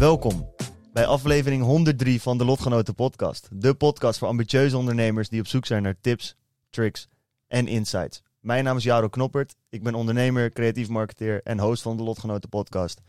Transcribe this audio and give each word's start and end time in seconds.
Welkom 0.00 0.54
bij 0.92 1.06
aflevering 1.06 1.62
103 1.62 2.22
van 2.22 2.38
de 2.38 2.44
Lotgenoten 2.44 2.94
Podcast. 2.94 3.48
De 3.52 3.74
podcast 3.74 4.18
voor 4.18 4.28
ambitieuze 4.28 4.76
ondernemers 4.76 5.28
die 5.28 5.40
op 5.40 5.46
zoek 5.46 5.66
zijn 5.66 5.82
naar 5.82 5.96
tips, 6.00 6.36
tricks 6.70 7.08
en 7.46 7.66
insights. 7.66 8.22
Mijn 8.40 8.64
naam 8.64 8.76
is 8.76 8.82
Jaro 8.82 9.08
Knoppert. 9.08 9.56
Ik 9.68 9.82
ben 9.82 9.94
ondernemer, 9.94 10.50
creatief 10.52 10.88
marketeer 10.88 11.40
en 11.44 11.58
host 11.58 11.82
van 11.82 11.96
de 11.96 12.02
Lotgenoten 12.02 12.48
Podcast. 12.48 13.00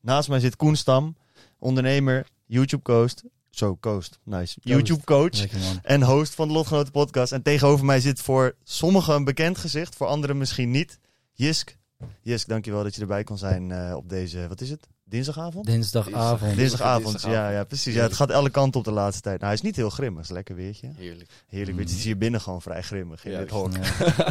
Naast 0.00 0.28
mij 0.28 0.40
zit 0.40 0.56
Koen 0.56 0.76
Stam, 0.76 1.16
ondernemer, 1.58 2.26
YouTube 2.46 2.82
coach. 2.82 3.12
Zo, 3.50 3.76
coast. 3.80 4.18
Nice. 4.24 4.58
YouTube 4.62 5.04
coach 5.04 5.38
Lekker 5.38 5.58
man. 5.58 5.78
en 5.82 6.02
host 6.02 6.34
van 6.34 6.48
de 6.48 6.54
Lotgenoten 6.54 6.92
Podcast. 6.92 7.32
En 7.32 7.42
tegenover 7.42 7.84
mij 7.84 8.00
zit 8.00 8.20
voor 8.20 8.56
sommigen 8.62 9.14
een 9.14 9.24
bekend 9.24 9.58
gezicht, 9.58 9.96
voor 9.96 10.06
anderen 10.06 10.38
misschien 10.38 10.70
niet. 10.70 10.98
Jisk. 11.32 11.76
Jisk, 12.22 12.48
dankjewel 12.48 12.82
dat 12.82 12.94
je 12.94 13.00
erbij 13.00 13.24
kon 13.24 13.38
zijn 13.38 13.70
eh, 13.70 13.96
op 13.96 14.08
deze, 14.08 14.48
wat 14.48 14.60
is 14.60 14.70
het? 14.70 14.88
Dinsdagavond? 15.10 15.66
Dinsdagavond. 15.66 16.56
Dinsdagavond, 16.56 17.04
Dinsdagavond. 17.04 17.22
ja, 17.22 17.50
ja, 17.50 17.64
precies. 17.64 17.94
Ja, 17.94 18.02
het 18.02 18.12
gaat 18.12 18.32
alle 18.32 18.50
kanten 18.50 18.80
op 18.80 18.86
de 18.86 18.92
laatste 18.92 19.22
tijd. 19.22 19.34
Nou, 19.34 19.46
hij 19.46 19.54
is 19.54 19.66
niet 19.66 19.76
heel 19.76 19.90
grimmig. 19.90 20.20
Het 20.20 20.30
is 20.30 20.34
lekker 20.34 20.54
weertje. 20.54 20.90
Heerlijk. 20.96 21.30
Heerlijk 21.46 21.76
weertje. 21.76 21.92
Het 21.92 22.00
is 22.00 22.04
hier 22.04 22.18
binnen 22.18 22.40
gewoon 22.40 22.62
vrij 22.62 22.82
grimmig 22.82 23.24
in 23.24 23.30
Ja, 23.30 23.38
dit 23.38 23.50
hok. 23.50 23.72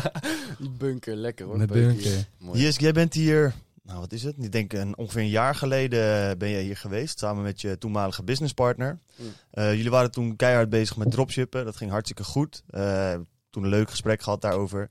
Die 0.59 0.69
bunker, 0.69 1.15
lekker 1.15 1.45
hoor. 1.45 1.57
Met 1.57 1.71
bunker. 1.71 2.25
Mooi. 2.37 2.71
Jij 2.71 2.91
bent 2.91 3.13
hier, 3.13 3.53
nou 3.83 3.99
wat 3.99 4.11
is 4.11 4.23
het? 4.23 4.35
Ik 4.39 4.51
denk 4.51 4.73
een, 4.73 4.97
ongeveer 4.97 5.21
een 5.21 5.29
jaar 5.29 5.55
geleden 5.55 6.37
ben 6.37 6.49
jij 6.49 6.61
hier 6.61 6.77
geweest. 6.77 7.19
Samen 7.19 7.43
met 7.43 7.61
je 7.61 7.77
toenmalige 7.77 8.23
businesspartner. 8.23 8.99
Mm. 9.15 9.25
Eh, 9.51 9.73
jullie 9.73 9.91
waren 9.91 10.11
toen 10.11 10.35
keihard 10.35 10.69
bezig 10.69 10.97
met 10.97 11.11
dropshippen. 11.11 11.65
Dat 11.65 11.75
ging 11.75 11.91
hartstikke 11.91 12.23
goed. 12.23 12.63
Eh, 12.69 13.13
toen 13.49 13.63
een 13.63 13.69
leuk 13.69 13.89
gesprek 13.89 14.21
gehad 14.21 14.41
daarover. 14.41 14.89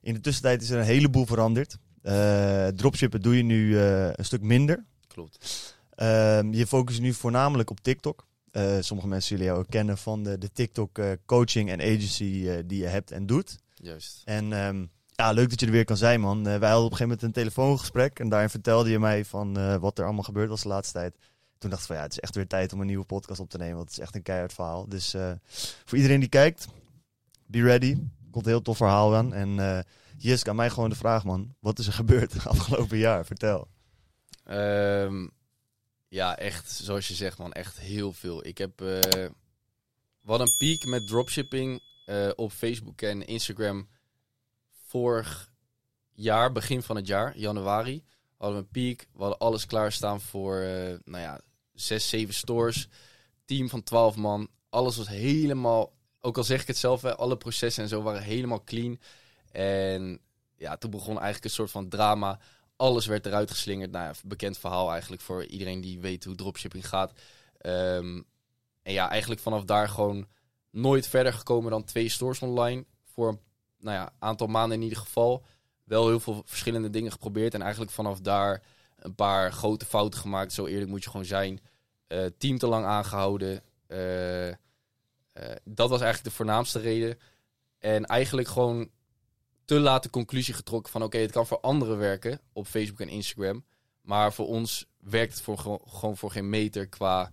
In 0.00 0.14
de 0.14 0.20
tussentijd 0.20 0.62
is 0.62 0.70
er 0.70 0.78
een 0.78 0.84
heleboel 0.84 1.26
veranderd. 1.26 1.76
Eh, 2.02 2.66
dropshippen 2.66 3.20
doe 3.22 3.36
je 3.36 3.42
nu 3.42 3.78
eh, 3.78 4.06
een 4.12 4.24
stuk 4.24 4.42
minder. 4.42 4.84
Klopt. 5.08 5.76
Ehm, 5.94 6.52
je 6.52 6.66
focust 6.66 7.00
nu 7.00 7.12
voornamelijk 7.12 7.70
op 7.70 7.80
TikTok. 7.80 8.26
Eh, 8.50 8.76
sommige 8.80 9.08
mensen 9.08 9.28
zullen 9.28 9.44
jou 9.44 9.58
ook 9.58 9.70
kennen 9.70 9.98
van 9.98 10.22
de, 10.22 10.38
de 10.38 10.52
TikTok 10.52 10.98
eh, 10.98 11.10
coaching 11.26 11.70
en 11.70 11.80
agency 11.80 12.44
eh, 12.46 12.58
die 12.66 12.78
je 12.80 12.86
hebt 12.86 13.10
en 13.10 13.26
doet. 13.26 13.58
Juist. 13.74 14.22
En 14.24 14.52
ehm, 14.52 14.86
ja, 15.06 15.32
leuk 15.32 15.50
dat 15.50 15.60
je 15.60 15.66
er 15.66 15.72
weer 15.72 15.84
kan 15.84 15.96
zijn, 15.96 16.20
man. 16.20 16.44
Wij 16.44 16.52
hadden 16.52 16.68
op 16.68 16.74
een 16.74 16.96
gegeven 16.96 17.06
moment 17.06 17.22
een 17.22 17.32
telefoongesprek 17.32 18.18
en 18.18 18.28
daarin 18.28 18.50
vertelde 18.50 18.90
je 18.90 18.98
mij 18.98 19.24
van 19.24 19.78
wat 19.80 19.98
er 19.98 20.04
allemaal 20.04 20.22
gebeurd 20.22 20.48
was 20.48 20.62
de 20.62 20.68
laatste 20.68 20.98
tijd. 20.98 21.16
Toen 21.58 21.70
dacht 21.70 21.82
ik 21.82 21.88
van 21.88 21.96
ja, 21.96 22.02
het 22.02 22.12
is 22.12 22.20
echt 22.20 22.34
weer 22.34 22.46
tijd 22.46 22.72
om 22.72 22.80
een 22.80 22.86
nieuwe 22.86 23.04
podcast 23.04 23.40
op 23.40 23.50
te 23.50 23.58
nemen, 23.58 23.76
want 23.76 23.88
het 23.88 23.98
is 23.98 24.04
echt 24.04 24.14
een 24.14 24.22
keihard 24.22 24.52
verhaal. 24.52 24.88
Dus 24.88 25.14
voor 25.84 25.96
iedereen 25.96 26.20
die 26.20 26.28
kijkt, 26.28 26.66
be 27.46 27.62
ready. 27.62 27.98
Komt 28.30 28.44
een 28.44 28.50
heel 28.50 28.62
tof 28.62 28.76
verhaal 28.76 29.16
aan. 29.16 29.34
En 29.34 29.84
Jisk, 30.16 30.48
aan 30.48 30.56
mij 30.56 30.70
gewoon 30.70 30.90
de 30.90 30.96
vraag, 30.96 31.24
man. 31.24 31.54
Wat 31.60 31.78
is 31.78 31.86
er 31.86 31.92
gebeurd 31.92 32.32
het 32.32 32.46
afgelopen 32.56 32.98
jaar? 32.98 33.26
Vertel. 33.26 33.68
Ehm, 34.48 35.26
ja, 36.08 36.36
echt, 36.36 36.70
zoals 36.70 37.08
je 37.08 37.14
zegt 37.14 37.38
man, 37.38 37.52
echt 37.52 37.78
heel 37.78 38.12
veel. 38.12 38.46
Ik 38.46 38.58
heb, 38.58 38.80
eh 38.80 39.26
wat 40.28 40.40
een 40.40 40.56
piek 40.58 40.86
met 40.86 41.06
dropshipping 41.06 41.80
eh, 42.04 42.28
op 42.36 42.52
Facebook 42.52 43.02
en 43.02 43.26
Instagram 43.26 43.88
vorig 44.86 45.52
jaar, 46.14 46.52
begin 46.52 46.82
van 46.82 46.96
het 46.96 47.06
jaar, 47.06 47.38
januari. 47.38 48.04
Hadden 48.36 48.58
we 48.58 48.64
een 48.64 48.70
piek, 48.70 49.08
we 49.12 49.20
hadden 49.20 49.38
alles 49.38 49.66
klaarstaan 49.66 50.20
voor, 50.20 50.56
eh, 50.60 50.94
nou 51.04 51.22
ja, 51.22 51.40
zes, 51.74 52.08
zeven 52.08 52.34
stores. 52.34 52.88
Team 53.44 53.68
van 53.68 53.82
12 53.82 54.16
man. 54.16 54.48
Alles 54.68 54.96
was 54.96 55.08
helemaal, 55.08 55.92
ook 56.20 56.36
al 56.36 56.44
zeg 56.44 56.60
ik 56.60 56.66
het 56.66 56.76
zelf, 56.76 57.04
alle 57.04 57.36
processen 57.36 57.82
en 57.82 57.88
zo 57.88 58.02
waren 58.02 58.22
helemaal 58.22 58.64
clean. 58.64 59.00
En 59.52 60.20
ja, 60.56 60.76
toen 60.76 60.90
begon 60.90 61.14
eigenlijk 61.14 61.44
een 61.44 61.50
soort 61.50 61.70
van 61.70 61.88
drama. 61.88 62.40
Alles 62.78 63.06
werd 63.06 63.26
eruit 63.26 63.50
geslingerd. 63.50 63.90
Nou 63.90 64.14
bekend 64.24 64.58
verhaal 64.58 64.90
eigenlijk 64.90 65.22
voor 65.22 65.44
iedereen 65.44 65.80
die 65.80 66.00
weet 66.00 66.24
hoe 66.24 66.34
dropshipping 66.34 66.88
gaat. 66.88 67.12
Ehm, 67.58 68.22
en 68.82 68.92
ja, 68.92 69.10
eigenlijk 69.10 69.40
vanaf 69.40 69.64
daar 69.64 69.88
gewoon 69.88 70.26
nooit 70.70 71.06
verder 71.06 71.32
gekomen 71.32 71.70
dan 71.70 71.84
twee 71.84 72.08
stores 72.08 72.42
online. 72.42 72.84
Voor 73.04 73.28
een 73.28 73.40
nou 73.78 73.96
ja, 73.96 74.12
aantal 74.18 74.46
maanden 74.46 74.76
in 74.76 74.82
ieder 74.82 74.98
geval. 74.98 75.44
Wel 75.84 76.08
heel 76.08 76.20
veel 76.20 76.42
verschillende 76.44 76.90
dingen 76.90 77.12
geprobeerd. 77.12 77.54
En 77.54 77.62
eigenlijk 77.62 77.92
vanaf 77.92 78.20
daar 78.20 78.62
een 78.98 79.14
paar 79.14 79.52
grote 79.52 79.86
fouten 79.86 80.20
gemaakt. 80.20 80.52
Zo 80.52 80.66
eerlijk 80.66 80.90
moet 80.90 81.04
je 81.04 81.10
gewoon 81.10 81.26
zijn. 81.26 81.60
Eh, 82.06 82.24
team 82.38 82.58
te 82.58 82.66
lang 82.66 82.84
aangehouden. 82.84 83.62
Eh, 83.86 84.48
eh, 84.48 84.56
dat 85.64 85.90
was 85.90 86.00
eigenlijk 86.00 86.30
de 86.30 86.36
voornaamste 86.36 86.78
reden. 86.78 87.18
En 87.78 88.04
eigenlijk 88.04 88.48
gewoon 88.48 88.90
te 89.68 89.80
laat 89.80 90.02
de 90.02 90.10
conclusie 90.10 90.54
getrokken 90.54 90.92
van... 90.92 91.02
oké, 91.02 91.18
het 91.18 91.30
kan 91.30 91.46
voor 91.46 91.60
anderen 91.60 91.98
werken 91.98 92.40
op 92.52 92.66
Facebook 92.66 93.00
en 93.00 93.08
Instagram. 93.08 93.64
Maar 94.00 94.32
voor 94.32 94.46
ons 94.46 94.86
werkt 94.98 95.32
het 95.32 95.42
voor, 95.42 95.58
gewoon- 95.58 96.16
voor 96.16 96.30
geen 96.30 96.48
meter 96.48 96.86
qua 96.86 97.30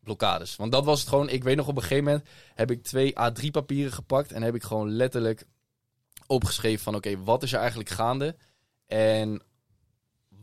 blokkades. 0.00 0.56
Want 0.56 0.72
dat 0.72 0.84
was 0.84 1.00
het 1.00 1.08
gewoon. 1.08 1.28
Ik 1.28 1.44
weet 1.44 1.56
nog 1.56 1.68
op 1.68 1.76
een 1.76 1.82
gegeven 1.82 2.04
moment 2.04 2.24
heb 2.54 2.70
ik 2.70 2.82
twee 2.82 3.12
A3 3.12 3.50
papieren 3.50 3.92
gepakt... 3.92 4.32
en 4.32 4.42
heb 4.42 4.54
ik 4.54 4.62
gewoon 4.62 4.90
letterlijk 4.90 5.46
opgeschreven 6.26 6.82
van... 6.82 6.94
oké, 6.94 7.22
wat 7.22 7.42
is 7.42 7.52
er 7.52 7.58
eigenlijk 7.58 7.90
gaande? 7.90 8.36
En 8.86 9.42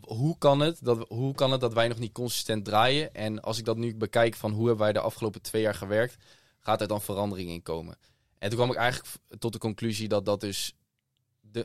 hoe 0.02 0.38
kan, 0.38 0.60
het 0.60 0.84
dat, 0.84 1.08
hoe 1.08 1.34
kan 1.34 1.52
het 1.52 1.62
dat 1.62 1.74
wij 1.74 1.88
nog 1.88 2.00
niet 2.00 2.12
consistent 2.12 2.66
draaien? 2.66 3.14
En 3.14 3.42
als 3.42 3.58
ik 3.58 3.66
dat 3.66 3.78
nu 3.78 3.96
bekijk 3.96 4.36
van 4.36 4.52
hoe 4.52 4.68
hebben 4.68 4.84
wij 4.84 4.94
de 4.94 5.00
afgelopen 5.00 5.42
twee 5.42 5.62
jaar 5.62 5.76
gewerkt... 5.76 6.16
gaat 6.60 6.82
er 6.82 6.88
dan 6.88 7.02
verandering 7.02 7.50
in 7.50 7.62
komen? 7.62 7.98
En 8.38 8.50
toen 8.50 8.58
kwam 8.58 8.72
ik 8.72 8.78
eigenlijk 8.78 9.16
tot 9.40 9.54
de 9.54 9.60
conclusie 9.60 10.08
dat 10.08 10.26
dat 10.26 10.42
dus 10.42 10.77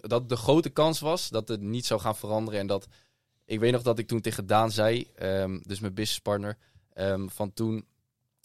dat 0.00 0.28
de 0.28 0.36
grote 0.36 0.70
kans 0.70 1.00
was 1.00 1.28
dat 1.28 1.48
het 1.48 1.60
niet 1.60 1.86
zou 1.86 2.00
gaan 2.00 2.16
veranderen. 2.16 2.60
En 2.60 2.66
dat 2.66 2.88
ik 3.44 3.60
weet 3.60 3.72
nog 3.72 3.82
dat 3.82 3.98
ik 3.98 4.06
toen 4.06 4.20
tegen 4.20 4.46
Daan 4.46 4.70
zei, 4.70 5.10
ehm, 5.14 5.58
dus 5.62 5.80
mijn 5.80 5.94
businesspartner, 5.94 6.58
ehm, 6.92 7.28
van 7.28 7.52
toen 7.52 7.84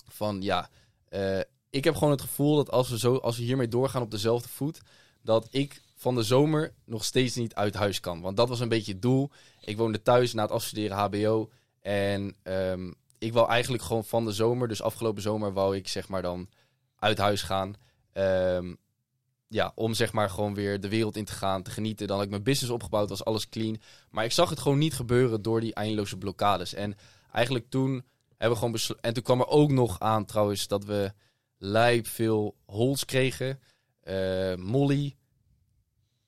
van 0.07 0.41
ja, 0.41 0.69
eh, 1.09 1.39
ik 1.69 1.83
heb 1.83 1.93
gewoon 1.93 2.11
het 2.11 2.21
gevoel 2.21 2.55
dat 2.55 2.71
als 2.71 2.89
we, 2.89 2.99
zo, 2.99 3.15
als 3.15 3.37
we 3.37 3.43
hiermee 3.43 3.67
doorgaan 3.67 4.01
op 4.01 4.11
dezelfde 4.11 4.49
voet, 4.49 4.81
dat 5.21 5.47
ik 5.49 5.81
van 5.95 6.15
de 6.15 6.23
zomer 6.23 6.73
nog 6.85 7.03
steeds 7.03 7.35
niet 7.35 7.55
uit 7.55 7.73
huis 7.73 7.99
kan. 7.99 8.21
Want 8.21 8.37
dat 8.37 8.49
was 8.49 8.59
een 8.59 8.69
beetje 8.69 8.91
het 8.91 9.01
doel. 9.01 9.31
Ik 9.61 9.77
woonde 9.77 10.01
thuis 10.01 10.33
na 10.33 10.41
het 10.41 10.51
afstuderen 10.51 10.97
HBO. 10.97 11.49
En 11.81 12.35
ehm, 12.43 12.91
ik 13.17 13.33
wou 13.33 13.49
eigenlijk 13.49 13.83
gewoon 13.83 14.05
van 14.05 14.25
de 14.25 14.31
zomer, 14.31 14.67
dus 14.67 14.81
afgelopen 14.81 15.21
zomer, 15.21 15.53
wou 15.53 15.75
ik 15.75 15.87
zeg 15.87 16.07
maar 16.07 16.21
dan 16.21 16.49
uit 16.95 17.17
huis 17.17 17.41
gaan. 17.41 17.75
Ja, 19.47 19.71
om 19.75 19.93
zeg 19.93 20.11
maar 20.13 20.29
gewoon 20.29 20.53
weer 20.53 20.79
de 20.79 20.89
wereld 20.89 21.15
in 21.17 21.25
te 21.25 21.31
gaan, 21.33 21.63
te 21.63 21.71
genieten. 21.71 22.07
Dan 22.07 22.15
had 22.15 22.25
ik 22.25 22.31
mijn 22.31 22.43
business 22.43 22.73
opgebouwd, 22.73 23.09
was 23.09 23.25
alles 23.25 23.49
clean. 23.49 23.81
Maar 24.11 24.23
ik 24.25 24.31
zag 24.31 24.49
het 24.49 24.59
gewoon 24.59 24.77
niet 24.77 24.93
gebeuren 24.93 25.41
door 25.41 25.61
die 25.61 25.73
eindeloze 25.73 26.17
blokkades. 26.17 26.73
En 26.73 26.95
eigenlijk 27.31 27.69
toen 27.69 27.91
hebben 28.29 28.49
we 28.49 28.55
gewoon 28.55 28.71
besloten... 28.71 29.03
En 29.03 29.13
toen 29.13 29.23
kwam 29.23 29.39
er 29.39 29.47
ook 29.47 29.71
nog 29.71 29.99
aan 29.99 30.25
trouwens 30.25 30.67
dat 30.67 30.85
we 30.85 31.11
lijp 31.57 32.07
veel 32.07 32.55
holds 32.65 33.05
kregen. 33.05 33.59
Eh, 34.01 34.55
Molly, 34.55 35.15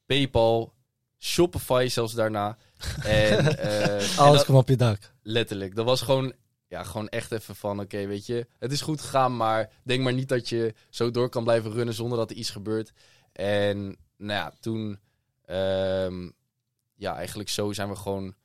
Paypal, 0.05 0.73
Shopify 1.17 1.87
zelfs 1.89 2.13
daarna. 2.13 2.57
En, 3.03 3.57
eh, 3.57 4.11
en 4.11 4.17
Alles 4.17 4.35
dat- 4.37 4.43
kwam 4.43 4.55
op 4.57 4.69
je 4.69 4.75
dak. 4.75 5.13
Letterlijk. 5.21 5.75
Dat 5.75 5.85
was 5.85 6.01
gewoon, 6.01 6.33
ja, 6.69 6.83
gewoon 6.83 7.09
echt 7.09 7.31
even 7.31 7.55
van, 7.55 7.79
oké, 7.79 8.07
weet 8.07 8.25
je, 8.25 8.47
het 8.59 8.71
is 8.71 8.81
goed 8.81 9.01
gegaan, 9.01 9.37
maar 9.37 9.71
denk 9.83 10.03
maar 10.03 10.13
niet 10.13 10.29
dat 10.29 10.49
je 10.49 10.73
zo 10.89 11.11
door 11.11 11.29
kan 11.29 11.43
blijven 11.43 11.71
runnen 11.71 11.93
zonder 11.93 12.17
dat 12.17 12.29
er 12.29 12.35
iets 12.35 12.49
gebeurt. 12.49 12.93
En 13.31 13.97
nou 14.17 14.39
ja, 14.39 14.53
toen, 14.59 14.99
ehm, 15.45 16.29
ja, 16.95 17.15
eigenlijk 17.15 17.49
zo 17.49 17.73
zijn 17.73 17.89
we 17.89 17.95
gewoon, 17.95 18.35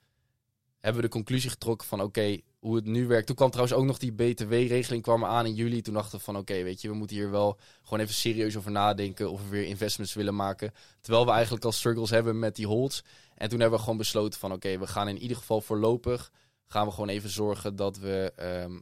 hebben 0.80 1.02
we 1.02 1.08
de 1.08 1.14
conclusie 1.14 1.50
getrokken 1.50 1.88
van, 1.88 2.00
oké, 2.00 2.38
hoe 2.58 2.76
het 2.76 2.84
nu 2.84 3.06
werkt. 3.06 3.26
Toen 3.26 3.36
kwam 3.36 3.50
trouwens 3.50 3.78
ook 3.78 3.84
nog 3.84 3.98
die 3.98 4.12
BTW-regeling 4.12 5.02
kwam 5.02 5.24
aan 5.24 5.46
in 5.46 5.54
juli. 5.54 5.82
Toen 5.82 5.94
dachten 5.94 6.18
we 6.18 6.24
van, 6.24 6.36
oké, 6.36 6.62
weet 6.62 6.80
je, 6.80 6.88
we 6.88 6.94
moeten 6.94 7.16
hier 7.16 7.30
wel 7.30 7.58
gewoon 7.82 8.00
even 8.00 8.14
serieus 8.14 8.56
over 8.56 8.70
nadenken 8.70 9.30
of 9.30 9.42
we 9.42 9.48
weer 9.48 9.64
investments 9.64 10.14
willen 10.14 10.34
maken. 10.34 10.72
Terwijl 11.00 11.24
we 11.24 11.32
eigenlijk 11.32 11.64
al 11.64 11.72
struggles 11.72 12.10
hebben 12.10 12.38
met 12.38 12.56
die 12.56 12.66
holds. 12.66 13.04
En 13.34 13.48
toen 13.48 13.60
hebben 13.60 13.78
we 13.78 13.84
gewoon 13.84 13.98
besloten 13.98 14.40
van, 14.40 14.52
oké, 14.52 14.78
we 14.78 14.86
gaan 14.86 15.08
in 15.08 15.18
ieder 15.18 15.36
geval 15.36 15.60
voorlopig 15.60 16.30
gaan 16.74 16.86
we 16.86 16.92
gewoon 16.92 17.08
even 17.08 17.30
zorgen 17.30 17.76
dat 17.76 17.98
we 17.98 18.32
ehm, 18.36 18.80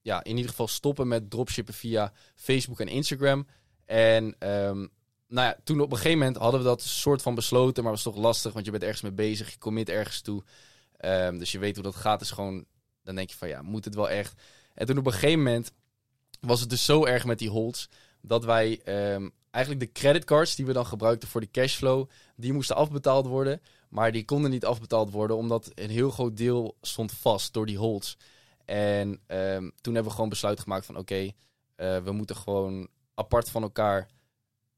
ja, 0.00 0.24
in 0.24 0.36
ieder 0.36 0.50
geval 0.50 0.68
stoppen 0.68 1.08
met 1.08 1.30
dropshippen 1.30 1.74
via 1.74 2.12
Facebook 2.34 2.80
en 2.80 2.88
Instagram. 2.88 3.46
En 3.84 4.34
ehm, 4.38 4.86
nou 5.28 5.46
ja, 5.48 5.56
toen 5.64 5.80
op 5.80 5.90
een 5.90 5.96
gegeven 5.96 6.18
moment 6.18 6.36
hadden 6.36 6.60
we 6.60 6.66
dat 6.66 6.82
soort 6.82 7.22
van 7.22 7.34
besloten, 7.34 7.82
maar 7.82 7.92
was 7.92 8.02
toch 8.02 8.16
lastig, 8.16 8.52
want 8.52 8.64
je 8.64 8.70
bent 8.70 8.82
ergens 8.82 9.02
mee 9.02 9.12
bezig, 9.12 9.50
je 9.50 9.58
commit 9.58 9.88
ergens 9.88 10.20
toe. 10.20 10.42
Ehm, 10.96 11.38
dus 11.38 11.52
je 11.52 11.58
weet 11.58 11.74
hoe 11.74 11.84
dat 11.84 11.94
gaat, 11.94 12.20
is 12.20 12.30
gewoon, 12.30 12.64
dan 13.02 13.14
denk 13.14 13.30
je 13.30 13.36
van 13.36 13.48
ja, 13.48 13.62
moet 13.62 13.84
het 13.84 13.94
wel 13.94 14.10
echt. 14.10 14.42
En 14.74 14.86
toen 14.86 14.98
op 14.98 15.06
een 15.06 15.12
gegeven 15.12 15.38
moment 15.38 15.72
was 16.40 16.60
het 16.60 16.70
dus 16.70 16.84
zo 16.84 17.04
erg 17.04 17.24
met 17.24 17.38
die 17.38 17.50
holds, 17.50 17.88
dat 18.20 18.44
wij 18.44 18.82
eigenlijk 19.50 19.84
de 19.84 20.00
creditcards 20.00 20.54
die 20.54 20.66
we 20.66 20.72
dan 20.72 20.86
gebruikten 20.86 21.28
voor 21.28 21.40
de 21.40 21.50
cashflow, 21.50 22.08
die 22.36 22.52
moesten 22.52 22.76
afbetaald 22.76 23.26
worden. 23.26 23.60
Maar 23.90 24.12
die 24.12 24.24
konden 24.24 24.50
niet 24.50 24.64
afbetaald 24.64 25.10
worden, 25.10 25.36
omdat 25.36 25.70
een 25.74 25.90
heel 25.90 26.10
groot 26.10 26.36
deel 26.36 26.76
stond 26.80 27.12
vast 27.12 27.52
door 27.52 27.66
die 27.66 27.78
holds. 27.78 28.16
En 28.64 29.20
ehm, 29.26 29.70
toen 29.80 29.94
hebben 29.94 30.04
we 30.04 30.10
gewoon 30.10 30.28
besluit 30.28 30.60
gemaakt 30.60 30.86
van 30.86 30.96
oké, 30.96 31.30
eh, 31.74 31.98
we 31.98 32.12
moeten 32.12 32.36
gewoon 32.36 32.88
apart 33.14 33.50
van 33.50 33.62
elkaar 33.62 34.08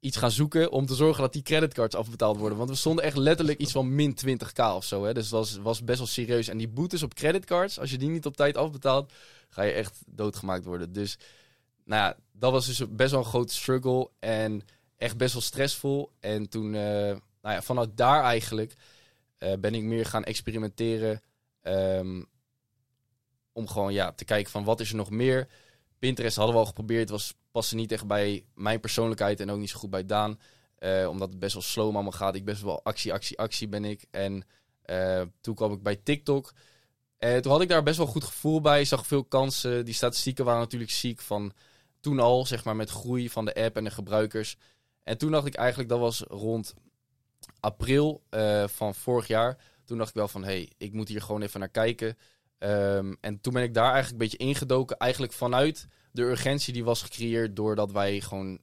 iets 0.00 0.17
gaan 0.17 0.31
zoeken 0.31 0.70
om 0.70 0.87
te 0.87 0.94
zorgen 0.94 1.23
dat 1.23 1.32
die 1.32 1.43
creditcards 1.43 1.94
afbetaald 1.94 2.37
worden. 2.37 2.59
Want 2.59 2.70
we 2.70 2.76
stonden 2.76 3.05
echt 3.05 3.17
letterlijk 3.17 3.59
iets 3.59 3.73
van 3.73 3.94
min 3.94 4.14
20k 4.26 4.75
of 4.75 4.85
zo. 4.85 5.05
Hè? 5.05 5.15
Dus 5.15 5.23
het 5.23 5.32
was, 5.32 5.56
was 5.56 5.85
best 5.85 5.99
wel 5.99 6.06
serieus. 6.06 6.49
En 6.49 6.58
die 6.58 6.69
boetes 6.69 7.03
op 7.03 7.15
creditcards, 7.15 7.79
als 7.79 7.91
je 7.91 7.99
die 7.99 8.08
niet 8.08 8.26
op 8.26 8.37
tijd 8.37 8.56
afbetaalt, 8.56 9.12
ga 9.49 9.62
je 9.62 9.73
echt 9.73 10.03
doodgemaakt 10.06 10.65
worden. 10.65 10.93
Dus 10.93 11.19
nou 11.85 12.03
ja, 12.03 12.17
dat 12.32 12.53
was 12.53 12.67
dus 12.67 12.82
best 12.88 13.11
wel 13.11 13.20
een 13.20 13.26
grote 13.26 13.55
struggle 13.55 14.11
en 14.19 14.62
echt 14.97 15.17
best 15.17 15.32
wel 15.32 15.43
stressvol. 15.43 16.11
En 16.20 16.49
toen, 16.49 16.67
uh, 16.67 16.82
nou 17.43 17.55
ja, 17.55 17.62
vanuit 17.62 17.97
daar 17.97 18.23
eigenlijk 18.23 18.75
uh, 19.43 19.53
ben 19.61 19.75
ik 19.75 19.83
meer 19.83 20.06
gaan 20.06 20.25
experimenteren. 20.25 21.23
Um, 21.62 22.27
om 23.53 23.69
gewoon 23.69 23.93
ja, 23.93 24.12
te 24.12 24.25
kijken 24.25 24.50
van 24.50 24.65
wat 24.65 24.81
is 24.81 24.91
er 24.91 24.97
nog 24.97 25.11
meer. 25.11 25.49
Pinterest 25.99 26.37
hadden 26.37 26.55
we 26.55 26.61
al 26.61 26.67
geprobeerd, 26.67 27.11
was 27.11 27.35
paste 27.50 27.75
niet 27.75 27.93
echt 27.93 28.06
bij 28.06 28.44
mijn 28.55 28.81
persoonlijkheid 28.81 29.41
en 29.41 29.50
ook 29.50 29.59
niet 29.59 29.71
zo 29.71 29.79
goed 29.79 29.91
bij 29.91 30.06
Daan. 30.06 30.41
Uh, 30.79 31.09
omdat 31.09 31.29
het 31.29 31.39
best 31.39 31.53
wel 31.53 31.62
slow 31.62 31.94
allemaal 31.94 32.12
gaat. 32.12 32.35
Ik 32.35 32.44
best 32.44 32.62
wel 32.62 32.85
actie, 32.85 33.12
actie, 33.12 33.39
actie 33.39 33.69
ben 33.69 33.85
ik. 33.85 34.05
En 34.11 34.44
uh, 34.87 35.23
toen 35.41 35.55
kwam 35.55 35.73
ik 35.73 35.83
bij 35.83 35.97
TikTok. 35.97 36.53
En 37.19 37.43
toen 37.43 37.53
had 37.53 37.61
ik 37.61 37.69
daar 37.69 37.83
best 37.83 37.97
wel 37.97 38.06
goed 38.06 38.25
gevoel 38.25 38.61
bij. 38.61 38.81
Ik 38.81 38.87
zag 38.87 39.06
veel 39.06 39.25
kansen. 39.25 39.85
Die 39.85 39.94
statistieken 39.94 40.44
waren 40.44 40.61
natuurlijk 40.61 40.91
ziek 40.91 41.21
van 41.21 41.53
toen 42.00 42.19
al, 42.19 42.47
zeg 42.47 42.65
maar, 42.65 42.77
met 42.77 42.91
groei 42.91 43.31
van 43.31 43.44
de 43.44 43.55
app 43.55 43.77
en 43.77 43.85
de 43.85 43.91
gebruikers. 43.91 44.56
En 45.03 45.19
toen 45.19 45.31
dacht 45.31 45.47
ik 45.47 45.55
eigenlijk, 45.55 45.89
dat 45.89 45.99
was 45.99 46.21
rond 46.29 46.75
april 47.61 48.23
uh, 48.31 48.69
van 48.69 48.94
vorig 48.94 49.27
jaar. 49.27 49.59
Toen 49.85 49.99
dacht 49.99 50.11
ik 50.11 50.17
wel 50.17 50.29
van, 50.29 50.44
hé, 50.44 50.49
hey, 50.49 50.73
ik 50.79 50.93
moet 50.93 51.09
hier 51.09 51.23
gewoon 51.23 51.43
even 51.43 51.61
naar 51.61 51.69
kijken. 51.69 52.17
Um, 52.59 53.17
en 53.21 53.41
toen 53.41 53.53
ben 53.53 53.62
ik 53.62 53.75
daar 53.75 53.93
eigenlijk 53.93 54.12
een 54.12 54.29
beetje 54.29 54.47
ingedoken. 54.47 54.97
Eigenlijk 54.97 55.33
vanuit 55.33 55.87
de 56.12 56.23
urgentie 56.23 56.73
die 56.73 56.85
was 56.85 57.03
gecreëerd 57.03 57.56
doordat 57.56 57.93
wij 57.93 58.21
gewoon 58.21 58.59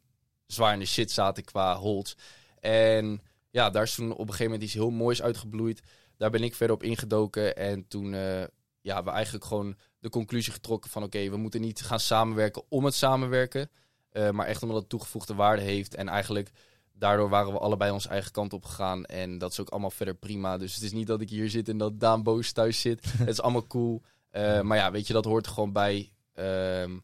zwaar 0.45 0.73
in 0.73 0.79
de 0.79 0.85
shit 0.85 1.11
zaten 1.11 1.43
qua 1.43 1.75
holds. 1.75 2.17
En 2.59 3.21
ja, 3.49 3.69
daar 3.69 3.83
is 3.83 3.95
toen 3.95 4.11
op 4.11 4.19
een 4.19 4.25
gegeven 4.25 4.45
moment 4.45 4.63
iets 4.63 4.73
heel 4.73 4.89
moois 4.89 5.21
uitgebloeid. 5.21 5.81
Daar 6.17 6.29
ben 6.29 6.43
ik 6.43 6.55
verder 6.55 6.75
op 6.75 6.83
ingedoken. 6.83 7.55
En 7.55 7.87
toen 7.87 8.13
uh, 8.13 8.43
ja, 8.81 9.03
we 9.03 9.09
eigenlijk 9.09 9.45
gewoon 9.45 9.75
de 9.99 10.09
conclusie 10.09 10.53
getrokken 10.53 10.89
van... 10.89 11.03
oké, 11.03 11.29
we 11.29 11.37
moeten 11.37 11.61
niet 11.61 11.81
gaan 11.81 11.99
samenwerken 11.99 12.63
om 12.69 12.85
het 12.85 12.93
samenwerken. 12.93 13.69
Uh, 14.13 14.29
maar 14.29 14.47
echt 14.47 14.63
omdat 14.63 14.77
het 14.77 14.89
toegevoegde 14.89 15.35
waarde 15.35 15.61
heeft. 15.61 15.95
En 15.95 16.07
eigenlijk 16.07 16.51
daardoor 16.99 17.29
waren 17.29 17.53
we 17.53 17.59
allebei 17.59 17.91
onze 17.91 18.09
eigen 18.09 18.31
kant 18.31 18.53
op 18.53 18.65
gegaan. 18.65 19.05
En 19.05 19.37
dat 19.37 19.51
is 19.51 19.59
ook 19.59 19.69
allemaal 19.69 19.91
verder 19.91 20.15
prima. 20.15 20.57
Dus 20.57 20.75
het 20.75 20.83
is 20.83 20.91
niet 20.91 21.07
dat 21.07 21.21
ik 21.21 21.29
hier 21.29 21.49
zit 21.49 21.69
en 21.69 21.77
dat 21.77 21.99
Daan 21.99 22.23
boos 22.23 22.51
thuis 22.51 22.81
zit. 22.81 23.05
het 23.17 23.27
is 23.27 23.41
allemaal 23.41 23.67
cool. 23.67 24.01
Uh, 24.31 24.61
maar 24.61 24.77
ja, 24.77 24.91
weet 24.91 25.07
je, 25.07 25.13
dat 25.13 25.25
hoort 25.25 25.45
er 25.45 25.51
gewoon 25.51 25.73
bij. 25.73 26.11
Um, 26.33 27.03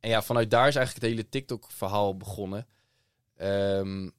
en 0.00 0.10
ja, 0.10 0.22
vanuit 0.22 0.50
daar 0.50 0.68
is 0.68 0.76
eigenlijk 0.76 1.06
het 1.06 1.14
hele 1.14 1.28
TikTok-verhaal 1.28 2.16
begonnen. 2.16 2.66
Um, 3.40 4.12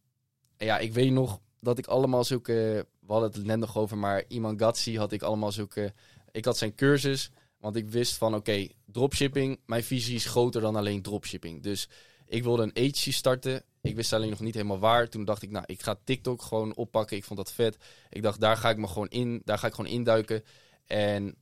en 0.58 0.66
ja, 0.66 0.78
ik 0.78 0.94
weet 0.94 1.12
nog 1.12 1.40
dat 1.60 1.78
ik 1.78 1.88
allemaal 1.88 2.24
zulke... 2.24 2.86
We 3.00 3.14
hadden 3.14 3.32
het 3.32 3.46
net 3.46 3.60
nog 3.60 3.78
over, 3.78 3.98
maar 3.98 4.24
Iman 4.28 4.60
Gatsi 4.60 4.98
had 4.98 5.12
ik 5.12 5.22
allemaal 5.22 5.52
zulke... 5.52 5.94
Ik 6.32 6.46
had 6.46 6.58
zijn 6.58 6.76
cursus, 6.76 7.32
want 7.60 7.76
ik 7.76 7.90
wist 7.90 8.18
van 8.18 8.36
oké, 8.36 8.68
dropshipping, 8.86 9.60
mijn 9.66 9.84
visie 9.84 10.16
is 10.16 10.26
groter 10.26 10.62
dan 10.62 10.76
alleen 10.76 11.02
dropshipping. 11.02 11.64
Dus 11.64 11.90
ik 12.26 12.44
wilde 12.44 12.64
een 12.64 12.78
agency 12.78 13.12
starten. 13.12 13.64
Ik 13.88 13.96
wist 13.96 14.14
alleen 14.14 14.30
nog 14.30 14.40
niet 14.40 14.54
helemaal 14.54 14.80
waar. 14.80 15.10
Toen 15.10 15.26
dacht 15.26 15.42
ik, 15.42 15.50
nou, 15.50 15.64
ik 15.68 15.82
ga 15.82 16.00
TikTok 16.04 16.42
gewoon 16.42 16.76
oppakken. 16.76 17.18
Ik 17.18 17.24
vond 17.24 17.40
dat 17.40 17.54
vet. 17.54 17.78
Ik 18.10 18.22
dacht, 18.22 18.40
daar 18.40 18.58
ga 18.58 18.70
ik 18.70 18.78
me 18.78 18.88
gewoon 18.88 19.08
in, 19.08 19.42
daar 19.46 19.58
ga 19.58 19.68
ik 19.68 19.74
gewoon 19.74 19.92
induiken. 19.92 20.44
En 20.86 21.36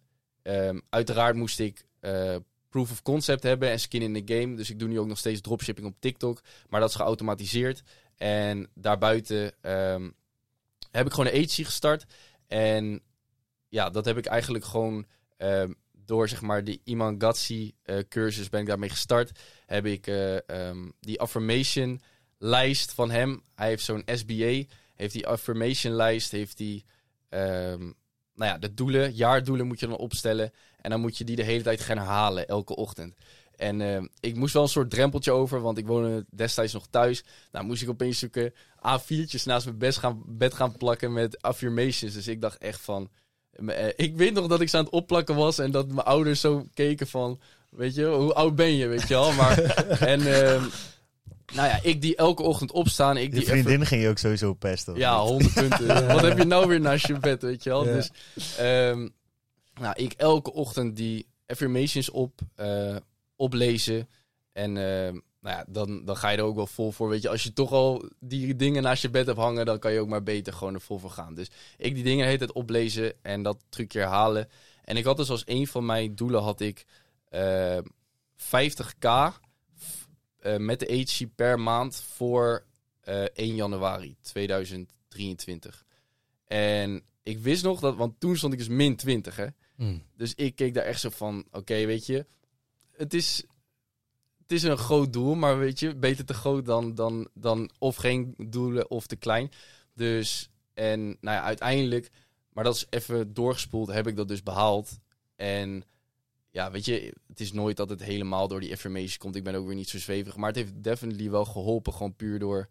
um, 0.44 0.82
uiteraard 0.90 1.36
moest 1.36 1.60
ik 1.60 1.86
uh, 2.02 2.36
proof 2.70 2.92
of 2.92 3.02
concept 3.02 3.44
hebben 3.44 3.70
en 3.70 3.80
skin 3.80 4.02
in 4.02 4.26
the 4.26 4.34
game. 4.34 4.56
Dus 4.56 4.70
ik 4.70 4.80
doe 4.80 4.88
nu 4.88 5.00
ook 5.00 5.08
nog 5.08 5.18
steeds 5.18 5.42
dropshipping 5.42 5.88
op 5.88 5.96
TikTok. 6.00 6.42
Maar 6.70 6.80
dat 6.80 6.90
is 6.90 6.96
geautomatiseerd. 6.96 7.84
En 8.16 8.70
daarbuiten 8.74 9.72
um, 9.72 10.16
heb 10.92 11.06
ik 11.06 11.12
gewoon 11.12 11.26
een 11.26 11.38
agency 11.38 11.64
gestart. 11.64 12.06
En 12.48 13.02
ja, 13.70 13.90
dat 13.90 14.06
heb 14.06 14.18
ik 14.18 14.26
eigenlijk 14.26 14.66
gewoon 14.66 15.06
um, 15.38 15.76
door 15.92 16.30
zeg 16.30 16.42
maar 16.42 16.64
de 16.64 16.80
Iman 16.84 17.16
Gatsi 17.22 17.74
uh, 17.86 17.98
cursus 18.10 18.50
ben 18.50 18.62
ik 18.62 18.68
daarmee 18.68 18.90
gestart. 18.90 19.40
Heb 19.66 19.86
ik 19.86 20.08
um, 20.48 20.94
die 21.00 21.20
affirmation 21.20 22.02
lijst 22.38 22.92
van 22.92 23.12
hem. 23.12 23.42
Hij 23.56 23.68
heeft 23.68 23.84
zo'n 23.84 24.04
SBA. 24.06 24.64
Heeft 24.96 25.14
die 25.14 25.28
affirmation 25.28 25.94
lijst. 25.94 26.32
Heeft 26.32 26.58
die 26.58 26.86
um, 27.30 27.96
nou 28.36 28.52
ja, 28.52 28.58
de 28.58 28.74
doelen, 28.74 29.14
jaardoelen 29.14 29.68
moet 29.68 29.80
je 29.80 29.88
dan 29.88 29.98
opstellen. 29.98 30.52
En 30.82 30.90
dan 30.90 31.00
moet 31.00 31.18
je 31.18 31.24
die 31.24 31.36
de 31.36 31.44
hele 31.44 31.64
tijd 31.64 31.82
gaan 31.82 31.98
herhalen, 31.98 32.48
elke 32.48 32.76
ochtend. 32.76 33.16
En 33.56 33.80
uh, 33.80 34.02
ik 34.20 34.36
moest 34.36 34.54
wel 34.54 34.64
een 34.64 34.70
soort 34.70 34.90
drempeltje 34.90 35.32
over, 35.32 35.62
want 35.62 35.78
ik 35.78 35.88
woonde 35.88 36.26
destijds 36.30 36.74
nog 36.74 36.88
thuis. 36.90 37.24
Nou 37.52 37.66
moest 37.66 37.82
ik 37.82 37.90
opeens 37.90 38.20
zoeken 38.20 38.54
A4'tjes 38.78 39.44
naast 39.44 39.66
mijn 39.66 39.78
bed 39.78 39.98
gaan, 39.98 40.24
bed 40.26 40.54
gaan 40.54 40.78
plakken 40.78 41.14
met 41.14 41.42
affirmations. 41.42 42.14
Dus 42.14 42.28
ik 42.28 42.42
dacht 42.42 42.58
echt 42.58 42.82
van... 42.82 43.10
Uh, 43.60 43.88
ik 43.96 44.16
weet 44.16 44.34
nog 44.34 44.48
dat 44.48 44.62
ik 44.62 44.70
ze 44.70 44.78
aan 44.78 44.84
het 44.84 44.94
opplakken 44.94 45.36
was 45.36 45.60
en 45.60 45.72
dat 45.72 45.88
mijn 45.88 46.08
ouders 46.08 46.40
zo 46.40 46.66
keken 46.74 47.08
van... 47.08 47.40
Weet 47.70 47.96
je, 47.96 48.06
hoe 48.06 48.34
oud 48.34 48.56
ben 48.56 48.72
je, 48.72 48.88
weet 48.88 49.08
je 49.08 49.14
wel? 49.14 49.32
Maar, 49.32 49.60
en... 50.14 50.22
Uh, 50.22 50.66
nou 51.54 51.68
ja, 51.68 51.80
ik 51.82 52.02
die 52.02 52.16
elke 52.16 52.44
ochtend 52.44 52.72
opstaan. 52.72 53.18
Ik 53.18 53.32
die 53.32 53.40
je 53.40 53.46
vriendin 53.46 53.74
even... 53.74 53.86
ging 53.86 54.02
je 54.02 54.10
ook 54.10 54.18
sowieso 54.18 54.54
pesten. 54.54 54.96
Ja, 54.96 55.20
100 55.20 55.54
punten. 55.54 55.88
Wat 56.08 56.22
heb 56.22 56.38
je 56.38 56.44
nou 56.44 56.68
weer 56.68 56.82
naast 56.82 57.08
je 57.08 57.20
bed, 57.20 57.42
weet 57.42 57.64
je 57.64 57.70
wel? 57.70 57.86
Ja. 57.86 57.94
Dus 57.94 58.12
um, 58.60 59.14
nou, 59.74 59.94
ik 59.96 60.14
elke 60.14 60.54
ochtend 60.54 60.96
die 60.96 61.28
affirmations 61.48 62.10
op, 62.10 62.40
uh, 62.60 62.96
oplezen. 63.36 64.10
En 64.52 64.70
uh, 64.70 65.22
nou 65.46 65.58
ja, 65.58 65.66
dan, 65.68 66.06
dan 66.06 66.18
ga 66.18 66.30
je 66.30 66.38
er 66.38 66.44
ook 66.44 66.56
wel 66.56 66.68
vol 66.68 66.92
voor. 66.92 67.10
Weet 67.10 67.22
je, 67.22 67.30
als 67.30 67.44
je 67.44 67.54
toch 67.54 67.72
al 67.72 68.10
die 68.20 68.56
dingen 68.56 68.84
naast 68.84 69.02
je 69.02 69.10
bed 69.10 69.26
hebt 69.26 69.38
hangen, 69.38 69.66
dan 69.66 69.80
kan 69.80 69.92
je 69.92 70.00
ook 70.00 70.08
maar 70.08 70.24
beter 70.24 70.54
gewoon 70.54 70.74
er 70.74 70.82
vol 70.82 71.00
voor 71.00 71.12
gaan. 71.12 71.34
Dus 71.34 71.48
ik 71.78 71.96
die 71.96 72.04
dingen 72.04 72.28
heet 72.28 72.40
het 72.40 72.52
oplezen 72.52 73.14
en 73.22 73.44
dat 73.44 73.64
trucje 73.70 74.00
herhalen. 74.00 74.50
En 74.84 74.98
ik 74.98 75.04
had 75.04 75.18
dus 75.18 75.30
als 75.30 75.44
een 75.46 75.68
van 75.68 75.86
mijn 75.86 76.16
doelen 76.16 76.42
had 76.42 76.60
ik 76.60 76.86
uh, 77.32 77.78
50k 78.38 79.10
uh, 80.46 80.58
met 80.58 80.80
de 80.80 80.88
agency 80.88 81.28
per 81.28 81.60
maand 81.60 81.96
voor 81.96 82.66
uh, 83.10 83.24
1 83.24 83.56
januari 83.56 84.16
2023. 84.22 85.86
En 86.46 87.04
ik 87.24 87.40
wist 87.40 87.64
nog 87.64 87.80
dat, 87.80 87.96
want 87.96 88.20
toen 88.20 88.38
stond 88.38 88.54
ik 88.54 88.60
dus 88.60 88.68
min 88.68 88.96
20, 88.96 89.36
hè. 89.36 89.48
Mm. 89.76 90.04
Dus 90.16 90.34
ik 90.36 90.56
keek 90.56 90.74
daar 90.74 90.84
echt 90.84 91.00
zo 91.00 91.10
van, 91.10 91.44
oké, 91.48 91.58
okay, 91.58 91.88
weet 91.88 92.06
je, 92.06 92.26
het 92.92 93.14
is, 93.14 93.44
het 94.42 94.52
is 94.52 94.64
een 94.64 94.78
groot 94.78 95.14
doel, 95.14 95.36
maar 95.36 95.60
weet 95.60 95.80
je, 95.80 95.96
beter 95.96 96.26
te 96.26 96.34
groot 96.34 96.66
dan, 96.66 96.96
dan, 96.96 97.30
dan 97.34 97.70
of 97.80 97.96
geen 97.96 98.34
doelen 98.38 98.90
of 98.90 99.08
te 99.08 99.16
klein. 99.16 99.52
Dus, 99.94 100.50
en 100.74 101.06
nou 101.06 101.38
ja, 101.38 101.42
uiteindelijk, 101.42 102.10
maar 102.54 102.64
dat 102.64 102.76
is 102.76 102.86
even 102.90 103.34
doorgespoeld, 103.34 103.88
heb 103.88 104.08
ik 104.08 104.16
dat 104.16 104.28
dus 104.28 104.44
behaald. 104.44 105.00
En 105.36 105.84
ja, 106.56 106.72
weet 106.72 106.86
je, 106.86 107.14
het 107.28 107.40
is 107.40 107.52
nooit 107.52 107.78
dat 107.78 107.90
het 107.90 108.04
helemaal 108.04 108.48
door 108.48 108.60
die 108.60 108.72
affirmation 108.72 109.18
komt. 109.18 109.36
Ik 109.36 109.44
ben 109.44 109.56
ook 109.56 109.66
weer 109.66 109.76
niet 109.76 109.90
zo 109.90 109.98
zwevig. 109.98 110.36
Maar 110.36 110.48
het 110.48 110.56
heeft 110.56 110.84
definitely 110.84 111.30
wel 111.30 111.46
geholpen. 111.46 111.94
Gewoon 111.94 112.16
puur 112.16 112.40
door 112.40 112.70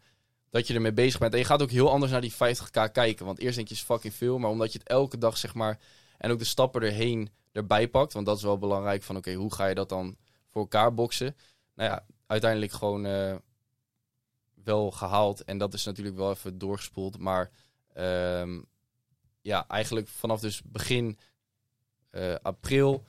dat 0.50 0.66
je 0.66 0.74
ermee 0.74 0.92
bezig 0.92 1.20
bent. 1.20 1.32
En 1.32 1.38
je 1.38 1.44
gaat 1.44 1.62
ook 1.62 1.70
heel 1.70 1.90
anders 1.90 2.12
naar 2.12 2.20
die 2.20 2.32
50k 2.32 2.92
kijken. 2.92 3.26
Want 3.26 3.38
eerst 3.38 3.56
denk 3.56 3.68
je 3.68 3.74
is 3.74 3.82
fucking 3.82 4.14
veel. 4.14 4.38
Maar 4.38 4.50
omdat 4.50 4.72
je 4.72 4.78
het 4.78 4.88
elke 4.88 5.18
dag, 5.18 5.36
zeg 5.36 5.54
maar. 5.54 5.78
En 6.18 6.30
ook 6.30 6.38
de 6.38 6.44
stappen 6.44 6.82
erheen 6.82 7.30
erbij 7.52 7.88
pakt. 7.88 8.12
Want 8.12 8.26
dat 8.26 8.36
is 8.36 8.42
wel 8.42 8.58
belangrijk. 8.58 9.02
Van 9.02 9.16
oké, 9.16 9.32
hoe 9.32 9.54
ga 9.54 9.66
je 9.66 9.74
dat 9.74 9.88
dan 9.88 10.16
voor 10.50 10.60
elkaar 10.60 10.94
boksen? 10.94 11.36
Nou 11.74 11.90
ja, 11.90 12.04
uiteindelijk 12.26 12.72
gewoon 12.72 13.06
uh, 13.06 13.36
wel 14.64 14.90
gehaald. 14.90 15.44
En 15.44 15.58
dat 15.58 15.74
is 15.74 15.84
natuurlijk 15.84 16.16
wel 16.16 16.30
even 16.30 16.58
doorgespoeld. 16.58 17.18
Maar 17.18 17.50
um, 17.96 18.66
ja, 19.40 19.68
eigenlijk 19.68 20.08
vanaf 20.08 20.40
dus 20.40 20.62
begin 20.62 21.18
uh, 22.12 22.34
april 22.42 23.04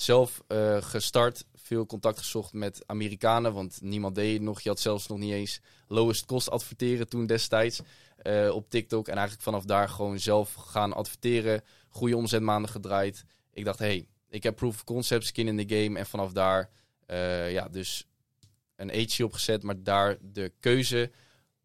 zelf 0.00 0.42
uh, 0.48 0.82
gestart, 0.82 1.44
veel 1.54 1.86
contact 1.86 2.18
gezocht 2.18 2.52
met 2.52 2.82
Amerikanen, 2.86 3.52
want 3.52 3.78
niemand 3.82 4.14
deed 4.14 4.40
nog. 4.40 4.60
Je 4.60 4.68
had 4.68 4.80
zelfs 4.80 5.06
nog 5.06 5.18
niet 5.18 5.32
eens 5.32 5.60
lowest 5.88 6.24
cost 6.24 6.50
adverteren 6.50 7.08
toen 7.08 7.26
destijds 7.26 7.80
uh, 8.22 8.50
op 8.54 8.70
TikTok. 8.70 9.08
En 9.08 9.12
eigenlijk 9.12 9.42
vanaf 9.42 9.64
daar 9.64 9.88
gewoon 9.88 10.18
zelf 10.18 10.54
gaan 10.54 10.92
adverteren, 10.92 11.62
goede 11.88 12.16
omzetmaanden 12.16 12.70
gedraaid. 12.70 13.24
Ik 13.52 13.64
dacht, 13.64 13.78
hey, 13.78 14.08
ik 14.28 14.42
heb 14.42 14.56
proof 14.56 14.74
of 14.74 14.84
concept, 14.84 15.26
skin 15.26 15.48
in 15.48 15.66
the 15.66 15.76
game. 15.76 15.98
En 15.98 16.06
vanaf 16.06 16.32
daar, 16.32 16.70
uh, 17.06 17.52
ja, 17.52 17.68
dus 17.68 18.06
een 18.76 18.90
agency 18.90 19.22
opgezet, 19.22 19.62
maar 19.62 19.82
daar 19.82 20.16
de 20.20 20.52
keuze 20.60 21.10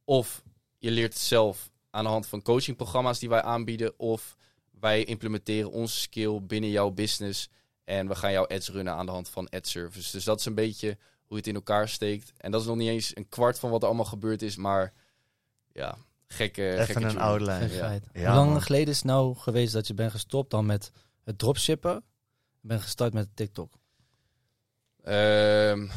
of 0.03 0.43
je 0.77 0.91
leert 0.91 1.13
het 1.13 1.21
zelf 1.21 1.71
aan 1.89 2.03
de 2.03 2.09
hand 2.09 2.27
van 2.27 2.41
coachingprogramma's 2.41 3.19
die 3.19 3.29
wij 3.29 3.41
aanbieden. 3.41 3.99
Of 3.99 4.35
wij 4.79 5.03
implementeren 5.03 5.71
onze 5.71 5.99
skill 5.99 6.39
binnen 6.41 6.69
jouw 6.69 6.91
business. 6.91 7.49
En 7.83 8.07
we 8.07 8.15
gaan 8.15 8.31
jouw 8.31 8.47
ads 8.47 8.69
runnen 8.69 8.93
aan 8.93 9.05
de 9.05 9.11
hand 9.11 9.29
van 9.29 9.49
ad 9.49 9.67
service. 9.67 10.11
Dus 10.11 10.23
dat 10.23 10.39
is 10.39 10.45
een 10.45 10.55
beetje 10.55 10.97
hoe 11.25 11.37
het 11.37 11.47
in 11.47 11.55
elkaar 11.55 11.89
steekt. 11.89 12.33
En 12.37 12.51
dat 12.51 12.61
is 12.61 12.67
nog 12.67 12.75
niet 12.75 12.89
eens 12.89 13.15
een 13.15 13.29
kwart 13.29 13.59
van 13.59 13.69
wat 13.69 13.81
er 13.81 13.87
allemaal 13.87 14.05
gebeurd 14.05 14.41
is. 14.41 14.55
Maar 14.55 14.93
ja, 15.71 15.97
gekke, 16.27 16.71
Even 16.71 16.85
gekke 16.85 17.01
een 17.03 17.19
outline. 17.19 17.69
Ja, 17.73 17.99
Hoe 18.13 18.21
lang 18.35 18.51
man. 18.51 18.61
geleden 18.61 18.87
is 18.87 18.95
het 18.97 19.05
nou 19.05 19.35
geweest 19.35 19.73
dat 19.73 19.87
je 19.87 19.93
bent 19.93 20.11
gestopt 20.11 20.51
dan 20.51 20.65
met 20.65 20.91
het 21.23 21.37
dropshippen? 21.37 22.03
Ben 22.61 22.81
gestart 22.81 23.13
met 23.13 23.35
TikTok. 23.35 23.73
Ehm, 25.03 25.87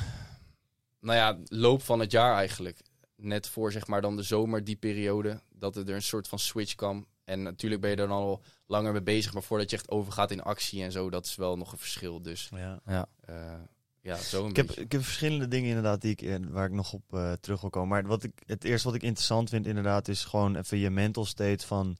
nou 1.01 1.17
ja, 1.19 1.39
loop 1.45 1.83
van 1.83 2.01
het 2.01 2.11
jaar 2.11 2.37
eigenlijk. 2.37 2.81
Net 3.17 3.49
voor 3.49 3.73
zeg 3.73 3.87
maar 3.87 4.01
dan 4.01 4.17
de 4.17 4.23
zomer, 4.23 4.65
die 4.65 4.77
periode, 4.77 5.41
dat 5.53 5.77
er 5.77 5.91
een 5.91 6.03
soort 6.03 6.29
van 6.29 6.39
switch 6.39 6.75
kwam. 6.75 7.07
En 7.27 7.43
natuurlijk 7.43 7.81
ben 7.81 7.91
je 7.91 7.97
er 7.97 8.09
dan 8.09 8.17
al 8.17 8.43
langer 8.67 8.93
mee 8.93 9.03
bezig, 9.03 9.33
maar 9.33 9.43
voordat 9.43 9.71
je 9.71 9.77
echt 9.77 9.91
overgaat 9.91 10.31
in 10.31 10.43
actie 10.43 10.83
en 10.83 10.93
zo, 10.93 11.11
dat 11.11 11.25
is 11.27 11.35
wel 11.35 11.57
nog 11.57 11.73
een 11.73 11.79
verschil. 11.79 12.23
Dus 12.23 12.49
Ja. 12.55 12.81
Ja. 12.87 13.09
eh, 13.21 13.53
ja, 14.01 14.17
zo 14.17 14.45
een 14.45 14.51
Ik 14.51 14.57
heb, 14.57 14.67
beetje. 14.67 14.83
ik 14.83 14.93
heb 14.93 15.03
verschillende 15.05 15.49
dingen 15.49 15.69
inderdaad 15.69 16.01
die 16.01 16.11
ik, 16.11 16.23
eh, 16.23 16.35
waar 16.49 16.67
ik 16.67 16.73
nog 16.73 16.93
op 16.93 17.03
eh, 17.15 17.33
terug 17.33 17.61
wil 17.61 17.71
komen. 17.71 17.89
Maar 17.89 18.07
wat 18.07 18.23
ik, 18.23 18.33
het 18.47 18.65
eerste 18.65 18.87
wat 18.87 18.97
ik 18.97 19.03
interessant 19.03 19.49
vind 19.49 19.67
inderdaad 19.67 20.09
is 20.09 20.25
gewoon 20.25 20.57
even 20.57 20.79
je 20.79 20.91
mental 20.91 21.25
state 21.25 21.67
van... 21.67 21.97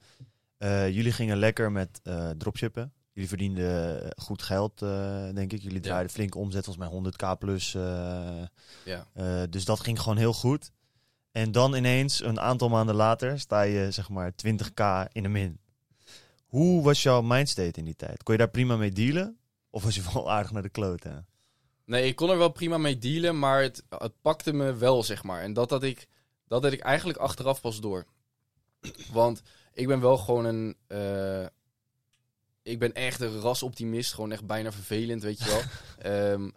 eh, 0.57 0.89
jullie 0.89 1.11
gingen 1.11 1.37
lekker 1.37 1.71
met 1.71 1.99
eh, 2.03 2.29
dropshippen. 2.29 2.93
Jullie 3.11 3.29
verdienden 3.29 4.03
eh, 4.03 4.09
goed 4.23 4.41
geld, 4.41 4.81
eh, 4.81 5.29
denk 5.33 5.53
ik. 5.53 5.61
Jullie 5.61 5.79
draaiden 5.79 6.11
flinke 6.11 6.37
omzet, 6.37 6.65
volgens 6.65 6.85
mij 6.89 7.11
100k 7.11 7.37
plus. 7.39 7.75
eh, 7.75 7.81
Ja. 8.85 9.07
eh, 9.13 9.41
dus 9.49 9.65
dat 9.65 9.79
ging 9.79 9.99
gewoon 10.01 10.17
heel 10.17 10.33
goed. 10.33 10.71
En 11.37 11.51
dan 11.51 11.75
ineens, 11.75 12.23
een 12.23 12.39
aantal 12.39 12.69
maanden 12.69 12.95
later, 12.95 13.39
sta 13.39 13.61
je 13.61 13.91
zeg 13.91 14.09
maar 14.09 14.31
20k 14.31 15.11
in 15.11 15.23
de 15.23 15.29
min. 15.29 15.59
Hoe 16.45 16.83
was 16.83 17.03
jouw 17.03 17.21
mindstate 17.21 17.79
in 17.79 17.85
die 17.85 17.95
tijd? 17.95 18.23
Kon 18.23 18.33
je 18.33 18.39
daar 18.39 18.49
prima 18.49 18.75
mee 18.75 18.91
dealen? 18.91 19.37
Of 19.69 19.83
was 19.83 19.95
je 19.95 20.01
wel 20.13 20.31
aardig 20.35 20.51
naar 20.51 20.61
de 20.61 20.69
kloten? 20.69 21.27
Nee, 21.85 22.07
ik 22.07 22.15
kon 22.15 22.29
er 22.29 22.37
wel 22.37 22.49
prima 22.51 22.77
mee 22.77 22.97
dealen, 22.97 23.39
maar 23.39 23.61
het, 23.61 23.83
het 23.89 24.21
pakte 24.21 24.53
me 24.53 24.73
wel, 24.73 25.03
zeg 25.03 25.23
maar. 25.23 25.41
En 25.41 25.53
dat 25.53 25.69
had 25.69 25.83
ik, 25.83 26.07
dat 26.47 26.63
had 26.63 26.71
ik 26.71 26.79
eigenlijk 26.79 27.19
achteraf 27.19 27.61
pas 27.61 27.79
door. 27.79 28.05
Want 29.11 29.41
ik 29.73 29.87
ben 29.87 29.99
wel 29.99 30.17
gewoon 30.17 30.45
een... 30.45 30.75
eh, 30.87 31.45
ik 32.63 32.79
ben 32.79 32.93
echt 32.93 33.19
een 33.19 33.39
rasoptimist, 33.39 34.13
gewoon 34.13 34.31
echt 34.31 34.45
bijna 34.45 34.71
vervelend, 34.71 35.23
weet 35.23 35.39
je 35.39 35.45
wel. 35.45 35.61
Ehm, 36.31 36.49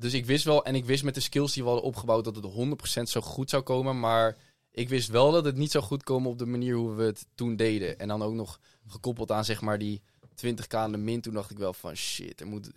dus 0.00 0.14
ik 0.14 0.26
wist 0.26 0.44
wel, 0.44 0.64
en 0.64 0.74
ik 0.74 0.84
wist 0.84 1.04
met 1.04 1.14
de 1.14 1.20
skills 1.20 1.52
die 1.52 1.62
we 1.62 1.68
hadden 1.68 1.88
opgebouwd, 1.88 2.24
dat 2.24 2.36
het 2.36 3.00
100% 3.00 3.02
zo 3.02 3.20
goed 3.20 3.50
zou 3.50 3.62
komen. 3.62 4.00
Maar 4.00 4.36
ik 4.70 4.88
wist 4.88 5.08
wel 5.08 5.32
dat 5.32 5.44
het 5.44 5.56
niet 5.56 5.70
zou 5.70 5.84
goed 5.84 6.02
komen 6.02 6.30
op 6.30 6.38
de 6.38 6.46
manier 6.46 6.74
hoe 6.74 6.94
we 6.94 7.02
het 7.02 7.26
toen 7.34 7.56
deden. 7.56 7.98
En 7.98 8.08
dan 8.08 8.22
ook 8.22 8.34
nog 8.34 8.60
gekoppeld 8.86 9.30
aan, 9.30 9.44
zeg 9.44 9.60
maar, 9.60 9.78
die 9.78 10.02
20k 10.46 10.68
aan 10.68 10.92
de 10.92 10.98
min. 10.98 11.20
Toen 11.20 11.34
dacht 11.34 11.50
ik 11.50 11.58
wel 11.58 11.72
van, 11.72 11.96
shit, 11.96 12.40
er 12.40 12.46
moet... 12.46 12.70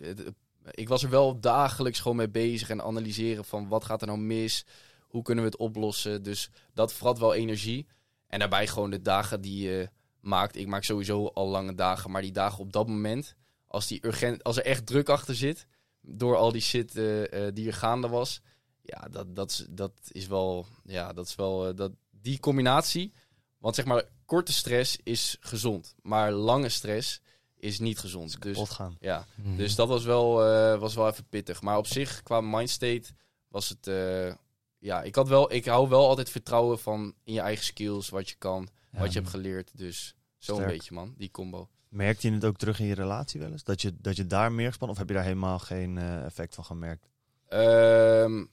ik 0.70 0.88
was 0.88 1.02
er 1.02 1.10
wel 1.10 1.40
dagelijks 1.40 2.00
gewoon 2.00 2.16
mee 2.16 2.28
bezig 2.28 2.70
en 2.70 2.82
analyseren 2.82 3.44
van 3.44 3.68
wat 3.68 3.84
gaat 3.84 4.00
er 4.00 4.06
nou 4.06 4.18
mis, 4.18 4.64
hoe 5.00 5.22
kunnen 5.22 5.44
we 5.44 5.50
het 5.50 5.58
oplossen. 5.58 6.22
Dus 6.22 6.50
dat 6.74 6.92
vrat 6.92 7.18
wel 7.18 7.34
energie. 7.34 7.86
En 8.26 8.38
daarbij 8.38 8.66
gewoon 8.66 8.90
de 8.90 9.02
dagen 9.02 9.40
die 9.40 9.62
je 9.62 9.90
maakt. 10.20 10.56
Ik 10.56 10.66
maak 10.66 10.84
sowieso 10.84 11.26
al 11.26 11.48
lange 11.48 11.74
dagen, 11.74 12.10
maar 12.10 12.22
die 12.22 12.32
dagen 12.32 12.58
op 12.58 12.72
dat 12.72 12.88
moment, 12.88 13.34
als, 13.66 13.86
die 13.86 14.06
urgent, 14.06 14.44
als 14.44 14.56
er 14.56 14.64
echt 14.64 14.86
druk 14.86 15.08
achter 15.08 15.34
zit, 15.34 15.66
door 16.06 16.36
al 16.36 16.52
die 16.52 16.60
shit 16.60 16.96
eh, 16.96 17.46
eh, 17.46 17.54
die 17.54 17.66
er 17.66 17.72
gaande 17.74 18.08
was, 18.08 18.40
ja, 18.82 19.08
dat, 19.10 19.36
dat, 19.36 19.50
is, 19.50 19.66
dat 19.70 19.92
is 20.08 20.26
wel, 20.26 20.66
ja, 20.84 21.12
dat 21.12 21.26
is 21.26 21.34
wel, 21.34 21.68
eh, 21.68 21.76
dat, 21.76 21.92
die 22.10 22.38
combinatie. 22.40 23.12
Want 23.58 23.74
zeg 23.74 23.84
maar, 23.84 24.04
korte 24.24 24.52
stress 24.52 24.98
is 25.02 25.36
gezond, 25.40 25.94
maar 26.02 26.32
lange 26.32 26.68
stress 26.68 27.20
is 27.56 27.78
niet 27.78 27.98
gezond. 27.98 28.42
Dus 28.42 28.58
gaan. 28.68 28.96
ja, 29.00 29.26
Mhm. 29.34 29.56
dus 29.56 29.74
dat 29.74 29.88
was 29.88 30.04
wel, 30.04 30.44
eh, 30.44 30.78
was 30.78 30.94
wel 30.94 31.08
even 31.08 31.26
pittig. 31.28 31.62
Maar 31.62 31.78
op 31.78 31.86
zich, 31.86 32.22
qua 32.22 32.40
mindstate, 32.40 33.04
was 33.48 33.68
het... 33.68 33.86
eh, 33.86 34.34
ja, 34.78 35.02
ik, 35.02 35.14
had 35.14 35.28
wel, 35.28 35.52
ik 35.52 35.64
hou 35.64 35.88
wel 35.88 36.08
altijd 36.08 36.30
vertrouwen 36.30 36.78
van 36.78 37.14
in 37.24 37.32
je 37.34 37.40
eigen 37.40 37.64
skills, 37.64 38.08
wat 38.08 38.28
je 38.28 38.34
kan, 38.38 38.68
Ja. 38.92 38.98
wat 38.98 39.12
je 39.12 39.18
hebt 39.18 39.30
geleerd. 39.30 39.70
Dus 39.78 40.14
zo'n 40.38 40.56
beetje, 40.66 40.94
man, 40.94 41.14
die 41.16 41.30
combo. 41.30 41.68
Merkte 41.94 42.28
je 42.28 42.34
het 42.34 42.44
ook 42.44 42.56
terug 42.56 42.80
in 42.80 42.86
je 42.86 42.94
relatie 42.94 43.40
wel 43.40 43.50
eens? 43.50 43.64
Dat 43.64 43.82
je, 43.82 43.94
dat 44.00 44.16
je 44.16 44.26
daar 44.26 44.52
meer 44.52 44.66
gespannen? 44.68 44.96
Of 44.96 45.02
heb 45.02 45.08
je 45.10 45.14
daar 45.14 45.24
helemaal 45.28 45.58
geen 45.58 45.98
eh, 45.98 46.24
effect 46.24 46.54
van 46.54 46.64
gemerkt? 46.64 47.08
Ehm, 47.48 48.44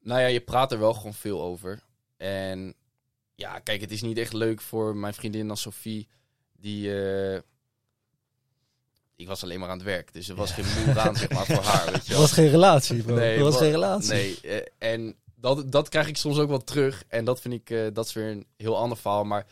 nou 0.00 0.20
ja, 0.20 0.26
je 0.26 0.40
praat 0.40 0.72
er 0.72 0.78
wel 0.78 0.94
gewoon 0.94 1.14
veel 1.14 1.42
over. 1.42 1.82
En 2.16 2.74
ja, 3.34 3.58
kijk, 3.58 3.80
het 3.80 3.90
is 3.90 4.02
niet 4.02 4.18
echt 4.18 4.32
leuk 4.32 4.60
voor 4.60 4.96
mijn 4.96 5.14
vriendin 5.14 5.50
als 5.50 5.60
Sophie. 5.60 6.08
Die. 6.52 7.02
eh, 7.02 7.40
ik 9.16 9.26
was 9.26 9.42
alleen 9.42 9.60
maar 9.60 9.68
aan 9.68 9.76
het 9.76 9.86
werk. 9.86 10.12
Dus 10.12 10.28
er 10.28 10.34
was 10.34 10.52
geen 10.52 10.64
moer 10.84 10.98
aan, 10.98 11.16
zeg 11.16 11.30
maar, 11.30 11.46
voor 11.46 11.62
haar. 11.62 11.92
Weet 11.92 12.06
je 12.06 12.12
wel. 12.12 12.20
was 12.20 12.32
geen 12.32 12.50
relatie, 12.50 13.02
bro. 13.02 13.14
Nee, 13.14 13.34
dat 13.36 13.44
was 13.44 13.54
wa- 13.54 13.60
geen 13.60 13.70
relatie. 13.70 14.12
Nee, 14.12 14.40
eh, 14.40 14.66
en 14.78 15.16
dat, 15.34 15.72
dat 15.72 15.88
krijg 15.88 16.08
ik 16.08 16.16
soms 16.16 16.38
ook 16.38 16.48
wel 16.48 16.64
terug. 16.64 17.04
En 17.08 17.24
dat 17.24 17.40
vind 17.40 17.54
ik, 17.54 17.70
eh, 17.70 17.86
dat 17.92 18.06
is 18.06 18.12
weer 18.12 18.30
een 18.30 18.46
heel 18.56 18.76
ander 18.76 18.98
verhaal. 18.98 19.24
Maar 19.24 19.46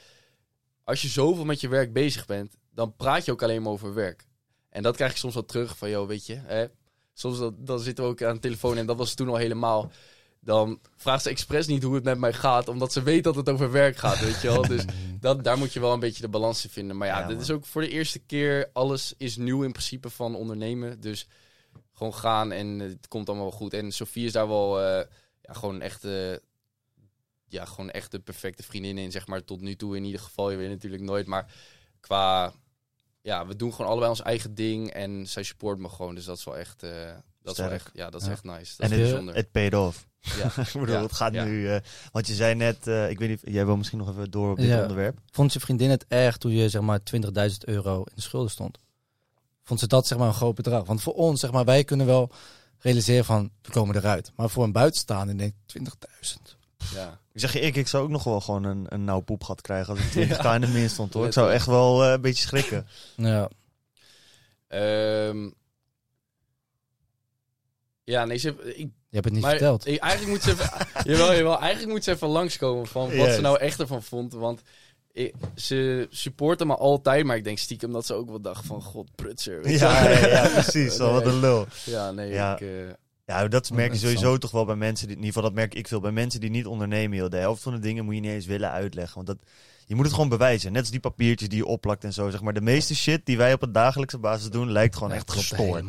als 0.85 1.03
je 1.03 1.09
zoveel 1.09 1.45
met 1.45 1.61
je 1.61 1.69
werk 1.69 1.93
bezig 1.93 2.27
bent, 2.27 2.57
dan 2.71 2.97
praat 2.97 3.25
je 3.25 3.33
ook 3.33 3.43
alleen 3.43 3.63
maar 3.63 3.73
over 3.73 3.95
werk. 3.95 4.27
En 4.69 4.83
dat 4.83 4.97
krijg 4.97 5.11
ik 5.11 5.17
soms 5.17 5.35
wel 5.35 5.45
terug 5.45 5.77
van, 5.77 5.91
joh, 5.91 6.07
weet 6.07 6.27
je, 6.27 6.41
hè, 6.45 6.67
soms 7.13 7.39
dan, 7.39 7.57
dan 7.59 7.81
zitten 7.81 8.05
we 8.05 8.11
ook 8.11 8.23
aan 8.23 8.35
de 8.35 8.41
telefoon 8.41 8.77
en 8.77 8.87
dat 8.87 8.97
was 8.97 9.15
toen 9.15 9.29
al 9.29 9.37
helemaal. 9.37 9.91
Dan 10.41 10.81
vraagt 10.97 11.23
ze 11.23 11.31
expres 11.31 11.67
niet 11.67 11.83
hoe 11.83 11.95
het 11.95 12.05
met 12.05 12.19
mij 12.19 12.33
gaat, 12.33 12.69
omdat 12.69 12.93
ze 12.93 13.03
weet 13.03 13.25
dat 13.25 13.35
het 13.35 13.49
over 13.49 13.71
werk 13.71 13.97
gaat, 13.97 14.21
weet 14.21 14.41
je 14.41 14.49
wel. 14.49 14.63
Dus 14.77 14.85
dat, 15.21 15.45
daar 15.45 15.59
moet 15.59 15.73
je 15.73 15.81
wel 15.81 15.93
een 15.93 16.01
beetje 16.01 16.23
de 16.23 16.29
balans 16.29 16.65
in 16.65 16.71
vinden. 16.71 16.97
Maar 16.97 17.09
ja, 17.09 17.19
Ja, 17.19 17.27
dit 17.27 17.41
is 17.41 17.51
ook 17.51 17.67
voor 17.67 17.83
de 17.83 17.89
eerste 17.89 18.19
keer, 18.19 18.71
alles 18.73 19.15
is 19.19 19.37
nieuw 19.37 19.63
in 19.63 19.73
principe 19.73 20.11
van 20.11 20.35
ondernemen. 20.35 21.01
Dus 21.01 21.27
gewoon 21.93 22.15
gaan 22.15 22.53
en 22.53 22.79
het 22.79 23.09
komt 23.09 23.29
allemaal 23.29 23.49
wel 23.49 23.59
goed. 23.59 23.75
En 23.75 23.93
Sofie 23.93 24.25
is 24.27 24.33
daar 24.33 24.49
wel 24.49 24.81
eh, 24.81 25.07
ja, 25.41 25.53
gewoon 25.53 25.81
echt, 25.81 26.05
eh, 26.05 26.33
ja, 27.55 27.65
gewoon 27.65 27.91
echt 27.91 28.11
de 28.11 28.19
perfecte 28.19 28.63
vriendin 28.63 28.99
in, 28.99 29.11
zeg 29.13 29.27
maar, 29.27 29.45
tot 29.45 29.61
nu 29.61 29.75
toe 29.77 29.97
in 29.97 30.05
ieder 30.05 30.21
geval. 30.21 30.51
Je 30.51 30.57
weet 30.57 30.69
natuurlijk 30.69 31.03
nooit, 31.03 31.27
maar 31.27 31.53
qua, 32.01 32.53
ja, 33.21 33.47
we 33.47 33.57
doen 33.57 33.71
gewoon 33.75 33.91
allebei 33.91 34.11
ons 34.11 34.23
eigen 34.23 34.55
ding 34.55 34.91
en 34.91 35.27
zij 35.27 35.43
support 35.43 35.79
me 35.79 35.89
gewoon. 35.89 36.15
Dus 36.15 36.25
dat 36.25 36.39
is 36.39 36.45
wel 36.45 36.57
echt, 36.57 36.83
eh, 36.83 36.91
dat 37.43 37.53
is 37.53 37.59
wel 37.59 37.71
echt, 37.71 37.91
ja, 37.95 38.11
dat 38.11 38.21
is 38.21 38.27
Ja. 38.27 38.33
echt 38.33 38.45
nice. 38.45 38.75
Dat 38.77 38.91
en 38.91 38.93
is 38.93 38.99
het, 38.99 39.09
bijzonder. 39.09 39.35
het 39.35 39.51
paid 39.51 39.75
off. 39.75 40.07
ja. 40.21 40.45
ik 40.67 40.73
bedoel, 40.73 40.95
Ja, 40.95 41.03
het 41.03 41.13
gaat 41.13 41.33
ja. 41.35 41.45
nu... 41.45 41.69
eh, 41.69 41.81
want 42.13 42.27
je 42.27 42.35
zei 42.35 42.55
net, 42.55 42.87
eh, 42.87 43.11
ik 43.11 43.19
weet 43.19 43.29
niet, 43.29 43.41
jij 43.45 43.67
wil 43.67 43.77
misschien 43.77 43.99
nog 43.99 44.09
even 44.11 44.31
door 44.31 44.51
op 44.51 44.57
dit 44.57 44.67
Ja. 44.67 44.81
onderwerp. 44.83 45.19
Vond 45.31 45.53
je 45.53 45.61
vriendin 45.61 45.91
het 45.91 46.05
erg 46.09 46.37
toen 46.37 46.53
je 46.53 46.69
zeg 46.69 46.83
maar 46.83 47.01
20.000 47.03 47.65
euro 47.65 47.97
in 47.99 48.13
de 48.15 48.21
schulden 48.23 48.51
stond? 48.51 48.79
Vond 49.63 49.81
ze 49.81 49.87
dat 49.87 50.07
zeg 50.07 50.19
maar 50.19 50.29
een 50.29 50.35
groot 50.35 50.55
bedrag? 50.55 50.87
Want 50.87 51.03
voor 51.03 51.15
ons, 51.15 51.41
zeg 51.41 51.53
maar, 51.53 51.65
wij 51.65 51.85
kunnen 51.85 52.07
wel 52.07 52.31
realiseren 52.79 53.25
van, 53.25 53.51
we 53.63 53.71
komen 53.71 53.97
eruit. 53.97 54.33
Maar 54.37 54.51
voor 54.51 54.65
een 54.65 54.73
buitenstaander 54.73 55.39
denk 55.39 55.53
ik 55.67 55.83
20.000. 55.83 56.57
ja. 56.95 57.21
Ik 57.35 57.41
zeg 57.41 57.53
je, 57.53 57.61
ik, 57.61 57.77
ik 57.77 57.89
zou 57.89 58.03
ook 58.05 58.11
nog 58.11 58.25
wel 58.25 58.41
gewoon 58.41 58.65
een, 58.65 58.87
een 58.89 59.05
nauw 59.05 59.21
poepgat 59.21 59.61
krijgen 59.61 59.97
als 59.97 60.05
ik 60.05 60.13
20k 60.39 60.55
in 60.55 60.61
de 60.61 60.67
min 60.67 60.91
stond 60.91 61.15
hoor. 61.15 61.27
Ik 61.27 61.33
zou 61.33 61.53
echt 61.53 61.67
wel 61.67 62.05
eh, 62.05 62.11
een 62.13 62.21
beetje 62.21 62.47
schrikken. 62.47 62.87
Ja. 63.17 63.49
Ehm, 64.69 65.51
ja, 68.05 68.25
nee, 68.25 68.37
ze, 68.37 68.49
ik 68.75 68.77
Je 68.77 68.91
hebt 69.11 69.25
het 69.25 69.33
niet 69.33 69.43
maar 69.43 69.51
verteld. 69.51 69.87
ik- 69.87 70.01
eigenlijk 70.01 70.33
moet 70.33 70.43
ze 70.43 70.51
even, 70.51 70.71
jawel, 71.13 71.35
jawel, 71.35 71.59
eigenlijk 71.61 71.93
moet 71.93 72.05
ze 72.05 72.11
even 72.11 72.29
langskomen 72.29 72.87
van 72.87 73.17
wat 73.17 73.33
ze 73.33 73.41
nou 73.41 73.59
echt 73.59 73.81
ervan 73.81 74.03
vond. 74.03 74.33
Want 74.33 74.61
ik, 75.13 75.35
ze 75.55 76.07
supporten 76.11 76.67
me 76.67 76.75
altijd, 76.77 77.25
maar 77.25 77.37
ik 77.37 77.45
denk 77.45 77.59
stiekem 77.59 77.93
dat 77.93 78.07
ze 78.07 78.15
ook 78.15 78.29
wel 78.29 78.41
dacht 78.41 78.67
van, 78.67 78.83
god, 78.83 79.15
prutser. 79.15 79.71
Ja, 79.71 80.09
ja, 80.11 80.27
ja, 80.27 80.49
precies. 80.49 80.97
Wat 81.17 81.27
een 81.27 81.41
lul. 81.41 81.67
Ja, 81.85 82.11
nee, 82.11 82.31
Ja. 82.33 82.55
ik... 82.55 82.61
eh, 82.61 82.69
Ja, 83.27 83.49
dat 83.49 83.71
merk 83.71 83.93
je 83.93 83.99
sowieso 83.99 84.39
toch 84.39 84.51
wel 84.51 84.65
bij 84.65 84.77
mensen. 84.77 85.07
Die, 85.07 85.17
in 85.17 85.23
ieder 85.23 85.35
geval, 85.35 85.51
dat 85.51 85.59
merk 85.59 85.75
ik 85.75 85.89
veel 85.89 86.01
bij 86.01 86.13
mensen 86.13 86.41
die 86.41 86.51
niet 86.51 86.67
ondernemen. 86.67 87.17
Joh. 87.17 87.31
De 87.31 87.37
helft 87.37 87.63
van 87.63 87.73
de 87.73 87.79
dingen 87.79 88.05
moet 88.05 88.15
je 88.15 88.21
niet 88.21 88.31
eens 88.31 88.47
willen 88.47 88.71
uitleggen. 88.71 89.15
Want 89.15 89.27
dat, 89.27 89.37
je 89.87 89.95
moet 89.95 90.05
het 90.05 90.15
gewoon 90.15 90.29
bewijzen. 90.29 90.73
Net 90.73 90.81
als 90.81 90.91
die 90.91 91.01
papiertjes 91.01 91.49
die 91.49 91.59
je 91.59 91.67
opplakt 91.67 92.05
en 92.05 92.13
zo. 92.13 92.31
Zeg 92.31 92.43
maar. 92.43 92.53
De 92.53 92.61
meeste 92.61 92.95
shit 92.95 93.27
die 93.27 93.37
wij 93.37 93.53
op 93.53 93.63
een 93.63 93.73
dagelijkse 93.73 94.19
basis 94.19 94.51
doen, 94.51 94.71
lijkt 94.71 94.97
gewoon 94.97 95.13
echt 95.13 95.31
gestoord. 95.31 95.85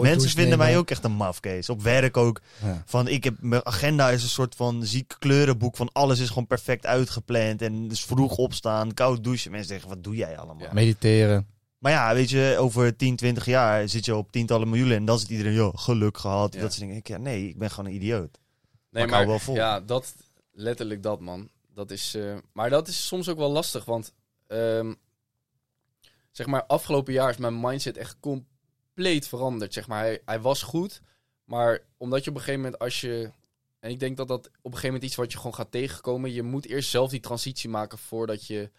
Mensen 0.00 0.30
vinden 0.30 0.58
mij 0.58 0.78
ook 0.78 0.90
echt 0.90 1.04
een 1.04 1.12
mafkees. 1.12 1.68
Op 1.68 1.82
werk 1.82 2.16
ook. 2.16 2.40
Ja. 2.62 2.82
Van 2.86 3.08
ik 3.08 3.24
heb 3.24 3.34
mijn 3.40 3.66
agenda 3.66 4.10
is 4.10 4.22
een 4.22 4.28
soort 4.28 4.54
van 4.54 4.84
ziek 4.84 5.16
kleurenboek 5.18 5.76
van 5.76 5.90
alles 5.92 6.18
is 6.18 6.28
gewoon 6.28 6.46
perfect 6.46 6.86
uitgepland 6.86 7.62
en 7.62 7.88
dus 7.88 8.04
vroeg 8.04 8.36
opstaan, 8.36 8.94
koud 8.94 9.24
douchen. 9.24 9.50
Mensen 9.50 9.68
zeggen 9.68 9.88
wat 9.88 10.04
doe 10.04 10.16
jij 10.16 10.38
allemaal? 10.38 10.66
Ja. 10.66 10.72
Mediteren. 10.72 11.46
Maar 11.82 11.92
ja, 11.92 12.14
weet 12.14 12.30
je, 12.30 12.56
over 12.58 12.96
10, 12.96 13.16
20 13.16 13.44
jaar 13.44 13.88
zit 13.88 14.04
je 14.04 14.14
op 14.16 14.32
tientallen 14.32 14.68
miljoenen 14.68 14.96
en 14.96 15.04
dan 15.04 15.18
zit 15.18 15.28
iedereen, 15.28 15.52
joh, 15.52 15.76
geluk 15.76 16.18
gehad. 16.18 16.54
Ja. 16.54 16.60
Dat 16.60 16.70
soort 16.70 16.80
dingen. 16.80 16.96
Ik, 16.96 17.08
ja, 17.08 17.16
nee, 17.16 17.48
ik 17.48 17.58
ben 17.58 17.70
gewoon 17.70 17.90
een 17.90 17.96
idioot. 17.96 18.38
Nee, 18.90 19.06
maar 19.06 19.26
wel 19.26 19.38
vol. 19.38 19.54
ja, 19.54 19.80
dat, 19.80 20.14
letterlijk 20.52 21.02
dat, 21.02 21.20
man. 21.20 21.48
Dat 21.74 21.90
is, 21.90 22.14
eh, 22.14 22.36
maar 22.52 22.70
dat 22.70 22.88
is 22.88 23.06
soms 23.06 23.28
ook 23.28 23.38
wel 23.38 23.50
lastig, 23.50 23.84
want 23.84 24.12
ehm, 24.46 24.94
zeg 26.30 26.46
maar, 26.46 26.64
afgelopen 26.64 27.12
jaar 27.12 27.30
is 27.30 27.36
mijn 27.36 27.60
mindset 27.60 27.96
echt 27.96 28.16
compleet 28.20 29.28
veranderd. 29.28 29.72
Zeg 29.72 29.86
maar, 29.86 30.00
hij, 30.00 30.22
hij 30.24 30.40
was 30.40 30.62
goed, 30.62 31.00
maar 31.44 31.80
omdat 31.96 32.24
je 32.24 32.30
op 32.30 32.36
een 32.36 32.42
gegeven 32.42 32.62
moment, 32.62 32.82
als 32.82 33.00
je 33.00 33.30
en 33.80 33.90
ik 33.90 34.00
denk 34.00 34.16
dat 34.16 34.28
dat 34.28 34.46
op 34.46 34.52
een 34.52 34.62
gegeven 34.62 34.86
moment 34.86 35.04
iets 35.04 35.14
wat 35.14 35.32
je 35.32 35.36
gewoon 35.36 35.54
gaat 35.54 35.70
tegenkomen. 35.70 36.32
Je 36.32 36.42
moet 36.42 36.66
eerst 36.66 36.90
zelf 36.90 37.10
die 37.10 37.20
transitie 37.20 37.70
maken 37.70 37.98
voordat 37.98 38.46
je 38.46 38.70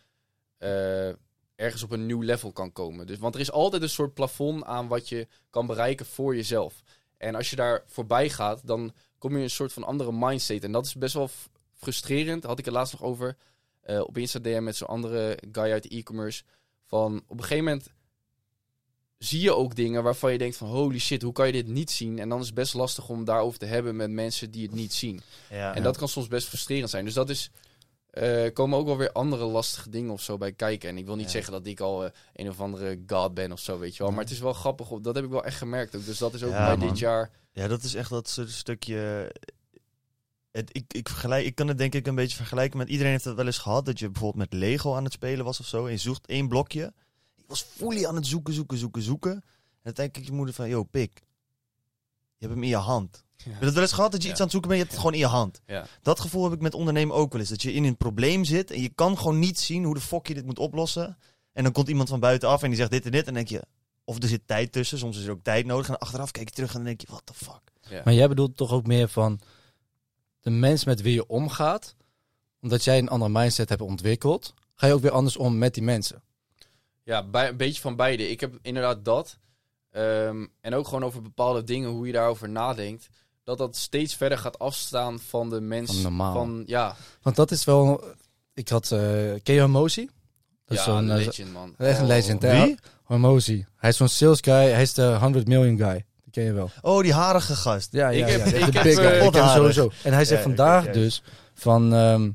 eh, 0.58 1.10
ergens 1.56 1.84
op 1.84 1.92
een 1.92 2.06
nieuw 2.06 2.22
level 2.22 2.52
kan 2.52 2.72
komen. 2.72 3.08
Dus, 3.08 3.18
want 3.18 3.36
er 3.36 3.42
is 3.42 3.52
altijd 3.52 3.82
een 3.82 3.90
soort 3.90 4.14
plafond 4.14 4.64
aan 4.64 4.88
wat 4.88 5.10
je 5.10 5.28
kan 5.50 5.66
bereiken 5.66 6.06
voor 6.06 6.36
jezelf. 6.36 6.84
En 7.18 7.36
als 7.36 7.50
je 7.50 7.56
daar 7.56 7.84
voorbij 7.86 8.30
gaat, 8.30 8.62
dan 8.68 8.94
kom 9.18 9.32
je 9.32 9.38
in 9.38 9.44
een 9.44 9.50
soort 9.50 9.74
van 9.74 9.84
andere 9.84 10.12
mindstate. 10.12 10.66
En 10.66 10.72
dat 10.72 10.86
is 10.86 10.96
best 10.96 11.14
wel 11.14 11.30
frustrerend. 11.74 12.42
Daar 12.42 12.50
had 12.50 12.60
ik 12.60 12.66
het 12.66 12.74
laatst 12.74 12.94
nog 12.94 13.04
over 13.04 13.38
eh, 13.82 14.00
op 14.00 14.18
Instagram 14.18 14.64
met 14.64 14.76
zo'n 14.76 14.88
andere 14.88 15.38
guy 15.52 15.72
uit 15.72 15.84
de 15.84 15.90
e-commerce. 15.90 16.44
Van 16.86 17.24
op 17.28 17.38
een 17.38 17.44
gegeven 17.44 17.64
moment 17.64 17.90
zie 19.18 19.42
je 19.42 19.56
ook 19.56 19.76
dingen 19.76 20.04
waarvan 20.04 20.32
je 20.32 20.38
denkt 20.38 20.58
van 20.58 20.68
holy 20.68 21.00
shit, 21.00 21.22
hoe 21.22 21.34
kan 21.34 21.46
je 21.46 21.52
dit 21.52 21.68
niet 21.68 21.92
zien? 21.92 22.20
En 22.20 22.30
dan 22.30 22.40
is 22.40 22.46
het 22.46 22.56
best 22.56 22.74
lastig 22.74 23.10
om 23.10 23.26
daarover 23.26 23.60
te 23.60 23.66
hebben 23.66 23.96
met 23.96 24.12
mensen 24.12 24.52
die 24.52 24.64
het 24.64 24.76
niet 24.76 24.94
zien. 24.94 25.22
Ja, 25.50 25.76
En 25.76 25.84
dat 25.84 25.98
kan 25.98 26.08
soms 26.08 26.28
best 26.28 26.48
frustrerend 26.48 26.90
zijn. 26.90 27.06
Dus 27.06 27.14
dat 27.14 27.30
is. 27.30 27.52
Eh 28.14 28.54
komen 28.54 28.78
ook 28.80 28.86
wel 28.86 28.98
weer 28.98 29.12
andere 29.12 29.46
lastige 29.46 29.90
dingen 29.90 30.12
of 30.12 30.22
zo 30.22 30.38
bij 30.38 30.52
kijken. 30.54 30.90
En 30.90 30.98
ik 30.98 31.06
wil 31.06 31.16
niet 31.16 31.26
Ja. 31.26 31.32
zeggen 31.32 31.52
dat 31.54 31.66
ik 31.66 31.80
al 31.80 32.06
eh, 32.06 32.12
een 32.34 32.50
of 32.50 32.60
andere 32.62 33.00
god 33.08 33.34
ben 33.34 33.52
of 33.52 33.60
zo, 33.60 33.80
weet 33.80 33.92
je 33.92 33.98
wel. 33.98 34.08
Ja. 34.08 34.14
Maar 34.14 34.24
het 34.24 34.34
is 34.34 34.40
wel 34.40 34.54
grappig. 34.54 34.90
op- 34.92 35.04
Dat 35.04 35.16
heb 35.16 35.24
ik 35.24 35.30
wel 35.30 35.44
echt 35.46 35.58
gemerkt 35.58 35.96
ook. 35.96 36.06
Dus 36.06 36.18
dat 36.18 36.34
is 36.34 36.44
ook 36.44 36.52
Ja, 36.52 36.66
bij 36.68 36.78
man. 36.78 36.88
dit 36.88 37.00
jaar. 37.00 37.32
Ja, 37.52 37.68
dat 37.68 37.84
is 37.84 37.94
echt 37.94 38.10
dat 38.10 38.30
soort 38.30 38.50
stukje. 38.52 39.32
Het, 40.52 40.70
ik, 40.72 40.94
ik, 40.94 41.10
vergelijk, 41.10 41.46
ik 41.46 41.56
kan 41.56 41.68
het 41.68 41.78
denk 41.78 41.94
ik 41.96 42.08
een 42.08 42.16
beetje 42.16 42.38
vergelijken 42.38 42.78
met 42.78 42.90
iedereen 42.90 43.12
heeft 43.12 43.24
het 43.24 43.36
wel 43.36 43.46
eens 43.46 43.58
gehad. 43.58 43.86
Dat 43.86 44.00
je 44.00 44.10
bijvoorbeeld 44.10 44.50
met 44.52 44.60
Lego 44.60 44.96
aan 44.96 45.04
het 45.04 45.14
spelen 45.14 45.46
was 45.46 45.60
of 45.60 45.66
zo. 45.68 45.86
En 45.86 45.92
je 45.92 45.98
zoekt 45.98 46.28
één 46.28 46.48
blokje. 46.48 46.94
Ik 47.36 47.44
was 47.48 47.62
fully 47.62 48.06
aan 48.06 48.16
het 48.16 48.28
zoeken, 48.28 48.54
zoeken, 48.54 48.78
zoeken, 48.78 49.02
zoeken. 49.02 49.32
En 49.34 49.42
dan 49.82 49.94
denk 49.94 50.18
ik 50.18 50.26
je 50.26 50.32
moeder 50.32 50.56
van, 50.56 50.70
yo, 50.70 50.84
pik. 50.84 51.12
Je 52.38 52.46
hebt 52.46 52.54
hem 52.54 52.64
in 52.64 52.70
je 52.70 52.76
hand. 52.76 53.23
Heb 53.38 53.60
je 53.60 53.66
dat 53.66 53.74
wel 53.74 53.84
eens 53.84 53.92
gehad 53.92 54.12
dat 54.12 54.22
je 54.22 54.28
Ja. 54.28 54.32
iets 54.34 54.40
aan 54.42 54.48
het 54.48 54.54
zoeken 54.54 54.70
bent, 54.70 54.82
je 54.82 54.88
hebt 54.88 55.02
het 55.02 55.06
gewoon 55.08 55.22
in 55.22 55.28
je 55.30 55.36
hand. 55.38 55.62
Ja. 55.68 55.86
Dat 56.02 56.20
gevoel 56.20 56.44
heb 56.44 56.54
ik 56.54 56.62
met 56.62 56.74
ondernemen 56.74 57.16
ook 57.16 57.32
wel 57.32 57.42
eens. 57.42 57.50
Dat 57.50 57.62
je 57.62 57.74
in 57.74 57.84
een 57.84 57.98
probleem 57.98 58.44
zit 58.44 58.72
en 58.72 58.82
je 58.82 58.90
kan 58.90 59.18
gewoon 59.18 59.40
niet 59.40 59.60
zien 59.60 59.84
hoe 59.84 59.94
de 59.94 60.00
fok 60.02 60.28
je 60.28 60.34
dit 60.34 60.46
moet 60.46 60.60
oplossen. 60.60 61.18
En 61.54 61.64
dan 61.64 61.72
komt 61.72 61.88
iemand 61.88 62.10
van 62.10 62.20
buitenaf 62.20 62.62
en 62.64 62.68
die 62.70 62.78
zegt 62.78 62.92
dit 62.92 63.06
en 63.06 63.12
dit. 63.12 63.20
En 63.20 63.34
dan 63.34 63.44
denk 63.44 63.48
je, 63.48 63.62
of 64.04 64.22
er 64.24 64.28
zit 64.28 64.42
tijd 64.46 64.72
tussen. 64.72 64.98
Soms 64.98 65.18
is 65.18 65.26
er 65.26 65.32
ook 65.32 65.44
tijd 65.44 65.66
nodig. 65.66 65.88
En 65.88 65.98
achteraf 66.00 66.32
kijk 66.32 66.48
je 66.50 66.56
terug 66.56 66.70
en 66.70 66.76
dan 66.76 66.86
denk 66.86 67.02
je, 67.02 67.08
what 67.10 67.26
the 67.26 67.34
fuck. 67.34 67.62
Ja. 67.82 68.02
Maar 68.04 68.14
jij 68.14 68.28
bedoelt 68.28 68.58
toch 68.58 68.72
ook 68.72 68.88
meer 68.88 69.08
van 69.10 69.40
de 70.40 70.50
mens 70.50 70.84
met 70.86 71.02
wie 71.02 71.14
je 71.14 71.28
omgaat. 71.28 71.96
Omdat 72.62 72.84
jij 72.84 72.98
een 72.98 73.10
andere 73.10 73.32
mindset 73.32 73.70
hebt 73.70 73.82
ontwikkeld, 73.82 74.54
ga 74.76 74.88
je 74.88 74.94
ook 74.94 75.02
weer 75.02 75.12
anders 75.12 75.38
om 75.38 75.58
met 75.58 75.74
die 75.74 75.84
mensen. 75.84 76.24
Ja, 77.04 77.24
bij, 77.24 77.50
een 77.50 77.58
beetje 77.58 77.82
van 77.82 77.96
beide. 77.96 78.30
Ik 78.30 78.40
heb 78.40 78.60
inderdaad 78.62 79.06
dat. 79.06 79.38
Ehm, 79.90 80.46
en 80.62 80.74
ook 80.74 80.86
gewoon 80.88 81.04
over 81.04 81.22
bepaalde 81.22 81.64
dingen, 81.64 81.90
hoe 81.90 82.08
je 82.08 82.14
daarover 82.14 82.50
nadenkt. 82.50 83.10
Dat 83.44 83.58
dat 83.58 83.76
steeds 83.76 84.16
verder 84.16 84.38
gaat 84.38 84.60
afstaan 84.60 85.20
van 85.30 85.50
de 85.50 85.62
mens. 85.62 85.92
Van 85.94 86.02
normaal. 86.02 86.34
Van, 86.34 86.64
ja, 86.66 86.96
Want 87.22 87.36
dat 87.36 87.52
is 87.52 87.64
wel. 87.64 88.04
Ik 88.54 88.70
had. 88.70 88.92
eh 88.92 89.00
ken 89.44 89.54
je 89.54 89.60
Hormozy? 89.60 90.08
Dat 90.66 90.78
is 90.78 90.86
ja 90.86 90.92
zo'n. 90.92 91.10
eh, 91.12 91.16
legend, 91.26 91.54
man. 91.54 91.74
echt 91.78 91.98
een 91.98 92.04
Oh. 92.04 92.08
legend, 92.10 92.42
hè? 92.42 92.66
Wie? 92.66 92.78
Hormozy. 93.04 93.66
Hij 93.78 93.90
is 93.90 93.98
zo'n 93.98 94.08
sales 94.08 94.40
guy. 94.42 94.54
Hij 94.70 94.82
is 94.82 94.94
de 94.94 95.16
100 95.20 95.48
million 95.48 95.78
guy. 95.78 96.06
Die 96.24 96.32
ken 96.32 96.44
je 96.44 96.54
wel. 96.54 96.70
Oh, 96.82 97.02
die 97.04 97.14
harige 97.14 97.56
gast. 97.56 97.88
Ja, 97.92 98.10
ja, 98.10 98.26
Ik 98.26 98.32
heb- 98.32 98.40
ja. 98.40 98.46
ik 98.46 98.72
de 98.72 98.80
heb, 98.80 98.96
guy. 98.96 99.06
eh, 99.06 99.26
Ik 99.26 99.34
sowieso. 99.34 99.92
En 100.04 100.14
hij 100.14 100.26
zegt 100.26 100.42
Ja, 100.44 100.48
vandaag 100.48 100.90
dus 100.90 101.24
van. 101.54 101.94
ehm, 101.94 102.30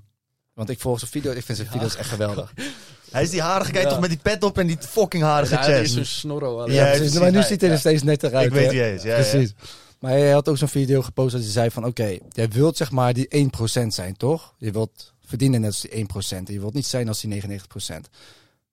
want 0.52 0.70
ik 0.70 0.80
volg 0.80 0.98
zijn 0.98 1.10
video. 1.10 1.32
Ik 1.32 1.44
vind 1.44 1.58
zijn 1.58 1.70
video's 1.70 1.96
echt 1.96 2.08
geweldig. 2.08 2.52
Hij 3.10 3.22
is 3.22 3.30
die 3.30 3.40
harige 3.40 3.72
guy 3.72 3.82
Ja. 3.82 3.88
toch 3.88 4.00
met 4.00 4.08
die 4.10 4.18
pet 4.18 4.42
op 4.44 4.58
en 4.58 4.66
die 4.66 4.76
fucking 4.80 5.22
harige 5.22 5.54
Ja, 5.54 5.62
er 5.62 5.68
is 5.68 5.76
chest. 5.80 5.92
zo'n 5.94 6.04
snorro. 6.04 6.66
Ja, 6.66 6.72
Ja, 6.72 6.82
precies. 6.82 6.98
precies. 6.98 7.18
Maar 7.18 7.30
nu 7.30 7.42
ziet 7.42 7.60
hij 7.60 7.70
er 7.70 7.78
steeds 7.78 8.02
netter 8.02 8.34
uit. 8.34 8.46
ik 8.46 8.52
weet 8.52 8.70
wie 8.70 8.80
hij 8.80 8.94
is. 8.94 9.02
Ja, 9.02 9.08
ja. 9.08 9.14
Precies. 9.14 9.54
Maar 9.98 10.10
hij 10.10 10.30
had 10.30 10.48
ook 10.48 10.58
zo'n 10.58 10.68
video 10.68 11.02
gepost 11.02 11.32
dat 11.32 11.42
hij 11.42 11.50
zei 11.50 11.70
van... 11.70 11.84
Oké, 11.84 12.18
jij 12.30 12.48
wilt 12.48 12.76
zeg 12.76 12.90
maar 12.90 13.12
die 13.12 13.50
1% 13.82 13.86
zijn, 13.86 14.16
toch? 14.16 14.54
Je 14.58 14.70
wilt 14.70 15.12
verdienen 15.20 15.60
net 15.60 15.70
als 15.70 15.80
die 15.80 16.06
1%. 16.06 16.46
En 16.46 16.52
je 16.52 16.60
wilt 16.60 16.74
niet 16.74 16.86
zijn 16.86 17.08
als 17.08 17.20
die 17.20 17.42
99%. 17.42 17.46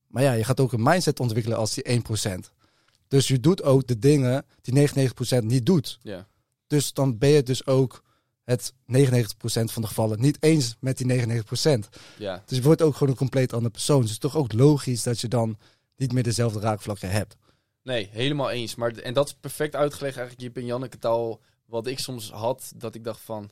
Maar 0.07 0.23
ja, 0.23 0.31
je 0.31 0.43
gaat 0.43 0.59
ook 0.59 0.73
een 0.73 0.83
mindset 0.83 1.19
ontwikkelen 1.19 1.57
als 1.57 1.73
die 1.73 2.01
1%. 2.01 2.53
Dus 3.07 3.27
je 3.27 3.39
doet 3.39 3.63
ook 3.63 3.87
de 3.87 3.99
dingen 3.99 4.45
die 4.61 4.89
99% 5.41 5.43
niet 5.43 5.65
doet. 5.65 5.99
Ja. 6.01 6.27
Dus 6.67 6.93
dan 6.93 7.17
ben 7.17 7.29
je 7.29 7.43
dus 7.43 7.65
ook 7.65 8.03
het 8.43 8.73
99% 8.73 8.75
van 9.45 9.81
de 9.81 9.87
gevallen 9.87 10.21
niet 10.21 10.37
eens 10.39 10.75
met 10.79 10.97
die 10.97 11.27
99%. 11.27 11.43
ja. 12.17 12.43
Dus 12.45 12.57
je 12.57 12.63
wordt 12.63 12.81
ook 12.81 12.93
gewoon 12.93 13.09
een 13.09 13.19
compleet 13.19 13.53
andere 13.53 13.71
persoon. 13.71 14.01
Dus 14.01 14.11
het 14.11 14.23
is 14.23 14.31
toch 14.31 14.41
ook 14.41 14.53
logisch 14.53 15.03
dat 15.03 15.19
je 15.19 15.27
dan 15.27 15.57
niet 15.95 16.13
meer 16.13 16.23
dezelfde 16.23 16.59
raakvlakken 16.59 17.09
hebt. 17.09 17.35
Nee, 17.85 18.09
helemaal 18.11 18.49
eens. 18.49 18.75
Maar, 18.75 18.91
en 18.91 19.13
dat 19.13 19.27
is 19.27 19.33
perfect 19.33 19.75
uitgelegd 19.75 20.17
eigenlijk 20.17 20.47
Jip 20.47 20.57
en 20.57 20.65
Janneke 20.65 20.97
taal. 20.97 21.41
Wat 21.65 21.87
ik 21.87 21.99
soms 21.99 22.31
had, 22.31 22.71
dat 22.75 22.95
ik 22.95 23.03
dacht 23.03 23.21
van... 23.21 23.49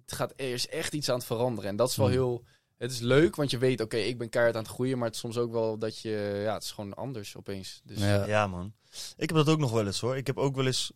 Het 0.00 0.12
gaat, 0.12 0.32
er 0.36 0.52
is 0.52 0.68
echt 0.68 0.92
iets 0.92 1.08
aan 1.08 1.16
het 1.16 1.24
veranderen. 1.24 1.70
En 1.70 1.76
dat 1.76 1.88
is 1.88 1.96
wel 1.96 2.06
Hmm. 2.06 2.14
heel... 2.14 2.44
Het 2.76 2.90
is 2.90 3.00
leuk, 3.00 3.36
want 3.36 3.50
je 3.50 3.58
weet, 3.58 3.80
oké, 3.80 3.96
ik 3.96 4.18
ben 4.18 4.28
keihard 4.28 4.56
aan 4.56 4.62
het 4.62 4.72
groeien. 4.72 4.96
Maar 4.98 5.06
het 5.06 5.14
is 5.14 5.20
soms 5.20 5.36
ook 5.36 5.52
wel 5.52 5.78
dat 5.78 5.98
je... 5.98 6.40
Ja, 6.44 6.54
het 6.54 6.62
is 6.62 6.70
gewoon 6.70 6.94
anders 6.94 7.36
opeens. 7.36 7.80
Dus, 7.84 7.98
Ja. 7.98 8.26
Ja, 8.26 8.46
man. 8.46 8.72
Ik 9.16 9.28
heb 9.28 9.36
dat 9.36 9.48
ook 9.48 9.58
nog 9.58 9.70
wel 9.70 9.86
eens 9.86 10.00
hoor. 10.00 10.16
Ik 10.16 10.26
heb 10.26 10.38
ook 10.38 10.56
wel 10.56 10.66
eens 10.66 10.92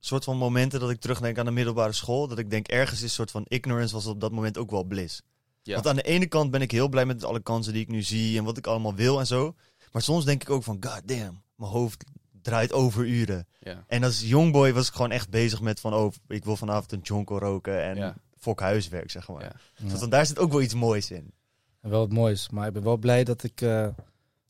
soort 0.00 0.24
van 0.24 0.36
momenten 0.36 0.80
dat 0.80 0.90
ik 0.90 1.00
terugdenk 1.00 1.38
aan 1.38 1.44
de 1.44 1.50
middelbare 1.50 1.92
school. 1.92 2.28
Dat 2.28 2.38
ik 2.38 2.50
denk 2.50 2.68
ergens 2.68 2.98
is 2.98 3.02
een 3.04 3.10
soort 3.10 3.30
van 3.30 3.44
ignorance 3.48 3.94
was 3.94 4.06
op 4.06 4.20
dat 4.20 4.32
moment 4.32 4.58
ook 4.58 4.70
wel 4.70 4.84
bliss. 4.84 5.22
Ja. 5.62 5.74
Want 5.74 5.86
aan 5.86 5.96
de 5.96 6.02
ene 6.02 6.26
kant 6.26 6.50
ben 6.50 6.62
ik 6.62 6.70
heel 6.70 6.88
blij 6.88 7.06
met 7.06 7.24
alle 7.24 7.42
kansen 7.42 7.72
die 7.72 7.82
ik 7.82 7.88
nu 7.88 8.02
zie 8.02 8.38
en 8.38 8.44
wat 8.44 8.56
ik 8.56 8.66
allemaal 8.66 8.94
wil 8.94 9.18
en 9.18 9.26
zo. 9.26 9.54
Maar 9.92 10.02
soms 10.02 10.24
denk 10.24 10.42
ik 10.42 10.50
ook 10.50 10.62
van, 10.62 10.76
god 10.80 11.00
damn, 11.04 11.42
mijn 11.56 11.70
hoofd 11.70 12.04
draait 12.42 12.72
over 12.72 13.06
uren. 13.06 13.46
ja. 13.60 13.84
En 13.86 14.04
als 14.04 14.20
jongboy 14.20 14.72
was 14.72 14.88
ik 14.88 14.94
gewoon 14.94 15.10
echt 15.10 15.30
bezig 15.30 15.60
met 15.60 15.80
van, 15.80 15.94
oh, 15.94 16.12
ik 16.28 16.44
wil 16.44 16.56
vanavond 16.56 16.92
een 16.92 17.00
jonko 17.02 17.38
roken 17.38 17.82
en 17.82 17.96
Ja. 17.96 18.14
fok 18.38 18.60
huiswerk, 18.60 19.10
zeg 19.10 19.28
maar. 19.28 19.42
Ja. 19.42 19.88
Want 19.98 20.10
daar 20.10 20.26
zit 20.26 20.38
ook 20.38 20.50
wel 20.52 20.60
iets 20.62 20.74
moois 20.74 21.10
in. 21.10 21.32
En 21.80 21.90
wel 21.90 22.00
het 22.00 22.12
moois. 22.12 22.48
Maar 22.50 22.66
ik 22.66 22.72
ben 22.72 22.82
wel 22.82 22.96
blij 22.96 23.24
dat 23.24 23.42
ik 23.42 23.60
eh, 23.60 23.88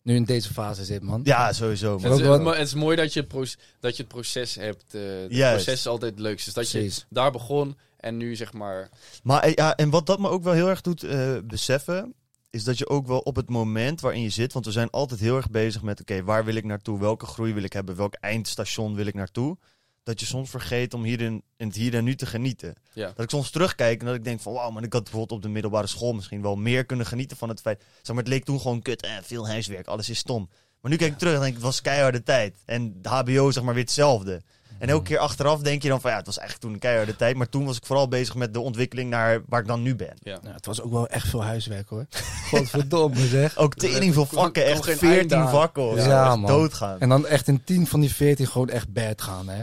nu 0.03 0.15
in 0.15 0.25
deze 0.25 0.53
fase 0.53 0.85
zit, 0.85 1.03
man. 1.03 1.21
Ja, 1.25 1.53
sowieso. 1.53 1.93
Het 1.93 2.03
Man. 2.03 2.13
is, 2.21 2.27
mo- 2.43 2.53
het 2.53 2.67
is 2.67 2.75
mooi 2.75 2.97
dat 2.97 3.13
je, 3.13 3.21
het 3.21 3.29
proces, 3.29 3.59
dat 3.81 3.97
je 3.97 4.03
het 4.03 4.13
proces 4.13 4.55
hebt. 4.55 4.95
eh 4.95 5.01
het 5.03 5.29
proces 5.29 5.67
is 5.79 5.87
altijd 5.87 6.11
het 6.13 6.21
leukste. 6.21 6.45
Dus 6.53 6.55
dat 6.65 6.71
Precies. 6.81 6.97
je 6.97 7.05
daar 7.09 7.31
begon 7.33 7.79
en 7.97 8.17
nu 8.17 8.37
zeg 8.37 8.53
maar... 8.53 8.89
Maar 9.23 9.43
eh, 9.43 9.53
ja, 9.55 9.77
en 9.77 9.91
wat 9.91 10.07
dat 10.07 10.19
me 10.19 10.29
ook 10.29 10.43
wel 10.43 10.53
heel 10.53 10.69
erg 10.69 10.81
doet 10.81 11.03
eh, 11.03 11.37
beseffen, 11.45 12.15
is 12.55 12.65
dat 12.65 12.79
je 12.79 12.89
ook 12.89 13.07
wel 13.07 13.19
op 13.19 13.37
het 13.37 13.49
moment 13.49 14.01
waarin 14.01 14.23
je 14.23 14.31
zit, 14.31 14.53
want 14.53 14.65
we 14.65 14.73
zijn 14.73 14.91
altijd 14.91 15.21
heel 15.21 15.37
erg 15.37 15.51
bezig 15.51 15.83
met, 15.83 16.01
oké, 16.01 16.25
waar 16.25 16.45
wil 16.45 16.55
ik 16.55 16.65
naartoe? 16.65 16.99
Welke 16.99 17.27
groei 17.27 17.55
wil 17.55 17.63
ik 17.63 17.73
hebben? 17.73 17.97
Welk 17.97 18.15
eindstation 18.15 18.95
wil 18.95 19.07
ik 19.07 19.15
naartoe? 19.15 19.59
Dat 20.03 20.21
je 20.21 20.27
soms 20.27 20.51
vergeet 20.51 20.95
om 20.95 21.03
hier 21.03 21.21
in, 21.21 21.43
in 21.57 21.67
het 21.67 21.77
hier 21.77 21.95
en 21.95 22.05
nu 22.05 22.15
te 22.15 22.27
genieten. 22.27 22.75
Ja. 22.93 23.07
Dat 23.07 23.25
ik 23.25 23.31
soms 23.31 23.51
terugkijk 23.51 24.01
en 24.01 24.07
dat 24.07 24.15
ik 24.15 24.25
denk 24.25 24.41
van, 24.41 24.53
wauw, 24.53 24.71
maar 24.71 24.83
ik 24.83 24.93
had 24.93 25.03
bijvoorbeeld 25.03 25.39
op 25.39 25.43
de 25.43 25.49
middelbare 25.49 25.87
school 25.87 26.13
misschien 26.13 26.43
wel 26.43 26.57
meer 26.57 26.85
kunnen 26.85 27.07
genieten 27.07 27.37
van 27.37 27.49
het 27.49 27.61
feit. 27.61 27.85
Zeg 28.03 28.15
maar, 28.15 28.25
het 28.25 28.33
leek 28.33 28.45
toen 28.45 28.61
gewoon 28.61 28.83
kut, 28.83 29.03
eh, 29.03 29.13
veel 29.23 29.47
huiswerk, 29.49 29.87
alles 29.87 30.09
is 30.09 30.19
stom. 30.19 30.49
Maar 30.81 30.91
nu 30.91 30.97
kijk 30.97 31.13
ik 31.13 31.19
terug 31.19 31.35
en 31.35 31.41
denk 31.41 31.51
ik, 31.51 31.57
het 31.57 31.67
was 31.67 31.81
keiharde 31.81 32.23
tijd. 32.23 32.57
En 32.65 33.03
de 33.03 33.09
HBO 33.09 33.51
zeg 33.51 33.63
maar 33.63 33.75
weer 33.75 33.83
hetzelfde. 33.83 34.43
En 34.79 34.89
elke 34.89 35.05
keer 35.05 35.19
achteraf 35.19 35.61
denk 35.61 35.83
je 35.83 35.89
dan 35.89 36.01
van 36.01 36.11
ja, 36.11 36.17
het 36.17 36.27
was 36.27 36.39
eigenlijk 36.39 36.67
toen 36.67 36.75
een 36.75 36.81
keiharde 36.89 37.17
tijd. 37.17 37.37
Maar 37.37 37.49
toen 37.49 37.65
was 37.65 37.77
ik 37.77 37.87
vooral 37.87 38.09
bezig 38.09 38.35
met 38.35 38.55
de 38.55 38.61
ontwikkeling 38.61 39.11
naar 39.11 39.43
waar 39.49 39.61
ik 39.61 39.67
dan 39.67 39.83
nu 39.83 39.95
ben. 39.95 40.17
Ja. 40.23 40.39
Ja, 40.43 40.53
het 40.53 40.67
was 40.67 40.81
ook 40.81 40.93
wel 40.93 41.09
echt 41.09 41.29
veel 41.29 41.43
huiswerk, 41.45 41.89
hoor. 41.89 42.07
Godverdomme, 42.51 43.27
zeg. 43.27 43.57
Ook 43.57 43.75
tering 43.75 44.15
veel 44.15 44.27
vakken, 44.27 44.65
echt 44.65 44.85
geen 44.85 44.97
14 44.97 45.19
einde 45.19 45.35
aan. 45.37 45.51
vakken. 45.51 45.95
Ja, 45.95 46.31
zo. 46.31 46.37
Man. 46.37 46.51
doodgaan. 46.51 47.01
En 47.01 47.09
dan 47.09 47.27
echt 47.27 47.49
in 47.49 47.65
10 47.65 47.87
van 47.87 48.01
die 48.01 48.15
14 48.15 48.47
gewoon 48.47 48.69
echt 48.69 48.93
bad 48.93 49.23
gaan, 49.23 49.49
hè. 49.49 49.63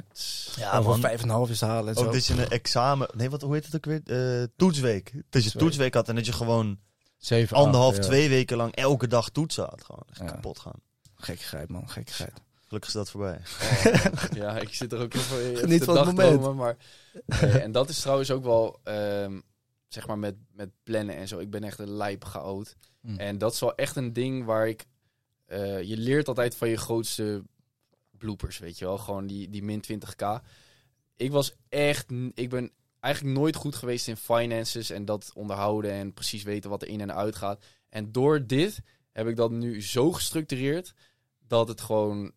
ja, 0.56 0.82
man. 0.82 1.02
5,5 1.48 1.52
is 1.52 1.62
halen 1.62 1.88
en 1.88 1.96
zo. 1.96 2.06
Ook 2.06 2.14
dat 2.14 2.26
je 2.26 2.34
een 2.34 2.50
examen, 2.50 3.08
nee, 3.14 3.30
wat, 3.30 3.42
hoe 3.42 3.54
heet 3.54 3.66
het 3.66 3.76
ook 3.76 3.86
weer? 3.86 4.02
Eh, 4.06 4.48
toetsweek. 4.58 5.04
Dat 5.04 5.14
je 5.14 5.30
Toetsweek. 5.30 5.62
toetsweek 5.62 5.94
had 5.94 6.10
en 6.10 6.16
dat 6.16 6.26
je 6.26 6.34
gewoon 6.34 6.78
7, 7.18 7.58
anderhalf, 7.58 7.96
ja. 7.96 8.02
twee 8.02 8.30
weken 8.30 8.58
lang 8.58 8.76
elke 8.76 9.08
dag 9.08 9.30
toetsen 9.30 9.64
had. 9.64 9.84
Gewoon 9.86 10.04
echt 10.10 10.20
Ja. 10.20 10.26
kapot 10.26 10.60
gaan. 10.60 10.80
Gekkigheid, 11.16 11.70
man. 11.70 11.90
Gekkigheid. 11.90 12.34
Gelukkig 12.72 12.96
is 12.96 13.02
dat 13.02 13.12
voorbij. 13.12 13.42
Oh, 14.14 14.24
ja, 14.34 14.58
ik 14.58 14.74
zit 14.74 14.92
er 14.92 15.00
ook 15.00 15.14
even, 15.14 15.56
te 15.80 15.84
van 15.84 15.98
het 15.98 16.06
moment. 16.06 16.56
Maar, 16.56 16.78
nee, 17.42 17.52
en 17.52 17.72
dat 17.72 17.90
is 17.90 18.00
trouwens 18.00 18.32
ook 18.32 18.44
wel, 18.44 18.80
ehm, 18.84 19.40
zeg 19.88 20.08
maar, 20.08 20.20
met, 20.20 20.36
met 20.52 20.70
plannen 20.84 21.16
en 21.16 21.28
zo. 21.28 21.40
Ik 21.40 21.50
ben 21.50 21.64
echt 21.64 21.80
een 21.80 21.92
lijp 21.92 22.24
chaot. 22.24 22.76
Hm. 23.02 23.16
En 23.16 23.38
dat 23.38 23.54
is 23.54 23.60
wel 23.60 23.76
echt 23.76 23.96
een 23.96 24.14
ding 24.14 24.46
waar 24.46 24.68
ik... 24.68 24.86
eh, 25.46 25.82
je 25.82 25.98
leert 25.98 26.28
altijd 26.28 26.56
van 26.56 26.70
je 26.70 26.78
grootste 26.78 27.44
bloopers, 28.18 28.58
weet 28.58 28.78
je 28.80 28.86
wel. 28.86 28.98
Gewoon 28.98 29.28
die, 29.28 29.50
die 29.50 29.64
min 29.64 29.84
20k. 29.92 30.46
Ik 31.16 31.32
was 31.32 31.56
echt... 31.70 32.12
Ik 32.34 32.50
ben 32.50 32.72
eigenlijk 33.00 33.38
nooit 33.38 33.56
goed 33.56 33.76
geweest 33.76 34.08
in 34.08 34.18
finances 34.18 34.90
en 34.90 35.06
dat 35.06 35.32
onderhouden 35.34 35.92
en 35.92 36.14
precies 36.14 36.44
weten 36.44 36.70
wat 36.70 36.82
er 36.82 36.88
in 36.88 37.02
en 37.02 37.14
uit 37.16 37.36
gaat. 37.36 37.64
En 37.90 38.12
door 38.12 38.46
dit 38.46 38.82
heb 39.12 39.28
ik 39.28 39.36
dat 39.36 39.52
nu 39.52 39.82
zo 39.82 40.12
gestructureerd 40.12 40.94
dat 41.48 41.68
het 41.68 41.82
gewoon 41.82 42.32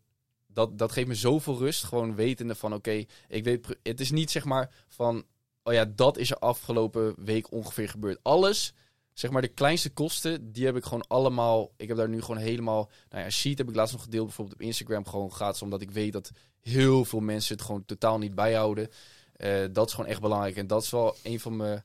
dat, 0.55 0.79
dat 0.79 0.93
geeft 0.93 1.09
me 1.09 1.15
zoveel 1.15 1.59
rust. 1.59 1.85
Gewoon 1.85 2.15
wetende 2.15 2.55
van 2.55 2.75
oké, 2.75 3.05
ik 3.29 3.45
weet. 3.45 3.79
Het 3.83 4.01
is 4.01 4.11
niet 4.11 4.31
zeg 4.31 4.45
maar 4.45 4.71
van. 4.89 5.25
Oh 5.63 5.73
ja, 5.73 5.85
dat 5.85 6.19
is 6.19 6.31
er 6.31 6.39
afgelopen 6.39 7.15
week 7.25 7.53
ongeveer 7.53 7.89
gebeurd. 7.89 8.19
Alles, 8.23 8.73
zeg 9.13 9.31
maar 9.31 9.43
de 9.43 9.49
kleinste 9.49 9.91
kosten, 9.91 10.53
die 10.53 10.65
heb 10.65 10.77
ik 10.77 10.85
gewoon 10.85 11.07
allemaal. 11.07 11.73
Ik 11.77 11.89
heb 11.89 11.97
daar 11.97 12.09
nu 12.09 12.21
gewoon 12.21 12.41
helemaal. 12.41 12.91
Nou 13.11 13.25
ja, 13.25 13.31
sheet 13.31 13.59
heb 13.59 13.69
ik 13.69 13.75
laatst 13.75 13.95
nog 13.95 14.03
gedeeld 14.03 14.27
bijvoorbeeld 14.27 14.57
op 14.57 14.67
Instagram. 14.67 15.07
Gewoon 15.07 15.33
gratis, 15.33 15.63
omdat 15.63 15.83
ik 15.83 15.91
weet 15.91 16.13
dat 16.13 16.31
heel 16.61 17.05
veel 17.05 17.21
mensen 17.21 17.57
het 17.57 17.65
gewoon 17.65 17.85
totaal 17.85 18.19
niet 18.19 18.35
bijhouden. 18.35 18.89
Eh, 19.37 19.65
dat 19.73 19.87
is 19.87 19.95
gewoon 19.95 20.11
echt 20.11 20.21
belangrijk. 20.21 20.57
En 20.57 20.67
dat 20.67 20.83
is 20.83 20.91
wel 20.91 21.17
een 21.23 21.41
van 21.41 21.57
mijn 21.57 21.85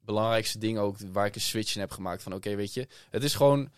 belangrijkste 0.00 0.58
dingen 0.58 0.82
ook 0.82 0.96
waar 1.12 1.26
ik 1.26 1.34
een 1.34 1.40
switch 1.40 1.74
in 1.74 1.80
heb 1.80 1.90
gemaakt. 1.90 2.22
Van 2.22 2.34
oké, 2.34 2.54
weet 2.54 2.74
je, 2.74 2.88
het 3.10 3.24
is 3.24 3.34
gewoon 3.34 3.70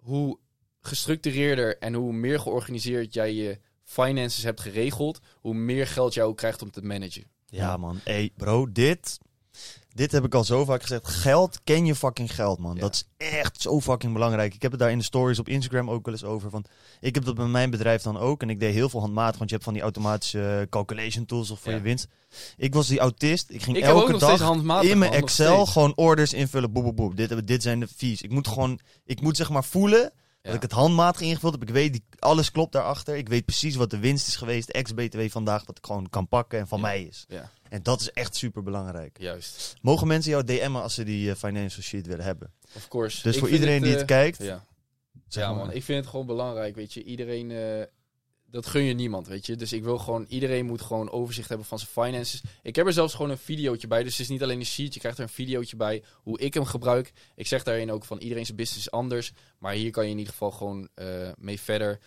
hoe 0.00 0.38
gestructureerder 0.80 1.78
en 1.78 1.94
hoe 1.94 2.12
meer 2.12 2.40
georganiseerd 2.40 3.14
jij 3.14 3.32
je 3.32 3.58
finances 3.84 4.42
hebt 4.42 4.60
geregeld, 4.60 5.20
hoe 5.40 5.54
meer 5.54 5.86
geld 5.86 6.14
jij 6.14 6.24
ook 6.24 6.36
krijgt 6.36 6.62
om 6.62 6.70
te 6.70 6.82
managen. 6.82 7.24
Ja, 7.46 7.76
man. 7.76 8.00
Hey, 8.04 8.30
bro, 8.36 8.72
dit. 8.72 9.18
Dit 9.92 10.12
heb 10.12 10.24
ik 10.24 10.34
al 10.34 10.44
zo 10.44 10.64
vaak 10.64 10.80
gezegd. 10.82 11.06
Geld, 11.08 11.60
ken 11.64 11.86
je 11.86 11.94
fucking 11.94 12.34
geld, 12.34 12.58
man. 12.58 12.74
Ja. 12.74 12.80
Dat 12.80 12.94
is 12.94 13.26
echt 13.28 13.60
zo 13.60 13.80
fucking 13.80 14.12
belangrijk. 14.12 14.54
Ik 14.54 14.62
heb 14.62 14.70
het 14.70 14.80
daar 14.80 14.90
in 14.90 14.98
de 14.98 15.04
stories 15.04 15.38
op 15.38 15.48
Instagram 15.48 15.90
ook 15.90 16.04
wel 16.04 16.14
eens 16.14 16.24
over. 16.24 16.50
Van, 16.50 16.64
ik 17.00 17.14
heb 17.14 17.24
dat 17.24 17.34
bij 17.34 17.46
mijn 17.46 17.70
bedrijf 17.70 18.02
dan 18.02 18.16
ook. 18.18 18.42
En 18.42 18.50
ik 18.50 18.60
deed 18.60 18.74
heel 18.74 18.88
veel 18.88 19.00
handmatig, 19.00 19.36
want 19.38 19.48
je 19.50 19.54
hebt 19.54 19.64
van 19.64 19.74
die 19.74 19.82
automatische 19.82 20.66
calculation 20.70 21.26
tools 21.26 21.50
of 21.50 21.60
voor 21.60 21.70
Ja. 21.70 21.76
je 21.76 21.82
winst. 21.82 22.06
Ik 22.56 22.74
was 22.74 22.86
die 22.86 22.98
autist. 22.98 23.50
Ik 23.50 23.62
ging 23.62 23.76
Ik 23.76 23.82
elke 23.82 24.18
dag 24.18 24.82
in 24.82 24.98
mijn 24.98 25.12
Excel 25.12 25.66
gewoon 25.66 25.92
orders 25.96 26.32
invullen. 26.32 26.72
Boep, 26.72 26.84
boep, 26.84 26.96
boep. 26.96 27.16
Dit, 27.16 27.28
hebben- 27.28 27.46
dit 27.46 27.62
zijn 27.62 27.80
de 27.80 27.88
fees. 27.96 28.22
Ik 28.22 28.30
moet 28.30 28.48
gewoon, 28.48 28.80
ik 29.04 29.20
moet 29.20 29.36
zeg 29.36 29.50
maar 29.50 29.64
voelen. 29.64 30.12
Dat 30.44 30.54
ik 30.54 30.62
het 30.62 30.72
handmatig 30.72 31.20
ingevuld 31.20 31.52
heb. 31.52 31.62
Ik 31.62 31.68
weet, 31.74 31.92
die, 31.92 32.04
alles 32.18 32.50
klopt 32.50 32.72
daarachter. 32.72 33.16
Ik 33.16 33.28
weet 33.28 33.44
precies 33.44 33.74
wat 33.74 33.90
de 33.90 33.98
winst 33.98 34.26
is 34.26 34.36
geweest. 34.36 34.68
Ex-BTW 34.68 35.20
vandaag, 35.28 35.64
dat 35.64 35.78
ik 35.78 35.86
gewoon 35.86 36.08
kan 36.10 36.28
pakken 36.28 36.58
en 36.58 36.68
van 36.68 36.80
mij 36.80 37.02
is. 37.02 37.24
Ja, 37.28 37.50
En 37.68 37.82
dat 37.82 38.00
is 38.00 38.10
echt 38.10 38.36
super 38.36 38.62
belangrijk. 38.62 39.16
juist. 39.20 39.74
Mogen 39.82 40.06
mensen 40.06 40.30
jou 40.30 40.44
DM'en 40.44 40.82
als 40.82 40.94
ze 40.94 41.04
die 41.04 41.30
eh, 41.30 41.36
financial 41.36 41.82
shit 41.82 42.06
willen 42.06 42.24
hebben? 42.24 42.52
Of 42.76 42.88
course. 42.88 43.22
Dus 43.22 43.34
Ik 43.34 43.40
voor 43.40 43.48
iedereen 43.50 43.82
die 43.82 43.92
eh, 43.92 43.96
het 43.98 44.06
kijkt, 44.06 44.38
Ja, 44.42 44.64
ja 45.28 45.52
maar. 45.52 45.64
man. 45.66 45.72
Ik 45.72 45.82
vind 45.84 45.98
het 46.00 46.08
gewoon 46.10 46.26
belangrijk, 46.26 46.74
weet 46.74 46.92
je. 46.92 47.02
Iedereen, 47.04 47.50
eh, 47.50 47.86
dat 48.54 48.66
gun 48.66 48.82
je 48.82 48.94
niemand, 48.94 49.26
weet 49.26 49.46
je. 49.46 49.56
Dus 49.56 49.72
ik 49.72 49.84
wil 49.84 49.98
gewoon, 49.98 50.24
iedereen 50.28 50.66
moet 50.66 50.82
gewoon 50.82 51.10
overzicht 51.10 51.48
hebben 51.48 51.66
van 51.66 51.78
zijn 51.78 51.90
finances. 51.90 52.42
Ik 52.62 52.76
heb 52.76 52.86
er 52.86 52.92
zelfs 52.92 53.14
gewoon 53.14 53.30
een 53.30 53.38
videootje 53.38 53.86
bij. 53.86 54.02
Dus 54.02 54.12
het 54.12 54.20
is 54.20 54.28
niet 54.28 54.42
alleen 54.42 54.58
een 54.58 54.66
sheet, 54.66 54.94
je 54.94 55.00
krijgt 55.00 55.18
er 55.18 55.24
een 55.24 55.30
videootje 55.30 55.76
bij 55.76 56.02
hoe 56.14 56.38
ik 56.38 56.54
hem 56.54 56.64
gebruik. 56.64 57.12
Ik 57.34 57.46
zeg 57.46 57.62
daarin 57.62 57.90
ook 57.90 58.04
van 58.04 58.18
iedereen 58.18 58.44
zijn 58.44 58.56
business 58.56 58.86
is 58.86 58.92
anders. 58.92 59.32
Maar 59.58 59.72
hier 59.72 59.90
kan 59.90 60.04
je 60.04 60.10
in 60.10 60.18
ieder 60.18 60.32
geval 60.32 60.50
gewoon 60.50 60.88
eh, 60.94 61.06
mee 61.36 61.60
verder. 61.60 62.00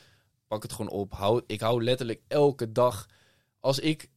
Pak 0.48 0.64
het 0.64 0.74
gewoon 0.74 0.92
op. 0.92 1.14
Hou, 1.14 1.42
ik 1.48 1.60
hou 1.60 1.84
letterlijk 1.84 2.22
elke 2.28 2.72
dag. 2.72 3.06
Als 3.60 3.80
ik, 3.80 4.10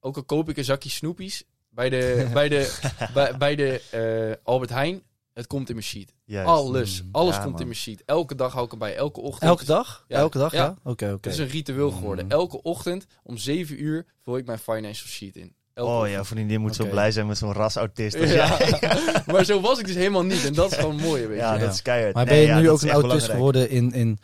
ook 0.00 0.16
al 0.16 0.24
koop 0.24 0.48
ik 0.48 0.56
een 0.56 0.64
zakje 0.64 0.90
snoepies 0.90 1.44
bij 1.68 1.90
de, 1.90 2.30
bij 2.32 2.48
de, 2.48 2.78
bij, 3.14 3.36
bij 3.36 3.54
de 3.54 3.82
eh, 3.90 4.44
Albert 4.44 4.70
Heijn. 4.70 5.02
Het 5.34 5.46
komt 5.46 5.68
in 5.68 5.74
mijn 5.74 5.86
sheet. 5.86 6.14
Juist. 6.24 6.48
Alles. 6.48 7.02
Mm. 7.02 7.08
Alles 7.12 7.34
Ja, 7.34 7.40
komt 7.40 7.52
man. 7.52 7.60
in 7.60 7.66
mijn 7.66 7.78
sheet. 7.78 8.02
Elke 8.06 8.34
dag 8.34 8.52
hou 8.52 8.64
ik 8.64 8.70
hem 8.70 8.78
bij. 8.80 8.96
Elke 8.96 9.20
ochtend. 9.20 9.50
Elke 9.50 9.64
dag? 9.64 10.04
Ja. 10.08 10.16
Elke 10.18 10.38
dag, 10.38 10.52
Ja. 10.52 10.62
ja? 10.64 10.76
Oké, 10.90 11.04
oké. 11.12 11.14
Het 11.20 11.26
is 11.26 11.38
een 11.38 11.48
ritueel 11.48 11.90
geworden. 11.90 12.24
Mm. 12.24 12.30
Elke 12.30 12.62
ochtend 12.62 13.06
om 13.22 13.36
7 13.36 13.82
uur 13.82 14.06
vul 14.22 14.36
ik 14.36 14.46
mijn 14.46 14.58
financial 14.58 15.08
sheet 15.08 15.36
in. 15.36 15.54
Elke 15.74 15.90
Oh 15.90 15.96
ochtend. 15.96 16.14
ja, 16.14 16.24
vriendin 16.24 16.60
moet 16.60 16.74
zo 16.74 16.86
blij 16.88 17.10
zijn 17.12 17.26
met 17.26 17.38
zo'n 17.38 17.52
rasautist. 17.52 18.20
als 18.20 18.30
Ja. 18.30 18.58
jij. 18.58 19.00
maar 19.32 19.44
zo 19.44 19.60
was 19.60 19.78
ik 19.78 19.86
dus 19.86 19.94
helemaal 19.94 20.22
niet. 20.24 20.44
En 20.44 20.54
dat 20.54 20.70
is 20.72 20.76
gewoon 20.78 20.96
mooi, 20.96 21.26
weet 21.26 21.36
je. 21.36 21.42
ja, 21.42 21.52
Ja. 21.54 21.58
dat 21.58 21.72
is 21.74 21.82
keihard. 21.82 22.14
Maar 22.14 22.24
Nee, 22.26 22.46
ben 22.46 22.56
je 22.56 22.60
nu 22.62 22.70
ook 22.70 22.82
een 22.82 22.90
autist 22.90 23.00
belangrijk. 23.26 23.32
geworden 23.32 23.70
in, 23.70 23.92
in... 23.92 24.18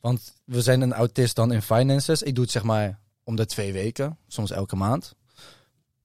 Want 0.00 0.34
we 0.44 0.62
zijn 0.62 0.80
een 0.80 0.92
autist 0.92 1.36
dan 1.36 1.52
in 1.52 1.62
finances. 1.62 2.22
Ik 2.22 2.34
doe 2.34 2.44
het 2.44 2.52
zeg 2.52 2.62
maar 2.62 2.98
om 3.24 3.36
de 3.36 3.46
twee 3.46 3.72
weken. 3.72 4.18
Soms 4.26 4.50
elke 4.50 4.76
maand. 4.76 5.14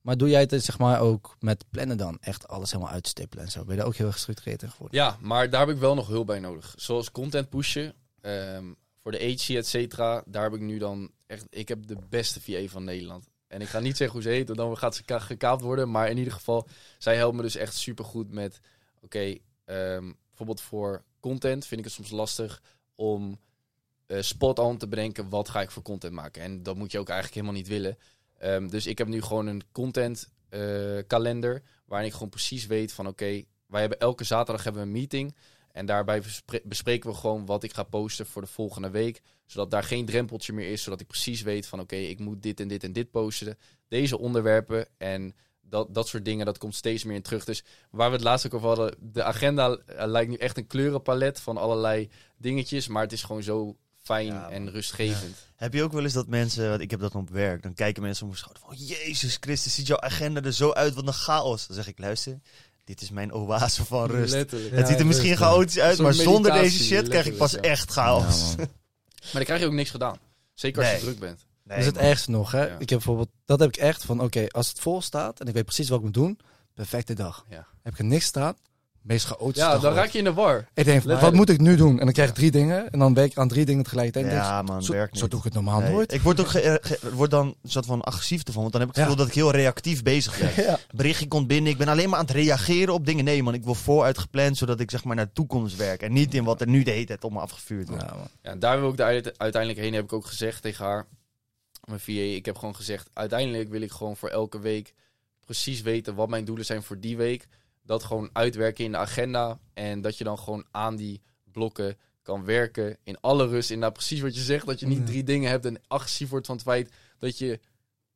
Maar 0.04 0.18
doe 0.18 0.30
jij 0.30 0.42
het 0.50 0.63
zeg 0.63 0.78
maar 0.78 1.00
ook 1.00 1.36
met 1.39 1.66
plannen 1.70 1.98
dan? 1.98 2.18
Echt 2.22 2.48
alles 2.48 2.72
helemaal 2.72 2.94
uitstippelen 2.94 3.46
en 3.46 3.52
zo. 3.52 3.62
Ben 3.63 3.72
je 3.72 3.78
daar 3.78 3.88
ook 3.88 3.96
heel 3.96 4.12
gestructureerd 4.12 4.62
in 4.63 4.72
geworden? 4.72 4.98
Ja, 5.00 5.18
maar 5.22 5.50
daar 5.50 5.60
heb 5.68 5.76
ik 5.76 5.82
wel 5.82 5.96
nog 5.96 6.08
hulp 6.08 6.28
bij 6.28 6.39
nodig. 6.39 6.74
Zoals 6.78 7.12
content 7.12 7.50
pushen. 7.50 7.94
ehm, 8.22 8.66
voor 9.02 9.12
de 9.12 9.20
agency, 9.20 9.56
et 9.58 9.68
cetera. 9.68 10.24
Daar 10.26 10.44
heb 10.44 10.54
ik 10.54 10.60
nu 10.62 10.78
dan 10.78 11.12
echt... 11.28 11.46
Ik 11.50 11.68
heb 11.68 11.88
de 11.88 11.98
beste 12.10 12.42
VA 12.42 12.68
van 12.68 12.84
Nederland. 12.84 13.30
En 13.48 13.62
ik 13.62 13.68
ga 13.68 13.80
niet 13.80 13.98
zeggen 13.98 14.16
hoe 14.22 14.30
ze 14.30 14.36
heet, 14.36 14.48
want 14.48 14.60
dan 14.60 14.78
gaat 14.78 14.96
ze 14.96 15.04
ka- 15.04 15.20
gekaapt 15.20 15.62
worden. 15.62 15.92
Maar 15.92 16.10
in 16.10 16.18
ieder 16.18 16.34
geval, 16.34 16.68
zij 16.98 17.16
helpt 17.16 17.36
me 17.36 17.42
dus 17.42 17.56
echt 17.56 17.76
super 17.76 18.06
goed 18.06 18.32
met... 18.32 18.60
Oké, 19.02 19.38
ehm, 19.66 20.12
bijvoorbeeld 20.28 20.62
voor 20.62 21.04
content 21.20 21.66
vind 21.66 21.80
ik 21.80 21.86
het 21.86 21.96
soms 21.96 22.12
lastig 22.12 22.62
om 22.96 23.39
eh, 24.06 24.22
spot 24.22 24.60
on 24.60 24.78
te 24.78 24.88
bedenken... 24.88 25.30
wat 25.30 25.50
ga 25.50 25.62
ik 25.62 25.72
voor 25.72 25.84
content 25.84 26.13
maken. 26.13 26.42
En 26.42 26.63
dat 26.63 26.76
moet 26.76 26.92
je 26.92 27.00
ook 27.00 27.10
eigenlijk 27.10 27.39
helemaal 27.39 27.58
niet 27.62 27.68
willen. 27.72 27.98
Ehm, 28.43 28.67
dus 28.67 28.88
ik 28.88 28.97
heb 28.97 29.08
nu 29.08 29.21
gewoon 29.21 29.47
een 29.47 29.63
content 29.71 30.29
eh, 30.49 30.97
kalender... 31.08 31.63
waarin 31.86 32.08
ik 32.08 32.13
gewoon 32.13 32.29
precies 32.29 32.65
weet 32.65 32.93
van... 32.93 33.08
oké, 33.08 33.43
wij 33.67 33.79
hebben 33.82 33.99
elke 33.99 34.23
zaterdag 34.23 34.63
hebben 34.63 34.82
we 34.82 34.88
een 34.88 34.93
meeting... 34.93 35.36
En 35.71 35.86
daarbij 35.86 36.21
bespre- 36.21 36.62
bespreken 36.63 37.10
we 37.10 37.15
gewoon 37.15 37.45
wat 37.45 37.63
ik 37.63 37.73
ga 37.73 37.84
posten 37.84 38.25
voor 38.25 38.41
de 38.41 38.47
volgende 38.47 38.89
week. 38.89 39.21
Zodat 39.45 39.71
daar 39.71 39.84
geen 39.84 40.06
drempeltje 40.06 40.53
meer 40.53 40.71
is. 40.71 40.84
Zodat 40.84 41.01
ik 41.01 41.08
precies 41.08 41.41
weet 41.41 41.67
van 41.67 41.79
oké, 41.79 41.95
ik 41.95 42.19
moet 42.19 42.41
dit 42.43 42.60
en 42.60 42.67
dit 42.67 42.84
en 42.84 42.93
dit 42.93 43.12
posten. 43.12 43.58
Deze 43.88 44.19
onderwerpen 44.19 44.88
en 44.97 45.36
dat, 45.62 45.93
dat 45.93 46.08
soort 46.08 46.25
dingen, 46.25 46.45
dat 46.45 46.58
komt 46.58 46.75
steeds 46.75 47.03
meer 47.03 47.15
in 47.15 47.21
terug. 47.21 47.45
Dus 47.45 47.63
waar 47.89 48.10
we 48.10 48.15
het 48.15 48.23
laatst 48.23 48.45
ook 48.45 48.53
over 48.53 48.67
hadden, 48.67 48.95
de 48.99 49.23
agenda 49.23 49.75
eh, 49.75 50.08
lijkt 50.08 50.29
nu 50.29 50.36
echt 50.36 50.58
een 50.58 50.67
kleurenpalet 50.67 51.39
van 51.39 51.58
allerlei 51.58 52.10
dingetjes. 52.38 52.88
Maar 52.88 53.03
het 53.03 53.12
is 53.12 53.23
gewoon 53.23 53.43
zo 53.43 53.77
fijn 54.04 54.26
Ja, 54.26 54.50
en 54.50 54.72
rustgevend. 54.72 55.38
Heb 55.56 55.74
je 55.74 55.84
ook 55.84 55.92
wel 55.92 56.04
eens 56.04 56.13
dat 56.13 56.28
mensen, 56.28 56.70
want 56.70 56.82
ik 56.82 56.92
heb 56.92 57.00
dat 57.00 57.16
op 57.16 57.30
werk, 57.30 57.63
dan 57.63 57.74
kijken 57.74 58.04
mensen 58.04 58.24
om 58.24 58.30
mijn 58.30 58.42
schouder 58.42 58.63
van, 58.66 58.86
Jezus 58.86 59.38
Christus, 59.39 59.76
ziet 59.76 59.88
jouw 59.88 60.00
agenda 60.00 60.42
er 60.42 60.54
zo 60.54 60.72
uit, 60.72 60.94
wat 60.94 61.08
een 61.08 61.13
chaos. 61.13 61.68
Dan 61.68 61.76
zeg 61.76 61.88
ik, 61.88 62.00
luister, 62.00 62.39
dit 62.84 63.02
is 63.02 63.10
mijn 63.10 63.34
oase 63.34 63.86
van 63.86 64.10
rust. 64.10 64.34
Letterlijk. 64.34 64.76
het 64.76 64.88
ziet 64.88 65.00
er 65.00 65.06
misschien 65.06 65.30
rust, 65.30 65.42
chaotisch 65.42 65.80
uit, 65.80 66.00
maar 66.00 66.13
zonder 66.13 66.52
deze 66.52 66.84
shit 66.84 67.08
krijg 67.08 67.26
ik 67.26 67.38
pas 67.38 67.56
echt 67.56 67.92
chaos. 67.92 68.56
Maar 69.24 69.32
dan 69.32 69.44
krijg 69.44 69.60
je 69.60 69.66
ook 69.66 69.74
niks 69.74 69.89
gedaan. 69.89 70.18
Zeker 70.54 70.82
als 70.82 70.92
je 70.92 71.00
druk 71.00 71.20
bent. 71.20 71.46
Nee, 71.63 71.78
dat 71.78 71.78
is 71.78 71.86
het 71.86 71.96
man. 71.96 72.04
ergste 72.04 72.32
nog, 72.32 72.52
hè? 72.52 72.66
Ja. 72.66 72.74
Ik 72.74 72.80
heb 72.80 72.88
bijvoorbeeld, 72.89 73.30
dat 73.46 73.60
heb 73.60 73.70
ik 73.70 73.76
echt 73.76 74.06
van, 74.06 74.22
oké, 74.22 74.48
als 74.48 74.70
het 74.70 74.80
vol 74.80 75.02
staat 75.02 75.39
en 75.39 75.48
ik 75.48 75.54
weet 75.54 75.66
precies 75.66 75.89
wat 75.89 75.98
ik 75.98 76.04
moet 76.04 76.13
doen, 76.13 76.39
perfecte 76.74 77.13
dag. 77.13 77.46
Ja. 77.50 77.68
Heb 77.82 77.94
ik 77.94 78.00
er 78.00 78.06
niks 78.06 78.26
staan, 78.26 78.56
meest 79.04 79.26
chaotische 79.26 79.68
Ja, 79.70 79.78
dan 79.78 79.94
raak 79.94 80.10
je 80.10 80.18
in 80.18 80.24
de 80.24 80.34
war. 80.34 80.68
Ik 80.74 80.86
denk, 80.86 81.02
van, 81.02 81.20
wat 81.20 81.34
moet 81.34 81.50
ik 81.50 81.60
nu 81.60 81.76
doen? 81.76 82.00
En 82.00 82.04
dan 82.06 82.13
krijg 82.13 82.30
ik 82.30 82.36
drie 82.36 82.52
dingen 82.52 82.92
en 82.92 83.00
dan 83.00 83.13
werk 83.13 83.32
ik 83.32 83.38
aan 83.38 83.48
drie 83.48 83.66
dingen 83.66 83.84
tegelijkertijd. 83.84 84.26
En 84.26 84.32
Ja, 84.36 84.56
denk 84.58 84.68
man, 84.68 84.84
zo, 84.84 84.92
werkt 84.94 85.12
niet. 85.12 85.22
zo 85.22 85.28
doe 85.28 85.39
ik 85.39 85.46
het 85.46 85.54
normaal 85.54 85.80
Nee. 85.80 85.92
nooit. 85.92 86.13
Ik 86.13 86.22
word 86.22 86.39
ook 86.39 86.48
ge- 86.48 86.80
ge- 86.82 87.16
word 87.16 87.32
dan 87.32 87.56
een 87.62 87.70
soort 87.70 87.86
van 87.86 88.02
agressief 88.02 88.44
ervan, 88.44 88.62
want 88.62 88.72
dan 88.74 88.82
heb 88.82 88.89
ik 88.89 88.96
het 88.96 89.06
Ja. 89.06 89.10
gevoel 89.12 89.26
dat 89.26 89.36
ik 89.36 89.42
heel 89.42 89.52
reactief 89.52 90.04
bezig 90.04 90.39
ben. 90.39 90.52
Ja. 90.66 90.80
Berichtje 90.96 91.28
komt 91.28 91.48
binnen, 91.48 91.72
ik 91.72 91.78
ben 91.78 91.88
alleen 91.88 92.10
maar 92.10 92.20
aan 92.20 92.26
het 92.26 92.34
reageren 92.36 92.94
op 92.94 93.06
dingen. 93.06 93.24
Nee 93.26 93.44
man, 93.44 93.54
ik 93.54 93.63
wil 93.63 93.76
vooruit 93.76 94.18
gepland, 94.18 94.58
zodat 94.58 94.80
ik 94.80 94.92
zeg 94.92 95.04
maar 95.04 95.16
naar 95.16 95.26
de 95.26 95.34
toekomst 95.34 95.76
werk. 95.76 96.02
En 96.02 96.13
niet 96.13 96.34
in 96.34 96.44
wat 96.44 96.62
er 96.62 96.68
nu 96.68 96.84
de 96.84 96.92
hele 96.92 97.06
tijd 97.06 97.24
op 97.24 97.32
me 97.32 97.39
afgevuurd 97.39 97.88
wordt. 97.89 98.04
Ja, 98.04 98.16
man. 98.16 98.28
Ja, 98.42 98.52
en 98.52 98.60
daar 98.60 98.80
wil 98.80 98.89
ik 98.89 98.98
de 98.98 99.04
uite- 99.04 99.34
uiteindelijk 99.38 99.82
heen, 99.82 99.94
heb 99.94 100.04
ik 100.04 100.13
ook 100.13 100.26
gezegd 100.26 100.62
tegen 100.62 100.86
haar, 100.86 101.06
mijn 101.84 102.00
VA. 102.00 102.12
Ik 102.12 102.46
heb 102.46 102.58
gewoon 102.58 102.76
gezegd, 102.76 103.10
uiteindelijk 103.13 103.70
wil 103.70 103.82
ik 103.82 103.92
gewoon 103.92 104.16
voor 104.18 104.30
elke 104.30 104.60
week 104.60 104.94
precies 105.46 105.82
weten 105.82 106.16
wat 106.16 106.30
mijn 106.30 106.46
doelen 106.46 106.66
zijn 106.66 106.84
voor 106.84 107.00
die 107.00 107.18
week. 107.18 107.48
Dat 107.86 108.04
gewoon 108.04 108.30
uitwerken 108.34 108.86
in 108.86 108.91
de 108.91 108.98
agenda. 108.98 109.60
En 109.74 110.02
dat 110.02 110.17
je 110.17 110.24
dan 110.24 110.39
gewoon 110.39 110.65
aan 110.72 110.96
die 110.96 111.22
blokken 111.52 111.98
kan 112.22 112.46
werken 112.46 112.98
in 113.04 113.17
alle 113.19 113.48
rust. 113.48 113.69
Inderdaad, 113.69 113.98
precies 113.98 114.19
wat 114.22 114.36
je 114.36 114.41
zegt. 114.41 114.65
Dat 114.65 114.80
je 114.80 114.88
niet 114.88 114.98
Ja. 114.98 115.04
drie 115.06 115.24
dingen 115.24 115.50
hebt 115.50 115.65
en 115.65 115.82
agressief 115.88 116.30
wordt 116.30 116.46
van 116.46 116.56
het 116.56 116.63
feit 116.65 116.91
dat 117.19 117.38
je 117.38 117.60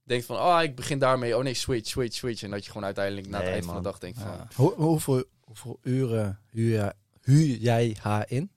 denkt 0.03 0.25
van, 0.25 0.39
ah, 0.39 0.63
ik 0.63 0.75
begin 0.75 0.99
daarmee. 0.99 1.37
Oh 1.37 1.43
nee, 1.43 1.53
switch, 1.53 1.89
switch, 1.89 2.15
switch. 2.15 2.43
En 2.43 2.49
dat 2.51 2.63
je 2.63 2.67
gewoon 2.71 2.85
uiteindelijk 2.85 3.27
na 3.27 3.35
het 3.35 3.43
Nee, 3.43 3.53
eind 3.53 3.65
van 3.65 3.75
de 3.75 3.81
dag 3.81 3.97
denkt 3.99 4.17
van, 4.19 4.27
Ja. 4.31 4.47
Hoe, 4.55 4.73
hoeveel, 4.73 5.23
hoeveel 5.39 5.79
uren 5.81 6.39
huur, 6.49 6.71
jij- 6.73 6.93
huur 7.21 7.55
jij 7.57 7.95
haar 8.01 8.25
in? 8.29 8.51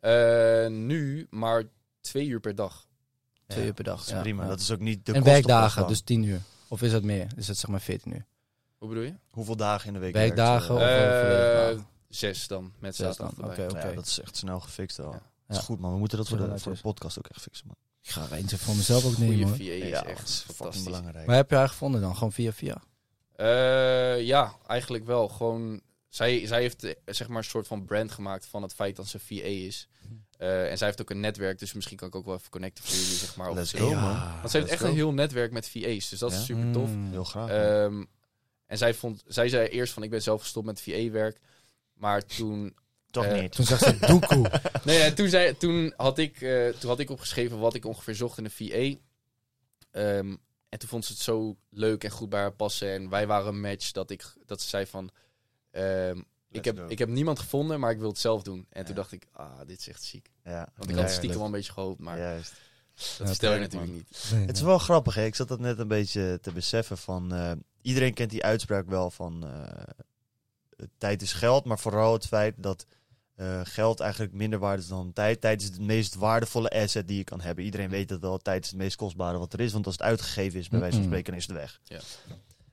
eh, 0.00 0.66
nu 0.68 1.26
maar 1.30 1.62
twee 2.00 2.26
uur 2.26 2.40
per 2.40 2.54
dag. 2.54 2.86
Twee 3.46 3.60
Ja, 3.62 3.66
uur 3.68 3.74
per 3.74 3.84
dag. 3.84 3.96
Dat 3.98 4.06
is 4.06 4.12
ja. 4.12 4.20
prima, 4.20 4.46
dat 4.46 4.60
is 4.60 4.70
ook 4.70 4.80
niet 4.80 5.06
de 5.06 5.12
en 5.12 5.22
werkdagen, 5.24 5.86
dus 5.86 6.00
10 6.00 6.22
uur. 6.22 6.40
Of 6.68 6.82
is 6.82 6.90
dat 6.90 7.02
meer? 7.02 7.26
Is 7.36 7.48
het 7.48 7.56
zeg 7.58 7.70
maar 7.70 7.80
14 7.80 8.12
uur? 8.12 8.24
Hoe 8.84 8.92
bedoel 8.92 9.08
je? 9.08 9.14
Hoeveel 9.30 9.56
dagen 9.56 9.86
in 9.86 9.92
de 9.92 9.98
week 9.98 10.12
Werkdagen 10.12 10.74
werkt, 10.74 10.92
eh, 10.92 11.20
of, 11.22 11.26
eh, 11.34 11.60
Eh, 11.60 11.66
dagen? 11.68 11.86
zes 12.08 12.46
dan, 12.46 12.72
met 12.78 12.96
Zes 12.96 13.06
zaterdag 13.16 13.34
dan, 13.34 13.50
erbij. 13.50 13.68
oké. 13.78 13.88
Ja, 13.88 13.94
dat 13.94 14.06
is 14.06 14.20
echt 14.20 14.36
snel 14.36 14.60
gefixt 14.60 14.98
al. 15.00 15.12
Ja. 15.12 15.22
Dat 15.46 15.56
is 15.56 15.62
goed 15.64 15.80
man, 15.80 15.92
we 15.92 15.98
moeten 15.98 16.18
dat 16.18 16.28
voor 16.28 16.38
de, 16.38 16.58
voor 16.58 16.72
de 16.74 16.80
podcast 16.80 17.18
ook 17.18 17.26
echt 17.26 17.40
fixen 17.42 17.66
man. 17.66 17.76
Ik 18.02 18.10
ga 18.10 18.22
er 18.24 18.32
eentje 18.32 18.58
voor 18.58 18.76
mezelf 18.76 19.04
ook 19.04 19.18
nemen 19.18 19.34
Goede 19.34 19.44
hoor. 19.48 19.56
VA 19.56 19.84
is 19.84 19.88
ja, 19.88 20.04
echt 20.04 20.18
dat 20.18 20.28
is 20.28 20.34
fucking 20.36 20.56
fantastisch. 20.56 20.84
belangrijk. 20.84 21.26
Waar 21.26 21.36
heb 21.36 21.50
je 21.50 21.56
haar 21.56 21.68
gevonden 21.68 22.00
dan? 22.00 22.14
Gewoon 22.16 22.32
via 22.32 22.52
via? 22.52 22.82
Eh, 23.36 24.22
ja, 24.22 24.54
eigenlijk 24.66 25.04
wel. 25.06 25.28
Gewoon, 25.28 25.80
zij, 26.08 26.46
zij 26.46 26.60
heeft 26.60 26.84
eh, 26.84 26.92
zeg 27.06 27.28
maar 27.28 27.36
een 27.38 27.44
soort 27.44 27.66
van 27.66 27.84
brand 27.84 28.10
gemaakt 28.12 28.46
van 28.46 28.62
het 28.62 28.74
feit 28.74 28.96
dat 28.96 29.06
ze 29.06 29.18
VA 29.18 29.34
is. 29.42 29.88
Eh, 30.38 30.70
en 30.70 30.78
zij 30.78 30.86
heeft 30.86 31.00
ook 31.00 31.10
een 31.10 31.20
netwerk, 31.20 31.58
dus 31.58 31.72
misschien 31.72 31.96
kan 31.96 32.08
ik 32.08 32.14
ook 32.14 32.24
wel 32.24 32.34
even 32.34 32.50
connecten 32.50 32.84
voor 32.84 32.94
jullie, 32.94 33.14
zeg 33.16 33.36
maar. 33.36 33.48
of 33.48 33.54
Let's 33.56 33.70
ze- 33.70 33.76
go, 33.76 33.94
man. 33.94 34.20
Want 34.38 34.50
ze 34.50 34.56
heeft 34.56 34.70
echt 34.70 34.80
go. 34.80 34.88
een 34.88 34.94
heel 34.94 35.12
netwerk 35.12 35.52
met 35.52 35.68
VA's, 35.68 36.08
dus 36.08 36.18
dat 36.18 36.30
Ja? 36.32 36.36
is 36.38 36.44
super 36.44 36.72
tof. 36.72 36.88
Mm. 36.90 37.10
Heel 37.10 37.24
graag. 37.24 37.50
En 38.74 38.80
zij, 38.80 38.94
vond, 38.94 39.22
zij 39.26 39.48
zei 39.48 39.68
eerst 39.68 39.92
van, 39.92 40.02
ik 40.02 40.10
ben 40.10 40.22
zelf 40.22 40.40
gestopt 40.40 40.66
met 40.66 40.80
VA-werk. 40.80 41.38
Maar 41.92 42.26
toen 42.26 42.76
Toch 43.10 43.24
eh, 43.24 43.40
niet. 43.40 43.52
Toen 43.52 43.64
zag 43.64 43.78
ze 43.78 43.98
doekoe. 43.98 44.50
Nee, 44.84 44.98
ja, 44.98 45.12
toen, 45.12 45.28
zei, 45.28 45.56
toen, 45.56 45.92
had 45.96 46.18
ik, 46.18 46.40
eh, 46.40 46.68
toen 46.68 46.90
had 46.90 46.98
ik 46.98 47.10
opgeschreven 47.10 47.58
wat 47.58 47.74
ik 47.74 47.84
ongeveer 47.84 48.14
zocht 48.14 48.38
in 48.38 48.44
een 48.44 48.50
VA. 48.50 48.98
Ehm, 49.90 50.36
en 50.68 50.78
toen 50.78 50.88
vond 50.88 51.04
ze 51.04 51.12
het 51.12 51.20
zo 51.22 51.56
leuk 51.70 52.04
en 52.04 52.10
goed 52.10 52.28
bij 52.28 52.40
haar 52.40 52.52
passen. 52.52 52.92
En 52.92 53.08
wij 53.08 53.26
waren 53.26 53.46
een 53.48 53.60
match 53.60 53.90
dat, 53.92 54.10
ik, 54.10 54.34
dat 54.46 54.60
ze 54.60 54.68
zei 54.68 54.86
van... 54.86 55.10
ehm, 55.70 56.20
ik, 56.50 56.64
heb, 56.64 56.78
go. 56.78 56.86
ik 56.86 56.98
heb 56.98 57.08
niemand 57.08 57.38
gevonden, 57.38 57.80
maar 57.80 57.90
ik 57.90 57.98
wil 57.98 58.08
het 58.08 58.18
zelf 58.18 58.42
doen. 58.42 58.66
En 58.70 58.84
toen 58.84 58.94
dacht 58.94 59.12
ik, 59.12 59.26
ah, 59.32 59.58
dit 59.66 59.78
is 59.78 59.88
echt 59.88 60.02
ziek. 60.02 60.30
Ja, 60.44 60.68
Want 60.76 60.90
ik 60.90 60.96
had 60.96 61.10
stiekem 61.10 61.36
wel 61.36 61.46
een 61.46 61.52
beetje 61.52 61.72
gehoopt, 61.72 62.00
maar... 62.00 62.18
Juist. 62.18 62.52
Dat 63.18 63.28
vertel 63.28 63.52
je 63.52 63.60
natuurlijk 63.60 63.92
niet. 63.92 64.28
Nee, 64.32 64.46
Het 64.46 64.56
is 64.56 64.62
wel 64.62 64.78
grappig, 64.78 65.14
hè? 65.14 65.24
Ik 65.24 65.34
zat 65.34 65.48
dat 65.48 65.60
net 65.60 65.78
een 65.78 65.88
beetje 65.88 66.38
te 66.42 66.52
beseffen 66.52 66.98
van... 66.98 67.34
eh, 67.34 67.52
iedereen 67.84 68.14
kent 68.14 68.30
die 68.30 68.44
uitspraak 68.44 68.88
wel 68.88 69.10
van... 69.10 69.46
eh, 69.46 70.86
tijd 70.98 71.22
is 71.22 71.32
geld, 71.32 71.64
maar 71.64 71.78
vooral 71.78 72.12
het 72.12 72.26
feit 72.26 72.54
dat 72.56 72.86
eh, 73.34 73.60
geld 73.64 74.00
eigenlijk 74.00 74.32
minder 74.32 74.58
waard 74.58 74.80
is 74.80 74.88
dan 74.88 75.12
tijd. 75.12 75.40
Tijd 75.40 75.60
is 75.62 75.66
het 75.66 75.80
meest 75.80 76.14
waardevolle 76.14 76.70
asset 76.70 77.08
die 77.08 77.16
je 77.16 77.24
kan 77.24 77.40
hebben. 77.40 77.64
Iedereen 77.64 77.90
weet 77.90 78.08
dat 78.08 78.20
wel. 78.20 78.38
Tijd 78.38 78.64
is 78.64 78.70
het 78.70 78.78
meest 78.78 78.96
kostbare 78.96 79.38
wat 79.38 79.52
er 79.52 79.60
is. 79.60 79.72
Want 79.72 79.86
als 79.86 79.94
het 79.94 80.04
uitgegeven 80.04 80.58
is, 80.58 80.68
bij 80.68 80.80
wijze 80.80 80.96
van 80.96 81.04
spreken, 81.04 81.34
is 81.34 81.46
het 81.46 81.56
weg. 81.56 81.80
Ja. 81.84 82.00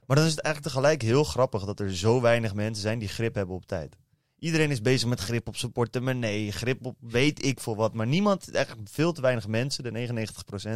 Maar 0.06 0.18
dan 0.18 0.26
is 0.26 0.32
het 0.32 0.42
eigenlijk 0.42 0.76
tegelijk 0.76 1.02
heel 1.02 1.24
grappig 1.24 1.66
dat 1.66 1.80
er 1.80 1.96
zo 1.96 2.22
weinig 2.22 2.54
mensen 2.54 2.82
zijn 2.82 3.00
die 3.00 3.08
grip 3.08 3.36
hebben 3.36 3.56
op 3.56 3.66
tijd. 3.66 3.98
Iedereen 4.40 4.72
is 4.72 4.82
bezig 4.82 5.10
met 5.10 5.20
grip 5.20 5.48
op 5.48 5.58
zijn 5.58 5.72
portemonnee, 5.72 6.52
grip 6.52 6.86
op 6.86 6.98
weet 7.00 7.46
ik 7.46 7.60
voor 7.60 7.76
wat. 7.76 7.94
Maar 7.94 8.08
niemand, 8.08 8.56
eigenlijk 8.56 8.90
veel 8.90 9.12
te 9.12 9.22
weinig 9.22 9.48
mensen, 9.48 9.84
de 9.84 9.92
99%, 9.92 10.70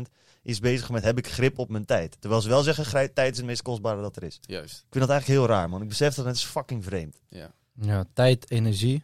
is 0.46 0.60
bezig 0.60 0.90
met 0.90 1.04
heb 1.04 1.18
ik 1.18 1.28
grip 1.28 1.60
op 1.60 1.70
mijn 1.70 1.86
tijd. 1.86 2.18
Terwijl 2.20 2.42
ze 2.42 2.50
wel 2.50 2.64
zeggen, 2.64 2.86
grij- 2.86 3.08
tijd 3.08 3.32
is 3.32 3.38
het 3.38 3.46
meest 3.46 3.62
kostbare 3.62 4.02
dat 4.02 4.16
er 4.16 4.24
is. 4.24 4.40
Juist. 4.42 4.74
Ik 4.74 4.86
vind 4.90 5.06
dat 5.06 5.10
eigenlijk 5.10 5.40
heel 5.40 5.56
raar, 5.56 5.70
man. 5.70 5.82
Ik 5.82 5.88
besef 5.88 6.16
dat 6.16 6.26
het 6.26 6.36
is 6.36 6.44
fucking 6.44 6.84
vreemd. 6.84 7.22
Ja. 7.30 7.52
Ja, 7.82 8.06
tijd, 8.14 8.52
energie 8.52 9.04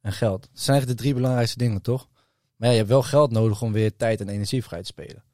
en 0.00 0.12
geld. 0.12 0.40
Dat 0.40 0.50
zijn 0.52 0.68
eigenlijk 0.76 0.98
de 0.98 1.02
drie 1.04 1.14
belangrijkste 1.14 1.58
dingen, 1.58 1.82
toch? 1.82 2.08
Maar 2.56 2.68
ja, 2.68 2.72
je 2.74 2.78
hebt 2.78 2.90
wel 2.90 3.02
geld 3.02 3.30
nodig 3.30 3.62
om 3.62 3.72
weer 3.72 3.96
tijd 3.96 4.20
en 4.20 4.28
energie 4.28 4.64
vrij 4.64 4.80
te 4.80 4.86
spelen. 4.86 5.24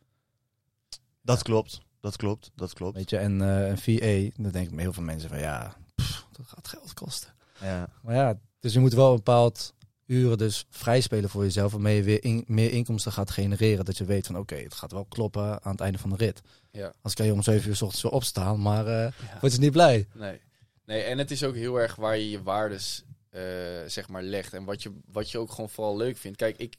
Dat 1.22 1.42
klopt, 1.42 1.80
dat 2.00 2.16
klopt, 2.16 2.50
dat 2.54 2.72
klopt. 2.72 2.96
Weet 2.96 3.10
je, 3.10 3.16
en 3.16 3.42
eh, 3.42 3.68
een 3.68 3.78
VA, 3.78 4.42
dan 4.42 4.52
denk 4.52 4.70
ik 4.70 4.78
heel 4.78 4.92
veel 4.92 5.02
mensen 5.02 5.28
van 5.28 5.38
ja, 5.38 5.76
pff, 5.94 6.26
dat 6.32 6.46
gaat 6.46 6.68
geld 6.68 6.94
kosten. 6.94 7.34
Ja. 7.60 7.88
Maar 8.02 8.14
ja, 8.14 8.38
dus 8.60 8.72
je 8.72 8.80
moet 8.80 8.92
wel 8.92 9.10
een 9.10 9.16
bepaald 9.16 9.74
uren 10.06 10.38
dus 10.38 10.64
vrij 10.70 11.00
spelen 11.00 11.30
voor 11.30 11.42
jezelf, 11.42 11.72
waarmee 11.72 11.96
je 11.96 12.02
weer 12.02 12.24
in- 12.24 12.44
meer 12.46 12.70
inkomsten 12.70 13.12
gaat 13.12 13.30
genereren. 13.30 13.84
Dat 13.84 13.96
je 13.98 14.04
weet 14.04 14.26
van 14.26 14.38
oké, 14.38 14.54
het 14.54 14.74
gaat 14.74 14.92
wel 14.92 15.04
kloppen 15.04 15.62
aan 15.62 15.72
het 15.72 15.80
einde 15.80 15.98
van 15.98 16.10
de 16.10 16.16
rit. 16.16 16.40
Ja. 16.70 16.92
Als 17.02 17.14
kan 17.14 17.26
je 17.26 17.32
om 17.32 17.42
7 17.42 17.68
uur 17.68 17.76
s 17.76 17.82
ochtends 17.82 18.02
weer 18.02 18.12
opstaan, 18.12 18.60
maar 18.62 18.86
eh 18.86 19.12
Ja. 19.28 19.38
word 19.40 19.52
je 19.52 19.58
niet 19.58 19.72
blij. 19.72 20.06
Nee. 20.12 20.40
nee, 20.84 21.02
en 21.02 21.18
het 21.18 21.30
is 21.30 21.42
ook 21.44 21.54
heel 21.54 21.80
erg 21.80 21.94
waar 21.96 22.16
je 22.18 22.30
je 22.30 22.42
waardes 22.42 23.04
eh, 23.30 23.40
zeg 23.86 24.08
maar 24.08 24.22
legt. 24.22 24.52
En 24.52 24.64
wat 24.64 24.82
je, 24.82 24.92
wat 25.06 25.30
je 25.30 25.38
ook 25.38 25.50
gewoon 25.50 25.70
vooral 25.70 25.96
leuk 25.96 26.16
vindt. 26.16 26.36
Kijk, 26.36 26.56
ik 26.56 26.76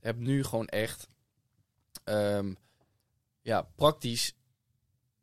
heb 0.00 0.16
nu 0.18 0.44
gewoon 0.44 0.66
echt... 0.66 1.08
ehm, 2.04 2.52
ja, 3.42 3.62
praktisch... 3.62 4.34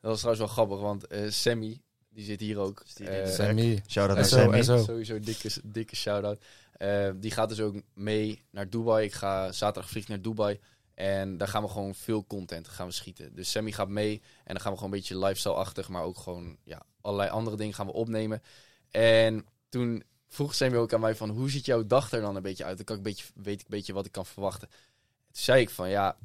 dat 0.00 0.10
was 0.10 0.18
trouwens 0.18 0.38
wel 0.38 0.46
grappig, 0.54 0.78
want 0.80 1.06
eh, 1.06 1.30
Sammy, 1.30 1.80
die 2.18 2.26
zit 2.26 2.40
hier 2.40 2.58
ook. 2.58 2.82
Eh, 2.96 3.06
dit 3.06 3.34
Sammy. 3.34 3.82
Shout-out 3.86 4.16
naar 4.16 4.26
Sammy. 4.26 4.62
Sowieso 4.62 5.14
een 5.14 5.24
dikke, 5.24 5.50
dikke 5.64 5.96
shout-out. 5.96 6.44
Eh, 6.72 7.10
die 7.16 7.30
gaat 7.30 7.48
dus 7.48 7.60
ook 7.60 7.82
mee 7.94 8.42
naar 8.50 8.70
Dubai. 8.70 9.04
Ik 9.04 9.12
ga 9.12 9.52
zaterdag 9.52 9.90
vlieg 9.90 10.08
naar 10.08 10.22
Dubai. 10.22 10.60
En 10.94 11.36
daar 11.36 11.48
gaan 11.48 11.62
we 11.62 11.68
gewoon 11.68 11.94
veel 11.94 12.26
content 12.26 12.68
gaan 12.68 12.86
we 12.86 12.92
schieten. 12.92 13.34
Dus 13.34 13.50
Sammy 13.50 13.72
gaat 13.72 13.88
mee. 13.88 14.22
En 14.44 14.54
dan 14.54 14.60
gaan 14.60 14.72
we 14.72 14.78
gewoon 14.78 14.92
een 14.92 14.98
beetje 14.98 15.18
lifestyle-achtig. 15.18 15.88
Maar 15.88 16.02
ook 16.02 16.18
gewoon 16.18 16.56
ja, 16.64 16.82
allerlei 17.00 17.30
andere 17.30 17.56
dingen 17.56 17.74
gaan 17.74 17.86
we 17.86 17.92
opnemen. 17.92 18.42
En 18.90 19.46
toen 19.68 20.02
vroeg 20.28 20.54
Sammy 20.54 20.76
ook 20.76 20.92
aan 20.92 21.00
mij 21.00 21.16
van... 21.16 21.30
Hoe 21.30 21.50
ziet 21.50 21.66
jouw 21.66 21.86
dag 21.86 22.12
er 22.12 22.20
dan 22.20 22.36
een 22.36 22.42
beetje 22.42 22.64
uit? 22.64 22.76
Dan 22.76 22.84
kan 22.84 22.96
ik 22.96 23.04
een 23.04 23.12
beetje, 23.12 23.26
weet 23.34 23.60
ik 23.60 23.66
een 23.66 23.76
beetje 23.76 23.92
wat 23.92 24.06
ik 24.06 24.12
kan 24.12 24.26
verwachten. 24.26 24.68
Toen 24.68 25.42
zei 25.42 25.60
ik 25.60 25.70
van 25.70 25.90
ja... 25.90 26.16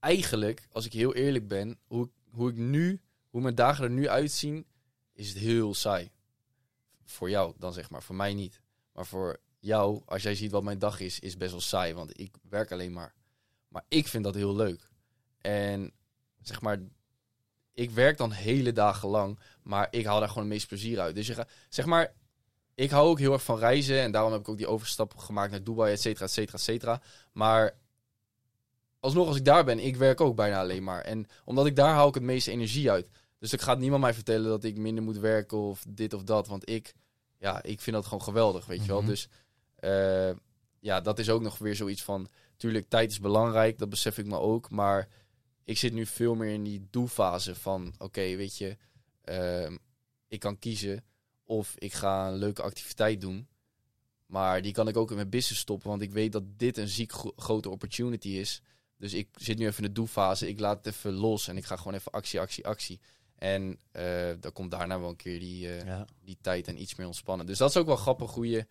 Eigenlijk, 0.00 0.68
als 0.72 0.86
ik 0.86 0.92
heel 0.92 1.14
eerlijk 1.14 1.48
ben... 1.48 1.78
Hoe, 1.86 2.08
hoe 2.30 2.50
ik 2.50 2.56
nu... 2.56 3.00
Hoe 3.30 3.40
mijn 3.40 3.54
dagen 3.54 3.84
er 3.84 3.90
nu 3.90 4.08
uitzien... 4.08 4.66
Is 5.18 5.28
het 5.28 5.38
heel 5.38 5.74
saai 5.74 6.10
voor 7.04 7.30
jou 7.30 7.54
dan 7.56 7.72
zeg 7.72 7.90
maar. 7.90 8.02
Voor 8.02 8.14
mij 8.14 8.34
niet. 8.34 8.60
Maar 8.92 9.06
voor 9.06 9.40
jou, 9.58 10.02
als 10.06 10.22
jij 10.22 10.34
ziet 10.34 10.50
wat 10.50 10.62
mijn 10.62 10.78
dag 10.78 11.00
is, 11.00 11.18
is 11.18 11.36
best 11.36 11.50
wel 11.50 11.60
saai. 11.60 11.94
Want 11.94 12.20
ik 12.20 12.34
werk 12.42 12.72
alleen 12.72 12.92
maar. 12.92 13.14
Maar 13.68 13.84
ik 13.88 14.08
vind 14.08 14.24
dat 14.24 14.34
heel 14.34 14.56
leuk. 14.56 14.90
En 15.38 15.92
zeg 16.40 16.60
maar, 16.60 16.80
ik 17.74 17.90
werk 17.90 18.16
dan 18.16 18.32
hele 18.32 18.72
dagen 18.72 19.08
lang. 19.08 19.38
Maar 19.62 19.88
ik 19.90 20.04
haal 20.04 20.18
daar 20.18 20.28
gewoon 20.28 20.44
het 20.44 20.52
meest 20.52 20.68
plezier 20.68 21.00
uit. 21.00 21.14
Dus 21.14 21.26
je 21.26 21.46
zeg 21.68 21.84
maar, 21.84 22.14
ik 22.74 22.90
hou 22.90 23.08
ook 23.08 23.18
heel 23.18 23.32
erg 23.32 23.44
van 23.44 23.58
reizen. 23.58 24.00
En 24.00 24.12
daarom 24.12 24.32
heb 24.32 24.40
ik 24.40 24.48
ook 24.48 24.56
die 24.56 24.68
overstap 24.68 25.16
gemaakt 25.16 25.50
naar 25.50 25.64
Dubai, 25.64 25.92
et 25.92 26.00
cetera, 26.00 26.24
et 26.24 26.32
cetera, 26.32 26.58
et 26.58 26.64
cetera. 26.64 27.02
Maar 27.32 27.78
alsnog, 29.00 29.26
als 29.26 29.36
ik 29.36 29.44
daar 29.44 29.64
ben, 29.64 29.78
ik 29.78 29.96
werk 29.96 30.20
ook 30.20 30.36
bijna 30.36 30.60
alleen 30.60 30.84
maar. 30.84 31.00
En 31.00 31.26
omdat 31.44 31.66
ik 31.66 31.76
daar 31.76 31.94
haal 31.94 32.08
ik 32.08 32.14
het 32.14 32.22
meeste 32.22 32.50
energie 32.50 32.90
uit. 32.90 33.08
Dus 33.38 33.52
ik 33.52 33.60
gaat 33.60 33.78
niemand 33.78 34.02
mij 34.02 34.14
vertellen 34.14 34.48
dat 34.48 34.64
ik 34.64 34.76
minder 34.76 35.04
moet 35.04 35.18
werken 35.18 35.58
of 35.58 35.84
dit 35.88 36.14
of 36.14 36.22
dat. 36.22 36.46
Want 36.46 36.68
ik, 36.70 36.94
ja, 37.38 37.62
ik 37.62 37.80
vind 37.80 37.96
dat 37.96 38.04
gewoon 38.04 38.22
geweldig, 38.22 38.66
weet 38.66 38.80
je 38.80 38.86
wel. 38.86 39.00
Mhm. 39.00 39.08
Dus 39.08 39.28
eh, 39.76 40.30
ja, 40.80 41.00
dat 41.00 41.18
is 41.18 41.30
ook 41.30 41.42
nog 41.42 41.58
weer 41.58 41.76
zoiets 41.76 42.02
van... 42.02 42.28
Tuurlijk, 42.56 42.88
tijd 42.88 43.10
is 43.10 43.20
belangrijk, 43.20 43.78
dat 43.78 43.88
besef 43.88 44.18
ik 44.18 44.26
me 44.26 44.38
ook. 44.38 44.70
Maar 44.70 45.08
ik 45.64 45.78
zit 45.78 45.92
nu 45.92 46.06
veel 46.06 46.34
meer 46.34 46.52
in 46.52 46.64
die 46.64 46.86
doelfase 46.90 47.54
van... 47.54 47.94
Oké, 47.98 48.20
weet 48.36 48.58
je, 48.58 48.76
ehm, 49.24 49.76
ik 50.28 50.40
kan 50.40 50.58
kiezen 50.58 51.04
of 51.44 51.74
ik 51.78 51.92
ga 51.92 52.28
een 52.28 52.36
leuke 52.36 52.62
activiteit 52.62 53.20
doen. 53.20 53.48
Maar 54.26 54.62
die 54.62 54.72
kan 54.72 54.88
ik 54.88 54.96
ook 54.96 55.10
in 55.10 55.16
mijn 55.16 55.28
business 55.28 55.60
stoppen. 55.60 55.88
Want 55.88 56.02
ik 56.02 56.12
weet 56.12 56.32
dat 56.32 56.42
dit 56.58 56.76
een 56.76 56.88
ziek 56.88 57.12
gro- 57.12 57.32
grote 57.36 57.68
opportunity 57.70 58.28
is. 58.28 58.62
Dus 58.96 59.12
ik 59.14 59.28
zit 59.34 59.58
nu 59.58 59.66
even 59.66 59.82
in 59.82 59.88
de 59.88 59.94
doelfase. 59.94 60.48
Ik 60.48 60.60
laat 60.60 60.76
het 60.84 60.94
even 60.94 61.12
los 61.12 61.48
en 61.48 61.56
ik 61.56 61.64
ga 61.64 61.76
gewoon 61.76 61.94
even 61.94 62.12
actie, 62.12 62.40
actie, 62.40 62.66
actie. 62.66 63.00
En 63.38 63.78
eh 63.90 64.02
dan 64.40 64.52
komt 64.52 64.70
daarna 64.70 65.00
wel 65.00 65.08
een 65.08 65.16
keer 65.16 65.40
die, 65.40 65.68
eh, 65.68 65.86
Ja. 65.86 66.04
die 66.24 66.38
tijd 66.40 66.68
en 66.68 66.80
iets 66.80 66.94
meer 66.94 67.06
ontspannen. 67.06 67.46
Dus 67.46 67.58
dat 67.58 67.70
is 67.70 67.76
ook 67.76 67.86
wel 67.86 67.96
grappig 67.96 68.30
hoe 68.34 68.48
je... 68.48 68.66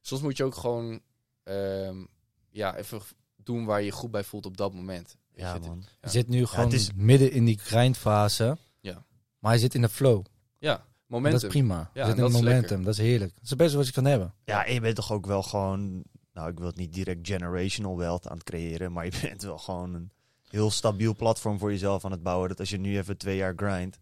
Soms 0.00 0.22
moet 0.22 0.36
je 0.36 0.44
ook 0.44 0.54
gewoon 0.54 1.00
ehm, 1.42 2.04
ja, 2.50 2.76
even 2.76 3.00
doen 3.36 3.64
waar 3.64 3.78
je 3.80 3.84
je 3.86 3.92
goed 3.92 4.10
bij 4.10 4.24
voelt 4.24 4.46
op 4.46 4.56
dat 4.56 4.72
moment. 4.74 5.16
Ja, 5.34 5.54
je. 5.54 5.60
Je 6.00 6.08
zit 6.08 6.28
nu 6.28 6.46
gewoon 6.46 6.64
het 6.64 6.74
is- 6.74 6.90
midden 6.94 7.32
in 7.32 7.44
die 7.44 7.58
grindfase. 7.58 8.58
Ja. 8.80 9.04
Maar 9.38 9.50
hij 9.50 9.60
zit 9.60 9.74
in 9.74 9.80
de 9.80 9.88
flow. 9.88 10.24
Ja, 10.58 10.76
En 10.78 10.84
momentum. 11.06 11.40
Dat 11.40 11.42
is 11.50 11.56
prima. 11.58 11.90
Ja, 11.94 12.00
je 12.00 12.06
zit 12.08 12.16
in 12.16 12.22
dat 12.22 12.32
momentum. 12.32 12.60
lekker. 12.60 12.82
Dat 12.84 12.92
is 12.94 12.98
heerlijk. 13.00 13.34
Dat 13.34 13.42
is 13.42 13.48
het 13.48 13.58
beste 13.58 13.76
wat 13.76 13.86
je 13.86 13.92
kan 13.92 14.04
hebben. 14.04 14.34
Ja, 14.44 14.64
en 14.66 14.74
je 14.74 14.80
bent 14.80 14.96
toch 14.96 15.12
ook 15.12 15.26
wel 15.26 15.42
gewoon, 15.42 16.02
nou 16.32 16.50
ik 16.50 16.58
wil 16.58 16.66
het 16.66 16.76
niet 16.76 16.92
direct 16.92 17.26
generational 17.28 17.96
wealth 17.96 18.28
aan 18.28 18.36
het 18.36 18.44
creëren, 18.44 18.92
maar 18.92 19.04
je 19.04 19.18
bent 19.28 19.42
wel 19.42 19.58
gewoon 19.58 19.94
een 19.94 20.10
heel 20.48 20.70
stabiel 20.70 21.14
platform 21.16 21.58
voor 21.58 21.70
jezelf 21.70 22.04
aan 22.04 22.10
het 22.10 22.22
bouwen. 22.22 22.48
Dat 22.48 22.60
als 22.60 22.70
je 22.70 22.78
nu 22.78 22.96
even 22.98 23.16
twee 23.16 23.36
jaar 23.36 23.52
grind, 23.56 23.98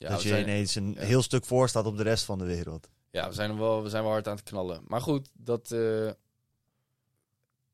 ja, 0.00 0.08
dat 0.08 0.22
je 0.22 0.28
zijn, 0.28 0.42
ineens 0.42 0.74
een 0.74 0.92
ja. 0.92 1.00
heel 1.00 1.22
stuk 1.22 1.44
voor 1.44 1.68
staat 1.68 1.86
op 1.86 1.96
de 1.96 2.02
rest 2.02 2.24
van 2.24 2.38
de 2.38 2.44
wereld. 2.44 2.88
ja, 3.10 3.28
we 3.28 3.34
zijn, 3.34 3.58
wel, 3.58 3.82
we 3.82 3.88
zijn 3.88 4.02
wel 4.02 4.12
hard 4.12 4.28
aan 4.28 4.36
het 4.36 4.44
knallen. 4.44 4.80
Maar 4.86 5.00
goed, 5.00 5.30
dat, 5.32 5.72
eh, 5.72 6.10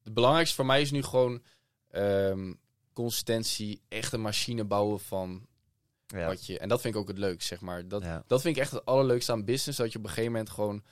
het 0.03 0.15
belangrijkste 0.15 0.57
voor 0.57 0.67
mij 0.67 0.81
is 0.81 0.91
nu 0.91 1.03
gewoon 1.03 1.43
ehm, 1.91 2.53
consistentie, 2.93 3.83
echt 3.89 4.13
een 4.13 4.21
machine 4.21 4.65
bouwen 4.65 5.01
van 5.01 5.47
Ja. 6.07 6.27
wat 6.27 6.47
je... 6.47 6.59
En 6.59 6.69
dat 6.69 6.81
vind 6.81 6.95
ik 6.95 7.01
ook 7.01 7.09
het 7.09 7.19
leukst, 7.19 7.49
zeg 7.49 7.61
maar. 7.61 7.89
Dat, 7.89 8.05
dat 8.27 8.41
vind 8.41 8.57
ik 8.57 8.63
echt 8.63 8.71
het 8.71 8.85
allerleukste 8.85 9.33
aan 9.33 9.45
business. 9.45 9.79
Dat 9.79 9.93
je 9.93 9.99
op 9.99 10.05
een 10.05 10.11
gegeven 10.11 10.33
moment 10.33 10.51
gewoon 10.51 10.85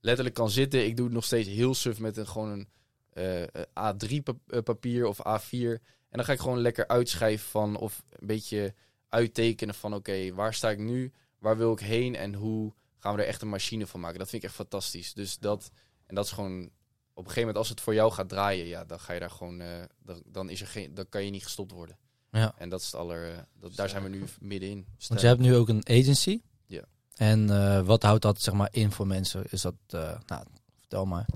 letterlijk 0.00 0.34
kan 0.34 0.50
zitten. 0.50 0.84
Ik 0.84 0.96
doe 0.96 1.04
het 1.04 1.14
nog 1.14 1.24
steeds 1.24 1.48
heel 1.48 1.74
suf 1.74 1.98
met 1.98 2.16
een, 2.16 2.26
gewoon 2.26 2.66
een 3.12 3.48
eh, 3.72 3.92
A3 3.92 4.22
eh, 4.46 4.60
papier 4.62 5.06
of 5.06 5.18
A4. 5.18 5.80
En 6.08 6.20
dan 6.20 6.24
ga 6.24 6.32
ik 6.32 6.40
gewoon 6.40 6.60
lekker 6.60 6.88
uitschrijven 6.88 7.48
van... 7.48 7.76
Of 7.76 8.02
een 8.10 8.26
beetje 8.26 8.74
uittekenen 9.14 9.74
van... 9.74 9.94
Oké, 9.94 10.32
waar 10.34 10.54
sta 10.54 10.70
ik 10.70 10.78
nu? 10.78 11.12
Waar 11.38 11.56
wil 11.56 11.72
ik 11.72 11.78
heen? 11.80 12.16
En 12.16 12.34
hoe 12.34 12.72
gaan 12.98 13.14
we 13.14 13.22
er 13.22 13.28
echt 13.28 13.42
een 13.42 13.48
machine 13.48 13.86
van 13.86 14.00
maken? 14.00 14.18
Dat 14.18 14.28
vind 14.28 14.42
ik 14.42 14.48
echt 14.48 14.58
fantastisch. 14.58 15.12
Dus 15.14 15.38
dat... 15.38 15.70
En 16.06 16.14
dat 16.14 16.24
is 16.24 16.30
gewoon... 16.32 16.62
Op 17.16 17.24
een 17.24 17.30
gegeven 17.30 17.40
moment, 17.40 17.56
als 17.56 17.68
het 17.68 17.80
voor 17.80 17.94
jou 17.94 18.12
gaat 18.12 18.28
draaien... 18.28 18.66
Ja, 18.66 18.84
dan 18.84 19.00
ga 19.00 19.12
je 19.12 19.20
daar 19.20 19.30
gewoon... 19.30 19.60
eh, 19.60 19.68
dan, 20.02 20.22
dan, 20.26 20.50
is 20.50 20.60
er 20.60 20.66
geen, 20.66 20.94
dan 20.94 21.08
kan 21.08 21.24
je 21.24 21.30
niet 21.30 21.42
gestopt 21.44 21.72
worden. 21.72 21.98
Ja. 22.30 22.54
En 22.58 22.68
dat 22.68 22.80
is 22.80 22.86
het 22.86 22.94
aller... 22.94 23.32
eh, 23.32 23.38
dat, 23.60 23.76
daar 23.76 23.88
zijn 23.88 24.02
we 24.02 24.08
nu 24.08 24.24
middenin. 24.40 24.86
Want 25.08 25.20
je 25.20 25.26
hebt 25.26 25.40
nu 25.40 25.54
ook 25.54 25.68
een 25.68 25.88
agency. 25.88 26.40
Ja. 26.66 26.82
En 27.14 27.50
eh, 27.50 27.80
wat 27.86 28.02
houdt 28.02 28.22
dat 28.22 28.42
zeg 28.42 28.54
maar 28.54 28.68
in 28.72 28.92
voor 28.92 29.06
mensen? 29.06 29.44
Is 29.50 29.60
dat, 29.62 29.74
eh, 29.88 30.18
nou, 30.26 30.44
vertel 30.78 31.06
maar. 31.06 31.26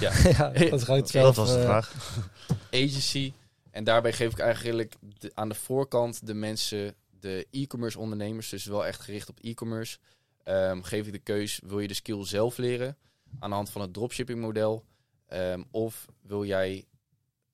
Ja. 0.00 0.12
ja 0.38 0.50
dat 0.50 0.80
ik 0.80 0.86
dat 0.86 1.10
zelf, 1.10 1.36
was 1.36 1.48
de 1.52 1.58
eh, 1.58 1.64
vraag. 1.64 1.94
agency. 2.70 3.32
En 3.70 3.84
daarbij 3.84 4.12
geef 4.12 4.32
ik 4.32 4.38
eigenlijk 4.38 4.94
de- 5.18 5.30
aan 5.34 5.48
de 5.48 5.54
voorkant 5.54 6.26
de 6.26 6.34
mensen, 6.34 6.94
de 7.20 7.46
e-commerce 7.50 7.98
ondernemers, 7.98 8.48
dus 8.48 8.64
wel 8.64 8.86
echt 8.86 9.00
gericht 9.00 9.28
op 9.28 9.38
e-commerce, 9.40 9.98
ehm, 10.42 10.82
geef 10.82 11.06
ik 11.06 11.12
de 11.12 11.18
keus, 11.18 11.60
wil 11.64 11.80
je 11.80 11.88
de 11.88 11.94
skill 11.94 12.24
zelf 12.24 12.56
leren 12.56 12.96
aan 13.38 13.50
de 13.50 13.56
hand 13.56 13.70
van 13.70 13.80
het 13.80 13.92
dropshipping 13.92 14.40
model? 14.40 14.84
Ehm, 15.26 15.62
of 15.70 16.06
wil 16.22 16.44
jij 16.44 16.86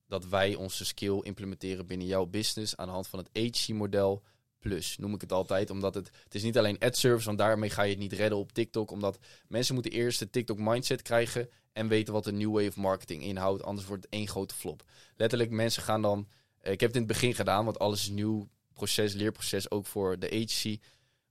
dat 0.07 0.27
wij 0.27 0.55
onze 0.55 0.85
skill 0.85 1.21
implementeren 1.23 1.87
binnen 1.87 2.07
jouw 2.07 2.27
business 2.27 2.77
aan 2.77 2.87
de 2.87 2.93
hand 2.93 3.07
van 3.07 3.19
het 3.19 3.29
agency 3.33 3.73
model 3.73 4.23
plus, 4.59 4.97
noem 4.99 5.15
ik 5.15 5.21
het 5.21 5.33
altijd, 5.33 5.71
omdat 5.71 5.95
het, 5.95 6.11
het 6.25 6.35
is 6.35 6.43
niet 6.43 6.59
alleen 6.59 6.79
ad 6.79 6.97
service, 6.97 7.27
want 7.27 7.39
daarmee 7.39 7.71
ga 7.71 7.83
je 7.83 7.91
het 7.91 7.99
niet 7.99 8.13
redden 8.13 8.39
op 8.39 8.53
TikTok, 8.53 8.91
omdat 8.91 9.19
mensen 9.49 9.75
moeten 9.75 9.93
eerst 9.93 10.19
de 10.19 10.31
TikTok 10.31 10.59
mindset 10.59 11.03
krijgen 11.03 11.49
en 11.73 11.89
weten 11.89 12.13
wat 12.13 12.27
een 12.27 12.37
new 12.37 12.67
of 12.67 12.77
marketing 12.77 13.23
inhoudt, 13.23 13.63
anders 13.63 13.87
wordt 13.87 14.05
het 14.05 14.13
één 14.13 14.29
grote 14.29 14.55
flop 14.55 14.85
letterlijk 15.17 15.51
mensen 15.51 15.83
gaan 15.83 16.03
dan. 16.03 16.29
ik 16.63 16.81
heb 16.81 16.81
het 16.81 16.95
in 16.95 17.03
het 17.03 17.13
begin 17.13 17.35
gedaan, 17.35 17.65
want 17.65 17.79
alles 17.79 18.01
is 18.03 18.09
nieuw 18.09 18.49
proces, 18.75 19.13
leerproces 19.13 19.71
ook 19.71 19.87
voor 19.87 20.19
de 20.19 20.31
agency. 20.31 20.81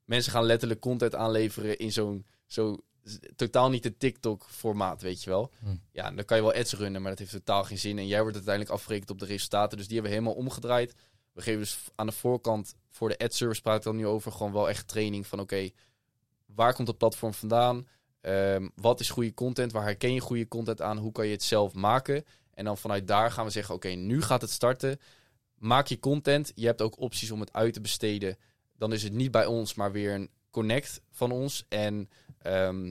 Mensen 0.05 0.31
gaan 0.31 0.43
letterlijk 0.43 0.79
content 0.79 1.15
aanleveren 1.15 1.77
in 1.77 1.91
zo'n 1.91 2.25
zo 2.45 2.77
totaal 3.35 3.69
niet 3.69 3.83
het 3.83 3.99
TikTok-formaat, 3.99 5.01
weet 5.01 5.23
je 5.23 5.29
wel. 5.29 5.51
Hm. 5.59 5.75
Ja, 5.91 6.11
dan 6.11 6.25
kan 6.25 6.37
je 6.37 6.43
wel 6.43 6.53
ads 6.53 6.73
runnen, 6.73 7.01
maar 7.01 7.09
dat 7.09 7.19
heeft 7.19 7.31
totaal 7.31 7.63
geen 7.63 7.77
zin. 7.77 7.97
En 7.97 8.07
jij 8.07 8.21
wordt 8.21 8.35
uiteindelijk 8.35 8.75
afgerekend 8.75 9.09
op 9.09 9.19
de 9.19 9.25
resultaten. 9.25 9.77
Dus 9.77 9.87
die 9.87 9.95
hebben 9.95 10.11
we 10.13 10.19
helemaal 10.19 10.43
omgedraaid. 10.43 10.95
We 11.33 11.41
geven 11.41 11.59
dus 11.59 11.77
aan 11.95 12.05
de 12.05 12.11
voorkant, 12.11 12.75
voor 12.89 13.09
de 13.09 13.17
ad 13.17 13.33
service 13.33 13.61
praat 13.61 13.77
ik 13.77 13.83
dan 13.83 13.95
nu 13.95 14.07
over, 14.07 14.31
gewoon 14.31 14.53
wel 14.53 14.69
echt 14.69 14.87
training 14.87 15.27
van 15.27 15.39
oké, 15.39 15.69
waar 16.45 16.73
komt 16.73 16.87
het 16.87 16.97
platform 16.97 17.33
vandaan? 17.33 17.87
Ehm, 18.21 18.67
wat 18.75 18.99
is 18.99 19.09
goede 19.09 19.33
content? 19.33 19.71
Waar 19.71 19.83
herken 19.83 20.13
je 20.13 20.19
goede 20.19 20.47
content 20.47 20.81
aan? 20.81 20.97
Hoe 20.97 21.11
kan 21.11 21.25
je 21.25 21.31
het 21.31 21.43
zelf 21.43 21.73
maken? 21.73 22.25
En 22.53 22.65
dan 22.65 22.77
vanuit 22.77 23.07
daar 23.07 23.31
gaan 23.31 23.45
we 23.45 23.51
zeggen, 23.51 23.75
oké, 23.75 23.87
nu 23.87 24.21
gaat 24.21 24.41
het 24.41 24.49
starten. 24.49 24.99
Maak 25.63 25.87
je 25.87 25.99
content. 25.99 26.51
Je 26.55 26.65
hebt 26.65 26.81
ook 26.81 26.99
opties 26.99 27.31
om 27.31 27.39
het 27.39 27.53
uit 27.53 27.73
te 27.73 27.81
besteden. 27.81 28.37
Dan 28.77 28.93
is 28.93 29.03
het 29.03 29.13
niet 29.13 29.31
bij 29.31 29.45
ons, 29.45 29.73
maar 29.73 29.91
weer 29.91 30.13
een 30.13 30.29
connect 30.51 31.01
van 31.11 31.31
ons. 31.31 31.65
En, 31.69 32.09
ehm, 32.41 32.85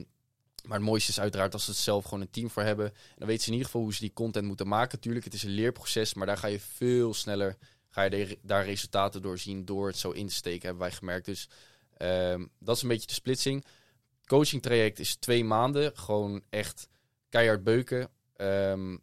maar 0.63 0.77
het 0.77 0.87
mooiste 0.87 1.11
is 1.11 1.19
uiteraard 1.19 1.53
als 1.53 1.65
ze 1.65 1.71
het 1.71 1.79
zelf 1.79 2.03
gewoon 2.03 2.21
een 2.21 2.29
team 2.29 2.49
voor 2.49 2.63
hebben. 2.63 2.85
En 2.85 3.15
dan 3.15 3.27
weten 3.27 3.43
ze 3.43 3.47
in 3.47 3.53
ieder 3.53 3.69
geval 3.69 3.81
hoe 3.81 3.93
ze 3.93 3.99
die 3.99 4.13
content 4.13 4.45
moeten 4.45 4.67
maken. 4.67 4.99
Tuurlijk, 4.99 5.25
het 5.25 5.33
is 5.33 5.43
een 5.43 5.49
leerproces, 5.49 6.13
maar 6.13 6.27
daar 6.27 6.37
ga 6.37 6.47
je 6.47 6.59
veel 6.59 7.13
sneller 7.13 7.57
ga 7.93 8.03
je 8.03 8.37
daar 8.41 8.65
resultaten 8.65 9.21
door 9.21 9.37
zien 9.37 9.65
door 9.65 9.87
het 9.87 9.97
zo 9.97 10.11
in 10.11 10.27
te 10.27 10.33
steken, 10.33 10.61
hebben 10.61 10.87
wij 10.87 10.91
gemerkt. 10.91 11.25
Dus 11.25 11.49
ehm, 11.97 12.45
dat 12.59 12.75
is 12.75 12.81
een 12.81 12.87
beetje 12.87 13.07
de 13.07 13.13
splitsing. 13.13 13.65
Coaching 14.25 14.61
traject 14.61 14.99
is 14.99 15.15
twee 15.15 15.43
maanden, 15.43 15.97
gewoon 15.97 16.43
echt 16.49 16.87
keihard 17.29 17.63
beuken. 17.63 18.09
Ehm, 18.35 18.97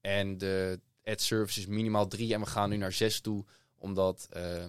en 0.00 0.38
de 0.38 0.80
ad 1.08 1.20
service 1.20 1.60
is 1.60 1.66
minimaal 1.66 2.06
drie 2.08 2.34
en 2.34 2.40
we 2.40 2.46
gaan 2.46 2.70
nu 2.70 2.76
naar 2.76 2.92
zes 2.92 3.20
toe, 3.20 3.44
omdat 3.76 4.26
eh, 4.30 4.64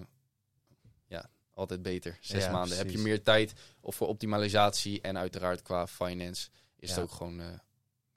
ja, 1.06 1.30
altijd 1.54 1.82
beter. 1.82 2.18
Zes 2.20 2.44
Ja, 2.44 2.50
maanden 2.52 2.76
heb 2.76 2.90
je 2.90 2.98
meer 2.98 3.22
tijd 3.22 3.52
of 3.80 3.94
voor 3.96 4.08
optimalisatie 4.08 5.00
en 5.00 5.18
uiteraard 5.18 5.62
qua 5.62 5.86
finance 5.86 6.48
is 6.76 6.88
Ja. 6.88 6.94
het 6.94 7.04
ook 7.04 7.10
gewoon 7.12 7.40
eh, 7.40 7.46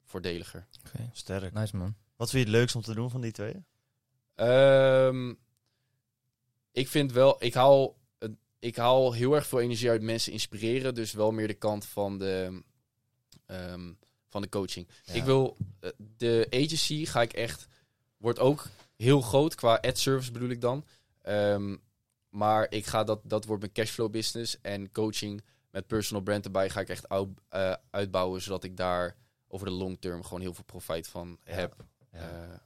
voordeliger. 0.04 0.66
Oké, 0.86 1.10
Sterk. 1.12 1.52
Nice 1.52 1.76
man. 1.76 1.94
Wat 2.16 2.30
vind 2.30 2.44
je 2.44 2.50
het 2.50 2.58
leukst 2.58 2.76
om 2.76 2.82
te 2.82 2.94
doen 2.94 3.10
van 3.10 3.20
die 3.20 3.32
twee? 3.32 3.64
Ehm, 4.34 5.34
ik 6.72 6.88
vind 6.88 7.12
wel, 7.12 7.36
ik 7.44 7.54
haal, 7.54 7.96
het- 8.18 8.36
ik 8.58 8.76
haal 8.76 9.12
heel 9.12 9.34
erg 9.34 9.46
veel 9.46 9.60
energie 9.60 9.90
uit 9.90 10.02
mensen 10.02 10.32
inspireren. 10.32 10.94
Dus 10.94 11.12
wel 11.12 11.30
meer 11.32 11.46
de 11.46 11.54
kant 11.54 11.84
van 11.86 12.18
de, 12.18 12.62
ehm, 13.46 13.92
van 14.28 14.42
de 14.42 14.48
coaching. 14.48 14.88
Ja. 15.04 15.12
Ik 15.14 15.24
wil, 15.24 15.56
eh, 15.80 15.90
de 16.16 16.46
agency 16.50 17.04
ga 17.04 17.22
ik 17.22 17.32
echt, 17.32 17.66
wordt 18.24 18.38
ook 18.38 18.68
heel 18.96 19.20
groot 19.20 19.54
qua 19.54 19.78
ad 19.80 19.98
service 19.98 20.32
bedoel 20.32 20.48
ik 20.48 20.60
dan. 20.60 20.84
Ehm, 21.22 21.76
maar 22.28 22.66
ik 22.70 22.86
ga 22.86 23.04
dat, 23.04 23.20
dat 23.22 23.44
wordt 23.44 23.62
mijn 23.62 23.74
cashflow 23.74 24.10
business. 24.10 24.60
En 24.60 24.92
coaching 24.92 25.42
met 25.70 25.86
personal 25.86 26.22
brand 26.22 26.44
erbij 26.44 26.70
ga 26.70 26.80
ik 26.80 26.88
echt 26.88 27.06
eh, 27.06 27.74
uitbouwen. 27.90 28.42
Zodat 28.42 28.64
ik 28.64 28.76
daar 28.76 29.16
over 29.48 29.66
de 29.66 29.72
long 29.72 30.00
term 30.00 30.22
gewoon 30.22 30.40
heel 30.40 30.54
veel 30.54 30.64
profijt 30.64 31.08
van 31.08 31.38
heb. 31.44 31.84
Ja. 32.12 32.18
Eh, 32.18 32.58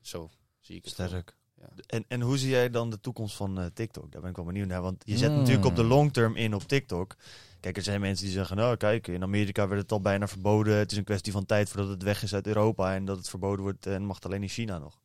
zo 0.00 0.30
zie 0.60 0.76
ik 0.76 0.84
het. 0.84 0.92
Sterk. 0.92 1.34
Ja. 1.60 1.68
En, 1.86 2.04
en 2.08 2.20
hoe 2.20 2.38
zie 2.38 2.50
jij 2.50 2.70
dan 2.70 2.90
de 2.90 3.00
toekomst 3.00 3.36
van 3.36 3.58
eh, 3.60 3.66
TikTok? 3.74 4.12
Daar 4.12 4.20
ben 4.20 4.30
ik 4.30 4.36
wel 4.36 4.44
benieuwd 4.44 4.66
naar. 4.68 4.82
Want 4.82 5.02
je 5.06 5.16
zet 5.16 5.28
Hmm. 5.28 5.38
natuurlijk 5.38 5.66
op 5.66 5.76
de 5.76 5.84
long 5.84 6.12
term 6.12 6.36
in 6.36 6.54
op 6.54 6.62
TikTok. 6.62 7.16
Kijk, 7.60 7.76
er 7.76 7.82
zijn 7.82 8.00
mensen 8.00 8.24
die 8.24 8.34
zeggen, 8.34 8.56
nou 8.56 8.76
kijk, 8.76 9.06
in 9.06 9.22
Amerika 9.22 9.68
werd 9.68 9.80
het 9.80 9.92
al 9.92 10.00
bijna 10.00 10.28
verboden. 10.28 10.76
Het 10.76 10.92
is 10.92 10.98
een 10.98 11.04
kwestie 11.04 11.32
van 11.32 11.46
tijd 11.46 11.68
voordat 11.68 11.88
het 11.88 12.02
weg 12.02 12.22
is 12.22 12.34
uit 12.34 12.46
Europa. 12.46 12.94
En 12.94 13.04
dat 13.04 13.16
het 13.16 13.28
verboden 13.28 13.62
wordt 13.62 13.86
en 13.86 14.04
mag 14.04 14.16
het 14.16 14.24
alleen 14.24 14.42
in 14.42 14.48
China 14.48 14.78
nog. 14.78 15.00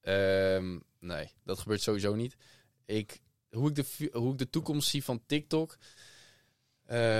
Ehm, 0.00 0.78
nee, 0.98 1.32
dat 1.44 1.58
gebeurt 1.58 1.80
sowieso 1.82 2.14
niet. 2.14 2.36
Ik, 2.84 3.20
hoe, 3.50 3.68
ik 3.68 3.74
de, 3.74 4.10
hoe 4.12 4.32
ik 4.32 4.38
de 4.38 4.50
toekomst 4.50 4.88
zie 4.88 5.04
van 5.04 5.22
TikTok, 5.26 5.78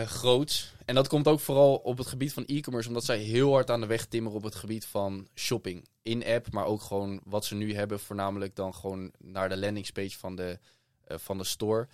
groots. 0.04 0.72
En 0.84 0.94
dat 0.94 1.08
komt 1.08 1.28
ook 1.28 1.40
vooral 1.40 1.74
op 1.76 1.98
het 1.98 2.06
gebied 2.06 2.32
van 2.32 2.44
e-commerce, 2.44 2.88
omdat 2.88 3.04
zij 3.04 3.18
heel 3.18 3.52
hard 3.52 3.70
aan 3.70 3.80
de 3.80 3.86
weg 3.86 4.06
timmeren 4.06 4.38
op 4.38 4.44
het 4.44 4.54
gebied 4.54 4.86
van 4.86 5.28
shopping. 5.34 5.88
In-app, 6.02 6.52
maar 6.52 6.64
ook 6.64 6.82
gewoon 6.82 7.20
wat 7.24 7.44
ze 7.44 7.54
nu 7.54 7.74
hebben, 7.74 8.00
voornamelijk 8.00 8.56
dan 8.56 8.74
gewoon 8.74 9.12
naar 9.18 9.48
de 9.48 9.56
landingspage 9.56 10.18
van 10.18 10.36
de, 10.36 10.58
eh, 11.04 11.18
van 11.18 11.38
de 11.38 11.44
store. 11.44 11.88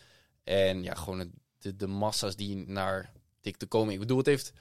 En 0.45 0.83
ja, 0.83 0.95
gewoon 0.95 1.31
de, 1.59 1.77
de 1.77 1.87
massa's 1.87 2.37
die 2.37 2.57
naar 2.57 3.13
TikTok 3.41 3.71
komen. 3.71 3.93
Ik 3.93 3.99
bedoel, 3.99 4.19
het 4.19 4.27
heeft, 4.27 4.53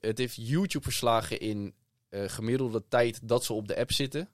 het 0.00 0.18
heeft 0.18 0.36
YouTube 0.36 0.84
verslagen 0.84 1.40
in 1.40 1.74
eh, 2.08 2.28
gemiddelde 2.28 2.88
tijd 2.88 3.28
dat 3.28 3.44
ze 3.44 3.52
op 3.52 3.68
de 3.68 3.76
app 3.76 3.92
zitten. 3.92 4.28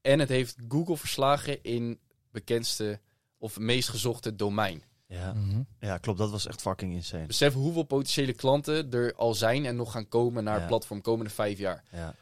En 0.00 0.18
het 0.18 0.28
heeft 0.28 0.56
Google 0.68 0.96
verslagen 0.96 1.62
in 1.62 2.00
bekendste 2.30 3.00
of 3.38 3.58
meest 3.58 3.88
gezochte 3.88 4.36
domein. 4.36 4.82
Ja. 5.10 5.32
Mhm. 5.32 5.60
ja, 5.80 5.98
klopt. 5.98 6.18
Dat 6.18 6.30
was 6.30 6.46
echt 6.46 6.60
fucking 6.60 6.92
insane. 6.92 7.26
Besef 7.26 7.52
hoeveel 7.54 7.82
potentiële 7.82 8.32
klanten 8.32 8.90
er 8.92 9.14
al 9.14 9.34
zijn 9.34 9.66
en 9.66 9.76
nog 9.76 9.92
gaan 9.92 10.08
komen 10.08 10.44
naar 10.44 10.54
Ja. 10.54 10.58
het 10.60 10.68
platform 10.68 11.00
komende 11.00 11.30
vijf 11.30 11.58
jaar. 11.58 11.84
Ja. 11.92 12.14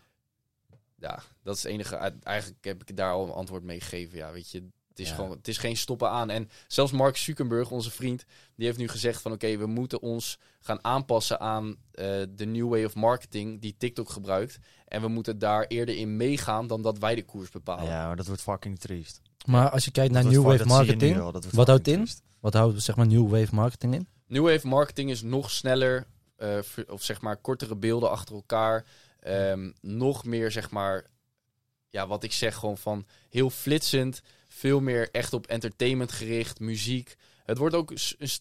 Ja, 1.00 1.22
dat 1.42 1.56
is 1.56 1.62
het 1.62 1.72
enige. 1.72 1.96
Eigenlijk 2.22 2.64
heb 2.64 2.82
ik 2.86 2.96
daar 2.96 3.12
al 3.12 3.26
een 3.26 3.32
antwoord 3.32 3.62
mee 3.62 3.80
gegeven. 3.80 4.18
Ja, 4.18 4.32
weet 4.32 4.50
je, 4.50 4.58
het 4.88 4.98
is 4.98 5.08
Ja. 5.08 5.14
gewoon, 5.14 5.30
het 5.30 5.48
is 5.48 5.58
geen 5.58 5.76
stoppen 5.76 6.10
aan. 6.10 6.30
En 6.30 6.48
zelfs 6.66 6.92
Mark 6.92 7.16
Zuckerberg, 7.16 7.70
onze 7.70 7.90
vriend, 7.90 8.24
die 8.56 8.66
heeft 8.66 8.78
nu 8.78 8.88
gezegd 8.88 9.22
van 9.22 9.32
oké, 9.32 9.56
we 9.56 9.66
moeten 9.66 10.00
ons 10.02 10.38
gaan 10.60 10.84
aanpassen 10.84 11.40
aan 11.40 11.76
eh, 11.92 12.06
de 12.30 12.46
new 12.46 12.68
way 12.68 12.84
of 12.84 12.94
marketing 12.94 13.60
die 13.60 13.74
TikTok 13.78 14.10
gebruikt. 14.10 14.58
En 14.86 15.00
we 15.00 15.08
moeten 15.08 15.38
daar 15.38 15.64
eerder 15.66 15.96
in 15.96 16.16
meegaan 16.16 16.66
dan 16.66 16.82
dat 16.82 16.98
wij 16.98 17.14
de 17.14 17.24
koers 17.24 17.50
bepalen. 17.50 17.84
ja, 17.84 18.06
maar 18.06 18.16
dat 18.16 18.26
wordt 18.26 18.42
fucking 18.42 18.78
triest. 18.78 19.20
Maar 19.46 19.70
als 19.70 19.84
je 19.84 19.90
kijkt 19.90 20.12
naar 20.12 20.22
Dat 20.22 20.32
New 20.32 20.42
Wave 20.42 20.62
nu 20.62 20.68
Marketing, 20.68 21.16
wat 21.52 21.66
houdt 21.66 21.88
in? 21.88 21.94
triest. 21.94 22.22
Wat 22.40 22.54
houdt 22.54 22.82
zeg 22.82 22.96
maar 22.96 23.06
New 23.06 23.28
Wave 23.30 23.54
Marketing 23.54 23.94
in? 23.94 24.08
New 24.26 24.44
Wave 24.50 24.66
marketing 24.66 25.10
is 25.10 25.22
nog 25.22 25.50
sneller, 25.50 26.06
eh, 26.36 26.62
ver- 26.62 26.92
of 26.92 27.02
zeg 27.02 27.20
maar 27.20 27.36
kortere 27.36 27.76
beelden 27.76 28.10
achter 28.10 28.34
elkaar. 28.34 28.84
Ehm, 29.20 29.70
nog 29.80 30.24
meer, 30.24 30.50
zeg 30.50 30.70
maar, 30.70 31.06
ja, 31.88 32.06
wat 32.06 32.22
ik 32.22 32.32
zeg, 32.32 32.54
gewoon 32.54 32.78
van 32.78 33.06
heel 33.28 33.50
flitsend. 33.50 34.22
Veel 34.48 34.80
meer 34.80 35.10
echt 35.10 35.32
op 35.32 35.46
entertainment 35.46 36.12
gericht, 36.12 36.60
muziek. 36.60 37.16
Het 37.44 37.58
wordt 37.58 37.74
ook, 37.74 37.92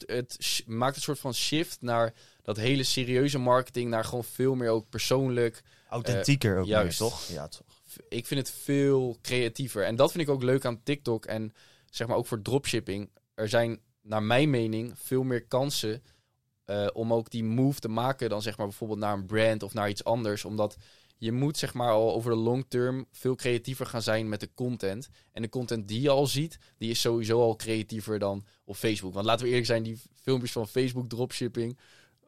het 0.05 0.63
maakt 0.65 0.95
een 0.95 1.01
soort 1.01 1.19
van 1.19 1.33
shift 1.33 1.77
naar 1.81 2.13
dat 2.41 2.57
hele 2.57 2.83
serieuze 2.83 3.37
marketing, 3.37 3.89
naar 3.89 4.03
gewoon 4.03 4.23
veel 4.23 4.55
meer 4.55 4.69
ook 4.69 4.89
persoonlijk. 4.89 5.61
Authentieker 5.89 6.51
ook 6.57 6.65
meer, 6.65 6.73
juist. 6.73 6.97
toch? 6.97 7.27
Ja, 7.27 7.47
toch. 7.47 7.65
Ik 8.09 8.25
vind 8.25 8.47
het 8.47 8.55
veel 8.63 9.17
creatiever. 9.21 9.83
En 9.83 9.95
dat 9.95 10.11
vind 10.11 10.23
ik 10.23 10.29
ook 10.29 10.43
leuk 10.43 10.65
aan 10.65 10.83
TikTok 10.83 11.25
en 11.25 11.53
zeg 11.89 12.07
maar 12.07 12.17
ook 12.17 12.27
voor 12.27 12.41
dropshipping. 12.41 13.09
Er 13.33 13.49
zijn, 13.49 13.79
naar 14.07 14.23
mijn 14.23 14.49
mening, 14.49 14.93
veel 14.95 15.23
meer 15.23 15.45
kansen 15.45 16.03
eh, 16.65 16.87
om 16.93 17.13
ook 17.13 17.29
die 17.29 17.43
move 17.43 17.79
te 17.79 17.87
maken 17.87 18.29
dan 18.29 18.41
zeg 18.41 18.57
maar 18.57 18.67
bijvoorbeeld 18.67 18.99
naar 18.99 19.13
een 19.13 19.25
brand 19.25 19.63
of 19.63 19.73
naar 19.73 19.89
iets 19.89 20.03
anders. 20.03 20.45
Omdat 20.45 20.77
je 21.17 21.31
moet 21.31 21.57
zeg 21.57 21.73
maar 21.73 21.91
al 21.91 22.13
over 22.13 22.31
de 22.31 22.37
long 22.37 22.65
term 22.67 23.05
veel 23.11 23.35
creatiever 23.35 23.85
gaan 23.85 24.01
zijn 24.01 24.29
met 24.29 24.39
de 24.39 24.49
content. 24.53 25.09
En 25.31 25.41
de 25.41 25.49
content 25.49 25.87
die 25.87 26.01
je 26.01 26.09
al 26.09 26.27
ziet, 26.27 26.57
die 26.77 26.89
is 26.89 27.01
sowieso 27.01 27.41
al 27.41 27.55
creatiever 27.55 28.19
dan 28.19 28.45
op 28.65 28.75
Facebook. 28.75 29.13
Want 29.13 29.25
laten 29.25 29.41
we 29.41 29.47
eerlijk 29.47 29.67
zijn, 29.67 29.83
die 29.83 30.01
filmpjes 30.13 30.51
van 30.51 30.67
Facebook 30.67 31.09
dropshipping. 31.09 31.77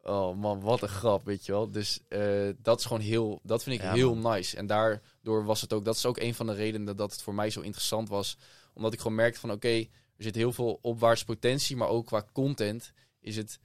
Oh 0.04 0.38
man, 0.38 0.62
wat 0.62 0.82
een 0.82 0.88
grap, 0.88 1.26
weet 1.26 1.46
je 1.46 1.52
wel. 1.52 1.72
Dus 1.72 2.00
eh, 2.08 2.50
dat 2.62 2.80
is 2.80 2.86
gewoon 2.86 3.02
heel, 3.02 3.40
dat 3.44 3.64
vind 3.64 3.76
ik 3.76 3.82
Ja, 3.82 3.94
heel 3.94 4.16
nice. 4.16 4.58
En 4.58 4.68
daardoor 4.68 5.46
was 5.46 5.62
het 5.62 5.74
ook, 5.74 5.86
dat 5.86 5.96
is 5.96 6.06
ook 6.06 6.20
een 6.20 6.36
van 6.36 6.46
de 6.46 6.54
redenen 6.54 6.96
dat 6.96 7.12
het 7.12 7.22
voor 7.22 7.34
mij 7.34 7.50
zo 7.50 7.62
interessant 7.62 8.10
was. 8.10 8.38
Omdat 8.74 8.94
ik 8.94 9.00
gewoon 9.00 9.16
merkte 9.16 9.40
van 9.40 9.52
oké, 9.52 9.88
er 10.20 10.26
zit 10.26 10.36
heel 10.36 10.54
veel 10.54 10.80
opwaarts 10.82 11.24
potentie, 11.24 11.76
maar 11.76 11.88
ook 11.88 12.06
qua 12.06 12.26
content 12.34 12.94
is 13.20 13.36
het 13.36 13.60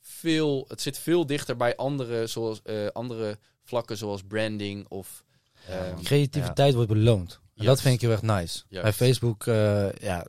veel, 0.00 0.64
het 0.68 0.80
zit 0.80 0.98
veel 0.98 1.26
dichter 1.26 1.56
bij 1.56 1.76
andere, 1.76 2.26
zoals, 2.26 2.62
eh, 2.62 2.86
andere 2.86 3.38
vlakken 3.62 3.96
zoals 3.96 4.22
branding 4.22 4.86
of... 4.88 5.24
Ehm. 5.68 6.02
Creativiteit 6.02 6.74
wordt 6.74 6.92
beloond. 6.92 7.40
En 7.56 7.64
dat 7.64 7.80
vind 7.80 7.94
ik 7.94 8.00
heel 8.00 8.10
erg 8.10 8.22
nice. 8.22 8.62
Juist. 8.68 8.82
Bij 8.82 8.92
Facebook, 8.92 9.46
eh, 9.46 9.92
ja, 9.92 10.26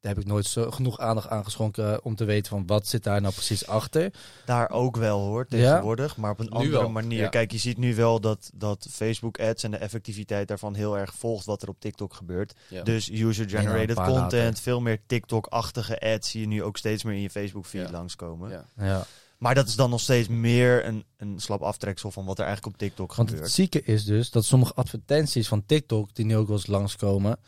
daar 0.00 0.14
heb 0.14 0.22
ik 0.22 0.28
nooit 0.28 0.46
zo 0.46 0.70
genoeg 0.70 0.98
aandacht 0.98 1.28
aan 1.28 1.44
geschonken 1.44 1.92
eh, 1.92 1.98
om 2.02 2.14
te 2.16 2.24
weten 2.24 2.50
van 2.50 2.66
wat 2.66 2.86
zit 2.86 3.02
daar 3.04 3.20
nou 3.20 3.34
precies 3.34 3.66
achter. 3.66 4.12
Daar 4.44 4.70
ook 4.70 4.96
wel 4.96 5.20
hoor, 5.20 5.46
Ja? 5.48 5.56
tegenwoordig. 5.68 6.16
Maar 6.16 6.30
op 6.30 6.38
een 6.38 6.44
Nu 6.46 6.50
andere 6.52 6.78
wel, 6.78 6.88
manier. 6.90 7.18
ja. 7.20 7.28
Kijk, 7.28 7.52
je 7.52 7.58
ziet 7.58 7.78
nu 7.78 7.94
wel 7.94 8.20
dat, 8.20 8.50
dat 8.54 8.86
Facebook 8.90 9.40
ads 9.40 9.62
en 9.62 9.70
de 9.70 9.76
effectiviteit 9.76 10.48
daarvan 10.48 10.74
heel 10.74 10.98
erg 10.98 11.14
volgt 11.14 11.44
wat 11.44 11.62
er 11.62 11.68
op 11.68 11.80
TikTok 11.80 12.14
gebeurt. 12.14 12.54
ja. 12.68 12.82
Dus 12.82 13.10
user-generated 13.10 13.94
paar 13.94 14.06
content, 14.08 14.32
later. 14.32 14.62
veel 14.62 14.80
meer 14.80 14.98
TikTok-achtige 15.06 16.00
ads 16.00 16.30
zie 16.30 16.40
je 16.40 16.46
nu 16.46 16.62
ook 16.62 16.76
steeds 16.76 17.02
meer 17.02 17.14
in 17.14 17.20
je 17.22 17.30
Facebook-feed 17.30 17.86
Ja. 17.86 17.90
langskomen. 17.90 18.50
Ja. 18.50 18.64
Ja. 18.86 19.04
Maar 19.38 19.54
dat 19.54 19.68
is 19.68 19.76
dan 19.76 19.90
nog 19.90 20.00
steeds 20.00 20.28
meer 20.28 20.84
een, 20.86 21.04
een 21.16 21.38
slap 21.40 21.62
aftreksel 21.62 22.10
van 22.10 22.24
wat 22.24 22.38
er 22.38 22.44
eigenlijk 22.44 22.74
op 22.74 22.80
TikTok 22.80 23.14
Want 23.14 23.28
gebeurt. 23.28 23.46
het 23.46 23.54
zieke 23.56 23.82
is 23.82 24.04
dus 24.04 24.30
dat 24.30 24.44
sommige 24.44 24.74
advertenties 24.74 25.48
van 25.48 25.66
TikTok, 25.66 26.14
die 26.14 26.24
nu 26.24 26.36
ook 26.36 26.46
wel 26.46 26.56
eens 26.56 26.66
langskomen, 26.66 27.38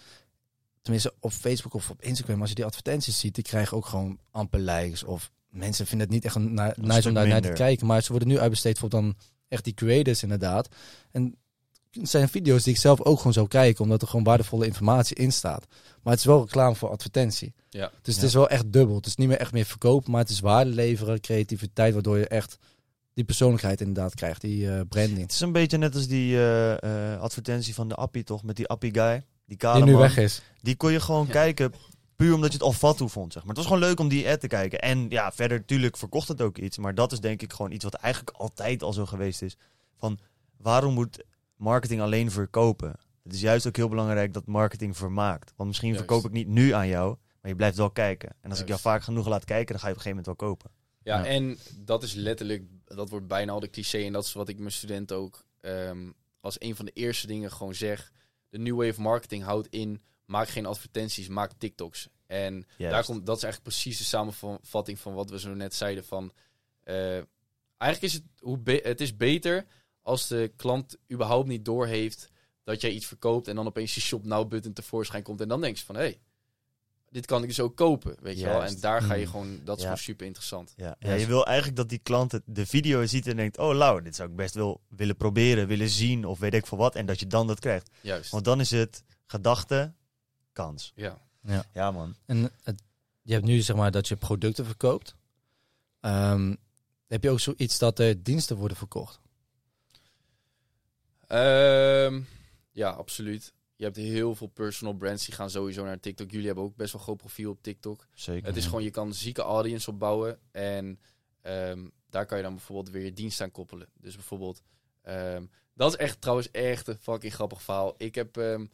tenminste 0.83 1.15
op 1.21 1.33
Facebook 1.33 1.75
of 1.75 1.91
op 1.91 2.03
Instagram, 2.03 2.41
als 2.41 2.49
je 2.49 2.55
die 2.55 2.65
advertenties 2.65 3.19
ziet, 3.19 3.35
die 3.35 3.45
krijgen 3.45 3.77
ook 3.77 3.87
gewoon 3.87 4.19
amper 4.31 4.61
likes. 4.61 5.05
Of 5.05 5.31
mensen 5.49 5.87
vinden 5.87 6.07
het 6.07 6.15
niet 6.17 6.25
echt 6.25 6.35
een, 6.35 6.55
na- 6.55 6.75
nice 6.77 7.09
om 7.09 7.15
daar 7.15 7.29
naar 7.29 7.41
te 7.41 7.53
kijken. 7.53 7.87
Maar 7.87 8.03
ze 8.03 8.11
worden 8.11 8.29
nu 8.29 8.39
uitbesteed 8.39 8.79
voor 8.79 8.89
dan 8.89 9.15
echt 9.49 9.65
die 9.65 9.75
creators 9.75 10.23
inderdaad. 10.23 10.69
En 11.11 11.37
het 11.91 12.09
zijn 12.09 12.29
video's 12.29 12.63
die 12.63 12.75
ik 12.75 12.81
zelf 12.81 13.01
ook 13.01 13.17
gewoon 13.19 13.33
zou 13.33 13.49
kijken, 13.49 13.83
omdat 13.85 14.03
er 14.03 14.09
gewoon 14.09 14.25
waardevolle 14.25 14.67
informatie 14.67 15.17
in 15.17 15.33
staat. 15.33 15.67
Maar 16.03 16.13
het 16.13 16.19
is 16.23 16.27
wel 16.29 16.41
reclame 16.45 16.75
voor 16.75 16.89
advertentie. 16.91 17.53
Ja. 17.69 17.91
Dus 18.03 18.15
Ja. 18.15 18.21
het 18.21 18.29
is 18.29 18.35
wel 18.35 18.49
echt 18.49 18.73
dubbel. 18.73 18.97
Het 18.97 19.07
is 19.07 19.17
niet 19.17 19.29
meer 19.29 19.37
echt 19.39 19.53
meer 19.53 19.65
verkopen, 19.65 20.11
maar 20.11 20.21
het 20.21 20.31
is 20.31 20.41
waarde 20.41 20.71
leveren, 20.71 21.21
creativiteit, 21.21 21.93
waardoor 21.93 22.19
je 22.19 22.29
echt 22.29 22.59
die 23.15 23.25
persoonlijkheid 23.25 23.81
inderdaad 23.81 24.15
krijgt, 24.15 24.41
die 24.41 24.71
eh, 24.71 24.81
branding. 24.89 25.21
Het 25.21 25.33
is 25.33 25.41
een 25.41 25.53
beetje 25.53 25.79
net 25.79 25.95
als 25.95 26.07
die 26.07 26.37
eh, 26.37 27.13
eh, 27.13 27.21
advertentie 27.21 27.75
van 27.75 27.89
de 27.89 27.95
Appie 27.95 28.25
toch, 28.25 28.43
met 28.43 28.57
die 28.57 28.67
Appie 28.69 28.95
guy. 28.95 29.25
Die 29.51 29.59
kale 29.59 29.77
Die 29.77 29.85
nu 29.85 29.93
man. 29.93 30.01
weg 30.01 30.17
is. 30.17 30.43
Die 30.61 30.77
kon 30.77 30.93
je 30.93 31.01
gewoon 31.01 31.27
Ja. 31.27 31.33
kijken, 31.33 31.73
puur 32.17 32.35
omdat 32.35 32.49
je 32.53 32.57
het 32.57 32.67
al 32.67 32.73
fat 32.73 32.97
toe 32.97 33.09
vond, 33.09 33.33
zeg 33.33 33.43
maar. 33.43 33.55
Het 33.55 33.65
was 33.65 33.73
gewoon 33.73 33.89
leuk 33.89 34.01
om 34.01 34.09
die 34.09 34.29
ad 34.29 34.41
te 34.41 34.47
kijken. 34.47 34.81
En 34.81 35.07
ja, 35.09 35.33
verder, 35.33 35.65
tuurlijk 35.65 35.97
verkocht 35.97 36.29
het 36.29 36.41
ook 36.43 36.59
iets. 36.59 36.79
Maar 36.79 36.95
dat 36.95 37.13
is 37.13 37.21
denk 37.21 37.43
ik 37.43 37.53
gewoon 37.53 37.73
iets 37.73 37.85
wat 37.85 37.95
eigenlijk 37.95 38.37
altijd 38.37 38.83
al 38.83 38.93
zo 38.93 39.07
geweest 39.07 39.43
is. 39.43 39.57
Van, 39.97 40.19
waarom 40.57 40.95
moet 40.95 41.25
marketing 41.57 42.01
alleen 42.01 42.31
verkopen? 42.31 42.95
Het 43.23 43.33
is 43.33 43.41
juist 43.41 43.67
ook 43.67 43.77
heel 43.77 43.89
belangrijk 43.89 44.33
dat 44.33 44.47
marketing 44.47 44.97
vermaakt. 44.97 45.53
Want 45.57 45.69
misschien 45.69 45.93
Juist. 45.93 46.05
verkoop 46.07 46.25
ik 46.27 46.33
niet 46.33 46.49
nu 46.49 46.71
aan 46.73 46.89
jou, 46.89 47.17
maar 47.41 47.51
je 47.51 47.57
blijft 47.57 47.77
wel 47.77 47.91
kijken. 47.91 48.35
En 48.41 48.51
als 48.51 48.61
ik 48.61 48.69
jou 48.69 48.81
vaak 48.81 49.03
genoeg 49.03 49.29
laat 49.29 49.45
kijken, 49.45 49.71
dan 49.73 49.81
ga 49.81 49.87
je 49.89 49.93
op 49.93 49.99
een 49.99 50.03
gegeven 50.05 50.25
moment 50.25 50.27
wel 50.41 50.49
kopen. 50.49 50.71
Ja, 51.03 51.19
Ja. 51.19 51.25
en 51.25 51.59
dat 51.77 52.03
is 52.03 52.13
letterlijk, 52.15 52.63
dat 52.85 53.11
wordt 53.11 53.27
bijna 53.27 53.53
al 53.53 53.61
de 53.61 53.71
cliché. 53.71 53.99
En 54.05 54.13
dat 54.13 54.25
is 54.25 54.33
wat 54.33 54.49
ik 54.49 54.59
mijn 54.59 54.73
studenten 54.73 55.17
ook 55.17 55.45
ehm, 55.61 56.11
als 56.41 56.57
een 56.61 56.77
van 56.77 56.85
de 56.85 56.91
eerste 56.95 57.27
dingen 57.27 57.53
gewoon 57.53 57.75
zeg. 57.75 58.13
De 58.51 58.59
New 58.59 58.85
Wave 58.85 59.01
Marketing 59.01 59.43
houdt 59.43 59.69
in, 59.71 60.03
maak 60.25 60.49
geen 60.49 60.67
advertenties, 60.67 61.29
maak 61.29 61.53
TikToks. 61.59 62.09
En 62.27 62.55
Juist. 62.77 62.95
daar 62.95 63.05
komt, 63.05 63.27
dat 63.27 63.37
is 63.37 63.43
eigenlijk 63.43 63.75
precies 63.75 63.99
de 63.99 64.05
samenvatting 64.05 64.99
van 64.99 65.15
wat 65.15 65.31
we 65.31 65.39
zo 65.39 65.55
net 65.55 65.75
zeiden. 65.75 66.05
Van, 66.05 66.33
eh, 66.83 67.15
eigenlijk 67.77 68.03
is 68.03 68.13
het, 68.13 68.23
hoe 68.39 68.59
be- 68.59 68.81
het 68.83 69.01
is 69.01 69.17
beter 69.17 69.67
als 70.03 70.27
de 70.29 70.53
klant 70.57 70.97
überhaupt 71.13 71.49
niet 71.49 71.65
doorheeft 71.65 72.29
dat 72.65 72.81
jij 72.81 72.91
iets 72.91 73.07
verkoopt. 73.07 73.49
En 73.49 73.55
dan 73.55 73.67
opeens 73.67 73.95
die 73.95 74.03
shop 74.03 74.25
now 74.25 74.49
button 74.49 74.73
tevoorschijn 74.73 75.23
komt. 75.23 75.41
En 75.41 75.49
dan 75.49 75.61
denk 75.61 75.77
je 75.77 75.85
van, 75.85 75.95
hé, 75.95 76.01
hey, 76.01 76.21
dit 77.11 77.27
kan 77.27 77.43
ik 77.43 77.49
dus 77.49 77.61
ook 77.61 77.77
kopen. 77.77 78.17
Weet 78.21 78.39
je 78.39 78.45
wel? 78.45 78.63
En 78.65 78.81
daar 78.81 79.03
ga 79.03 79.15
je 79.15 79.25
Mm. 79.25 79.31
gewoon, 79.31 79.61
dat 79.65 79.77
is 79.77 79.83
Ja. 79.83 79.89
gewoon 79.89 80.05
super 80.05 80.27
interessant. 80.27 80.73
Ja, 80.77 80.97
Ja, 80.99 81.09
ja, 81.11 81.15
je 81.15 81.27
wil 81.27 81.47
eigenlijk 81.47 81.77
dat 81.77 81.89
die 81.89 81.99
klant 81.99 82.33
het, 82.33 82.43
de 82.47 82.67
video 82.67 83.07
ziet 83.07 83.27
en 83.27 83.37
denkt... 83.37 83.59
Oh, 83.59 83.75
Lau, 83.75 84.03
dit 84.03 84.17
zou 84.17 84.31
ik 84.31 84.37
best 84.37 84.55
wel 84.55 84.81
willen 84.89 85.17
proberen, 85.17 85.67
willen 85.67 85.89
zien 85.89 86.25
of 86.25 86.39
weet 86.39 86.55
ik 86.55 86.67
veel 86.67 86.79
wat. 86.79 86.95
En 86.95 87.07
dat 87.07 87.21
je 87.21 87.27
dan 87.27 87.47
dat 87.47 87.59
krijgt. 87.61 87.91
Juist. 88.01 88.31
Want 88.31 88.45
dan 88.45 88.61
is 88.61 88.71
het 88.71 89.05
gedachte, 89.27 89.93
kans. 90.53 90.93
Ja. 90.95 91.19
Ja, 91.73 91.91
man. 91.91 92.15
En 92.27 92.51
het, 92.63 92.83
je 93.23 93.33
hebt 93.33 93.45
nu 93.45 93.61
zeg 93.61 93.77
maar 93.77 93.91
dat 93.91 94.09
je 94.09 94.17
producten 94.17 94.65
verkoopt. 94.65 95.15
Ehm, 96.01 96.55
heb 97.07 97.23
je 97.23 97.31
ook 97.31 97.41
zoiets 97.41 97.79
dat 97.79 97.99
er 97.99 98.23
diensten 98.23 98.57
worden 98.57 98.77
verkocht? 98.77 99.21
Ehm, 101.27 102.21
ja, 102.71 102.91
absoluut. 102.91 103.53
Je 103.81 103.87
hebt 103.87 103.97
heel 103.97 104.35
veel 104.35 104.47
personal 104.47 104.95
brands 104.95 105.25
die 105.25 105.35
gaan 105.35 105.51
sowieso 105.51 105.85
naar 105.85 106.01
TikTok. 106.01 106.31
Jullie 106.31 106.47
hebben 106.47 106.65
ook 106.65 106.77
best 106.77 106.93
wel 106.93 107.03
groot 107.03 107.17
profiel 107.17 107.51
op 107.51 107.63
TikTok. 107.63 108.07
Zeker. 108.15 108.47
Het 108.47 108.57
is 108.57 108.65
gewoon, 108.65 108.83
je 108.83 108.91
kan 108.91 109.07
een 109.07 109.15
zieke 109.15 109.43
audience 109.43 109.91
opbouwen. 109.91 110.39
En 110.51 111.01
ehm, 111.41 111.89
daar 112.11 112.27
kan 112.27 112.37
je 112.37 112.43
dan 112.43 112.55
bijvoorbeeld 112.55 112.91
weer 112.91 113.05
je 113.05 113.13
dienst 113.13 113.41
aan 113.41 113.51
koppelen. 113.51 113.89
Dus 114.01 114.15
bijvoorbeeld, 114.15 114.63
ehm, 115.03 115.45
dat 115.75 115.93
is 115.93 115.97
echt 115.97 116.21
trouwens 116.21 116.51
echt 116.51 116.89
een 116.89 116.99
fucking 116.99 117.35
grappig 117.35 117.63
verhaal. 117.63 117.95
Ik 117.97 118.15
heb, 118.15 118.37
ehm, 118.37 118.67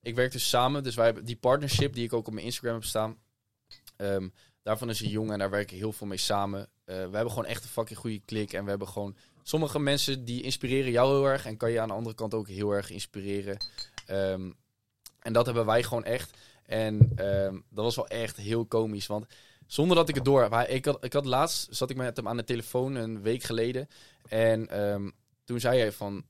ik 0.00 0.14
werk 0.14 0.32
dus 0.32 0.48
samen. 0.48 0.82
Dus 0.82 0.94
wij 0.94 1.04
hebben 1.04 1.24
die 1.24 1.36
partnership 1.36 1.94
die 1.94 2.04
ik 2.04 2.12
ook 2.12 2.26
op 2.26 2.32
mijn 2.32 2.46
Instagram 2.46 2.74
heb 2.74 2.84
staan. 2.84 3.18
daarvan 4.62 4.90
is 4.90 5.00
een 5.00 5.08
jongen 5.08 5.32
en 5.32 5.38
daar 5.38 5.50
werken 5.50 5.76
heel 5.76 5.92
veel 5.92 6.06
mee 6.06 6.18
samen. 6.18 6.60
Eh, 6.60 6.96
we 6.96 7.16
hebben 7.16 7.30
gewoon 7.30 7.44
echt 7.44 7.62
een 7.62 7.68
fucking 7.68 7.98
goede 7.98 8.20
klik. 8.24 8.52
En 8.52 8.64
we 8.64 8.70
hebben 8.70 8.88
gewoon 8.88 9.16
sommige 9.42 9.78
mensen 9.78 10.24
die 10.24 10.42
inspireren 10.42 10.90
jou 10.90 11.14
heel 11.14 11.26
erg. 11.26 11.46
En 11.46 11.56
kan 11.56 11.70
je 11.70 11.80
aan 11.80 11.88
de 11.88 11.94
andere 11.94 12.14
kant 12.14 12.34
ook 12.34 12.48
heel 12.48 12.70
erg 12.70 12.90
inspireren. 12.90 13.58
Ehm, 14.06 14.50
en 15.18 15.32
dat 15.32 15.46
hebben 15.46 15.66
wij 15.66 15.82
gewoon 15.82 16.04
echt. 16.04 16.36
En 16.66 17.12
ehm, 17.16 17.54
dat 17.70 17.84
was 17.84 17.96
wel 17.96 18.08
echt 18.08 18.36
heel 18.36 18.66
komisch. 18.66 19.06
Want 19.06 19.26
zonder 19.66 19.96
dat 19.96 20.08
ik 20.08 20.14
het 20.14 20.24
door 20.24 20.50
hij- 20.50 20.66
Ik 20.66 20.84
had, 20.84 21.04
ik 21.04 21.12
had 21.12 21.24
laatst 21.24 21.66
zat 21.76 21.90
ik 21.90 21.96
met 21.96 22.16
hem 22.16 22.28
aan 22.28 22.36
de 22.36 22.44
telefoon 22.44 22.94
een 22.94 23.22
week 23.22 23.42
geleden. 23.42 23.88
En 24.28 24.68
ehm, 24.68 25.10
toen 25.44 25.60
zei 25.60 25.78
hij 25.78 25.92
van. 25.92 26.24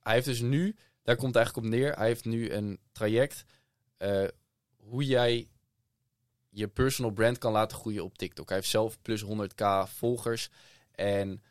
Hij 0.00 0.14
heeft 0.14 0.26
dus 0.26 0.40
nu, 0.40 0.76
daar 1.02 1.16
komt 1.16 1.34
het 1.34 1.36
eigenlijk 1.36 1.66
op 1.66 1.72
neer. 1.72 1.92
Hij 1.96 2.06
heeft 2.06 2.24
nu 2.24 2.50
een 2.50 2.78
traject. 2.92 3.44
eh, 3.96 4.24
hoe 4.76 5.04
jij 5.04 5.48
je 6.48 6.68
personal 6.68 7.10
brand 7.12 7.38
kan 7.38 7.52
laten 7.52 7.76
groeien 7.78 8.04
op 8.04 8.18
TikTok. 8.18 8.48
Hij 8.48 8.56
heeft 8.56 8.68
zelf 8.70 9.02
plus 9.02 9.22
100k 9.22 9.88
volgers. 9.88 10.50
En 10.90 11.42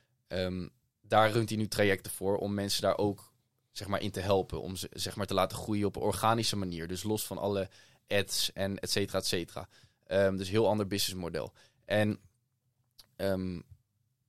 daar 1.01 1.31
runt 1.31 1.49
hij 1.49 1.57
nu 1.57 1.67
trajecten 1.67 2.11
voor 2.11 2.37
om 2.37 2.53
mensen 2.53 2.81
daar 2.81 2.97
ook 2.97 3.32
zeg 3.73 3.87
maar, 3.87 4.01
in 4.01 4.11
te 4.11 4.19
helpen. 4.19 4.61
Om 4.61 4.75
ze 4.75 4.89
zeg 4.91 5.15
maar, 5.15 5.25
te 5.25 5.33
laten 5.33 5.57
groeien 5.57 5.87
op 5.87 5.95
een 5.95 6.01
organische 6.01 6.55
manier. 6.55 6.87
Dus 6.87 7.03
los 7.03 7.25
van 7.25 7.37
alle 7.37 7.69
ads 8.07 8.53
en 8.53 8.79
et 8.79 8.91
cetera, 8.91 9.17
et 9.17 9.25
cetera. 9.25 9.67
Ehm, 10.05 10.35
dus 10.37 10.49
heel 10.49 10.67
ander 10.67 10.87
businessmodel. 10.87 11.53
En 11.85 12.19
ehm, 13.15 13.59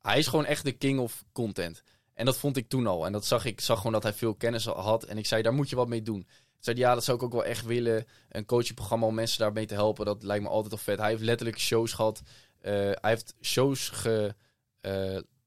hij 0.01 0.19
is 0.19 0.27
gewoon 0.27 0.45
echt 0.45 0.65
de 0.65 0.73
king 0.73 0.99
of 1.01 1.25
content. 1.33 1.83
En 2.15 2.25
dat 2.25 2.37
vond 2.37 2.57
ik 2.57 2.69
toen 2.69 2.87
al. 2.87 3.07
En 3.07 3.13
dat 3.13 3.25
zag 3.25 3.45
ik 3.45 3.61
zag 3.61 3.77
gewoon 3.77 3.93
dat 3.93 4.03
hij 4.03 4.13
veel 4.13 4.35
kennis 4.35 4.65
had. 4.65 5.05
En 5.05 5.19
ik 5.19 5.27
zei, 5.27 5.43
daar 5.43 5.55
moet 5.55 5.71
je 5.71 5.77
wat 5.77 5.89
mee 5.89 6.03
doen. 6.03 6.21
Ik 6.21 6.71
zei, 6.71 6.77
ja, 6.77 6.95
dat 6.95 7.05
zou 7.05 7.17
ik 7.17 7.23
ook 7.23 7.33
wel 7.33 7.45
echt 7.45 7.65
willen. 7.65 8.07
Een 8.29 8.45
coachingprogramma 8.45 9.07
om 9.07 9.15
mensen 9.15 9.39
daarmee 9.39 9.67
te 9.67 9.75
helpen. 9.75 10.05
Dat 10.05 10.23
lijkt 10.23 10.43
me 10.43 10.49
altijd 10.49 10.73
al 10.73 10.79
vet. 10.79 10.99
Hij 10.99 11.11
heeft 11.11 11.23
letterlijk 11.23 11.59
shows 11.59 11.93
gehad. 11.93 12.23
Eh, 12.61 12.73
hij 12.73 12.99
heeft 13.01 13.35
shows 13.41 13.93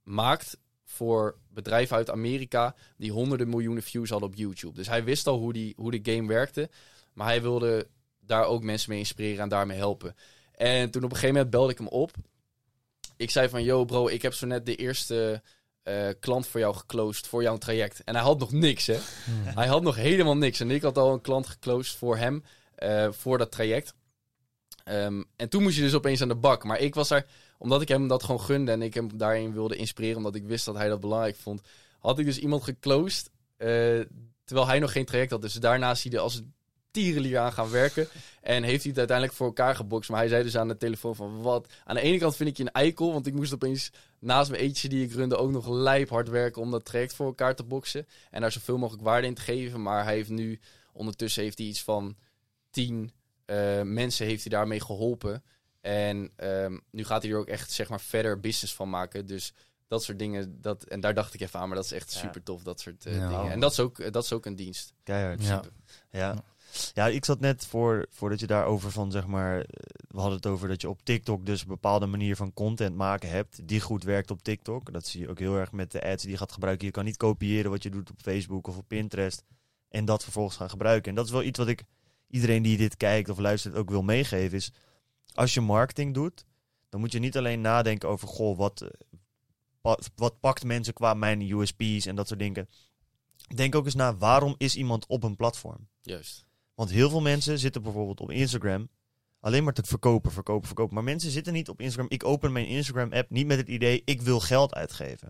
gemaakt 0.03 0.57
voor 0.89 1.37
bedrijven 1.49 1.95
uit 1.95 2.09
Amerika 2.09 2.75
die 2.97 3.11
honderden 3.11 3.49
miljoenen 3.49 3.83
views 3.83 4.09
hadden 4.09 4.29
op 4.29 4.35
YouTube. 4.35 4.75
Dus 4.75 4.87
hij 4.87 5.03
wist 5.03 5.27
al 5.27 5.37
hoe, 5.37 5.53
die, 5.53 5.73
hoe 5.77 5.99
de 5.99 6.13
game 6.13 6.27
werkte. 6.27 6.69
Maar 7.13 7.27
hij 7.27 7.41
wilde 7.41 7.87
daar 8.19 8.45
ook 8.45 8.63
mensen 8.63 8.89
mee 8.89 8.99
inspireren 8.99 9.43
en 9.43 9.49
daarmee 9.49 9.77
helpen. 9.77 10.15
En 10.51 10.91
toen 10.91 11.03
op 11.03 11.09
een 11.09 11.15
gegeven 11.15 11.35
moment 11.35 11.51
belde 11.51 11.71
ik 11.71 11.77
hem 11.77 11.87
op. 11.87 12.11
Ik 13.15 13.31
zei 13.31 13.49
van, 13.49 13.63
yo 13.63 13.85
bro, 13.85 14.07
ik 14.07 14.21
heb 14.21 14.33
zo 14.33 14.45
net 14.45 14.65
de 14.65 14.75
eerste 14.75 15.41
eh, 15.83 16.07
klant 16.19 16.47
voor 16.47 16.59
jou 16.59 16.75
geclosed 16.75 17.27
voor 17.27 17.41
jouw 17.41 17.57
traject. 17.57 18.03
En 18.03 18.15
hij 18.15 18.23
had 18.23 18.39
nog 18.39 18.51
niks, 18.51 18.87
hè. 18.87 18.97
Hij 19.59 19.67
had 19.67 19.81
nog 19.81 19.95
helemaal 19.95 20.37
niks. 20.37 20.59
En 20.59 20.71
ik 20.71 20.81
had 20.81 20.97
al 20.97 21.13
een 21.13 21.21
klant 21.21 21.47
geclosed 21.47 21.97
voor 21.97 22.17
hem, 22.17 22.43
eh, 22.75 23.11
voor 23.11 23.37
dat 23.37 23.51
traject. 23.51 23.93
Ehm, 24.83 25.23
en 25.35 25.49
toen 25.49 25.63
moest 25.63 25.75
je 25.75 25.81
dus 25.81 25.93
opeens 25.93 26.21
aan 26.21 26.27
de 26.27 26.35
bak. 26.35 26.63
Maar 26.63 26.79
ik 26.79 26.95
was 26.95 27.07
daar, 27.07 27.25
omdat 27.57 27.81
ik 27.81 27.87
hem 27.87 28.07
dat 28.07 28.23
gewoon 28.23 28.41
gunde 28.41 28.71
en 28.71 28.81
ik 28.81 28.93
hem 28.93 29.17
daarin 29.17 29.53
wilde 29.53 29.75
inspireren, 29.75 30.17
omdat 30.17 30.35
ik 30.35 30.45
wist 30.45 30.65
dat 30.65 30.75
hij 30.75 30.87
dat 30.87 30.99
belangrijk 30.99 31.35
vond, 31.35 31.61
had 31.99 32.19
ik 32.19 32.25
dus 32.25 32.39
iemand 32.39 32.63
geclosed, 32.63 33.29
eh, 33.57 33.67
terwijl 34.43 34.67
hij 34.67 34.79
nog 34.79 34.91
geen 34.91 35.05
traject 35.05 35.31
had. 35.31 35.41
Dus 35.41 35.53
daarna 35.53 35.95
zie 35.95 36.11
je 36.11 36.19
als 36.19 36.35
een 36.35 36.53
tierenlier 36.91 37.37
aan 37.37 37.53
gaan 37.53 37.69
werken. 37.69 38.07
En 38.41 38.63
heeft 38.63 38.81
hij 38.81 38.89
het 38.89 38.97
uiteindelijk 38.97 39.37
voor 39.37 39.47
elkaar 39.47 39.75
gebokst. 39.75 40.09
Maar 40.09 40.19
hij 40.19 40.27
zei 40.27 40.43
dus 40.43 40.57
aan 40.57 40.67
de 40.67 40.77
telefoon 40.77 41.15
van 41.15 41.41
wat. 41.41 41.67
Aan 41.83 41.95
de 41.95 42.01
ene 42.01 42.17
kant 42.17 42.35
vind 42.35 42.49
ik 42.49 42.57
je 42.57 42.63
een 42.63 42.71
eikel. 42.71 43.11
Want 43.13 43.27
ik 43.27 43.33
moest 43.33 43.53
opeens 43.53 43.91
naast 44.19 44.49
mijn 44.49 44.61
eentje 44.61 44.89
die 44.89 45.05
ik 45.05 45.11
runde 45.11 45.37
ook 45.37 45.51
nog 45.51 45.67
lijp 45.67 46.09
hard 46.09 46.29
werken 46.29 46.61
om 46.61 46.71
dat 46.71 46.85
traject 46.85 47.13
voor 47.13 47.25
elkaar 47.25 47.55
te 47.55 47.63
boksen. 47.63 48.07
En 48.31 48.41
daar 48.41 48.51
zoveel 48.51 48.77
mogelijk 48.77 49.03
waarde 49.03 49.27
in 49.27 49.33
te 49.33 49.41
geven. 49.41 49.81
Maar 49.81 50.03
hij 50.03 50.13
heeft 50.13 50.29
nu, 50.29 50.59
ondertussen 50.93 51.43
heeft 51.43 51.57
hij 51.57 51.67
iets 51.67 51.83
van 51.83 52.15
tien 52.69 53.11
eh, 53.45 53.81
mensen 53.81 54.25
heeft 54.25 54.41
hij 54.41 54.51
daarmee 54.51 54.81
geholpen. 54.81 55.43
En 55.87 56.31
ehm, 56.35 56.77
nu 56.91 57.03
gaat 57.03 57.21
hij 57.23 57.31
er 57.31 57.37
ook 57.37 57.47
echt 57.47 57.71
zeg 57.71 57.89
maar 57.89 58.01
verder 58.01 58.39
business 58.39 58.75
van 58.75 58.89
maken. 58.89 59.25
Dus 59.25 59.53
dat 59.87 60.03
soort 60.03 60.19
dingen, 60.19 60.61
dat, 60.61 60.83
en 60.83 60.99
daar 60.99 61.13
dacht 61.13 61.33
ik 61.33 61.41
even 61.41 61.59
aan, 61.59 61.67
maar 61.67 61.75
dat 61.77 61.85
is 61.85 61.91
echt 61.91 62.13
Ja. 62.13 62.19
super 62.19 62.43
tof, 62.43 62.63
dat 62.63 62.79
soort 62.79 63.05
eh, 63.05 63.15
Ja. 63.15 63.27
dingen. 63.27 63.51
En 63.51 63.59
dat 63.59 63.71
is, 63.71 63.79
ook, 63.79 64.11
dat 64.13 64.23
is 64.23 64.33
ook 64.33 64.45
een 64.45 64.55
dienst. 64.55 64.93
Keihard. 65.03 65.43
Ja. 65.45 65.61
Ja. 66.11 66.43
Ja, 66.93 67.07
ik 67.07 67.25
zat 67.25 67.39
net 67.39 67.65
voor, 67.65 68.05
voordat 68.09 68.39
je 68.39 68.47
daarover 68.47 68.91
van 68.91 69.11
zeg 69.11 69.27
maar. 69.27 69.59
eh, 69.59 69.65
We 70.07 70.17
hadden 70.19 70.35
het 70.37 70.45
over 70.45 70.67
dat 70.67 70.81
je 70.81 70.89
op 70.89 70.99
TikTok 71.03 71.45
dus 71.45 71.61
een 71.61 71.67
bepaalde 71.67 72.05
manier 72.05 72.35
van 72.35 72.53
content 72.53 72.95
maken 72.95 73.29
hebt. 73.29 73.67
Die 73.67 73.81
goed 73.81 74.03
werkt 74.03 74.31
op 74.31 74.43
TikTok. 74.43 74.93
Dat 74.93 75.07
zie 75.07 75.21
je 75.21 75.29
ook 75.29 75.39
heel 75.39 75.55
erg 75.57 75.71
met 75.71 75.91
de 75.91 76.03
ads 76.03 76.21
die 76.23 76.31
je 76.31 76.37
gaat 76.37 76.51
gebruiken. 76.51 76.85
Je 76.85 76.91
kan 76.93 77.05
niet 77.05 77.17
kopiëren 77.17 77.71
wat 77.71 77.83
je 77.83 77.89
doet 77.89 78.09
op 78.09 78.19
Facebook 78.21 78.67
of 78.67 78.77
op 78.77 78.87
Pinterest. 78.87 79.43
En 79.89 80.05
dat 80.05 80.23
vervolgens 80.23 80.57
gaan 80.57 80.69
gebruiken. 80.69 81.09
En 81.09 81.15
dat 81.15 81.25
is 81.25 81.31
wel 81.31 81.43
iets 81.43 81.59
wat 81.59 81.67
ik 81.67 81.83
iedereen 82.29 82.63
die 82.63 82.77
dit 82.77 82.97
kijkt 82.97 83.29
of 83.29 83.37
luistert 83.37 83.75
ook 83.75 83.89
wil 83.89 84.01
meegeven. 84.03 84.57
Is 84.57 84.71
als 85.33 85.53
je 85.53 85.61
marketing 85.61 86.13
doet, 86.13 86.45
dan 86.89 86.99
moet 86.99 87.11
je 87.11 87.19
niet 87.19 87.37
alleen 87.37 87.61
nadenken 87.61 88.09
over 88.09 88.27
goh, 88.27 88.57
wat, 88.57 88.81
eh, 89.81 89.93
wat 90.15 90.39
pakt 90.39 90.63
mensen 90.63 90.93
qua 90.93 91.13
mijn 91.13 91.41
USP's 91.51 92.05
en 92.05 92.15
dat 92.15 92.27
soort 92.27 92.39
dingen. 92.39 92.69
Denk 93.55 93.75
ook 93.75 93.85
eens 93.85 93.95
na, 93.95 94.15
waarom 94.17 94.55
is 94.57 94.75
iemand 94.75 95.05
op 95.07 95.23
een 95.23 95.35
platform? 95.35 95.87
Juist. 96.01 96.45
Want 96.73 96.89
heel 96.89 97.09
veel 97.09 97.21
mensen 97.21 97.59
zitten 97.59 97.81
bijvoorbeeld 97.81 98.19
op 98.19 98.31
Instagram 98.31 98.89
alleen 99.39 99.63
maar 99.63 99.73
te 99.73 99.83
verkopen, 99.85 100.31
verkopen, 100.31 100.67
verkopen. 100.67 100.93
Maar 100.93 101.03
mensen 101.03 101.31
zitten 101.31 101.53
niet 101.53 101.69
op 101.69 101.81
Instagram. 101.81 102.09
Ik 102.09 102.25
open 102.25 102.51
mijn 102.51 102.67
Instagram-app 102.67 103.29
niet 103.29 103.47
met 103.47 103.57
het 103.57 103.67
idee, 103.67 104.01
ik 104.05 104.21
wil 104.21 104.39
geld 104.39 104.73
uitgeven. 104.73 105.29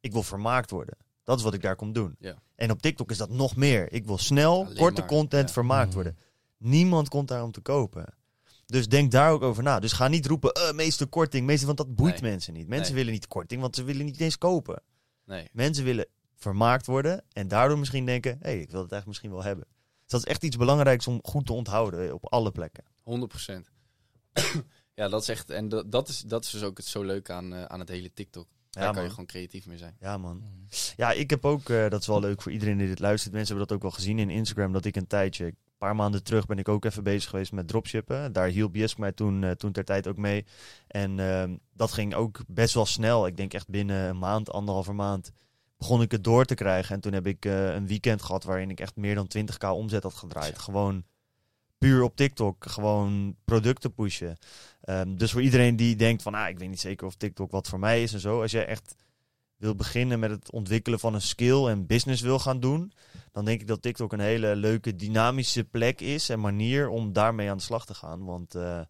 Ik 0.00 0.12
wil 0.12 0.22
vermaakt 0.22 0.70
worden. 0.70 0.96
Dat 1.24 1.38
is 1.38 1.44
wat 1.44 1.54
ik 1.54 1.62
daar 1.62 1.76
kom 1.76 1.92
doen. 1.92 2.16
Ja. 2.18 2.42
En 2.54 2.70
op 2.70 2.82
TikTok 2.82 3.10
is 3.10 3.16
dat 3.16 3.30
nog 3.30 3.56
meer. 3.56 3.92
Ik 3.92 4.06
wil 4.06 4.18
snel, 4.18 4.64
Alleen 4.64 4.76
korte 4.76 5.00
maar, 5.00 5.08
content 5.10 5.46
ja. 5.48 5.52
vermaakt 5.54 5.88
Mm. 5.88 5.94
worden. 5.94 6.18
Niemand 6.56 7.08
komt 7.08 7.28
daar 7.28 7.42
om 7.42 7.52
te 7.52 7.60
kopen. 7.60 8.14
Dus 8.68 8.88
denk 8.88 9.10
daar 9.10 9.30
ook 9.32 9.42
over 9.42 9.62
na. 9.62 9.78
Dus 9.80 9.92
ga 9.92 10.08
niet 10.08 10.26
roepen, 10.26 10.52
eh, 10.52 10.72
meeste 10.72 11.06
korting, 11.06 11.46
meeste, 11.46 11.66
want 11.66 11.78
dat 11.78 11.94
boeit 11.94 12.20
Nee. 12.20 12.30
mensen 12.30 12.52
niet. 12.52 12.68
Mensen 12.68 12.86
Nee. 12.86 12.94
willen 12.94 13.12
niet 13.12 13.26
korting, 13.28 13.60
want 13.60 13.74
ze 13.76 13.84
willen 13.84 14.04
niet 14.04 14.20
eens 14.20 14.38
kopen. 14.38 14.82
Nee. 15.24 15.48
Mensen 15.52 15.84
willen 15.84 16.06
vermaakt 16.34 16.86
worden 16.86 17.24
en 17.32 17.48
daardoor 17.48 17.78
misschien 17.78 18.04
denken, 18.06 18.32
hé, 18.40 18.48
hey, 18.50 18.60
ik 18.60 18.70
wil 18.70 18.82
het 18.82 18.92
eigenlijk 18.92 19.06
misschien 19.06 19.30
wel 19.30 19.42
hebben. 19.42 19.66
Dus 20.02 20.10
dat 20.10 20.20
is 20.20 20.26
echt 20.26 20.42
iets 20.44 20.56
belangrijks 20.56 21.06
om 21.06 21.18
goed 21.22 21.46
te 21.46 21.52
onthouden 21.52 22.06
eh, 22.08 22.14
op 22.14 22.26
alle 22.32 22.50
plekken. 22.50 22.84
100%. 23.02 23.70
ja, 24.94 25.08
dat 25.08 25.22
is 25.22 25.28
echt. 25.28 25.50
En 25.50 25.68
dat, 25.68 25.92
dat, 25.92 26.08
is, 26.08 26.20
dat 26.20 26.44
is 26.44 26.50
dus 26.50 26.62
ook 26.62 26.76
het 26.76 26.86
zo 26.86 27.02
leuk 27.02 27.30
aan, 27.30 27.54
eh, 27.54 27.64
aan 27.64 27.80
het 27.80 27.88
hele 27.88 28.12
TikTok. 28.12 28.46
Daar 28.70 28.84
Ja, 28.84 28.90
kan 28.92 29.02
je 29.02 29.10
gewoon 29.10 29.26
creatief 29.26 29.66
mee 29.66 29.78
zijn. 29.78 29.96
Ja, 30.00 30.18
man. 30.18 30.42
Ja, 30.96 31.12
ik 31.12 31.30
heb 31.30 31.44
ook, 31.44 31.66
dat 31.66 32.00
is 32.00 32.06
wel 32.06 32.20
leuk 32.20 32.42
voor 32.42 32.52
iedereen 32.52 32.78
die 32.78 32.86
dit 32.86 32.98
luistert. 32.98 33.32
Mensen 33.34 33.56
hebben 33.56 33.66
dat 33.66 33.76
ook 33.76 33.82
wel 33.90 33.98
gezien 34.00 34.18
in 34.18 34.30
Instagram, 34.30 34.72
dat 34.72 34.84
ik 34.84 34.96
een 34.96 35.06
tijdje, 35.06 35.54
paar 35.78 35.96
maanden 35.96 36.22
terug 36.22 36.46
ben 36.46 36.58
ik 36.58 36.68
ook 36.68 36.84
even 36.84 37.02
bezig 37.02 37.30
geweest 37.30 37.52
met 37.52 37.68
dropshippen. 37.68 38.32
Daar 38.32 38.48
hielp 38.48 38.74
Jesk 38.74 38.98
mij 38.98 39.12
toen, 39.12 39.44
eh, 39.44 39.50
toen 39.50 39.72
ter 39.72 39.84
tijd 39.84 40.06
ook 40.06 40.16
mee. 40.16 40.46
En 40.86 41.20
ehm, 41.20 41.56
dat 41.72 41.92
ging 41.92 42.14
ook 42.14 42.40
best 42.46 42.74
wel 42.74 42.86
snel. 42.86 43.26
Ik 43.26 43.36
denk 43.36 43.54
echt 43.54 43.68
binnen 43.68 44.08
een 44.08 44.18
maand, 44.18 44.50
anderhalve 44.50 44.92
maand, 44.92 45.32
begon 45.76 46.02
ik 46.02 46.10
het 46.10 46.24
door 46.24 46.44
te 46.44 46.54
krijgen. 46.54 46.94
En 46.94 47.00
toen 47.00 47.12
heb 47.12 47.26
ik 47.26 47.44
eh, 47.44 47.74
een 47.74 47.86
weekend 47.86 48.22
gehad 48.22 48.44
waarin 48.44 48.70
ik 48.70 48.80
echt 48.80 48.96
meer 48.96 49.14
dan 49.14 49.28
20k 49.28 49.70
omzet 49.70 50.02
had 50.02 50.14
gedraaid. 50.14 50.58
Gewoon 50.58 51.04
puur 51.78 52.02
op 52.02 52.16
TikTok, 52.16 52.66
gewoon 52.66 53.36
producten 53.44 53.94
pushen. 53.94 54.36
Ehm, 54.80 55.16
dus 55.16 55.32
voor 55.32 55.42
iedereen 55.42 55.76
die 55.76 55.96
denkt 55.96 56.22
van, 56.22 56.34
ah, 56.34 56.48
ik 56.48 56.58
weet 56.58 56.68
niet 56.68 56.80
zeker 56.80 57.06
of 57.06 57.14
TikTok 57.14 57.50
wat 57.50 57.68
voor 57.68 57.78
mij 57.78 58.02
is 58.02 58.12
en 58.12 58.20
zo. 58.20 58.40
Als 58.40 58.50
jij 58.50 58.66
echt 58.66 58.94
wil 59.58 59.74
beginnen 59.74 60.18
met 60.18 60.30
het 60.30 60.52
ontwikkelen 60.52 60.98
van 60.98 61.14
een 61.14 61.20
skill 61.20 61.66
en 61.66 61.86
business 61.86 62.22
wil 62.22 62.38
gaan 62.38 62.60
doen, 62.60 62.92
dan 63.32 63.44
denk 63.44 63.60
ik 63.60 63.66
dat 63.66 63.82
TikTok 63.82 64.12
een 64.12 64.20
hele 64.20 64.56
leuke 64.56 64.96
dynamische 64.96 65.64
plek 65.64 66.00
is 66.00 66.28
en 66.28 66.40
manier 66.40 66.88
om 66.88 67.12
daarmee 67.12 67.50
aan 67.50 67.56
de 67.56 67.62
slag 67.62 67.86
te 67.86 67.94
gaan. 67.94 68.24
Want 68.24 68.54
eh, 68.54 68.80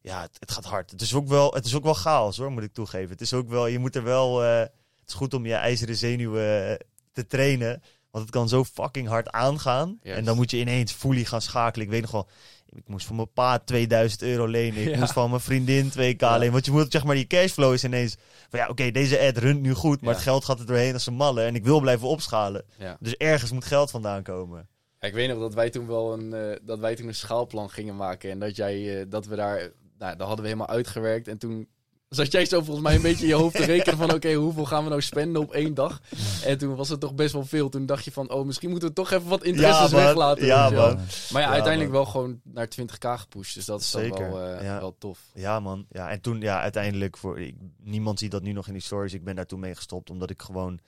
ja, 0.00 0.20
het, 0.20 0.36
het 0.38 0.50
gaat 0.50 0.64
hard. 0.64 0.90
Het 0.90 1.00
is 1.00 1.14
ook 1.14 1.28
wel, 1.28 1.54
het 1.54 1.64
is 1.64 1.74
ook 1.74 1.82
wel 1.82 1.94
chaos 1.94 2.36
hoor, 2.36 2.52
moet 2.52 2.62
ik 2.62 2.72
toegeven. 2.72 3.10
Het 3.10 3.20
is 3.20 3.32
ook 3.32 3.48
wel, 3.48 3.66
je 3.66 3.78
moet 3.78 3.96
er 3.96 4.02
wel, 4.02 4.44
eh, 4.44 4.58
het 4.58 4.70
is 5.06 5.14
goed 5.14 5.34
om 5.34 5.46
je 5.46 5.54
ijzeren 5.54 5.96
zenuwen 5.96 6.70
eh, 6.70 6.86
te 7.12 7.26
trainen. 7.26 7.82
Want 8.10 8.24
het 8.24 8.34
kan 8.34 8.48
zo 8.48 8.64
fucking 8.64 9.08
hard 9.08 9.30
aangaan. 9.30 9.98
En 10.02 10.24
dan 10.24 10.36
moet 10.36 10.50
je 10.50 10.58
ineens 10.58 10.92
fully 10.92 11.24
gaan 11.24 11.42
schakelen. 11.42 11.86
Ik 11.86 11.92
weet 11.92 12.02
nog 12.02 12.10
wel, 12.10 12.28
ik 12.74 12.88
moest 12.88 13.06
van 13.06 13.16
mijn 13.16 13.32
pa 13.32 13.58
2000 13.58 14.22
euro 14.22 14.46
lenen. 14.46 14.82
Ik 14.82 14.88
Ja. 14.88 14.98
moest 14.98 15.12
van 15.12 15.28
mijn 15.30 15.42
vriendin 15.42 15.90
2k 15.90 16.20
lenen. 16.20 16.52
Want 16.52 16.64
je 16.64 16.70
moet, 16.70 16.92
zeg 16.92 17.04
maar, 17.04 17.14
die 17.14 17.26
cashflow 17.26 17.72
is 17.72 17.84
ineens 17.84 18.16
van 18.50 18.58
ja, 18.58 18.68
oké, 18.68 18.90
deze 18.90 19.20
ad 19.20 19.36
runt 19.36 19.60
nu 19.62 19.72
goed. 19.72 20.00
Maar 20.00 20.10
Ja. 20.10 20.14
het 20.14 20.24
geld 20.24 20.44
gaat 20.44 20.60
er 20.60 20.66
doorheen 20.66 20.92
als 20.92 21.06
een 21.06 21.14
malle. 21.14 21.42
En 21.42 21.54
ik 21.54 21.64
wil 21.64 21.80
blijven 21.80 22.08
opschalen. 22.08 22.64
Dus 23.00 23.16
ergens 23.16 23.52
moet 23.52 23.64
geld 23.64 23.90
vandaan 23.90 24.22
komen. 24.22 24.68
Ik 25.00 25.12
weet 25.14 25.28
nog 25.28 25.38
dat 25.38 25.54
wij 25.54 25.70
toen 25.70 25.86
wel 25.86 26.12
een, 26.12 26.32
eh, 26.34 26.56
dat 26.62 26.78
wij 26.78 26.94
toen 26.96 27.06
een 27.08 27.14
schaalplan 27.14 27.70
gingen 27.70 27.96
maken. 27.96 28.30
En 28.30 28.38
dat 28.38 28.56
jij, 28.56 29.00
eh, 29.00 29.06
dat 29.08 29.26
we 29.26 29.36
daar, 29.36 29.58
nou, 29.98 30.16
dat 30.16 30.26
hadden 30.26 30.40
we 30.44 30.50
helemaal 30.50 30.68
uitgewerkt. 30.74 31.28
En 31.28 31.38
toen 31.38 31.68
zat 32.14 32.32
jij 32.32 32.44
zo 32.46 32.60
volgens 32.62 32.86
mij 32.86 32.94
een 32.94 33.02
beetje 33.02 33.22
in 33.22 33.28
je 33.28 33.34
hoofd 33.34 33.56
te 33.56 33.64
rekenen 33.64 33.98
van, 33.98 34.12
oké, 34.12 34.32
hoeveel 34.32 34.64
gaan 34.64 34.82
we 34.82 34.88
nou 34.88 35.02
spenden 35.02 35.42
op 35.42 35.52
één 35.52 35.74
dag? 35.74 36.00
En 36.44 36.58
toen 36.58 36.74
was 36.74 36.88
het 36.88 37.00
toch 37.00 37.14
best 37.14 37.32
wel 37.32 37.44
veel. 37.44 37.68
Toen 37.68 37.86
dacht 37.86 38.04
je 38.04 38.12
van, 38.12 38.30
oh, 38.30 38.46
misschien 38.46 38.70
moeten 38.70 38.88
we 38.88 38.94
toch 38.94 39.10
even 39.10 39.28
wat 39.28 39.44
interesses 39.44 39.90
weglaten. 39.90 40.46
Ja, 40.46 40.70
man. 40.70 40.98
Maar 41.32 41.42
ja, 41.42 41.48
Ja, 41.48 41.52
uiteindelijk 41.52 41.92
man. 41.92 42.02
wel 42.02 42.10
gewoon 42.10 42.40
naar 42.44 42.68
20k 42.80 43.20
gepusht. 43.20 43.54
Dus 43.54 43.64
dat 43.64 43.80
is 43.80 43.90
dan 43.90 44.02
Zeker, 44.02 44.32
wel, 44.32 44.40
eh, 44.42 44.64
ja. 44.64 44.80
wel 44.80 44.94
tof. 44.98 45.18
Ja, 45.34 45.60
man. 45.60 45.86
Ja, 45.90 46.10
en 46.10 46.20
toen, 46.20 46.40
ja, 46.40 46.60
uiteindelijk, 46.60 47.16
voor, 47.16 47.40
ik, 47.40 47.54
niemand 47.82 48.18
ziet 48.18 48.30
dat 48.30 48.42
nu 48.42 48.52
nog 48.52 48.66
in 48.66 48.72
die 48.72 48.82
stories. 48.82 49.14
Ik 49.14 49.24
ben 49.24 49.36
daar 49.36 49.46
toen 49.46 49.60
mee 49.60 49.74
gestopt, 49.74 50.10
omdat 50.10 50.30
ik 50.30 50.42
gewoon... 50.42 50.78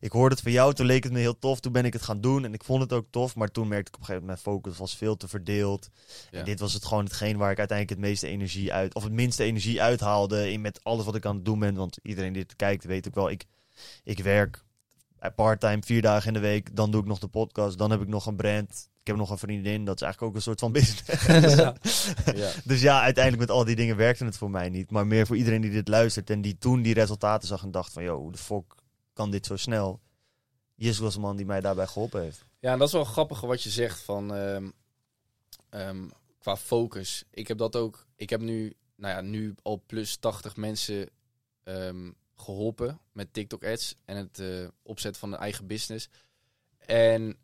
Ik 0.00 0.12
hoorde 0.12 0.34
het 0.34 0.42
van 0.42 0.52
jou, 0.52 0.74
toen 0.74 0.86
leek 0.86 1.02
het 1.04 1.12
me 1.12 1.18
heel 1.18 1.38
tof. 1.38 1.60
Toen 1.60 1.72
ben 1.72 1.84
ik 1.84 1.92
het 1.92 2.02
gaan 2.02 2.20
doen 2.20 2.44
en 2.44 2.54
ik 2.54 2.64
vond 2.64 2.82
het 2.82 2.92
ook 2.92 3.06
tof. 3.10 3.34
Maar 3.34 3.50
toen 3.50 3.68
merkte 3.68 3.88
ik 3.88 3.94
op 3.94 4.00
een 4.00 4.06
gegeven 4.06 4.26
moment, 4.26 4.44
mijn 4.44 4.56
focus 4.56 4.78
was 4.78 4.96
veel 4.96 5.16
te 5.16 5.28
verdeeld. 5.28 5.88
Ja. 6.30 6.38
En 6.38 6.44
dit 6.44 6.60
was 6.60 6.72
het 6.72 6.84
gewoon 6.84 7.04
hetgeen 7.04 7.36
waar 7.36 7.50
ik 7.50 7.58
uiteindelijk 7.58 7.98
het 7.98 8.08
meeste 8.08 8.26
energie 8.26 8.72
uit... 8.72 8.94
Of 8.94 9.02
het 9.02 9.12
minste 9.12 9.44
energie 9.44 9.82
uithaalde 9.82 10.52
in 10.52 10.60
met 10.60 10.80
alles 10.82 11.04
wat 11.04 11.14
ik 11.14 11.26
aan 11.26 11.36
het 11.36 11.44
doen 11.44 11.58
ben. 11.58 11.74
Want 11.74 11.98
iedereen 12.02 12.32
die 12.32 12.44
dit 12.46 12.56
kijkt 12.56 12.84
weet 12.84 13.06
ook 13.06 13.14
wel, 13.14 13.30
ik, 13.30 13.44
ik 14.04 14.18
werk 14.18 14.64
part-time 15.30 15.82
vier 15.82 16.02
dagen 16.02 16.26
in 16.26 16.32
de 16.32 16.40
week. 16.40 16.76
Dan 16.76 16.90
doe 16.90 17.00
ik 17.00 17.06
nog 17.06 17.18
de 17.18 17.28
podcast. 17.28 17.78
Dan 17.78 17.90
heb 17.90 18.00
ik 18.00 18.08
nog 18.08 18.26
een 18.26 18.36
brand. 18.36 18.88
Ik 19.00 19.06
heb 19.06 19.16
nog 19.16 19.30
een 19.30 19.38
vriendin. 19.38 19.84
Dat 19.84 19.94
is 19.94 20.02
eigenlijk 20.02 20.32
ook 20.32 20.36
een 20.36 20.44
soort 20.44 20.60
van 20.60 20.72
business. 20.72 21.26
Ja. 21.56 21.74
ja. 22.42 22.50
Dus 22.64 22.80
ja, 22.80 23.00
uiteindelijk 23.00 23.46
met 23.46 23.56
al 23.56 23.64
die 23.64 23.76
dingen 23.76 23.96
werkte 23.96 24.24
het 24.24 24.36
voor 24.36 24.50
mij 24.50 24.68
niet. 24.68 24.90
Maar 24.90 25.06
meer 25.06 25.26
voor 25.26 25.36
iedereen 25.36 25.60
die 25.60 25.70
dit 25.70 25.88
luistert 25.88 26.30
en 26.30 26.40
die 26.40 26.58
toen 26.58 26.82
die 26.82 26.94
resultaten 26.94 27.48
zag 27.48 27.62
en 27.62 27.70
dacht 27.70 27.92
van... 27.92 28.02
...joh, 28.02 28.16
hoe 28.16 28.32
de 28.32 28.38
fuck 28.38 28.74
kan 29.14 29.30
dit 29.30 29.46
zo 29.46 29.56
snel? 29.56 30.00
Jis 30.74 30.98
was 30.98 31.14
de 31.14 31.20
man 31.20 31.36
die 31.36 31.46
mij 31.46 31.60
daarbij 31.60 31.86
geholpen 31.86 32.22
heeft. 32.22 32.44
Ja, 32.58 32.72
en 32.72 32.78
dat 32.78 32.88
is 32.88 32.94
wel 32.94 33.04
grappig 33.04 33.40
wat 33.40 33.62
je 33.62 33.70
zegt 33.70 34.00
van 34.00 34.34
ehm, 34.34 34.70
ehm, 35.68 36.08
qua 36.38 36.56
focus. 36.56 37.24
Ik 37.30 37.48
heb 37.48 37.58
dat 37.58 37.76
ook. 37.76 38.06
Ik 38.16 38.30
heb 38.30 38.40
nu, 38.40 38.76
nou 38.96 39.14
ja, 39.14 39.20
nu 39.20 39.54
al 39.62 39.82
plus 39.86 40.16
80 40.16 40.56
mensen 40.56 41.10
ehm, 41.62 42.10
geholpen 42.34 43.00
met 43.12 43.32
TikTok 43.32 43.64
ads 43.64 43.96
en 44.04 44.16
het 44.16 44.38
eh, 44.38 44.68
opzetten 44.82 45.20
van 45.20 45.32
een 45.32 45.38
eigen 45.38 45.66
business. 45.66 46.08
En 46.78 47.36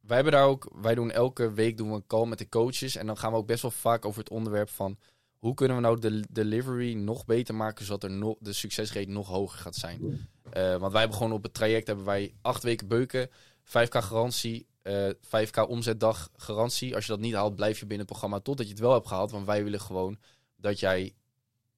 wij 0.00 0.14
hebben 0.16 0.32
daar 0.32 0.46
ook, 0.46 0.70
wij 0.74 0.94
doen 0.94 1.10
elke 1.10 1.52
week 1.52 1.76
doen 1.76 1.88
we 1.88 1.94
een 1.94 2.06
call 2.06 2.26
met 2.26 2.38
de 2.38 2.48
coaches 2.48 2.96
en 2.96 3.06
dan 3.06 3.18
gaan 3.18 3.32
we 3.32 3.38
ook 3.38 3.46
best 3.46 3.62
wel 3.62 3.70
vaak 3.70 4.04
over 4.04 4.18
het 4.18 4.30
onderwerp 4.30 4.68
van 4.68 4.98
hoe 5.44 5.54
kunnen 5.54 5.76
we 5.76 5.82
nou 5.82 5.98
de 6.00 6.24
delivery 6.30 6.94
nog 6.94 7.24
beter 7.24 7.54
maken 7.54 7.84
zodat 7.84 8.02
er 8.02 8.10
nog 8.10 8.36
de 8.40 8.52
succesrate 8.52 9.10
nog 9.10 9.28
hoger 9.28 9.58
gaat 9.58 9.74
zijn. 9.74 10.28
Eh, 10.50 10.76
want 10.76 10.90
wij 10.92 11.00
hebben 11.00 11.18
gewoon 11.18 11.32
op 11.32 11.42
het 11.42 11.54
traject 11.54 11.86
hebben 11.86 12.04
wij 12.04 12.34
acht 12.42 12.62
weken 12.62 12.88
beuken, 12.88 13.28
5k 13.64 13.98
garantie, 13.98 14.66
eh 14.82 15.08
5k 15.20 15.68
omzetdag 15.68 16.30
garantie. 16.36 16.94
Als 16.94 17.06
je 17.06 17.12
dat 17.12 17.20
niet 17.20 17.34
haalt, 17.34 17.54
blijf 17.54 17.74
je 17.74 17.86
binnen 17.86 17.98
het 17.98 18.06
programma 18.06 18.40
totdat 18.40 18.66
je 18.66 18.72
het 18.72 18.80
wel 18.82 18.92
hebt 18.92 19.06
gehaald. 19.06 19.30
Want 19.30 19.46
wij 19.46 19.64
willen 19.64 19.80
gewoon 19.80 20.18
dat 20.56 20.80
jij 20.80 21.14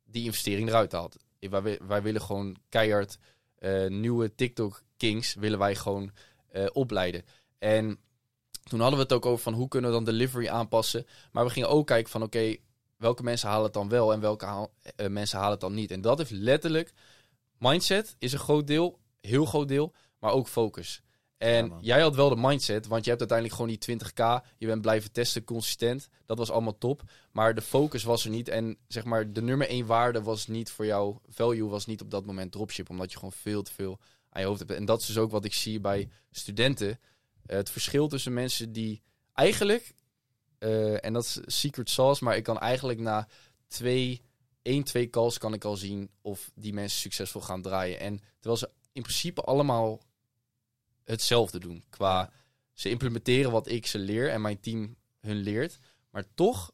die 0.04 0.24
investering 0.24 0.68
eruit 0.68 0.92
haalt. 0.92 1.16
Wij, 1.38 1.62
wi- 1.62 1.78
wij 1.86 2.02
willen 2.02 2.22
gewoon 2.22 2.56
keihard 2.68 3.18
eh, 3.58 3.86
nieuwe 3.86 4.34
TikTok 4.34 4.82
kings 4.96 5.34
willen 5.34 5.58
wij 5.58 5.74
gewoon 5.74 6.10
opleiden. 6.72 7.24
En 7.58 7.98
toen 8.62 8.80
hadden 8.80 8.98
we 8.98 9.04
het 9.04 9.12
ook 9.12 9.26
over 9.26 9.42
van 9.42 9.52
hoe 9.54 9.68
kunnen 9.68 9.90
we 9.90 9.96
dan 9.96 10.04
delivery 10.04 10.48
aanpassen. 10.48 11.06
Maar 11.32 11.44
we 11.44 11.50
gingen 11.50 11.68
ook 11.68 11.86
kijken 11.86 12.10
van 12.10 12.22
oké, 12.22 12.56
welke 12.96 13.22
mensen 13.22 13.48
halen 13.48 13.64
het 13.64 13.72
dan 13.72 13.88
wel 13.88 14.12
en 14.12 14.20
welke 14.20 14.44
haal- 14.44 14.72
eh, 14.96 15.08
mensen 15.08 15.36
halen 15.36 15.52
het 15.52 15.60
dan 15.60 15.74
niet. 15.74 15.90
En 15.90 16.00
dat 16.00 16.18
heeft 16.18 16.30
letterlijk 16.30 16.92
mindset 17.58 18.16
is 18.18 18.32
een 18.32 18.38
groot 18.38 18.66
deel, 18.66 18.98
heel 19.20 19.44
groot 19.44 19.68
deel, 19.68 19.94
maar 20.18 20.32
ook 20.32 20.48
focus. 20.48 21.00
En 21.38 21.66
Ja, 21.66 21.78
jij 21.80 22.00
had 22.00 22.14
wel 22.14 22.28
de 22.28 22.36
mindset, 22.36 22.86
want 22.86 23.04
je 23.04 23.10
hebt 23.10 23.30
uiteindelijk 23.30 23.60
gewoon 23.60 23.76
die 23.78 23.78
20k. 23.78 24.44
Je 24.58 24.66
bent 24.66 24.80
blijven 24.82 25.12
testen, 25.12 25.44
consistent. 25.44 26.08
Dat 26.26 26.38
was 26.38 26.50
allemaal 26.50 26.78
top. 26.78 27.02
Maar 27.32 27.54
de 27.54 27.62
focus 27.62 28.02
was 28.02 28.24
er 28.24 28.30
niet. 28.30 28.48
En 28.48 28.76
zeg 28.88 29.04
maar, 29.04 29.32
de 29.32 29.42
nummer 29.42 29.68
één 29.68 29.86
waarde 29.86 30.22
was 30.22 30.46
niet 30.46 30.70
voor 30.70 30.86
jou. 30.86 31.16
Value 31.28 31.68
was 31.68 31.86
niet 31.86 32.00
op 32.00 32.10
dat 32.10 32.26
moment 32.26 32.52
dropship. 32.52 32.90
Omdat 32.90 33.10
je 33.10 33.16
gewoon 33.16 33.32
veel 33.32 33.62
te 33.62 33.72
veel 33.72 33.98
aan 34.30 34.40
je 34.40 34.46
hoofd 34.46 34.58
hebt. 34.58 34.72
En 34.72 34.84
dat 34.84 35.00
is 35.00 35.06
dus 35.06 35.18
ook 35.18 35.30
wat 35.30 35.44
ik 35.44 35.54
zie 35.54 35.80
bij 35.80 36.08
studenten. 36.30 37.00
Het 37.46 37.70
verschil 37.70 38.08
tussen 38.08 38.32
mensen 38.32 38.72
die 38.72 39.02
eigenlijk... 39.34 39.94
eh, 40.58 41.04
en 41.04 41.12
dat 41.12 41.24
is 41.24 41.40
secret 41.46 41.90
sauce. 41.90 42.24
Maar 42.24 42.36
ik 42.36 42.42
kan 42.42 42.58
eigenlijk 42.58 42.98
na 42.98 43.28
twee, 43.66 44.22
één, 44.62 44.84
twee 44.84 45.10
calls 45.10 45.38
kan 45.38 45.52
ik 45.52 45.64
al 45.64 45.76
zien 45.76 46.10
of 46.20 46.50
die 46.54 46.72
mensen 46.72 47.00
succesvol 47.00 47.40
gaan 47.40 47.62
draaien. 47.62 48.00
En 48.00 48.18
terwijl 48.18 48.56
ze 48.56 48.70
in 48.92 49.02
principe 49.02 49.40
allemaal 49.40 50.02
hetzelfde 51.04 51.58
doen. 51.58 51.84
Qua 51.88 52.32
ze 52.72 52.90
implementeren 52.90 53.50
wat 53.50 53.68
ik 53.68 53.86
ze 53.86 53.98
leer 53.98 54.30
en 54.30 54.40
mijn 54.40 54.60
team 54.60 54.96
hun 55.20 55.36
leert. 55.36 55.78
Maar 56.10 56.24
toch 56.34 56.72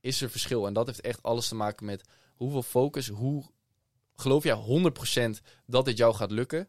is 0.00 0.20
er 0.20 0.30
verschil. 0.30 0.66
En 0.66 0.72
dat 0.72 0.86
heeft 0.86 1.00
echt 1.00 1.22
alles 1.22 1.48
te 1.48 1.54
maken 1.54 1.86
met 1.86 2.08
hoeveel 2.34 2.62
focus, 2.62 3.08
hoe 3.08 3.44
geloof 4.14 4.44
jij 4.44 4.56
100% 5.38 5.42
dat 5.66 5.84
dit 5.84 5.96
jou 5.96 6.14
gaat 6.14 6.30
lukken. 6.30 6.68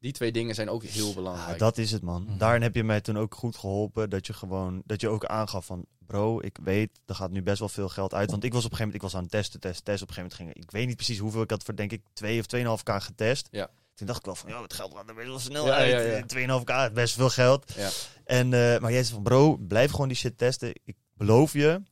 Die 0.00 0.12
twee 0.12 0.32
dingen 0.32 0.54
zijn 0.54 0.68
ook 0.70 0.84
heel 0.84 1.08
Ja, 1.08 1.14
belangrijk. 1.14 1.58
dat 1.58 1.78
is 1.78 1.90
het, 1.90 2.02
man. 2.02 2.22
Mhm. 2.22 2.38
Daarin 2.38 2.62
heb 2.62 2.74
je 2.74 2.84
mij 2.84 3.00
toen 3.00 3.18
ook 3.18 3.34
goed 3.34 3.56
geholpen. 3.56 4.10
Dat 4.10 4.26
je 4.26 4.32
gewoon, 4.32 4.82
dat 4.84 5.00
je 5.00 5.08
ook 5.08 5.24
aangaf 5.24 5.66
van, 5.66 5.84
bro, 6.06 6.40
ik 6.40 6.58
weet, 6.62 6.90
er 7.06 7.14
gaat 7.14 7.30
nu 7.30 7.42
best 7.42 7.58
wel 7.58 7.68
veel 7.68 7.88
geld 7.88 8.14
uit. 8.14 8.30
Want 8.30 8.44
ik 8.44 8.52
was 8.52 8.64
op 8.64 8.70
een 8.70 8.76
gegeven 8.76 8.92
moment, 9.00 9.04
ik 9.04 9.10
was 9.10 9.14
aan 9.14 9.22
het 9.22 9.30
testen, 9.30 9.60
testen, 9.60 9.84
testen. 9.84 10.02
Op 10.08 10.08
een 10.08 10.14
gegeven 10.14 10.38
moment 10.44 10.56
ging, 10.56 10.66
ik 10.66 10.70
weet 10.70 10.86
niet 10.86 10.96
precies 10.96 11.18
hoeveel 11.18 11.42
ik 11.42 11.50
had 11.50 11.62
voor, 11.62 11.76
denk 11.76 11.92
ik, 11.92 12.02
2 12.12 12.38
of 12.40 12.46
2,5k 12.80 12.96
getest. 13.02 13.48
Ja. 13.50 13.70
Toen 13.94 14.06
dacht 14.06 14.18
ik 14.18 14.24
wel 14.24 14.34
van, 14.34 14.50
ja, 14.50 14.62
het 14.62 14.74
geld 14.74 14.94
gaat 14.94 15.08
er 15.08 15.14
best 15.14 15.26
wel 15.26 15.38
snel 15.38 15.66
Ja, 15.66 15.72
uit. 15.74 15.90
ja, 15.90 16.00
ja. 16.00 16.60
2,5k, 16.90 16.92
best 16.94 17.14
veel 17.14 17.30
geld. 17.30 17.72
Ja. 17.76 17.90
En, 18.24 18.44
eh, 18.52 18.80
maar 18.80 18.92
jij 18.92 19.02
zei 19.02 19.14
van, 19.14 19.22
bro, 19.22 19.56
blijf 19.56 19.90
gewoon 19.90 20.08
die 20.08 20.16
shit 20.16 20.38
testen. 20.38 20.72
Ik 20.84 20.96
beloof 21.14 21.52
je, 21.52 21.82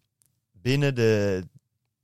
binnen 0.52 0.94
de, 0.94 1.42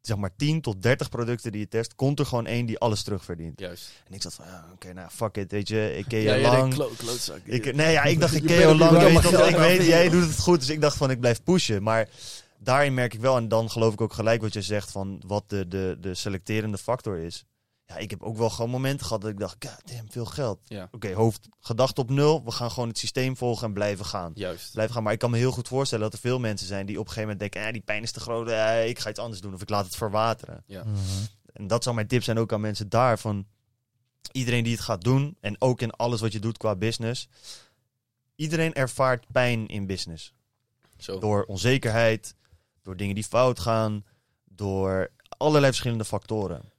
zeg 0.07 0.17
maar, 0.17 0.31
10 0.37 0.61
tot 0.61 0.83
30 0.83 1.09
producten 1.09 1.53
die 1.53 1.61
je 1.61 1.69
test, 1.69 1.95
komt 1.95 2.19
er 2.19 2.27
gewoon 2.27 2.47
één 2.47 2.67
die 2.67 2.79
alles 2.79 3.03
terugverdient. 3.03 3.61
Juist. 3.61 3.91
En 4.09 4.15
ik 4.15 4.23
zat 4.23 4.35
van, 4.35 4.45
ja, 4.47 4.65
oké, 4.73 4.93
nou, 4.93 5.09
fuck 5.11 5.37
it, 5.37 5.51
weet 5.51 5.69
je. 5.69 5.97
Ik 5.97 6.05
ken 6.09 6.19
je 6.19 6.25
Ja, 6.31 6.39
lang. 6.51 6.75
klo- 6.75 6.91
klootzak. 6.97 7.41
Ik, 7.45 7.75
nee, 7.75 7.93
ja, 7.93 8.03
ik 8.03 8.21
dacht, 8.21 8.35
ik 8.35 8.43
ken 8.47 8.69
je 8.69 8.75
lang. 8.75 8.99
weet 8.99 9.23
je 9.23 9.47
ik 9.49 9.57
weet, 9.57 9.87
jij 9.87 10.09
doet 10.09 10.27
het 10.29 10.39
goed, 10.39 10.59
dus 10.61 10.69
ik 10.69 10.81
dacht 10.81 10.97
van, 10.97 11.11
ik 11.11 11.21
blijf 11.21 11.43
pushen. 11.43 11.83
Maar 11.83 12.09
daarin 12.59 12.95
merk 12.95 13.15
ik 13.15 13.21
wel, 13.21 13.37
en 13.37 13.49
dan 13.49 13.71
geloof 13.71 13.93
ik 13.93 14.01
ook 14.01 14.13
gelijk 14.13 14.41
wat 14.43 14.53
je 14.53 14.63
zegt 14.63 14.91
van 14.91 15.23
wat 15.27 15.45
de, 15.47 15.69
de, 15.69 15.97
de 16.01 16.15
selecterende 16.15 16.79
factor 16.79 17.19
is. 17.19 17.45
Ja, 17.87 17.97
ik 17.97 18.11
heb 18.11 18.23
ook 18.23 18.37
wel 18.37 18.51
gewoon 18.51 18.71
momenten 18.71 19.07
gehad 19.07 19.23
dat 19.23 19.31
ik 19.31 19.39
dacht, 19.39 19.57
god 19.67 19.81
damn, 19.85 20.11
veel 20.11 20.25
geld. 20.25 20.61
Ja. 20.65 20.89
Oké, 20.91 21.13
hoofd, 21.13 21.49
gedachte 21.61 22.01
op 22.01 22.11
nul. 22.11 22.45
We 22.45 22.51
gaan 22.51 22.71
gewoon 22.71 22.89
het 22.89 22.99
systeem 22.99 23.37
volgen 23.37 23.67
en 23.67 23.73
blijven 23.73 24.05
gaan. 24.05 24.33
Juist. 24.35 24.73
Blijven 24.73 24.95
gaan. 24.95 25.03
Maar 25.03 25.13
ik 25.13 25.19
kan 25.19 25.31
me 25.31 25.37
heel 25.37 25.53
goed 25.53 25.69
voorstellen 25.69 26.05
dat 26.05 26.13
er 26.13 26.19
veel 26.19 26.39
mensen 26.39 26.67
zijn 26.67 26.87
die 26.87 26.99
op 26.99 27.07
een 27.07 27.13
gegeven 27.13 27.29
moment 27.31 27.53
denken, 27.53 27.69
eh, 27.69 27.73
die 27.73 27.83
pijn 27.83 28.03
is 28.03 28.13
te 28.13 28.21
groot, 28.21 28.49
eh, 28.49 28.89
ik 28.89 28.99
ga 28.99 29.11
iets 29.11 29.19
anders 29.19 29.41
doen 29.41 29.55
of 29.55 29.63
ik 29.63 29.69
laat 29.69 29.85
het 29.85 29.97
verwateren. 29.97 30.65
Mhm. 30.67 30.87
En 31.53 31.67
dat 31.67 31.83
zou 31.83 31.95
mijn 31.95 32.07
tip 32.07 32.23
zijn 32.23 32.39
ook 32.39 32.53
aan 32.53 32.61
mensen 32.61 32.89
daar. 32.89 33.19
Van 33.19 33.47
iedereen 34.33 34.65
die 34.65 34.73
het 34.73 34.83
gaat 34.83 35.05
doen. 35.05 35.37
En 35.41 35.57
ook 35.59 35.81
in 35.81 35.91
alles 35.91 36.21
wat 36.21 36.33
je 36.33 36.41
doet 36.41 36.57
qua 36.57 36.77
business. 36.77 37.29
Iedereen 38.37 38.75
ervaart 38.75 39.27
pijn 39.33 39.67
in 39.67 39.87
business. 39.87 40.35
Zo. 40.99 41.19
Door 41.19 41.45
onzekerheid. 41.45 42.35
Door 42.83 42.97
dingen 42.97 43.15
die 43.15 43.25
fout 43.25 43.61
gaan. 43.61 44.05
Door 44.45 45.11
allerlei 45.29 45.67
verschillende 45.67 46.05
factoren. 46.05 46.73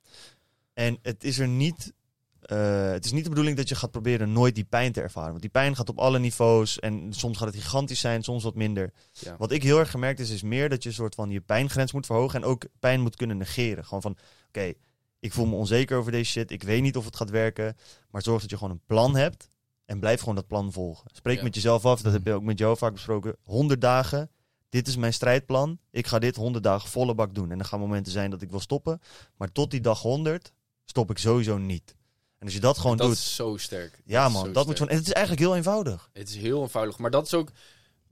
En 0.76 1.00
het 1.02 1.24
is 1.24 1.40
er 1.40 1.48
niet. 1.48 1.94
eh, 2.42 2.92
het 2.92 3.06
is 3.06 3.12
niet 3.12 3.24
de 3.24 3.30
bedoeling 3.30 3.58
dat 3.58 3.70
je 3.70 3.76
gaat 3.76 3.92
proberen 3.92 4.32
nooit 4.32 4.56
die 4.56 4.64
pijn 4.64 4.92
te 4.92 5.02
ervaren. 5.02 5.30
Want 5.30 5.42
die 5.42 5.50
pijn 5.50 5.76
gaat 5.76 5.90
op 5.90 6.00
alle 6.00 6.20
niveaus. 6.20 6.80
En 6.80 7.14
soms 7.14 7.38
gaat 7.38 7.48
het 7.48 7.56
gigantisch 7.56 8.00
zijn, 8.00 8.24
soms 8.24 8.44
wat 8.44 8.56
minder. 8.56 8.94
Ja. 9.12 9.36
Wat 9.38 9.52
ik 9.52 9.64
heel 9.64 9.80
erg 9.80 9.92
gemerkt 9.92 10.20
is, 10.20 10.30
is 10.30 10.42
meer 10.42 10.70
dat 10.70 10.84
je 10.84 10.90
een 10.90 10.96
soort 10.96 11.16
van 11.16 11.30
je 11.30 11.42
pijngrens 11.42 11.92
moet 11.92 12.06
verhogen. 12.06 12.42
En 12.42 12.48
ook 12.48 12.66
pijn 12.80 13.02
moet 13.02 13.16
kunnen 13.16 13.38
negeren. 13.38 13.86
Gewoon 13.86 14.02
van, 14.02 14.18
oké, 14.48 14.74
ik 15.20 15.34
voel 15.34 15.46
me 15.46 15.56
onzeker 15.56 15.98
over 15.98 16.12
deze 16.12 16.32
shit. 16.32 16.52
Ik 16.52 16.64
weet 16.64 16.82
niet 16.82 16.98
of 16.98 17.06
het 17.06 17.16
gaat 17.16 17.30
werken. 17.30 17.76
Maar 18.10 18.22
zorg 18.22 18.42
dat 18.42 18.50
je 18.50 18.58
gewoon 18.58 18.74
een 18.74 18.86
plan 18.86 19.16
hebt. 19.16 19.50
En 19.86 20.00
blijf 20.00 20.20
gewoon 20.20 20.36
dat 20.36 20.48
plan 20.48 20.72
volgen. 20.72 21.10
Spreek 21.14 21.38
Ja. 21.38 21.44
met 21.44 21.56
jezelf 21.56 21.86
af. 21.86 22.02
Dat 22.02 22.14
heb 22.14 22.26
je 22.26 22.34
ook 22.34 22.44
met 22.44 22.60
jou 22.60 22.78
vaak 22.78 22.94
besproken. 22.94 23.36
100 23.44 23.82
dagen. 23.82 24.30
Dit 24.70 24.88
is 24.88 24.96
mijn 24.96 25.14
strijdplan. 25.14 25.80
Ik 25.92 26.08
ga 26.08 26.20
dit 26.20 26.36
100 26.36 26.64
dagen 26.64 26.90
volle 26.90 27.16
bak 27.16 27.36
doen. 27.36 27.52
En 27.52 27.60
er 27.60 27.66
gaan 27.66 27.80
momenten 27.80 28.12
zijn 28.12 28.30
dat 28.30 28.42
ik 28.42 28.50
wil 28.50 28.60
stoppen. 28.60 29.00
Maar 29.38 29.52
tot 29.52 29.72
die 29.72 29.82
dag 29.82 30.02
100 30.02 30.54
stop 30.86 31.10
ik 31.10 31.18
sowieso 31.18 31.58
niet. 31.58 31.96
En 32.38 32.46
als 32.46 32.54
je 32.54 32.60
dat 32.60 32.78
gewoon 32.78 32.98
dat 32.98 33.08
doet. 33.08 33.16
is 33.16 33.36
zo 33.36 33.58
sterk. 33.58 34.02
Ja, 34.06 34.24
Dat 34.24 34.32
man. 34.32 34.54
Dat 34.54 34.66
moet 34.66 34.76
gewoon. 34.76 34.92
En 34.92 34.98
het 34.98 35.08
is 35.08 35.14
eigenlijk 35.14 35.46
heel 35.46 35.56
eenvoudig. 35.56 36.10
Het 36.14 36.30
is 36.30 36.36
heel 36.36 36.62
eenvoudig. 36.62 36.98
Maar 36.98 37.12
dat 37.12 37.26
is 37.26 37.34
ook 37.34 37.50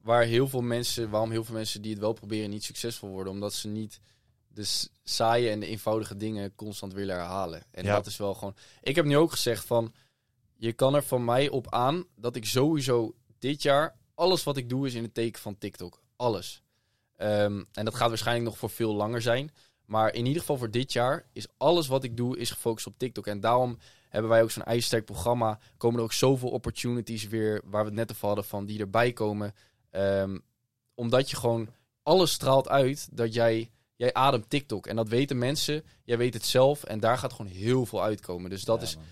waar 0.01 0.23
heel 0.23 0.47
veel 0.47 0.61
mensen, 0.61 1.09
waarom 1.09 1.31
heel 1.31 1.43
veel 1.43 1.55
mensen 1.55 1.81
die 1.81 1.91
het 1.91 1.99
wel 1.99 2.13
proberen 2.13 2.49
niet 2.49 2.63
succesvol 2.63 3.09
worden. 3.09 3.33
Omdat 3.33 3.53
ze 3.53 3.67
niet 3.67 3.99
de 4.47 4.65
saaie 5.03 5.49
en 5.49 5.59
de 5.59 5.65
eenvoudige 5.65 6.17
dingen 6.17 6.55
constant 6.55 6.93
willen 6.93 7.15
herhalen. 7.15 7.63
En 7.71 7.83
Ja. 7.85 7.93
dat 7.95 8.05
is 8.05 8.17
wel 8.17 8.33
gewoon. 8.33 8.55
Ik 8.81 8.95
heb 8.95 9.05
nu 9.05 9.17
ook 9.17 9.31
gezegd 9.31 9.65
van. 9.65 9.93
Je 10.55 10.73
kan 10.73 10.95
er 10.95 11.03
van 11.03 11.25
mij 11.25 11.49
op 11.49 11.71
aan 11.73 12.05
dat 12.15 12.35
ik 12.35 12.45
sowieso 12.45 13.15
dit 13.39 13.61
jaar. 13.61 13.95
Alles 14.15 14.43
wat 14.43 14.57
ik 14.57 14.69
doe 14.69 14.87
is 14.87 14.93
in 14.93 15.03
het 15.03 15.13
teken 15.13 15.41
van 15.41 15.57
TikTok. 15.57 16.01
Alles. 16.15 16.61
Ehm, 17.15 17.63
en 17.71 17.85
dat 17.85 17.95
gaat 17.95 18.09
waarschijnlijk 18.09 18.45
nog 18.49 18.57
voor 18.57 18.69
veel 18.69 18.93
langer 18.95 19.21
zijn. 19.21 19.51
Maar 19.93 20.13
in 20.13 20.25
ieder 20.25 20.39
geval 20.39 20.57
voor 20.57 20.71
dit 20.71 20.93
jaar 20.93 21.25
is 21.33 21.47
alles 21.57 21.87
wat 21.87 22.03
ik 22.03 22.17
doe 22.17 22.37
is 22.37 22.51
gefocust 22.51 22.87
op 22.87 22.93
TikTok. 22.97 23.27
En 23.27 23.39
daarom 23.39 23.77
hebben 24.09 24.31
wij 24.31 24.41
ook 24.43 24.51
zo'n 24.51 24.63
ijzersterk 24.63 25.05
programma. 25.05 25.59
Komen 25.77 25.97
er 25.97 26.03
ook 26.03 26.13
zoveel 26.13 26.49
opportunities 26.49 27.27
weer, 27.27 27.61
waar 27.65 27.81
we 27.81 27.89
het 27.89 27.97
net 27.97 28.11
over 28.11 28.27
hadden, 28.27 28.45
van 28.45 28.65
die 28.65 28.79
erbij 28.79 29.13
komen. 29.13 29.53
Ehm, 29.89 30.37
omdat 30.95 31.29
je 31.29 31.35
gewoon, 31.35 31.69
alles 32.03 32.31
straalt 32.31 32.69
uit 32.69 33.07
dat 33.11 33.33
jij, 33.33 33.71
jij 33.95 34.13
ademt 34.13 34.49
TikTok. 34.49 34.87
En 34.87 34.95
dat 34.95 35.07
weten 35.09 35.37
mensen, 35.37 35.83
jij 36.03 36.17
weet 36.17 36.33
het 36.33 36.45
zelf. 36.45 36.83
En 36.83 36.99
daar 36.99 37.17
gaat 37.17 37.33
gewoon 37.33 37.51
heel 37.51 37.85
veel 37.85 38.03
uitkomen. 38.03 38.49
Dus 38.49 38.63
dat 38.63 38.79
Ja, 38.79 38.85
is, 38.85 38.95
man. 38.95 39.03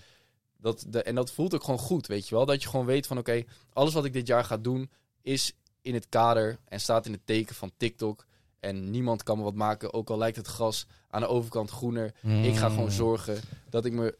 dat, 0.56 0.84
de, 0.88 1.02
en 1.02 1.14
dat 1.14 1.30
voelt 1.30 1.54
ook 1.54 1.64
gewoon 1.64 1.80
goed, 1.80 2.06
weet 2.06 2.28
je 2.28 2.34
wel. 2.34 2.46
Dat 2.46 2.62
je 2.62 2.68
gewoon 2.68 2.86
weet 2.86 3.06
van, 3.06 3.18
oké, 3.18 3.44
alles 3.72 3.92
wat 3.94 4.04
ik 4.04 4.12
dit 4.12 4.26
jaar 4.26 4.44
ga 4.44 4.56
doen, 4.56 4.90
is 5.20 5.52
in 5.82 5.94
het 5.94 6.08
kader 6.08 6.58
en 6.64 6.80
staat 6.80 7.06
in 7.06 7.12
het 7.12 7.26
teken 7.26 7.54
van 7.54 7.72
TikTok. 7.76 8.26
En 8.62 8.90
niemand 8.90 9.22
kan 9.22 9.38
me 9.38 9.44
wat 9.44 9.54
maken, 9.54 9.92
ook 9.92 10.10
al 10.10 10.18
lijkt 10.18 10.36
het 10.36 10.46
gras 10.46 10.86
aan 11.08 11.20
de 11.20 11.26
overkant 11.26 11.70
groener. 11.70 12.14
Ik 12.42 12.56
ga 12.56 12.68
gewoon 12.68 12.84
Mm. 12.84 12.90
zorgen 12.90 13.40
dat 13.70 13.84
ik 13.84 13.92
me 13.92 14.18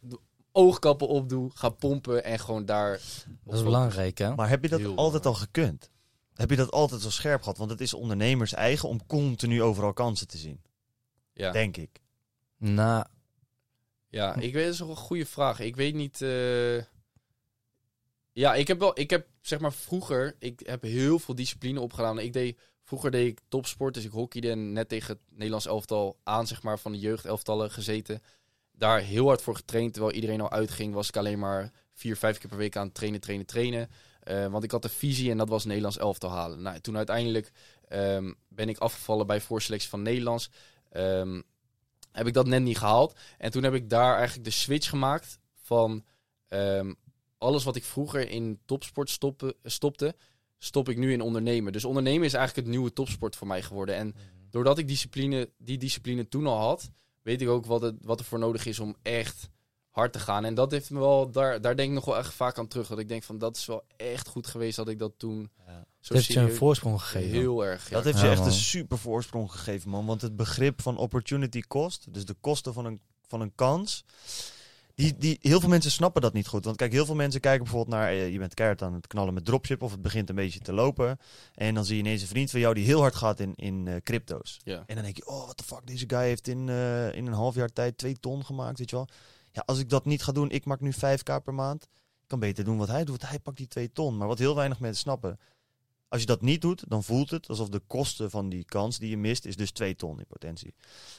oogkappen 0.52 1.08
opdoe, 1.08 1.50
ga 1.54 1.68
pompen 1.68 2.24
en 2.24 2.38
gewoon 2.38 2.64
daar... 2.64 3.00
Dat 3.44 3.54
is 3.54 3.62
belangrijk, 3.62 4.18
hè? 4.18 4.34
Maar 4.34 4.48
heb 4.48 4.62
je 4.62 4.68
dat 4.68 4.78
Heel 4.80 4.96
altijd 4.96 5.26
al 5.26 5.34
gekund? 5.34 5.90
Heb 6.34 6.50
je 6.50 6.56
dat 6.56 6.70
altijd 6.70 7.00
zo 7.00 7.10
scherp 7.10 7.42
gehad? 7.42 7.58
Want 7.58 7.70
het 7.70 7.80
is 7.80 7.94
ondernemers 7.94 8.52
eigen 8.54 8.88
om 8.88 9.06
continu 9.06 9.62
overal 9.62 9.92
kansen 9.92 10.28
te 10.28 10.38
zien. 10.38 10.62
Ja, 11.32 11.50
Denk 11.52 11.76
ik. 11.76 12.00
Nou, 12.56 13.04
ja 14.08 14.34
ik 14.34 14.52
weet, 14.52 14.64
dat 14.64 14.72
is 14.72 14.78
nog 14.80 14.88
een 14.88 14.96
goede 14.96 15.26
vraag. 15.26 15.60
Ik 15.60 15.76
weet 15.76 15.94
niet... 15.94 16.22
eh, 16.22 16.76
Ja, 18.32 18.54
ik 18.54 18.68
heb 18.68 18.78
wel... 18.78 18.98
Ik 19.00 19.10
heb, 19.10 19.26
zeg 19.40 19.58
maar, 19.60 19.72
vroeger... 19.72 20.36
Ik 20.38 20.60
heb 20.64 20.82
heel 20.82 21.18
veel 21.18 21.34
discipline 21.34 21.80
opgedaan. 21.80 22.18
Ik 22.18 22.32
deed... 22.32 22.58
Vroeger 22.92 23.12
deed 23.12 23.28
ik 23.28 23.40
topsport, 23.48 23.94
dus 23.94 24.04
ik 24.04 24.10
hockeyde 24.10 24.54
net 24.54 24.88
tegen 24.88 25.08
het 25.08 25.22
Nederlands 25.30 25.66
elftal 25.66 26.16
aan, 26.22 26.46
zeg 26.46 26.62
maar, 26.62 26.78
van 26.78 26.92
de 26.92 26.98
jeugdelftallen 26.98 27.70
gezeten. 27.70 28.22
Daar 28.72 29.00
heel 29.00 29.26
hard 29.26 29.42
voor 29.42 29.56
getraind, 29.56 29.92
terwijl 29.92 30.14
iedereen 30.14 30.40
al 30.40 30.50
uitging, 30.50 30.94
was 30.94 31.08
ik 31.08 31.16
alleen 31.16 31.38
maar 31.38 31.72
vier, 31.92 32.16
vijf 32.16 32.38
keer 32.38 32.48
per 32.48 32.58
week 32.58 32.76
aan 32.76 32.92
trainen, 32.92 33.20
trainen, 33.20 33.46
trainen. 33.46 33.90
Eh, 34.20 34.46
want 34.46 34.64
ik 34.64 34.70
had 34.70 34.82
de 34.82 34.88
visie 34.88 35.30
en 35.30 35.36
dat 35.36 35.48
was 35.48 35.64
Nederlands 35.64 35.98
elftal 35.98 36.30
halen. 36.30 36.62
Nou, 36.62 36.80
toen 36.80 36.96
uiteindelijk 36.96 37.52
ehm, 37.88 38.32
ben 38.48 38.68
ik 38.68 38.78
afgevallen 38.78 39.26
bij 39.26 39.40
voorselectie 39.40 39.88
van 39.88 40.02
Nederlands. 40.02 40.50
Ehm, 40.90 41.40
heb 42.10 42.26
ik 42.26 42.34
dat 42.34 42.46
net 42.46 42.62
niet 42.62 42.78
gehaald. 42.78 43.18
En 43.38 43.50
toen 43.50 43.62
heb 43.62 43.74
ik 43.74 43.90
daar 43.90 44.16
eigenlijk 44.16 44.44
de 44.44 44.54
switch 44.54 44.88
gemaakt 44.88 45.38
van 45.54 46.04
ehm, 46.48 46.92
alles 47.38 47.64
wat 47.64 47.76
ik 47.76 47.84
vroeger 47.84 48.28
in 48.28 48.60
topsport 48.64 49.18
stopte, 49.64 50.16
stop 50.64 50.88
ik 50.88 50.96
nu 50.96 51.12
in 51.12 51.20
ondernemen. 51.20 51.72
Dus 51.72 51.84
ondernemen 51.84 52.26
is 52.26 52.34
eigenlijk 52.34 52.66
het 52.66 52.76
nieuwe 52.76 52.92
topsport 52.92 53.36
voor 53.36 53.46
mij 53.46 53.62
geworden. 53.62 53.94
En 53.94 54.14
doordat 54.50 54.78
ik 54.78 54.88
discipline, 54.88 55.50
die 55.58 55.78
discipline 55.78 56.28
toen 56.28 56.46
al 56.46 56.58
had, 56.58 56.90
weet 57.22 57.40
ik 57.42 57.48
ook 57.48 57.66
wat, 57.66 57.82
het, 57.82 57.94
wat 58.00 58.18
er 58.18 58.24
voor 58.24 58.38
nodig 58.38 58.66
is 58.66 58.78
om 58.78 58.96
echt 59.02 59.50
hard 59.90 60.12
te 60.12 60.18
gaan. 60.18 60.44
En 60.44 60.54
dat 60.54 60.70
heeft 60.70 60.90
me 60.90 60.98
wel, 60.98 61.30
daar, 61.30 61.60
daar 61.60 61.76
denk 61.76 61.88
ik 61.88 61.94
nog 61.94 62.04
wel 62.04 62.18
echt 62.18 62.34
vaak 62.34 62.58
aan 62.58 62.68
terug. 62.68 62.88
Dat 62.88 62.98
ik 62.98 63.08
denk 63.08 63.22
van 63.22 63.38
dat 63.38 63.56
is 63.56 63.66
wel 63.66 63.84
echt 63.96 64.28
goed 64.28 64.46
geweest 64.46 64.76
dat 64.76 64.88
ik 64.88 64.98
dat 64.98 65.12
toen 65.16 65.50
Ja. 65.66 65.86
zo 66.00 66.14
het 66.14 66.22
heeft 66.26 66.26
je 66.26 66.40
een 66.40 66.52
voorsprong 66.54 67.00
gegeven. 67.02 67.30
Heel 67.38 67.64
erg. 67.64 67.88
Ja. 67.88 67.94
Dat 67.96 68.04
heeft 68.04 68.18
Ja, 68.18 68.24
je 68.24 68.30
echt 68.30 68.38
man. 68.38 68.48
een 68.48 68.54
super 68.54 68.98
voorsprong 68.98 69.50
gegeven, 69.52 69.90
man. 69.90 70.06
Want 70.06 70.22
het 70.22 70.36
begrip 70.36 70.82
van 70.82 70.96
opportunity 70.96 71.60
cost, 71.60 72.14
dus 72.14 72.24
de 72.24 72.36
kosten 72.40 72.72
van 72.72 72.84
een, 72.84 73.00
van 73.26 73.40
een 73.40 73.54
kans, 73.54 74.04
die, 74.94 75.16
die, 75.18 75.38
heel 75.40 75.60
veel 75.60 75.68
mensen 75.68 75.90
snappen 75.90 76.22
dat 76.22 76.32
niet 76.32 76.46
goed. 76.46 76.64
Want 76.64 76.76
kijk, 76.76 76.92
heel 76.92 77.06
veel 77.06 77.14
mensen 77.14 77.40
kijken 77.40 77.62
bijvoorbeeld 77.62 77.96
naar, 77.96 78.08
eh, 78.08 78.32
je 78.32 78.38
bent 78.38 78.54
keihard 78.54 78.82
aan 78.82 78.94
het 78.94 79.06
knallen 79.06 79.34
met 79.34 79.44
dropship 79.44 79.82
of 79.82 79.90
het 79.90 80.02
begint 80.02 80.28
een 80.28 80.34
beetje 80.34 80.60
te 80.60 80.72
lopen. 80.72 81.18
En 81.54 81.74
dan 81.74 81.84
zie 81.84 81.96
je 81.96 82.02
ineens 82.02 82.22
een 82.22 82.28
vriend 82.28 82.50
van 82.50 82.60
jou 82.60 82.74
die 82.74 82.84
heel 82.84 83.00
hard 83.00 83.14
gaat 83.14 83.40
in, 83.40 83.54
in 83.54 83.88
eh, 83.88 83.96
crypto's. 84.02 84.60
Ja. 84.64 84.82
En 84.86 84.94
dan 84.94 85.04
denk 85.04 85.16
je, 85.16 85.26
oh, 85.26 85.42
what 85.42 85.56
the 85.56 85.64
fuck, 85.64 85.86
deze 85.86 86.04
guy 86.08 86.24
heeft 86.24 86.48
in, 86.48 86.68
eh, 86.68 87.14
in 87.14 87.26
een 87.26 87.32
half 87.32 87.54
jaar 87.54 87.72
tijd 87.72 87.98
twee 87.98 88.16
ton 88.20 88.44
gemaakt, 88.44 88.78
weet 88.78 88.90
je 88.90 88.96
wel. 88.96 89.08
Ja, 89.50 89.62
als 89.66 89.78
ik 89.78 89.88
dat 89.88 90.04
niet 90.04 90.22
ga 90.22 90.32
doen, 90.32 90.50
ik 90.50 90.64
maak 90.64 90.80
nu 90.80 90.92
5k 90.92 91.42
per 91.44 91.54
maand. 91.54 91.82
Ik 92.22 92.28
kan 92.28 92.38
beter 92.38 92.64
doen 92.64 92.78
wat 92.78 92.88
hij 92.88 93.04
doet. 93.04 93.28
Hij 93.28 93.38
pakt 93.38 93.56
die 93.56 93.68
twee 93.68 93.92
ton. 93.92 94.16
Maar 94.16 94.28
wat 94.28 94.38
heel 94.38 94.54
weinig 94.54 94.80
mensen 94.80 95.00
snappen, 95.00 95.38
als 96.08 96.20
je 96.20 96.26
dat 96.26 96.42
niet 96.42 96.60
doet, 96.60 96.84
dan 96.88 97.04
voelt 97.04 97.30
het 97.30 97.48
alsof 97.48 97.68
de 97.68 97.80
kosten 97.86 98.30
van 98.30 98.48
die 98.48 98.64
kans 98.64 98.98
die 98.98 99.10
je 99.10 99.16
mist, 99.16 99.44
is 99.44 99.56
dus 99.56 99.70
2 99.70 99.94
ton 99.94 100.18
in 100.18 100.26
potentie. 100.26 100.74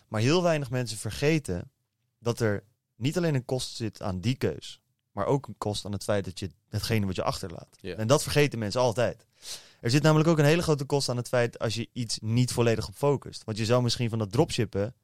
Maar 0.07 0.21
heel 0.21 0.43
weinig 0.43 0.69
mensen 0.69 0.97
vergeten 0.97 1.71
dat 2.19 2.39
er 2.39 2.63
niet 3.04 3.18
alleen 3.18 3.36
een 3.36 3.45
kost 3.45 3.76
zit 3.76 4.01
aan 4.01 4.20
die 4.20 4.36
keus, 4.36 4.82
maar 5.12 5.26
ook 5.26 5.47
een 5.47 5.58
kost 5.58 5.86
aan 5.86 5.91
het 5.91 6.04
feit 6.04 6.26
dat 6.26 6.39
je 6.39 6.49
hetgene 6.70 7.06
wat 7.06 7.16
je 7.16 7.24
achterlaat. 7.24 7.78
En 7.82 8.08
dat 8.08 8.24
vergeten 8.24 8.60
mensen 8.60 8.82
altijd. 8.82 9.26
Er 9.80 9.89
zit 9.89 10.04
namelijk 10.04 10.30
ook 10.30 10.38
een 10.38 10.45
hele 10.45 10.62
grote 10.62 10.86
kost 10.86 11.10
aan 11.10 11.18
het 11.18 11.28
feit 11.28 11.60
als 11.60 11.74
je 11.74 11.89
iets 11.93 12.18
niet 12.22 12.51
volledig 12.51 12.88
op 12.88 12.95
focust. 12.95 13.43
Want 13.43 13.58
je 13.58 13.66
zou 13.66 13.84
misschien 13.84 14.10
van 14.10 14.20
dat 14.20 14.32
dropshippen 14.32 14.95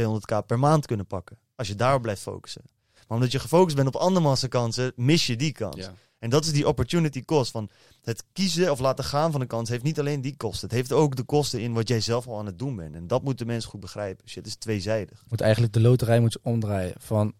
200k 0.00 0.46
per 0.46 0.58
maand 0.58 0.86
kunnen 0.86 1.06
pakken. 1.06 1.38
Als 1.54 1.68
je 1.68 1.74
daarop 1.74 2.02
blijft 2.02 2.22
focussen. 2.22 2.62
Maar 2.94 3.18
omdat 3.18 3.32
je 3.32 3.38
gefocust 3.38 3.76
bent 3.76 3.88
op 3.88 3.96
andermans 3.96 4.48
kansen, 4.48 4.92
mis 4.96 5.26
je 5.26 5.36
die 5.36 5.52
kans. 5.52 5.76
Ja. 5.76 5.94
En 6.20 6.30
dat 6.30 6.44
is 6.44 6.52
die 6.52 6.68
opportunity 6.68 7.24
cost. 7.24 7.50
Van 7.50 7.68
het 8.02 8.24
kiezen 8.32 8.70
of 8.70 8.78
laten 8.80 9.04
gaan 9.04 9.32
van 9.32 9.40
een 9.40 9.46
kans 9.46 9.68
heeft 9.68 9.82
niet 9.82 9.98
alleen 9.98 10.20
die 10.20 10.36
kosten. 10.36 10.68
Het 10.68 10.76
heeft 10.76 10.92
ook 10.92 11.16
de 11.16 11.22
kosten 11.22 11.60
in 11.60 11.72
wat 11.72 11.88
jij 11.88 12.00
zelf 12.00 12.26
al 12.26 12.38
aan 12.38 12.46
het 12.46 12.58
doen 12.58 12.76
bent. 12.76 12.94
En 12.94 13.06
dat 13.06 13.22
moeten 13.22 13.46
mensen 13.46 13.70
goed 13.70 13.80
begrijpen. 13.80 14.28
Shit 14.28 14.46
is 14.46 14.54
tweezijdig. 14.56 15.24
Moet 15.28 15.40
eigenlijk 15.40 15.72
de 15.72 15.80
loterij 15.80 16.20
moet 16.20 16.32
je 16.32 16.40
omdraaien. 16.42 16.94
Van, 16.98 17.32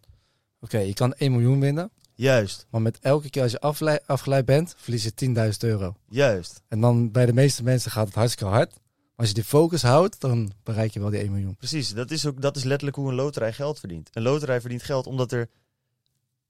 oké, 0.61 0.79
je 0.79 0.95
kan 0.95 1.13
1 1.15 1.33
miljoen 1.33 1.61
winnen. 1.61 1.91
Juist, 2.15 2.67
Maar 2.71 2.83
met 2.83 2.99
elke 3.01 3.31
keer 3.31 3.43
als 3.43 3.53
je 3.53 3.61
afgeleid, 3.61 4.07
afgeleid 4.07 4.45
bent, 4.45 4.75
verlies 4.77 5.03
je 5.03 5.13
10.000 5.27 5.51
euro. 5.59 5.95
juist. 6.09 6.63
En 6.69 6.81
dan 6.81 7.11
bij 7.11 7.27
de 7.27 7.33
meeste 7.33 7.63
mensen 7.63 7.91
gaat 7.91 8.07
het 8.07 8.15
hartstikke 8.15 8.53
hard. 8.53 8.71
Maar 8.71 8.81
als 9.17 9.29
je 9.29 9.35
die 9.35 9.45
focus 9.45 9.83
houdt, 9.83 10.21
dan 10.21 10.53
bereik 10.63 10.93
je 10.93 11.01
wel 11.01 11.11
die 11.11 11.21
1 11.21 11.31
miljoen. 11.33 11.57
Precies, 11.57 11.93
dat 11.95 12.11
is, 12.11 12.27
ook, 12.27 12.41
dat 12.43 12.57
is 12.57 12.65
letterlijk 12.65 12.97
hoe 12.97 13.09
een 13.09 13.15
loterij 13.15 13.53
geld 13.53 13.79
verdient. 13.79 14.09
Een 14.13 14.23
loterij 14.23 14.61
verdient 14.61 14.83
geld 14.83 15.07
omdat 15.07 15.33
er 15.33 15.49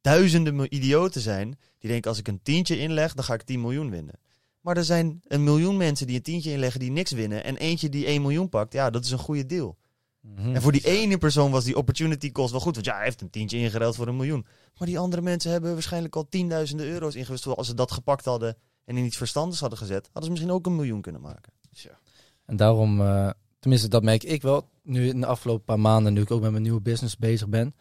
duizenden 0.01 0.75
idioten 0.75 1.21
zijn 1.21 1.59
die 1.79 1.91
denken 1.91 2.11
als 2.11 2.19
ik 2.19 2.29
een 2.29 2.43
tientje 2.43 2.79
inleg, 2.79 3.15
dan 3.15 3.25
ga 3.25 3.35
ik 3.35 3.43
10 3.43 3.61
miljoen 3.61 3.91
winnen. 3.91 4.15
Maar 4.61 4.77
er 4.77 4.85
zijn 4.85 5.21
een 5.27 5.45
miljoen 5.45 5.77
mensen 5.77 6.07
die 6.07 6.17
een 6.17 6.23
tientje 6.23 6.53
inleggen 6.53 6.81
die 6.81 6.91
niks 6.91 7.11
winnen. 7.11 7.45
En 7.45 7.57
eentje 7.57 7.89
die 7.89 8.07
1 8.07 8.23
miljoen 8.23 8.49
pakt, 8.49 8.73
ja, 8.73 8.91
dat 8.91 9.05
is 9.05 9.11
een 9.11 9.19
goede 9.19 9.47
deal. 9.47 9.77
Mhm. 10.21 10.55
En 10.55 10.63
voor 10.63 10.73
die 10.73 10.87
ene 10.87 11.19
persoon 11.19 11.51
was 11.51 11.65
die 11.65 11.77
opportunity 11.77 12.33
cost 12.33 12.51
wel 12.51 12.61
goed. 12.61 12.75
Want 12.75 12.87
ja, 12.87 12.95
hij 12.95 13.05
heeft 13.05 13.21
een 13.21 13.31
tientje 13.31 13.59
ingeruild 13.59 13.97
voor 13.97 14.07
een 14.07 14.17
miljoen. 14.17 14.47
Maar 14.79 14.89
die 14.89 14.99
andere 14.99 15.23
mensen 15.23 15.51
hebben 15.51 15.73
waarschijnlijk 15.73 16.17
al 16.17 16.29
tienduizenden 16.29 16.87
euro's 16.87 17.15
ingewist. 17.15 17.47
Als 17.47 17.67
ze 17.67 17.75
dat 17.75 17.93
gepakt 17.93 18.25
hadden 18.25 18.57
en 18.85 18.97
in 18.97 19.05
iets 19.05 19.17
verstandigs 19.17 19.61
hadden 19.61 19.79
gezet, 19.79 20.05
hadden 20.05 20.25
ze 20.25 20.31
misschien 20.31 20.53
ook 20.53 20.67
een 20.67 20.77
miljoen 20.77 21.01
kunnen 21.01 21.21
maken. 21.21 21.53
Tja. 21.73 21.99
En 22.47 22.57
daarom, 22.57 23.01
eh, 23.01 23.31
tenminste 23.59 23.89
dat 23.89 24.03
merk 24.03 24.23
ik 24.23 24.43
wel, 24.43 24.69
nu 24.83 25.09
in 25.09 25.21
de 25.21 25.27
afgelopen 25.27 25.65
paar 25.65 25.81
maanden, 25.81 26.13
nu 26.13 26.21
ik 26.21 26.31
ook 26.31 26.41
met 26.41 26.51
mijn 26.51 26.63
nieuwe 26.63 26.81
business 26.81 27.17
bezig 27.17 27.49
ben, 27.49 27.75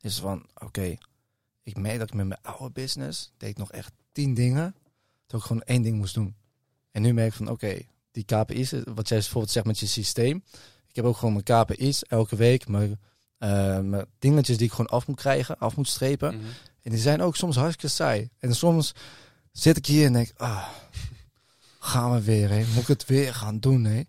is 0.00 0.18
van, 0.18 0.46
oké, 0.54 0.96
ik 1.64 1.76
merk 1.76 1.98
dat 1.98 2.08
ik 2.08 2.14
met 2.14 2.26
mijn 2.26 2.40
oude 2.42 2.70
business, 2.70 3.32
deed 3.36 3.58
nog 3.58 3.72
echt 3.72 3.92
tien 4.12 4.34
dingen, 4.34 4.74
dat 5.26 5.40
ik 5.40 5.46
gewoon 5.46 5.62
één 5.62 5.82
ding 5.82 5.96
moest 5.96 6.14
doen. 6.14 6.34
En 6.90 7.02
nu 7.02 7.14
merk 7.14 7.28
ik 7.28 7.34
van, 7.34 7.48
oké, 7.48 7.78
die 8.10 8.24
KPI's, 8.24 8.70
wat 8.70 9.08
jij 9.08 9.18
bijvoorbeeld 9.18 9.52
zegt 9.52 9.66
met 9.66 9.78
je 9.78 9.86
systeem, 9.86 10.42
ik 10.88 10.96
heb 10.96 11.04
ook 11.04 11.16
gewoon 11.16 11.42
mijn 11.44 11.64
KPI's 11.64 12.02
elke 12.02 12.36
week, 12.36 12.68
mijn, 12.68 13.00
eh, 13.38 13.80
mijn 13.80 14.06
dingetjes 14.18 14.56
die 14.56 14.66
ik 14.66 14.72
gewoon 14.72 14.90
af 14.90 15.06
moet 15.06 15.16
krijgen, 15.16 15.58
af 15.58 15.76
moet 15.76 15.88
strepen. 15.88 16.36
Mhm. 16.36 16.44
En 16.82 16.90
die 16.90 17.00
zijn 17.00 17.22
ook 17.22 17.36
soms 17.36 17.56
hartstikke 17.56 17.94
saai. 17.94 18.28
En 18.38 18.54
soms 18.54 18.94
zit 19.52 19.76
ik 19.76 19.86
hier 19.86 20.06
en 20.06 20.12
denk, 20.12 20.32
ah, 20.36 20.68
gaan 21.78 22.12
we 22.12 22.22
weer, 22.22 22.48
hè? 22.48 22.64
Moet 22.66 22.82
ik 22.82 22.86
het 22.86 23.06
weer 23.06 23.34
gaan 23.34 23.58
doen, 23.58 23.84
hè? 23.84 24.02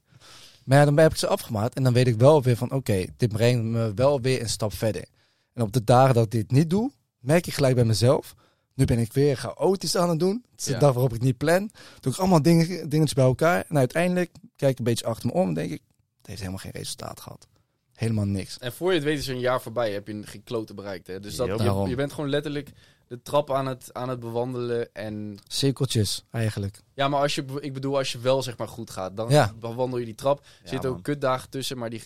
Maar 0.64 0.78
ja, 0.78 0.86
dan 0.86 0.97
heb 0.97 1.12
ik 1.12 1.18
ze 1.18 1.28
afgemaakt 1.28 1.76
en 1.76 1.84
dan 1.84 1.93
weet 1.93 2.08
ik 2.08 2.16
wel 2.16 2.43
weer 2.43 2.58
van, 2.58 2.72
oké, 2.72 3.06
dit 3.18 3.32
brengt 3.32 3.64
me 3.64 3.93
wel 3.93 4.22
weer 4.22 4.41
een 4.41 4.49
stap 4.49 4.74
verder. 4.74 5.06
En 5.53 5.62
op 5.62 5.74
de 5.74 5.84
dagen 5.84 6.14
dat 6.14 6.24
ik 6.24 6.32
dit 6.32 6.51
niet 6.51 6.70
doe, 6.70 6.91
merk 7.26 7.47
ik 7.47 7.53
gelijk 7.53 7.76
bij 7.76 7.86
mezelf. 7.86 8.36
Nu 8.73 8.86
ben 8.86 8.99
ik 8.99 9.13
weer 9.13 9.36
chaotisch 9.38 9.95
aan 9.97 10.09
het 10.09 10.19
doen. 10.19 10.45
Het 10.51 10.59
is 10.59 10.65
de 10.65 10.71
Ja. 10.71 10.80
dag 10.80 10.93
waarop 10.93 11.13
ik 11.13 11.21
niet 11.21 11.38
plan. 11.38 11.69
Doe 11.99 12.13
ik 12.13 12.19
allemaal 12.19 12.41
dingen, 12.41 12.67
dingetjes 12.89 13.13
bij 13.13 13.26
elkaar. 13.26 13.65
En 13.69 13.78
uiteindelijk 13.78 14.32
kijk 14.55 14.71
ik 14.71 14.78
een 14.78 14.84
beetje 14.84 15.05
achter 15.05 15.28
me 15.28 15.34
om 15.34 15.47
en 15.47 15.53
denk 15.53 15.71
ik, 15.71 15.82
het 16.17 16.28
heeft 16.28 16.39
helemaal 16.39 16.59
geen 16.59 16.71
resultaat 16.71 17.19
gehad. 17.19 17.47
Helemaal 17.93 18.26
niks. 18.26 18.57
En 18.57 18.73
voor 18.73 18.89
je 18.89 18.95
het 18.95 19.03
weet 19.03 19.17
is 19.19 19.28
er 19.28 19.34
een 19.34 19.39
jaar 19.39 19.61
voorbij, 19.61 19.91
heb 19.91 20.07
je 20.07 20.21
geen 20.26 20.43
klote 20.43 20.73
bereikt. 20.73 21.07
Hè? 21.07 21.19
Dus 21.19 21.36
dat, 21.36 21.47
je, 21.88 21.95
bent 21.95 22.13
gewoon 22.13 22.30
letterlijk 22.30 22.69
de 23.07 23.21
trap 23.21 23.51
aan 23.51 23.65
het, 23.67 23.89
aan 23.93 24.09
het 24.09 24.19
bewandelen. 24.19 24.93
En 24.93 25.38
Cirkeltjes, 25.47 26.23
eigenlijk. 26.32 26.82
ja, 26.93 27.07
maar 27.07 27.21
als 27.21 27.36
je, 27.36 27.45
ik 27.59 27.73
bedoel, 27.73 27.97
als 27.97 28.11
je 28.11 28.19
wel 28.19 28.43
zeg 28.43 28.57
maar 28.57 28.67
goed 28.67 28.89
gaat, 28.89 29.17
dan 29.17 29.30
Ja. 29.30 29.53
bewandel 29.59 29.99
je 29.99 30.05
die 30.05 30.15
trap. 30.15 30.39
Er 30.39 30.45
Ja, 30.63 30.69
zitten 30.69 30.89
ook 30.89 31.03
kutdagen 31.03 31.49
tussen, 31.49 31.78
maar 31.78 31.89
die, 31.89 32.03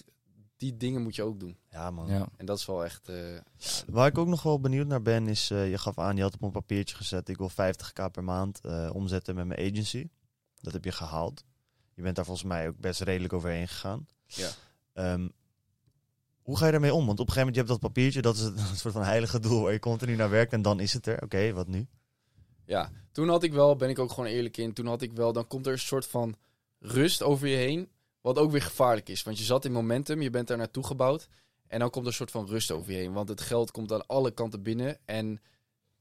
die 0.60 0.78
dingen 0.78 1.01
moet 1.01 1.16
je 1.16 1.24
ook 1.24 1.39
doen. 1.39 1.57
Ja, 1.70 1.91
man. 1.91 2.07
Ja. 2.07 2.28
En 2.38 2.45
dat 2.45 2.57
is 2.57 2.66
wel 2.66 2.84
echt... 2.84 3.10
eh, 3.10 3.16
Waar 3.88 4.07
ik 4.07 4.18
ook 4.18 4.28
nog 4.28 4.43
wel 4.43 4.60
benieuwd 4.60 4.88
naar 4.88 5.01
ben, 5.01 5.28
is 5.28 5.51
eh, 5.51 5.70
je 5.70 5.78
gaf 5.78 5.97
aan, 5.99 6.16
je 6.16 6.22
had 6.22 6.34
op 6.34 6.41
een 6.41 6.51
papiertje 6.51 6.95
gezet, 6.95 7.30
ik 7.30 7.38
wil 7.38 7.49
50k 7.51 8.12
per 8.12 8.24
maand 8.24 8.60
eh, 8.62 8.89
omzetten 8.93 9.36
met 9.36 9.45
mijn 9.47 9.60
agency. 9.72 10.07
Dat 10.62 10.74
heb 10.74 10.84
je 10.84 10.91
gehaald. 10.91 11.43
Je 11.93 12.01
bent 12.01 12.16
daar 12.16 12.26
volgens 12.26 12.47
mij 12.47 12.68
ook 12.68 12.78
best 12.78 13.01
redelijk 13.01 13.34
overheen 13.34 13.68
gegaan. 13.68 14.07
Ja. 14.26 14.49
Ehm, 14.93 15.28
hoe 16.41 16.57
ga 16.57 16.66
je 16.66 16.72
daarmee 16.72 16.93
om? 16.93 17.05
Want 17.05 17.20
op 17.20 17.28
een 17.28 17.34
gegeven 17.34 17.47
moment, 17.53 17.55
je 17.55 17.62
hebt 17.74 17.82
dat 17.82 17.91
papiertje, 17.91 18.22
dat 18.22 18.36
is 18.36 18.41
het, 18.41 18.57
een 18.70 18.76
soort 18.78 18.93
van 18.93 19.03
heilige 19.03 19.39
doel 19.39 19.62
waar 19.62 19.72
je 19.72 19.80
continu 19.80 20.16
naar 20.16 20.30
werkt 20.30 20.53
en 20.53 20.62
dan 20.62 20.80
is 20.80 20.93
het 20.93 21.05
er. 21.07 21.24
Oké, 21.24 21.53
wat 21.53 21.68
nu? 21.68 21.88
Ja, 22.66 22.91
toen 23.12 23.30
had 23.30 23.43
ik 23.43 23.53
wel, 23.53 23.76
ben 23.76 23.89
ik 23.89 23.99
ook 23.99 24.10
gewoon 24.12 24.30
eerlijk 24.30 24.57
in, 24.57 24.74
toen 24.74 24.86
had 24.86 25.01
ik 25.01 25.12
wel, 25.14 25.34
dan 25.34 25.47
komt 25.47 25.66
er 25.66 25.72
een 25.72 25.80
soort 25.80 26.07
van 26.07 26.36
rust 26.80 27.24
over 27.24 27.47
je 27.47 27.55
heen, 27.55 27.89
wat 28.22 28.38
ook 28.38 28.51
weer 28.51 28.61
gevaarlijk 28.61 29.09
is. 29.09 29.24
Want 29.24 29.38
je 29.38 29.43
zat 29.43 29.65
in 29.65 29.72
momentum, 29.72 30.22
je 30.22 30.30
bent 30.30 30.47
daar 30.47 30.57
naartoe 30.57 30.86
gebouwd 30.86 31.28
en 31.67 31.80
dan 31.80 31.89
komt 31.89 32.03
er 32.05 32.11
een 32.11 32.17
soort 32.17 32.32
van 32.32 32.47
rust 32.47 32.72
over 32.72 32.91
je 32.91 32.97
heen. 32.97 33.13
Want 33.13 33.30
het 33.30 33.41
geld 33.41 33.72
komt 33.72 33.91
aan 33.91 34.05
alle 34.05 34.32
kanten 34.32 34.63
binnen 34.63 34.97
en 35.05 35.41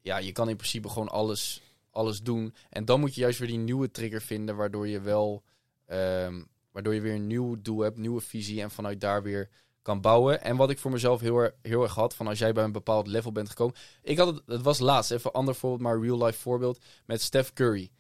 ja, 0.01 0.17
je 0.19 0.33
kan 0.33 0.49
in 0.49 0.57
principe 0.57 0.89
gewoon 0.89 1.09
alles, 1.09 1.63
alles 1.91 2.23
doen. 2.23 2.55
En 2.71 2.85
dan 2.85 3.01
moet 3.01 3.15
je 3.15 3.21
juist 3.21 3.39
weer 3.39 3.49
die 3.49 3.59
nieuwe 3.59 3.91
trigger 3.91 4.23
vinden, 4.23 4.57
waardoor 4.57 4.89
je 4.89 5.01
wel, 5.01 5.43
ehm, 5.87 6.43
waardoor 6.73 6.95
je 6.95 7.01
weer 7.01 7.15
een 7.15 7.27
nieuw 7.27 7.57
doel 7.63 7.81
hebt, 7.81 7.97
nieuwe 7.99 8.21
visie 8.21 8.63
en 8.63 8.71
vanuit 8.71 9.01
daar 9.01 9.23
weer 9.23 9.49
kan 9.83 10.01
bouwen. 10.01 10.43
En 10.43 10.57
wat 10.57 10.71
ik 10.71 10.79
voor 10.79 10.91
mezelf 10.91 11.21
heel, 11.21 11.37
erg- 11.37 11.55
heel 11.63 11.83
erg 11.83 11.95
had, 11.95 12.15
van 12.15 12.27
als 12.27 12.39
jij 12.39 12.53
bij 12.53 12.65
een 12.65 12.73
bepaald 12.73 13.07
level 13.07 13.33
bent 13.33 13.49
gekomen. 13.49 13.75
Ik 14.03 14.19
had 14.19 14.27
het, 14.27 14.43
het 14.47 14.63
was 14.63 14.79
laatst, 14.79 15.11
even 15.11 15.31
een 15.31 15.37
ander 15.37 15.55
voorbeeld, 15.55 15.81
maar 15.83 16.01
real 16.01 16.25
life 16.25 16.39
voorbeeld, 16.39 16.79
met 17.07 17.23
Steph 17.23 17.53
Curry. 17.53 17.91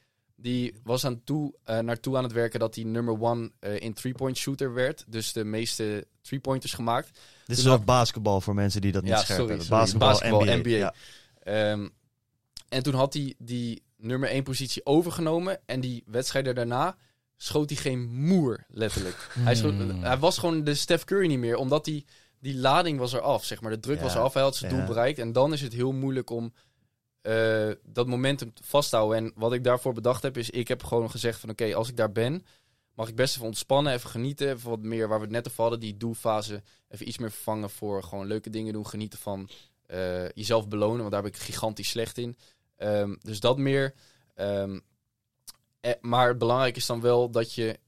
Die 0.40 0.74
was 0.84 1.04
aan 1.04 1.24
toe, 1.24 1.54
eh, 1.64 1.78
naartoe 1.78 2.16
aan 2.16 2.22
het 2.22 2.32
werken 2.32 2.60
dat 2.60 2.74
hij 2.74 2.84
number 2.84 3.20
one 3.20 3.50
eh, 3.60 3.80
in 3.80 3.92
three-point 3.94 4.36
shooter 4.36 4.74
werd. 4.74 5.04
Dus 5.08 5.32
de 5.32 5.44
meeste 5.44 6.06
three-pointers 6.20 6.72
gemaakt. 6.72 7.18
Dit 7.46 7.58
is 7.58 7.66
ook 7.68 7.84
basketbal 7.84 8.40
voor 8.40 8.54
mensen 8.54 8.80
die 8.80 8.92
dat 8.92 9.02
niet 9.02 9.10
Ja, 9.12 9.18
scherp 9.18 9.38
sorry, 9.38 9.48
hebben. 9.48 9.66
sorry. 9.66 9.80
Basketbal, 9.82 10.08
Basketbal, 10.08 10.40
NBA. 10.40 10.56
NBA. 10.56 10.68
Ja. 10.76 10.94
Ehm, 11.42 11.88
en 12.68 12.82
toen 12.82 12.94
had 12.94 13.14
hij 13.14 13.34
die 13.38 13.82
nummer 13.96 14.30
1 14.30 14.42
positie 14.42 14.86
overgenomen. 14.86 15.60
En 15.66 15.80
die 15.80 16.02
wedstrijden 16.06 16.54
daarna 16.54 16.96
schoot 17.36 17.70
hij 17.70 17.78
geen 17.78 18.00
moer, 18.14 18.64
letterlijk. 18.68 19.28
Hij, 19.38 19.54
schoot- 19.54 19.72
Hmm. 19.74 20.02
hij 20.02 20.18
was 20.18 20.38
gewoon 20.38 20.64
de 20.64 20.74
Steph 20.74 21.04
Curry 21.04 21.26
niet 21.26 21.38
meer. 21.38 21.56
Omdat 21.56 21.84
die, 21.84 22.04
die 22.40 22.56
lading 22.56 22.98
was 22.98 23.12
eraf, 23.12 23.44
zeg 23.44 23.60
maar. 23.60 23.70
De 23.70 23.80
druk 23.80 23.96
Ja, 23.96 24.02
was 24.02 24.14
eraf, 24.14 24.34
hij 24.34 24.42
had 24.42 24.56
zijn 24.56 24.70
ja. 24.72 24.78
doel 24.78 24.86
bereikt. 24.86 25.18
En 25.18 25.32
dan 25.32 25.52
is 25.52 25.60
het 25.60 25.72
heel 25.72 25.92
moeilijk 25.92 26.30
om 26.30 26.52
eh, 27.28 27.70
dat 27.82 28.06
momentum 28.06 28.52
vast 28.62 28.90
te 28.90 28.96
houden. 28.96 29.18
En 29.18 29.32
wat 29.34 29.52
ik 29.52 29.64
daarvoor 29.64 29.92
bedacht 29.92 30.22
heb, 30.22 30.36
is 30.36 30.50
ik 30.50 30.68
heb 30.68 30.84
gewoon 30.84 31.10
gezegd 31.10 31.40
van... 31.40 31.50
Oké, 31.50 31.74
als 31.74 31.88
ik 31.88 31.96
daar 31.96 32.12
ben, 32.12 32.44
mag 32.94 33.08
ik 33.08 33.14
best 33.14 33.34
even 33.34 33.46
ontspannen, 33.46 33.92
even 33.92 34.10
genieten. 34.10 34.50
Even 34.50 34.70
wat 34.70 34.82
meer, 34.82 35.08
waar 35.08 35.18
we 35.18 35.24
het 35.24 35.32
net 35.32 35.48
over 35.48 35.60
hadden, 35.60 35.80
die 35.80 35.96
doelfase. 35.96 36.62
Even 36.88 37.08
iets 37.08 37.18
meer 37.18 37.30
vervangen 37.30 37.70
voor 37.70 38.02
gewoon 38.02 38.26
leuke 38.26 38.50
dingen 38.50 38.72
doen. 38.72 38.86
Genieten 38.86 39.18
van 39.18 39.48
eh, 39.86 40.28
jezelf 40.28 40.68
belonen, 40.68 40.98
want 40.98 41.10
daar 41.10 41.22
ben 41.22 41.30
ik 41.30 41.36
gigantisch 41.36 41.88
slecht 41.88 42.18
in. 42.18 42.36
Ehm, 42.76 43.14
dus 43.20 43.40
dat 43.40 43.58
meer. 43.58 43.94
Eh, 44.34 44.72
maar 46.00 46.36
belangrijk 46.36 46.76
is 46.76 46.86
dan 46.86 47.00
wel 47.00 47.30
dat 47.30 47.54
je 47.54 47.78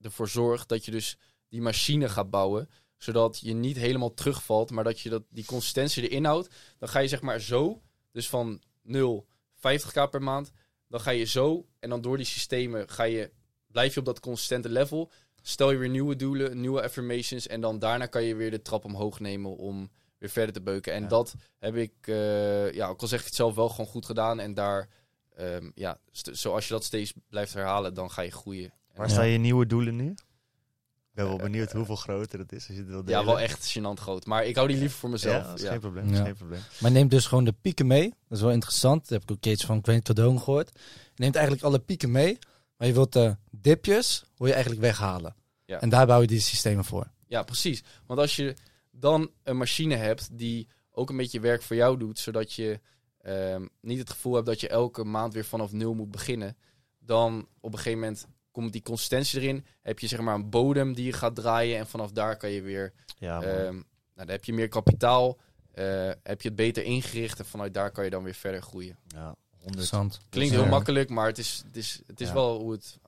ervoor 0.00 0.28
zorgt 0.28 0.68
dat 0.68 0.84
je 0.84 0.90
dus 0.90 1.18
die 1.48 1.60
machine 1.60 2.08
gaat 2.08 2.30
bouwen. 2.30 2.70
Zodat 2.96 3.38
je 3.38 3.54
niet 3.54 3.76
helemaal 3.76 4.14
terugvalt, 4.14 4.70
maar 4.70 4.84
dat 4.84 5.00
je 5.00 5.08
dat, 5.08 5.22
die 5.30 5.44
consistentie 5.44 6.08
erin 6.08 6.24
houdt. 6.24 6.54
Dan 6.78 6.88
ga 6.88 6.98
je 6.98 7.08
zeg 7.08 7.20
maar 7.20 7.40
zo, 7.40 7.82
dus 8.12 8.28
van 8.28 8.60
0, 8.88 9.26
50k 9.56 10.10
per 10.10 10.22
maand. 10.22 10.50
Dan 10.88 11.00
ga 11.00 11.10
je 11.10 11.24
zo 11.24 11.66
en 11.80 11.88
dan 11.90 12.00
door 12.00 12.16
die 12.16 12.26
systemen 12.26 12.88
ga 12.88 13.02
je, 13.02 13.30
blijf 13.66 13.94
je 13.94 14.00
op 14.00 14.06
dat 14.06 14.20
consistente 14.20 14.68
level. 14.68 15.10
Stel 15.42 15.70
je 15.70 15.76
weer 15.78 15.88
nieuwe 15.88 16.16
doelen, 16.16 16.60
nieuwe 16.60 16.82
affirmations. 16.82 17.46
En 17.46 17.60
dan 17.60 17.78
daarna 17.78 18.06
kan 18.06 18.22
je 18.22 18.34
weer 18.34 18.50
de 18.50 18.62
trap 18.62 18.84
omhoog 18.84 19.20
nemen 19.20 19.56
om 19.56 19.90
weer 20.18 20.28
verder 20.30 20.52
te 20.54 20.60
beuken. 20.60 20.92
En 20.92 21.02
Ja. 21.02 21.08
dat 21.08 21.34
heb 21.58 21.76
ik, 21.76 21.92
eh, 22.00 22.72
ja, 22.72 22.88
ook 22.88 23.00
al 23.00 23.06
zeg 23.06 23.18
ik 23.20 23.26
het 23.26 23.34
zelf 23.34 23.54
wel 23.54 23.68
gewoon 23.68 23.86
goed 23.86 24.06
gedaan. 24.06 24.40
En 24.40 24.54
daar, 24.54 24.88
ehm, 25.34 25.70
ja, 25.74 25.98
zoals 26.12 26.66
je 26.68 26.72
dat 26.74 26.84
steeds 26.84 27.12
blijft 27.28 27.54
herhalen, 27.54 27.94
dan 27.94 28.10
ga 28.10 28.22
je 28.22 28.30
groeien. 28.30 28.72
Waar 28.94 29.06
Ja. 29.06 29.12
staan 29.12 29.28
je 29.28 29.38
nieuwe 29.38 29.66
doelen 29.66 29.96
nu? 29.96 30.14
Ik 31.18 31.24
ben 31.24 31.32
wel 31.32 31.42
Eh, 31.46 31.50
benieuwd 31.50 31.68
eh, 31.70 31.74
hoeveel 31.76 31.96
groter 31.96 32.38
het 32.38 32.52
is. 32.52 32.66
Als 32.66 32.76
je 32.76 32.82
het 32.82 32.90
wil 32.90 33.02
Ja, 33.06 33.24
wel 33.24 33.40
echt 33.40 33.78
gênant 33.78 34.00
groot. 34.00 34.26
Maar 34.26 34.44
ik 34.46 34.54
hou 34.56 34.68
die 34.68 34.76
liever 34.76 34.98
voor 34.98 35.10
mezelf. 35.10 35.42
Ja, 35.42 35.48
dat 35.48 35.58
is 35.58 35.64
Ja. 35.64 35.70
geen 35.70 35.80
probleem. 35.80 36.04
Dat 36.04 36.12
is 36.12 36.18
Ja. 36.18 36.24
geen 36.24 36.34
probleem. 36.34 36.60
Maar 36.80 36.90
neemt 36.90 37.10
dus 37.10 37.26
gewoon 37.26 37.44
de 37.44 37.52
pieken 37.52 37.86
mee. 37.86 38.08
Dat 38.28 38.38
is 38.38 38.40
wel 38.44 38.52
interessant. 38.52 39.00
Dat 39.00 39.08
heb 39.08 39.22
ik 39.22 39.30
ook 39.30 39.34
een 39.36 39.40
keertje 39.42 39.66
van 39.66 39.78
Grant 39.82 40.02
Cardone 40.02 40.38
gehoord. 40.38 40.70
Je 41.14 41.22
neemt 41.22 41.34
eigenlijk 41.34 41.64
alle 41.64 41.78
pieken 41.78 42.10
mee. 42.10 42.38
Maar 42.76 42.86
je 42.88 42.94
wilt 42.94 43.12
de 43.12 43.36
dipjes, 43.50 44.24
wil 44.36 44.46
je 44.46 44.52
eigenlijk 44.52 44.82
weghalen. 44.82 45.34
Ja. 45.64 45.80
En 45.80 45.88
daar 45.88 46.06
bouw 46.06 46.20
je 46.20 46.26
die 46.26 46.40
systemen 46.40 46.84
voor. 46.84 47.10
Ja, 47.26 47.42
precies. 47.42 47.82
Want 48.06 48.20
als 48.20 48.36
je 48.36 48.54
dan 48.90 49.30
een 49.42 49.56
machine 49.56 49.94
hebt 49.96 50.28
die 50.38 50.68
ook 50.90 51.10
een 51.10 51.16
beetje 51.16 51.40
werk 51.40 51.62
voor 51.62 51.76
jou 51.76 51.98
doet, 51.98 52.18
zodat 52.18 52.52
je 52.52 52.80
ehm, 53.20 53.66
niet 53.80 53.98
het 53.98 54.10
gevoel 54.10 54.34
hebt 54.34 54.46
dat 54.46 54.60
je 54.60 54.68
elke 54.68 55.04
maand 55.04 55.34
weer 55.34 55.44
vanaf 55.44 55.72
nul 55.72 55.94
moet 55.94 56.10
beginnen, 56.10 56.56
dan 56.98 57.48
op 57.60 57.72
een 57.72 57.78
gegeven 57.78 57.98
moment 57.98 58.26
komt 58.58 58.72
die 58.72 58.82
consistentie 58.82 59.40
erin. 59.40 59.64
Heb 59.82 59.98
je 59.98 60.06
zeg 60.06 60.20
maar 60.20 60.34
een 60.34 60.50
bodem 60.50 60.94
die 60.94 61.04
je 61.04 61.12
gaat 61.12 61.34
draaien 61.34 61.78
en 61.78 61.86
vanaf 61.86 62.10
daar 62.12 62.36
kan 62.36 62.50
je 62.50 62.62
weer, 62.62 62.92
Ja, 63.18 63.42
ehm, 63.42 63.72
nou, 63.74 63.84
dan 64.14 64.28
heb 64.28 64.44
je 64.44 64.52
meer 64.52 64.68
kapitaal, 64.68 65.38
eh, 65.72 65.84
heb 66.22 66.42
je 66.42 66.48
het 66.48 66.56
beter 66.56 66.82
ingericht 66.84 67.38
en 67.38 67.46
vanuit 67.46 67.74
daar 67.74 67.90
kan 67.90 68.04
je 68.04 68.10
dan 68.10 68.22
weer 68.22 68.34
verder 68.34 68.62
groeien. 68.62 68.96
ja, 69.06 69.24
100. 69.24 69.36
Interessant. 69.66 70.20
Klinkt 70.28 70.54
heel 70.54 70.66
makkelijk, 70.66 71.08
maar 71.08 71.26
het 71.26 71.38
is, 71.38 71.62
het 71.66 71.76
is, 71.76 72.00
het 72.06 72.20
is 72.20 72.28
Ja. 72.28 72.34
wel 72.34 72.58
hoe 72.60 72.72
het. 72.72 72.98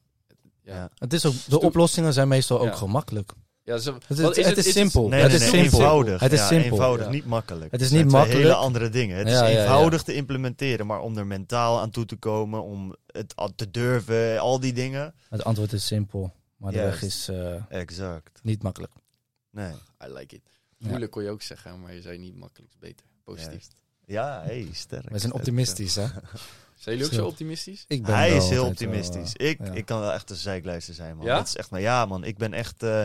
Ja. 0.63 0.91
Het 0.95 1.13
is 1.13 1.27
ook, 1.27 1.35
de 1.47 1.61
oplossingen 1.61 2.13
zijn 2.13 2.29
meestal 2.29 2.61
ook 2.61 2.75
Ja. 3.65 3.79
zo- 3.79 3.95
Het 3.95 4.11
is, 4.11 4.21
wat 4.21 4.37
het, 4.37 4.57
is 4.57 4.73
simpel. 4.73 5.09
Nee, 5.09 5.21
het 5.21 5.29
nee, 5.33 5.41
is 5.41 5.53
nee, 5.53 5.61
simpel. 5.61 5.79
eenvoudig. 5.81 6.21
Het 6.21 6.33
is 6.33 6.39
Ja, 6.39 6.47
simpel. 6.47 6.71
eenvoudig, 6.71 7.07
Ja. 7.07 7.13
niet 7.13 7.27
makkelijk. 7.27 7.71
Het 7.73 7.81
is 7.81 7.89
zijn 7.89 8.01
niet 8.01 8.09
twee 8.09 8.21
makkelijk. 8.23 8.49
hele 8.49 8.61
andere 8.61 8.89
dingen. 8.89 9.17
Het 9.19 9.29
Ja, 9.29 9.33
is 9.33 9.39
ja, 9.41 9.47
ja. 9.49 9.61
eenvoudig 9.63 10.03
te 10.03 10.15
implementeren, 10.15 10.87
maar 10.87 11.01
om 11.01 11.19
er 11.19 11.27
mentaal 11.27 11.81
aan 11.81 11.91
toe 11.91 12.05
te 12.05 12.17
komen, 12.17 12.63
om 12.63 12.97
het 13.07 13.35
te 13.57 13.71
durven, 13.71 14.39
al 14.39 14.61
die 14.61 14.73
dingen. 14.73 15.15
Het 15.29 15.45
antwoord 15.45 15.73
is 15.73 15.87
simpel. 15.87 16.33
Maar 16.57 16.73
de 16.73 16.79
weg 16.79 17.03
is 17.03 17.29
eh, 17.29 17.55
Exact. 17.69 18.41
niet 18.43 18.63
makkelijk. 18.63 18.93
Nee. 19.51 19.73
I 20.05 20.13
like 20.13 20.35
it. 20.35 20.43
Ja. 20.77 20.87
Moeilijk 20.89 21.11
kon 21.13 21.23
je 21.23 21.31
ook 21.31 21.43
zeggen, 21.43 21.81
maar 21.81 21.95
je 21.95 22.01
zei 22.01 22.19
niet 22.19 22.37
makkelijk, 22.37 22.71
is 22.73 22.79
beter. 22.79 23.07
Positief. 23.25 23.67
Ja, 24.07 24.43
hey, 24.45 24.69
sterk. 24.73 25.03
We 25.03 25.09
zijn 25.09 25.21
sterk, 25.21 25.35
optimistisch, 25.35 25.95
hè? 25.95 26.05
Zijn 26.81 26.97
jullie 26.97 27.12
ook 27.12 27.18
zo 27.18 27.26
optimistisch? 27.26 27.85
Ik 27.89 28.03
ben 28.03 28.14
Hij 28.14 28.37
is 28.37 28.49
heel 28.49 28.61
wel, 28.62 28.70
optimistisch. 28.70 29.33
ik, 29.35 29.59
ja. 29.59 29.72
ik 29.72 29.85
kan 29.85 30.01
wel 30.01 30.12
echt 30.12 30.31
een 30.31 30.37
zeikluister 30.37 30.95
zijn, 30.95 31.16
man. 31.16 31.26
Ja? 31.26 31.37
Dat 31.37 31.47
is 31.47 31.57
echt, 31.57 31.70
maar 31.70 31.81
ja, 31.81 32.07
man. 32.07 32.24
Ik 32.24 32.37
ben 32.39 32.53
echt. 32.53 32.83
eh, 32.83 33.05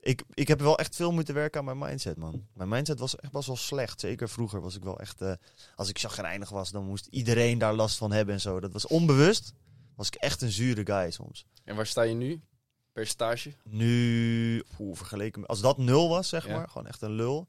ik, 0.00 0.22
ik 0.34 0.48
heb 0.48 0.60
wel 0.60 0.78
echt 0.78 0.96
veel 0.96 1.12
moeten 1.12 1.34
werken 1.34 1.58
aan 1.58 1.64
mijn 1.64 1.78
mindset, 1.90 2.16
man. 2.16 2.46
Mijn 2.54 2.68
mindset 2.68 2.98
was 2.98 3.16
echt 3.16 3.32
best 3.32 3.46
wel 3.46 3.56
slecht. 3.56 4.00
Zeker 4.00 4.28
vroeger 4.28 4.60
was 4.60 4.76
ik 4.76 4.82
wel 4.82 5.00
echt. 5.00 5.20
eh, 5.20 5.32
als 5.74 5.88
ik 5.88 5.98
chagrijnig 5.98 6.48
was, 6.48 6.70
dan 6.70 6.84
moest 6.84 7.06
iedereen 7.10 7.58
daar 7.58 7.74
last 7.74 7.96
van 7.96 8.12
hebben 8.12 8.34
en 8.34 8.40
zo. 8.40 8.60
Dat 8.60 8.72
was 8.72 8.86
onbewust. 8.86 9.52
Was 9.96 10.06
ik 10.06 10.14
echt 10.14 10.42
een 10.42 10.50
zure 10.52 10.84
guy 10.86 11.10
soms. 11.10 11.46
En 11.64 11.76
waar 11.76 11.86
sta 11.86 12.02
je 12.02 12.14
nu? 12.14 12.40
Percentage? 12.92 13.52
Nu, 13.64 14.62
oeh, 14.78 14.96
vergeleken 14.96 15.40
met, 15.40 15.48
als 15.50 15.60
dat 15.60 15.78
nul 15.78 16.08
was, 16.08 16.28
zeg 16.28 16.46
Ja. 16.46 16.56
maar, 16.56 16.68
gewoon 16.68 16.86
echt 16.86 17.02
een 17.02 17.12
lul. 17.12 17.48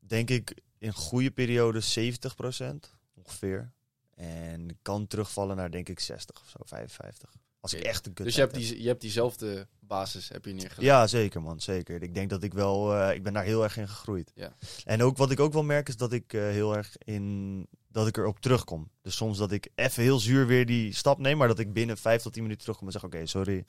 Denk 0.00 0.30
ik 0.30 0.54
in 0.78 0.92
goede 0.92 1.30
periode 1.30 1.80
70% 1.82 2.92
ongeveer. 3.24 3.72
En 4.14 4.78
kan 4.82 5.06
terugvallen 5.06 5.56
naar 5.56 5.70
denk 5.70 5.88
ik 5.88 6.00
60 6.00 6.40
of 6.40 6.48
zo, 6.48 6.58
55. 6.64 7.30
Als 7.60 7.74
ik 7.74 7.82
echt 7.82 8.06
een 8.06 8.12
kut 8.12 8.24
Dus 8.24 8.34
je 8.34 8.40
hebt, 8.40 8.54
die, 8.54 8.82
je 8.82 8.88
hebt 8.88 9.00
diezelfde 9.00 9.66
basis 9.80 10.28
heb 10.28 10.44
je 10.44 10.52
neergelegd. 10.52 10.80
Ja, 10.80 11.06
zeker 11.06 11.42
man, 11.42 11.60
zeker. 11.60 12.02
Ik 12.02 12.14
denk 12.14 12.30
dat 12.30 12.42
ik 12.42 12.54
wel, 12.54 12.94
eh, 12.94 13.14
ik 13.14 13.22
ben 13.22 13.32
daar 13.32 13.44
heel 13.44 13.62
erg 13.62 13.76
in 13.76 13.88
gegroeid. 13.88 14.32
Ja. 14.34 14.52
En 14.84 15.02
ook 15.02 15.16
wat 15.16 15.30
ik 15.30 15.40
ook 15.40 15.52
wel 15.52 15.62
merk 15.62 15.88
is 15.88 15.96
dat 15.96 16.12
ik 16.12 16.32
eh, 16.32 16.40
heel 16.40 16.76
erg 16.76 16.96
in, 16.98 17.66
dat 17.88 18.06
ik 18.06 18.16
erop 18.16 18.40
terugkom. 18.40 18.90
Dus 19.02 19.16
soms 19.16 19.38
dat 19.38 19.52
ik 19.52 19.68
even 19.74 20.02
heel 20.02 20.18
zuur 20.18 20.46
weer 20.46 20.66
die 20.66 20.94
stap 20.94 21.18
neem, 21.18 21.36
maar 21.36 21.48
dat 21.48 21.58
ik 21.58 21.72
binnen 21.72 21.96
5 21.96 22.22
tot 22.22 22.32
10 22.32 22.42
minuten 22.42 22.62
terugkom 22.62 22.86
en 22.86 22.92
zeg, 22.92 23.04
oké, 23.04 23.26
sorry. 23.26 23.64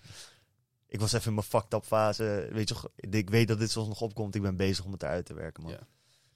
Ik 0.87 0.99
was 0.99 1.13
even 1.13 1.27
in 1.27 1.33
mijn 1.33 1.47
fucked 1.47 1.73
up 1.73 1.85
fase. 1.85 2.49
Weet 2.51 2.69
je, 2.69 2.75
ik 2.95 3.29
weet 3.29 3.47
dat 3.47 3.59
dit 3.59 3.71
soms 3.71 3.87
nog 3.87 4.01
opkomt. 4.01 4.35
Ik 4.35 4.41
ben 4.41 4.55
bezig 4.55 4.85
om 4.85 4.91
het 4.91 5.03
eruit 5.03 5.25
te 5.25 5.33
werken, 5.33 5.63
man. 5.63 5.71
Ja. 5.71 5.87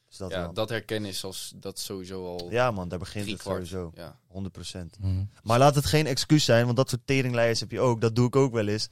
Dus 0.09 0.17
dat 0.17 0.31
ja, 0.31 0.41
wel. 0.41 0.53
dat 0.53 0.69
herkennen 0.69 1.09
is 1.09 1.23
als, 1.23 1.53
dat 1.55 1.79
sowieso 1.79 2.25
al 2.25 2.47
ja, 2.51 2.71
man, 2.71 2.89
daar 2.89 2.99
begint 2.99 3.29
het 3.29 3.37
kwart. 3.41 3.67
sowieso. 3.67 3.91
Ja. 3.95 4.17
100%. 4.31 4.99
Mhm. 4.99 5.23
Maar 5.43 5.59
laat 5.59 5.75
het 5.75 5.85
geen 5.85 6.07
excuus 6.07 6.45
zijn, 6.45 6.65
want 6.65 6.77
dat 6.77 6.89
soort 6.89 7.01
teringlijers 7.05 7.59
heb 7.59 7.71
je 7.71 7.79
ook. 7.79 8.01
Dat 8.01 8.15
doe 8.15 8.27
ik 8.27 8.35
ook 8.35 8.53
wel 8.53 8.67
eens. 8.67 8.89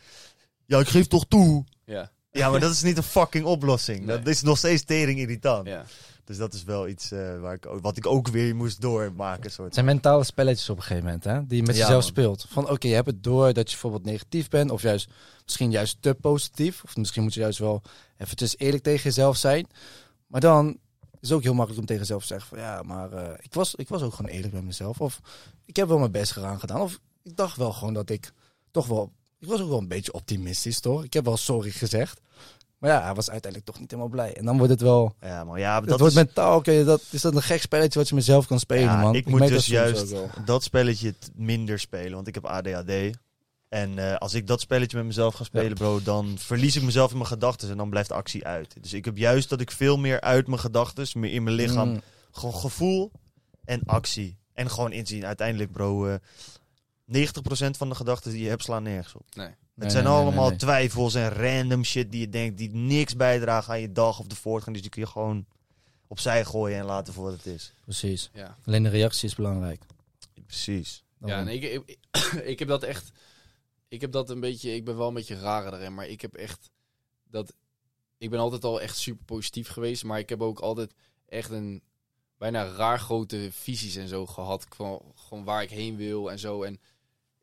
Ja, 0.66 0.80
ik 0.80 0.88
geef 0.88 1.08
toch 1.08 1.26
toe. 1.28 1.66
Ja. 1.86 2.12
Ja, 2.32 2.50
maar 2.50 2.60
dat 2.60 2.72
is 2.72 2.82
niet 2.82 2.98
een 2.98 3.04
fucking 3.04 3.46
oplossing. 3.46 4.00
Nee. 4.06 4.18
Dat 4.18 4.28
is 4.28 4.42
nog 4.42 4.58
steeds 4.58 4.84
tering 4.84 5.20
irritant. 5.20 5.68
Ja. 5.68 5.86
Dus 6.24 6.38
dat 6.38 6.54
is 6.54 6.64
wel 6.64 6.88
iets 6.88 7.12
eh, 7.12 7.40
waar 7.40 7.54
ik, 7.54 7.66
ook- 7.66 7.82
wat 7.82 7.98
ik 7.98 8.06
ook 8.06 8.28
weer 8.28 8.56
moest 8.56 8.82
doormaken. 8.82 9.52
Soort. 9.52 9.66
Het 9.66 9.74
zijn 9.74 9.86
mentale 9.86 10.24
spelletjes 10.24 10.70
op 10.70 10.78
een 10.78 10.82
gegeven 10.84 11.04
moment, 11.06 11.24
hè? 11.24 11.46
Die 11.48 11.58
je 11.58 11.64
met 11.64 11.76
Ja, 11.76 11.82
jezelf 11.82 12.02
man. 12.04 12.10
speelt. 12.12 12.46
Van 12.50 12.70
oké, 12.70 12.88
je 12.88 12.94
hebt 12.94 13.08
het 13.08 13.24
door 13.24 13.46
dat 13.54 13.66
je 13.66 13.72
bijvoorbeeld 13.72 14.06
negatief 14.06 14.50
bent, 14.50 14.72
of 14.72 14.82
juist 14.82 15.10
misschien 15.44 15.72
juist 15.72 15.98
te 16.02 16.14
positief. 16.22 16.84
Of 16.84 16.96
misschien 16.96 17.24
moet 17.24 17.34
je 17.34 17.40
juist 17.40 17.60
wel 17.60 17.82
eventjes 18.18 18.58
eerlijk 18.58 18.84
tegen 18.84 19.04
jezelf 19.04 19.38
zijn. 19.38 19.68
Maar 20.28 20.42
dan 20.42 20.78
is 21.20 21.28
het 21.30 21.38
ook 21.38 21.44
heel 21.44 21.54
makkelijk 21.54 21.80
om 21.80 21.86
tegen 21.88 22.02
jezelf 22.02 22.22
te 22.22 22.28
zeggen 22.28 22.48
van 22.50 22.58
ja, 22.58 22.82
maar 22.82 23.12
eh, 23.12 23.34
ik, 23.42 23.54
was, 23.54 23.76
ik 23.76 23.88
was 23.90 24.02
ook 24.02 24.14
gewoon 24.14 24.32
eerlijk 24.32 24.54
met 24.54 24.64
mezelf. 24.64 25.02
Of 25.02 25.20
ik 25.66 25.76
heb 25.76 25.88
wel 25.88 25.98
mijn 26.00 26.12
best 26.12 26.32
gedaan 26.32 26.60
gedaan. 26.60 26.82
Of 26.82 27.00
ik 27.24 27.36
dacht 27.36 27.58
wel 27.58 27.74
gewoon 27.74 27.94
dat 27.94 28.10
ik 28.10 28.32
toch 28.72 28.88
wel. 28.88 29.12
Ik 29.40 29.48
was 29.48 29.62
ook 29.62 29.70
wel 29.70 29.78
een 29.78 29.88
beetje 29.88 30.14
optimistisch, 30.14 30.80
toch? 30.80 31.04
Ik 31.04 31.14
heb 31.14 31.26
wel 31.26 31.38
sorry 31.38 31.72
gezegd. 31.72 32.20
Maar 32.78 32.90
ja, 32.90 33.04
hij 33.04 33.14
was 33.14 33.30
uiteindelijk 33.30 33.72
toch 33.72 33.80
niet 33.80 33.92
helemaal 33.92 34.12
blij. 34.12 34.34
En 34.38 34.46
dan 34.46 34.58
wordt 34.58 34.72
het 34.72 34.82
wel. 34.82 35.16
Ja, 35.22 35.44
maar 35.44 35.60
ja, 35.60 35.80
Dat 35.80 35.90
dat 35.90 36.00
wordt 36.00 36.16
is, 36.16 36.24
mentaal. 36.24 36.58
Oké, 36.58 36.84
dat 36.84 37.02
is 37.10 37.22
dat 37.22 37.36
een 37.36 37.42
gek 37.42 37.62
spelletje 37.62 38.00
wat 38.00 38.10
je 38.10 38.16
mezelf 38.16 38.48
kan 38.48 38.60
spelen, 38.60 38.84
Ja, 38.84 39.02
man. 39.02 39.16
ik 39.16 39.26
moet 39.26 39.40
merk 39.40 39.52
dus 39.52 39.66
juist 39.66 40.14
dat 40.46 40.64
spelletje 40.64 41.14
minder 41.36 41.80
spelen, 41.80 42.12
want 42.14 42.28
ik 42.28 42.34
heb 42.36 42.46
ADHD. 42.46 42.92
En 43.70 43.98
eh, 44.00 44.16
als 44.16 44.34
ik 44.34 44.48
dat 44.48 44.62
spelletje 44.62 44.98
met 44.98 45.06
mezelf 45.06 45.34
ga 45.36 45.44
spelen, 45.44 45.74
bro, 45.78 46.02
dan 46.02 46.38
verlies 46.38 46.76
ik 46.76 46.82
mezelf 46.84 47.12
in 47.12 47.18
mijn 47.18 47.30
gedachten 47.30 47.70
en 47.70 47.78
dan 47.78 47.90
blijft 47.90 48.10
de 48.10 48.16
actie 48.16 48.46
uit. 48.46 48.76
Dus 48.82 48.94
ik 48.94 49.06
heb 49.06 49.18
juist 49.18 49.50
dat 49.50 49.62
ik 49.62 49.72
veel 49.72 49.98
meer 49.98 50.22
uit 50.22 50.48
mijn 50.48 50.60
gedachten, 50.60 51.20
meer 51.20 51.32
in 51.34 51.44
mijn 51.44 51.56
lichaam, 51.56 51.90
Mm. 51.90 52.02
gewoon 52.32 52.56
gevoel 52.56 53.12
en 53.66 53.82
actie. 53.86 54.38
En 54.54 54.70
gewoon 54.70 54.92
inzien. 54.92 55.26
Uiteindelijk, 55.26 55.72
bro, 55.72 56.08
eh 56.08 56.16
90% 57.06 57.78
van 57.78 57.90
de 57.90 57.96
gedachten 57.96 58.32
die 58.32 58.44
je 58.44 58.50
hebt 58.50 58.64
slaan 58.64 58.84
nergens 58.84 59.16
op. 59.16 59.36
Nee. 59.36 59.46
Het 59.48 59.56
Nee, 59.74 59.90
zijn 59.90 60.04
nee, 60.04 60.14
allemaal 60.14 60.42
nee, 60.42 60.50
nee. 60.50 60.58
twijfels 60.60 61.16
en 61.16 61.30
random 61.34 61.84
shit 61.84 62.12
die 62.12 62.20
je 62.20 62.30
denkt, 62.30 62.58
die 62.58 62.70
niks 62.76 63.16
bijdragen 63.16 63.74
aan 63.74 63.80
je 63.82 63.92
dag 63.92 64.20
of 64.20 64.28
de 64.28 64.36
voortgang. 64.36 64.74
Dus 64.74 64.82
die 64.82 64.92
kun 64.92 65.02
je 65.02 65.08
gewoon 65.08 65.46
opzij 66.08 66.46
gooien 66.46 66.78
en 66.80 66.86
laten 66.86 67.14
voor 67.14 67.24
wat 67.24 67.34
het 67.34 67.46
is. 67.46 67.74
Precies. 67.84 68.30
Ja. 68.34 68.58
Alleen 68.66 68.84
de 68.84 68.90
reactie 68.90 69.28
is 69.28 69.36
belangrijk. 69.36 69.82
Precies. 70.46 71.04
Dan- 71.20 71.30
Ja, 71.30 71.40
en 71.40 71.48
ik, 71.48 71.64
ik, 71.64 71.98
ik 72.44 72.60
heb 72.60 72.68
dat 72.68 72.84
echt. 72.84 73.12
Ik 73.88 74.02
heb 74.02 74.12
dat 74.12 74.30
een 74.30 74.40
beetje. 74.40 74.76
Ik 74.76 74.86
ben 74.86 74.98
wel 74.98 75.08
een 75.08 75.14
beetje 75.14 75.40
raar 75.40 75.72
daarin, 75.72 75.94
maar 75.94 76.08
ik 76.08 76.22
heb 76.22 76.36
echt 76.36 76.72
dat. 77.24 77.54
Ik 78.18 78.30
ben 78.30 78.40
altijd 78.40 78.64
al 78.64 78.82
echt 78.82 78.98
super 78.98 79.26
positief 79.26 79.68
geweest, 79.68 80.04
maar 80.04 80.20
ik 80.20 80.30
heb 80.30 80.42
ook 80.42 80.60
altijd 80.60 80.94
echt 81.26 81.50
een 81.50 81.84
bijna 82.38 82.72
raar 82.72 83.00
grote 83.00 83.48
visies 83.52 83.96
en 83.96 84.08
zo 84.08 84.26
gehad. 84.26 84.68
Van, 84.70 85.02
gewoon 85.16 85.44
waar 85.44 85.64
ik 85.64 85.70
heen 85.70 85.96
wil 85.96 86.32
en 86.32 86.40
zo. 86.40 86.64
En 86.64 86.80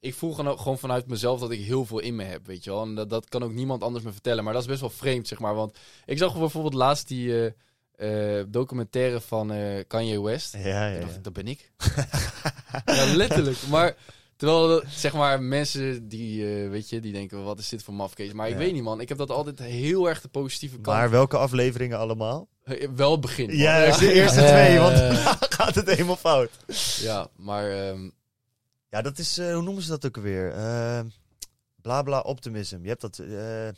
ik 0.01 0.14
voel 0.14 0.32
gewoon, 0.32 0.59
gewoon 0.59 0.78
vanuit 0.78 1.07
mezelf 1.07 1.40
dat 1.40 1.51
ik 1.51 1.61
heel 1.61 1.84
veel 1.84 1.99
in 1.99 2.16
me 2.16 2.24
heb, 2.24 2.47
weet 2.47 2.64
je 2.64 2.70
wel. 2.70 2.82
En 2.82 2.95
dat, 2.95 3.11
dat 3.11 3.28
kan 3.28 3.42
ook 3.42 3.53
niemand 3.53 3.82
anders 3.82 4.05
me 4.05 4.12
vertellen. 4.12 4.45
Maar 4.45 4.53
dat 4.53 4.62
is 4.62 4.68
best 4.68 4.80
wel 4.80 4.90
vreemd, 4.90 5.28
zeg 5.28 5.38
maar. 5.38 5.55
Want 5.55 5.78
ik 6.05 6.18
zag 6.18 6.38
bijvoorbeeld 6.38 6.74
laatst 6.74 7.09
die 7.09 7.53
eh, 7.97 8.40
eh, 8.40 8.47
documentaire 8.49 9.20
van 9.20 9.53
eh, 9.53 9.84
Kanye 9.86 10.22
West. 10.22 10.53
Ja, 10.53 10.61
ja, 10.61 10.86
ja. 10.86 11.07
ik, 11.07 11.24
dat 11.24 11.32
ben 11.32 11.47
ik. 11.47 11.72
ja, 12.84 13.14
letterlijk. 13.14 13.66
Maar 13.70 13.97
terwijl, 14.45 14.68
dat, 14.68 14.84
zeg 14.88 15.12
maar, 15.12 15.42
mensen 15.42 16.09
die, 16.09 16.62
eh, 16.64 16.70
weet 16.70 16.88
je, 16.88 17.01
die 17.01 17.12
denken, 17.12 17.45
wat 17.45 17.59
is 17.59 17.68
dit 17.68 17.82
voor 17.82 17.95
mafkees? 17.95 18.32
Maar 18.32 18.47
ik 18.47 18.53
Ja. 18.53 18.59
weet 18.59 18.72
niet, 18.72 18.82
man. 18.82 19.01
Ik 19.01 19.09
heb 19.09 19.18
dat 19.18 19.30
altijd 19.30 19.59
heel 19.59 20.09
erg 20.09 20.20
de 20.20 20.28
positieve 20.28 20.74
kant. 20.80 20.97
Maar 20.97 21.11
welke 21.11 21.36
afleveringen 21.36 21.99
allemaal? 21.99 22.49
Eh, 22.62 22.88
Wel 22.97 23.11
het 23.12 23.20
begin. 23.20 23.47
man. 23.47 23.57
Ja, 23.57 23.97
de 23.99 24.12
eerste 24.12 24.40
Eh. 24.40 24.49
twee, 24.49 24.78
want 24.78 24.97
daarna 24.99 25.36
gaat 25.40 25.74
het 25.74 25.88
helemaal 25.90 26.16
fout. 26.16 26.51
ja, 27.01 27.28
maar 27.36 27.70
ehm, 27.70 28.11
Ja, 28.88 29.03
dat 29.03 29.18
is, 29.18 29.38
eh, 29.38 29.53
hoe 29.55 29.62
noemen 29.62 29.82
ze 29.82 29.88
dat 29.88 30.07
ook 30.07 30.16
weer? 30.16 30.53
Eh 30.53 31.01
bla 31.82 32.03
bla 32.03 32.20
optimism. 32.20 32.78
Je 32.82 32.88
hebt 32.88 33.01
dat, 33.01 33.18
eh 33.18 33.68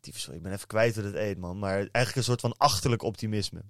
sorry, 0.00 0.36
ik 0.36 0.42
ben 0.42 0.52
even 0.52 0.66
kwijt 0.66 0.94
hoe 0.94 1.04
dat 1.04 1.14
eet, 1.14 1.38
man. 1.38 1.58
Maar 1.58 1.74
eigenlijk 1.76 2.16
een 2.16 2.22
soort 2.22 2.40
van 2.40 2.54
achterlijk 2.56 3.02
optimisme. 3.02 3.60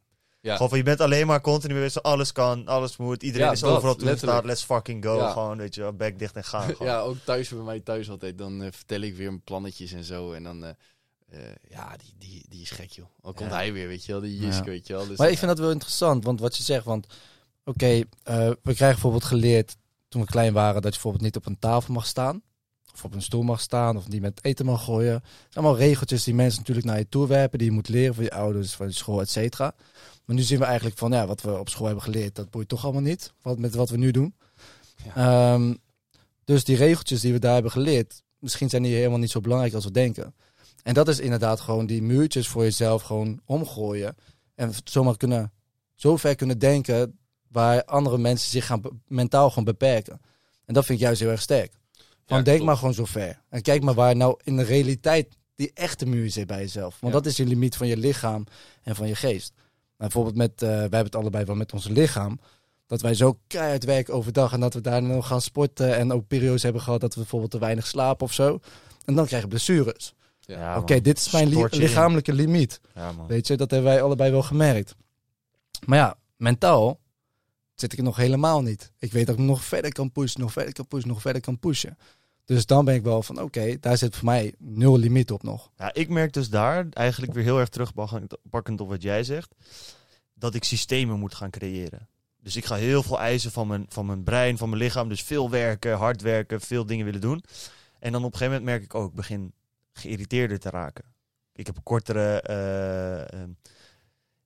Ja. 0.41 0.53
Gewoon 0.53 0.68
van, 0.68 0.78
je 0.78 0.84
bent 0.84 1.01
alleen 1.01 1.26
maar 1.26 1.41
continu 1.41 1.74
weer 1.74 1.89
zo, 1.89 1.99
alles 1.99 2.32
kan, 2.32 2.66
alles 2.66 2.97
moet, 2.97 3.22
iedereen 3.22 3.47
Ja, 3.47 3.53
is 3.53 3.61
dat, 3.61 3.70
overal 3.70 3.95
toe 3.95 4.11
in 4.11 4.18
staat, 4.18 4.45
let's 4.45 4.62
fucking 4.62 5.05
go. 5.05 5.16
Ja. 5.16 5.30
Gewoon, 5.32 5.57
weet 5.57 5.74
je 5.74 5.80
wel, 5.80 5.93
bek 5.93 6.18
dicht 6.18 6.37
en 6.37 6.45
gaan. 6.45 6.62
gewoon. 6.76 6.87
ja, 6.87 7.01
ook 7.01 7.16
thuis 7.24 7.49
bij 7.49 7.59
mij 7.59 7.80
thuis 7.80 8.11
altijd. 8.11 8.39
Dan 8.39 8.62
eh, 8.62 8.72
vertel 8.72 9.01
ik 9.01 9.16
weer 9.16 9.28
mijn 9.28 9.43
plannetjes 9.43 9.93
en 9.93 10.05
zo. 10.05 10.32
En 10.32 10.43
dan, 10.43 10.64
eh, 10.64 10.70
eh, 11.30 11.55
ja, 11.70 11.97
die, 11.97 12.14
die, 12.18 12.45
die 12.49 12.62
is 12.62 12.70
gek, 12.70 12.91
joh. 12.91 13.07
Dan 13.22 13.34
komt 13.34 13.51
Ja. 13.51 13.57
hij 13.57 13.72
weer, 13.72 13.89
weet 13.89 14.05
je 14.05 14.12
wel. 14.12 14.20
Die 14.20 14.39
Jiske, 14.39 14.64
Ja. 14.64 14.70
weet 14.70 14.87
je 14.87 14.93
wel. 14.93 15.07
Dus, 15.07 15.18
Maar 15.18 15.30
ik 15.30 15.39
vind 15.39 15.51
dat 15.51 15.59
wel 15.59 15.70
interessant, 15.70 16.24
want 16.24 16.41
wat 16.41 16.57
je 16.57 16.62
zegt, 16.62 16.84
want 16.84 17.07
oké, 17.64 17.87
eh, 17.87 18.03
we 18.22 18.55
krijgen 18.62 18.76
bijvoorbeeld 18.76 19.24
geleerd 19.24 19.76
toen 20.09 20.20
we 20.20 20.26
klein 20.26 20.53
waren 20.53 20.74
dat 20.74 20.84
je 20.84 20.91
bijvoorbeeld 20.91 21.24
niet 21.24 21.37
op 21.37 21.47
een 21.47 21.59
tafel 21.59 21.95
mag 21.95 22.07
staan. 22.07 22.43
Of 22.95 23.05
op 23.05 23.14
een 23.14 23.22
stoel 23.22 23.43
mag 23.43 23.61
staan, 23.61 23.97
of 23.97 24.09
niet 24.09 24.20
met 24.20 24.45
eten 24.45 24.66
mag 24.66 24.84
gooien. 24.84 25.12
Het 25.12 25.22
zijn 25.51 25.64
allemaal 25.64 25.76
regeltjes 25.80 26.24
die 26.24 26.34
mensen 26.34 26.59
natuurlijk 26.61 26.87
naar 26.87 26.99
je 26.99 27.09
toe 27.09 27.26
werpen, 27.26 27.59
die 27.59 27.68
je 27.68 27.74
moet 27.74 27.89
leren 27.89 28.14
van 28.14 28.24
je 28.24 28.30
ouders, 28.30 28.72
van 28.74 28.87
je 28.87 28.93
school, 28.93 29.20
et 29.20 29.30
cetera. 29.30 29.74
Maar 30.27 30.37
nu 30.37 30.43
zien 30.43 30.59
we 30.59 30.64
eigenlijk 30.64 30.99
van, 30.99 31.12
ja, 31.12 31.27
wat 31.27 31.41
we 31.43 31.59
op 31.59 31.68
school 31.68 31.87
hebben 31.87 32.05
geleerd, 32.05 32.35
dat 32.35 32.51
boeit 32.51 32.68
toch 32.68 32.85
allemaal 32.85 33.03
niet, 33.03 33.33
wat, 33.43 33.59
met 33.59 33.74
wat 33.74 33.91
we 33.91 33.97
nu 33.97 34.11
doen. 34.11 34.35
Ehm, 35.14 35.74
dus 36.45 36.64
die 36.64 36.77
regeltjes 36.77 37.20
die 37.20 37.33
we 37.33 37.39
daar 37.39 37.55
hebben 37.55 37.70
geleerd, 37.70 38.22
misschien 38.39 38.68
zijn 38.68 38.83
die 38.83 38.95
helemaal 38.95 39.18
niet 39.18 39.31
zo 39.31 39.41
belangrijk 39.41 39.74
als 39.74 39.85
we 39.85 39.91
denken. 39.91 40.35
En 40.83 40.95
dat 40.95 41.09
is 41.09 41.18
inderdaad 41.18 41.61
gewoon 41.61 41.87
die 41.87 42.03
muurtjes 42.03 42.49
voor 42.49 42.62
jezelf 42.62 43.03
gewoon 43.03 43.41
omgooien. 43.45 44.16
En 44.55 44.72
zomaar 44.85 45.16
kunnen, 45.16 45.53
zo 45.95 46.16
ver 46.16 46.35
kunnen 46.35 46.59
denken 46.59 47.18
waar 47.49 47.85
andere 47.85 48.18
mensen 48.18 48.51
zich 48.51 48.66
gaan 48.66 48.81
mentaal 49.07 49.49
gewoon 49.49 49.64
beperken. 49.64 50.20
En 50.64 50.74
dat 50.74 50.85
vind 50.85 50.99
ik 50.99 51.05
juist 51.05 51.20
heel 51.20 51.31
erg 51.31 51.41
sterk. 51.43 51.72
Van 52.27 52.37
Ja, 52.39 52.43
denk 52.43 52.62
maar 52.62 52.77
gewoon 52.77 52.95
zo 52.95 53.05
ver. 53.05 53.43
En 53.49 53.62
kijk 53.62 53.83
maar 53.83 53.95
waar 53.95 54.16
nou 54.16 54.41
in 54.45 54.57
de 54.57 54.62
realiteit 54.62 55.37
die 55.55 55.70
echte 55.74 56.07
muur 56.07 56.31
zit 56.31 56.47
bij 56.47 56.59
jezelf. 56.59 56.97
Want 57.01 57.12
Ja. 57.14 57.18
dat 57.20 57.29
is 57.31 57.37
je 57.37 57.47
limiet 57.47 57.77
van 57.77 57.87
je 57.87 57.97
lichaam 57.97 58.45
en 58.83 58.97
van 58.97 59.09
je 59.09 59.14
geest. 59.14 59.53
Bijvoorbeeld 59.97 60.37
met, 60.37 60.63
eh 60.63 60.69
wij 60.69 60.79
hebben 60.79 61.05
het 61.05 61.17
allebei 61.17 61.45
wel 61.45 61.55
met 61.55 61.73
ons 61.73 61.89
lichaam. 61.89 62.41
Dat 62.87 63.01
wij 63.01 63.15
zo 63.15 63.39
keihard 63.47 63.85
werken 63.85 64.15
overdag 64.15 64.53
en 64.53 64.61
dat 64.61 64.75
we 64.75 64.81
daar 64.81 65.03
nog 65.03 65.27
gaan 65.27 65.41
sporten. 65.41 65.97
En 65.97 66.13
ook 66.13 66.27
periodes 66.27 66.63
hebben 66.63 66.83
gehad 66.83 67.01
dat 67.01 67.15
we 67.15 67.21
bijvoorbeeld 67.21 67.51
te 67.51 67.59
weinig 67.59 67.87
slapen 67.87 68.27
of 68.27 68.33
zo. 68.33 68.59
En 69.05 69.15
dan 69.15 69.27
krijg 69.27 69.43
je 69.43 69.49
blessures. 69.49 70.15
Ja. 70.41 70.79
Oké, 70.79 71.01
dit 71.01 71.19
is 71.19 71.31
mijn 71.31 71.49
li- 71.49 71.67
in. 71.71 71.79
lichamelijke 71.79 72.33
limiet. 72.33 72.81
Ja, 72.95 73.13
man. 73.13 73.27
Weet 73.27 73.47
je, 73.47 73.57
dat 73.57 73.71
hebben 73.71 73.91
wij 73.91 74.03
allebei 74.03 74.31
wel 74.31 74.43
gemerkt. 74.43 74.95
Maar 75.87 75.99
ja, 75.99 76.17
mentaal 76.37 77.01
zit 77.75 77.93
ik 77.93 77.99
er 77.99 78.05
nog 78.05 78.17
helemaal 78.17 78.63
niet. 78.63 78.93
Ik 78.99 79.13
weet 79.13 79.27
dat 79.27 79.39
ik 79.39 79.45
nog 79.45 79.65
verder 79.65 79.93
kan 79.93 80.13
pushen, 80.13 80.41
nog 80.41 80.53
verder 80.53 80.73
kan 80.73 80.87
pushen, 80.87 81.09
nog 81.09 81.21
verder 81.21 81.43
kan 81.43 81.59
pushen. 81.59 81.99
Dus 82.47 82.67
dan 82.67 82.85
ben 82.85 82.95
ik 82.95 83.03
wel 83.03 83.23
van, 83.23 83.41
oké, 83.41 83.79
daar 83.81 83.97
zit 83.97 84.17
voor 84.17 84.25
mij 84.25 84.55
nul 84.59 84.99
limiet 84.99 85.31
op 85.31 85.43
nog. 85.43 85.71
Ja, 85.77 85.95
ik 85.95 86.09
merk 86.09 86.33
dus 86.33 86.51
daar 86.51 86.87
eigenlijk 86.91 87.33
weer 87.33 87.45
heel 87.45 87.59
erg 87.59 87.69
terugpakkend 87.69 88.81
op 88.81 88.89
wat 88.89 89.03
jij 89.03 89.25
zegt. 89.25 89.55
Dat 90.35 90.55
ik 90.55 90.65
systemen 90.65 91.19
moet 91.19 91.35
gaan 91.35 91.51
creëren. 91.51 92.09
Dus 92.41 92.57
ik 92.57 92.65
ga 92.65 92.75
heel 92.75 93.03
veel 93.03 93.21
eisen 93.21 93.51
van 93.51 93.67
mijn, 93.67 93.87
van 93.89 94.07
mijn 94.07 94.25
brein, 94.25 94.59
van 94.59 94.69
mijn 94.69 94.83
lichaam. 94.83 95.09
Dus 95.09 95.23
veel 95.23 95.51
werken, 95.51 95.97
hard 95.97 96.23
werken, 96.23 96.61
veel 96.61 96.87
dingen 96.87 97.05
willen 97.05 97.21
doen. 97.21 97.45
En 97.99 98.13
dan 98.13 98.25
op 98.25 98.33
een 98.33 98.39
gegeven 98.39 98.59
moment 98.59 98.65
merk 98.65 98.83
ik 98.83 98.95
ook, 98.95 99.09
ik 99.09 99.17
begin 99.17 99.53
geïrriteerder 99.93 100.59
te 100.59 100.71
raken. 100.71 101.05
Ik 101.53 101.67
heb 101.67 101.79
kortere... 101.83 102.41
eh, 102.41 103.43
eh, 103.43 103.49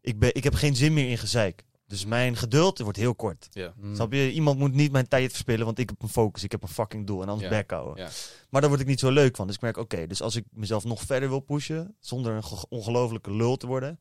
ik, 0.01 0.19
ben, 0.19 0.35
ik 0.35 0.45
heb 0.45 0.55
geen 0.55 0.77
zin 0.77 0.93
meer 0.93 1.11
in 1.11 1.19
gezeik. 1.19 1.65
Dus 1.91 2.05
mijn 2.05 2.36
geduld 2.36 2.78
wordt 2.78 2.99
heel 2.99 3.14
kort. 3.14 3.49
Ja. 3.51 3.74
Snap 3.93 4.12
je? 4.12 4.32
Iemand 4.32 4.59
moet 4.59 4.72
niet 4.74 4.93
mijn 4.93 5.09
tijd 5.09 5.30
verspillen, 5.30 5.64
want 5.66 5.78
ik 5.78 5.88
heb 5.88 6.03
een 6.03 6.09
focus, 6.09 6.43
ik 6.45 6.51
heb 6.53 6.62
een 6.62 6.68
fucking 6.68 7.07
doel 7.07 7.22
en 7.22 7.28
anders 7.28 7.49
Ja, 7.49 7.57
back 7.57 7.70
houden. 7.70 8.05
ja. 8.05 8.11
Maar 8.51 8.61
daar 8.61 8.70
word 8.70 8.82
ik 8.82 8.86
niet 8.88 9.01
zo 9.01 9.11
leuk 9.11 9.36
van. 9.36 9.47
Dus 9.47 9.57
ik 9.57 9.62
merk, 9.62 9.76
oké, 9.76 10.07
dus 10.07 10.22
als 10.22 10.36
ik 10.36 10.45
mezelf 10.51 10.84
nog 10.84 11.03
verder 11.03 11.28
wil 11.28 11.41
pushen, 11.41 11.97
zonder 12.01 12.32
een 12.32 12.45
ge- 12.45 12.66
ongelofelijke 12.68 13.32
lul 13.32 13.57
te 13.57 13.66
worden, 13.66 13.99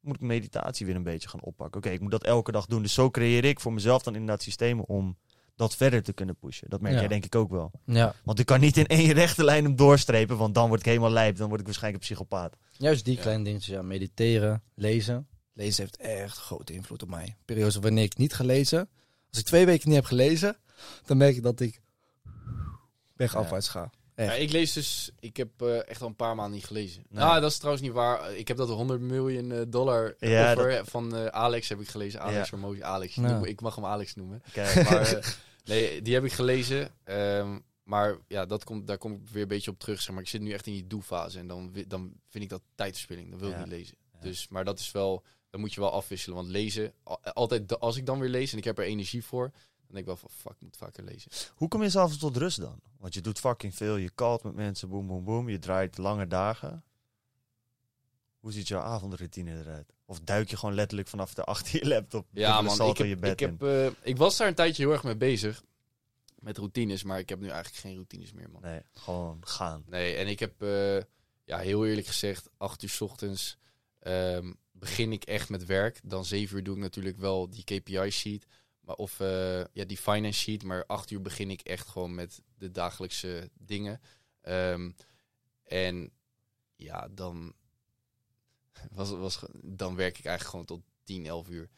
moet 0.00 0.14
ik 0.14 0.20
meditatie 0.20 0.86
weer 0.86 0.94
een 0.96 1.02
beetje 1.02 1.28
gaan 1.28 1.42
oppakken. 1.42 1.80
Oké, 1.80 1.90
ik 1.90 2.00
moet 2.00 2.10
dat 2.10 2.24
elke 2.24 2.52
dag 2.52 2.66
doen. 2.66 2.82
Dus 2.82 2.94
zo 2.94 3.10
creëer 3.10 3.44
ik 3.44 3.60
voor 3.60 3.72
mezelf 3.72 4.02
dan 4.02 4.14
inderdaad 4.14 4.42
systemen 4.42 4.86
om 4.88 5.16
dat 5.56 5.76
verder 5.76 6.02
te 6.02 6.12
kunnen 6.12 6.36
pushen. 6.36 6.70
Dat 6.70 6.80
merk 6.80 6.94
Ja. 6.94 7.00
jij 7.00 7.08
denk 7.08 7.24
ik 7.24 7.34
ook 7.34 7.50
wel. 7.50 7.70
Ja, 7.84 8.14
Want 8.24 8.38
ik 8.38 8.46
kan 8.46 8.60
niet 8.60 8.76
in 8.76 8.86
één 8.86 9.12
rechte 9.12 9.44
lijn 9.44 9.64
hem 9.64 9.76
doorstrepen, 9.76 10.36
want 10.36 10.54
dan 10.54 10.68
word 10.68 10.80
ik 10.80 10.86
helemaal 10.86 11.10
lijp. 11.10 11.36
Dan 11.36 11.48
word 11.48 11.60
ik 11.60 11.66
waarschijnlijk 11.66 12.02
een 12.02 12.08
psychopaat. 12.08 12.56
juist 12.72 13.04
die 13.04 13.14
Ja. 13.16 13.20
kleine 13.22 13.44
dingetjes, 13.44 13.74
ja, 13.74 13.82
mediteren, 13.82 14.62
lezen. 14.74 15.26
Lezen 15.60 15.82
heeft 15.82 15.96
echt 15.96 16.36
grote 16.38 16.72
invloed 16.72 17.02
op 17.02 17.08
mij. 17.08 17.36
Periodes 17.44 17.76
wanneer 17.76 18.04
ik 18.04 18.16
niet 18.16 18.34
gelezen. 18.34 18.88
Als 19.30 19.38
ik 19.38 19.44
twee 19.44 19.66
weken 19.66 19.88
niet 19.88 19.96
heb 19.96 20.06
gelezen, 20.06 20.56
dan 21.04 21.16
merk 21.16 21.36
ik 21.36 21.42
dat 21.42 21.60
ik 21.60 21.80
bergafwaarts 23.16 23.68
ga. 23.68 23.90
Echt. 24.14 24.28
Ja, 24.32 24.34
ik 24.38 24.50
lees 24.52 24.72
dus, 24.72 25.10
ik 25.20 25.36
heb 25.36 25.62
eh, 25.62 25.88
echt 25.88 26.00
al 26.02 26.06
een 26.08 26.14
paar 26.16 26.34
maanden 26.34 26.54
niet 26.54 26.64
gelezen. 26.66 27.04
Nee. 27.08 27.24
Nou, 27.24 27.40
dat 27.40 27.50
is 27.50 27.56
trouwens 27.56 27.84
niet 27.84 27.92
waar. 27.92 28.34
Ik 28.36 28.48
heb 28.48 28.56
dat 28.56 28.68
100 28.68 29.00
miljoen 29.00 29.52
eh, 29.52 29.60
dollar 29.68 30.14
Ja, 30.18 30.52
offer 30.52 30.84
van 30.86 31.16
eh, 31.16 31.26
Alex 31.26 31.68
heb 31.68 31.80
ik 31.80 31.88
gelezen. 31.88 32.20
Alex 32.20 32.50
Ja. 32.50 32.56
Ramosi, 32.56 32.82
Alex. 32.82 33.14
Ja. 33.14 33.20
Noem- 33.22 33.44
Ik 33.44 33.60
mag 33.60 33.74
hem 33.74 33.84
Alex 33.84 34.14
noemen. 34.14 34.42
Kijk, 34.52 34.90
Maar 34.90 35.12
eh, 35.12 35.26
nee, 35.64 36.02
die 36.02 36.14
heb 36.14 36.24
ik 36.24 36.32
gelezen. 36.32 36.90
Ehm, 37.04 37.58
maar 37.82 38.16
ja, 38.28 38.46
dat 38.46 38.64
komt, 38.64 38.86
daar 38.86 38.98
kom 38.98 39.12
ik 39.12 39.28
weer 39.32 39.42
een 39.42 39.48
beetje 39.48 39.70
op 39.70 39.78
terug. 39.78 40.00
Zeg 40.02 40.14
maar. 40.14 40.22
Ik 40.22 40.28
zit 40.28 40.40
nu 40.40 40.52
echt 40.52 40.66
in 40.66 40.72
die 40.72 40.86
doe-fase. 40.86 41.38
En 41.38 41.46
dan, 41.46 41.72
dan 41.86 42.12
vind 42.28 42.44
ik 42.44 42.50
dat 42.50 42.62
tijdverspilling. 42.74 43.30
Dan 43.30 43.38
wil 43.38 43.50
ik 43.50 43.58
niet 43.58 43.66
lezen. 43.68 43.96
Ja. 44.12 44.18
Dus, 44.20 44.48
maar 44.48 44.64
dat 44.64 44.78
is 44.78 44.92
wel, 44.92 45.24
dan 45.50 45.60
moet 45.60 45.74
je 45.74 45.80
wel 45.80 45.92
afwisselen. 45.92 46.36
Want 46.36 46.48
lezen, 46.48 46.92
al- 47.02 47.22
altijd 47.22 47.80
als 47.80 47.96
ik 47.96 48.06
dan 48.06 48.18
weer 48.18 48.28
lees 48.28 48.52
en 48.52 48.58
ik 48.58 48.64
heb 48.64 48.78
er 48.78 48.84
energie 48.84 49.24
voor, 49.24 49.50
dan 49.52 49.86
denk 49.86 49.98
ik 49.98 50.06
wel 50.06 50.16
van 50.16 50.30
fuck, 50.30 50.52
ik 50.52 50.60
moet 50.62 50.76
vaker 50.76 51.04
lezen. 51.04 51.30
Hoe 51.54 51.68
kom 51.68 51.82
je 51.82 51.90
s'avonds 51.90 52.18
tot 52.18 52.36
rust 52.36 52.60
dan? 52.60 52.80
Want 52.98 53.14
je 53.14 53.20
doet 53.20 53.38
fucking 53.38 53.74
veel. 53.74 53.96
Je 53.96 54.10
kalt 54.10 54.42
met 54.42 54.54
mensen, 54.54 54.88
boem, 54.88 55.06
boem, 55.06 55.24
boem. 55.24 55.48
Je 55.48 55.58
draait 55.58 55.98
lange 55.98 56.26
dagen. 56.26 56.84
Hoe 58.40 58.52
ziet 58.52 58.68
jouw 58.68 58.80
avondroutine 58.80 59.58
eruit? 59.60 59.92
Of 60.04 60.20
duik 60.20 60.50
je 60.50 60.56
gewoon 60.56 60.74
letterlijk 60.74 61.08
vanaf 61.08 61.34
de 61.34 61.44
achter 61.44 61.78
je 61.78 61.88
laptop? 61.88 62.26
Ja, 62.32 62.60
man. 62.60 62.88
Ik, 62.90 62.96
heb, 62.96 63.06
je 63.06 63.16
bed 63.16 63.30
ik, 63.30 63.40
heb, 63.40 63.62
eh, 63.62 63.86
ik 64.02 64.16
was 64.16 64.36
daar 64.36 64.48
een 64.48 64.54
tijdje 64.54 64.82
heel 64.82 64.92
erg 64.92 65.02
mee 65.04 65.16
bezig. 65.16 65.62
Met 66.38 66.56
routines, 66.58 67.02
maar 67.02 67.18
ik 67.18 67.28
heb 67.28 67.40
nu 67.40 67.48
eigenlijk 67.48 67.76
geen 67.76 67.94
routines 67.94 68.32
meer, 68.32 68.50
man. 68.50 68.62
Nee, 68.62 68.80
gewoon 68.92 69.38
gaan. 69.46 69.84
Nee, 69.86 70.14
en 70.14 70.26
ik 70.28 70.38
heb, 70.38 70.62
eh, 70.62 70.96
ja, 71.44 71.58
heel 71.58 71.86
eerlijk 71.86 72.06
gezegd, 72.06 72.48
acht 72.56 72.82
uur 72.82 72.88
's 72.88 73.00
ochtends 73.00 73.58
ehm, 73.98 74.52
begin 74.80 75.12
ik 75.12 75.24
echt 75.24 75.48
met 75.48 75.64
werk. 75.64 76.00
Dan 76.04 76.24
zeven 76.24 76.56
uur 76.56 76.64
doe 76.64 76.74
ik 76.74 76.80
natuurlijk 76.80 77.16
wel 77.16 77.50
die 77.50 77.64
KPI-sheet. 77.64 78.46
Maar 78.80 78.94
of 78.94 79.20
eh, 79.20 79.64
ja, 79.72 79.84
die 79.84 79.96
finance 79.96 80.40
sheet. 80.40 80.62
Maar 80.62 80.86
acht 80.86 81.10
uur 81.10 81.22
begin 81.22 81.50
ik 81.50 81.60
echt 81.60 81.88
gewoon 81.88 82.14
met 82.14 82.42
de 82.58 82.70
dagelijkse 82.70 83.50
dingen. 83.58 84.00
Ehm, 84.40 84.90
en 85.64 86.10
ja, 86.76 87.08
dan, 87.10 87.52
was, 88.92 89.10
was, 89.10 89.44
dan 89.62 89.96
werk 89.96 90.18
ik 90.18 90.24
eigenlijk 90.24 90.50
gewoon 90.50 90.80
tot 90.80 90.82
10, 91.04 91.26
11 91.26 91.48
uur. 91.48 91.68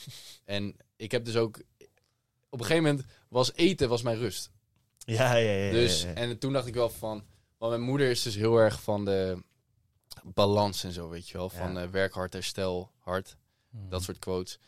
en 0.44 0.76
ik 0.96 1.10
heb 1.10 1.24
dus 1.24 1.36
ook... 1.36 1.62
Op 2.48 2.60
een 2.60 2.66
gegeven 2.66 2.90
moment 2.90 3.08
was 3.28 3.52
eten 3.54 3.88
was 3.88 4.02
mijn 4.02 4.18
rust. 4.18 4.50
Ja, 4.98 5.34
ja, 5.34 5.50
ja. 5.50 5.64
ja, 5.64 5.72
Dus, 5.72 6.02
ja, 6.02 6.08
ja. 6.08 6.14
en 6.14 6.38
toen 6.38 6.52
dacht 6.52 6.66
ik 6.66 6.74
wel 6.74 6.90
van... 6.90 7.24
Want 7.58 7.74
mijn 7.74 7.86
moeder 7.86 8.10
is 8.10 8.22
dus 8.22 8.34
heel 8.34 8.56
erg 8.56 8.82
van 8.82 9.04
de 9.04 9.42
balans 10.24 10.84
en 10.84 10.92
zo, 10.92 11.08
weet 11.08 11.28
je 11.28 11.36
wel. 11.38 11.48
Van 11.50 11.72
Ja. 11.74 11.82
eh, 11.82 11.88
werk 11.88 12.12
hard, 12.12 12.32
herstel 12.32 12.90
hard. 12.98 13.36
Mhm. 13.70 13.88
Dat 13.88 14.02
soort 14.02 14.18
quotes. 14.18 14.58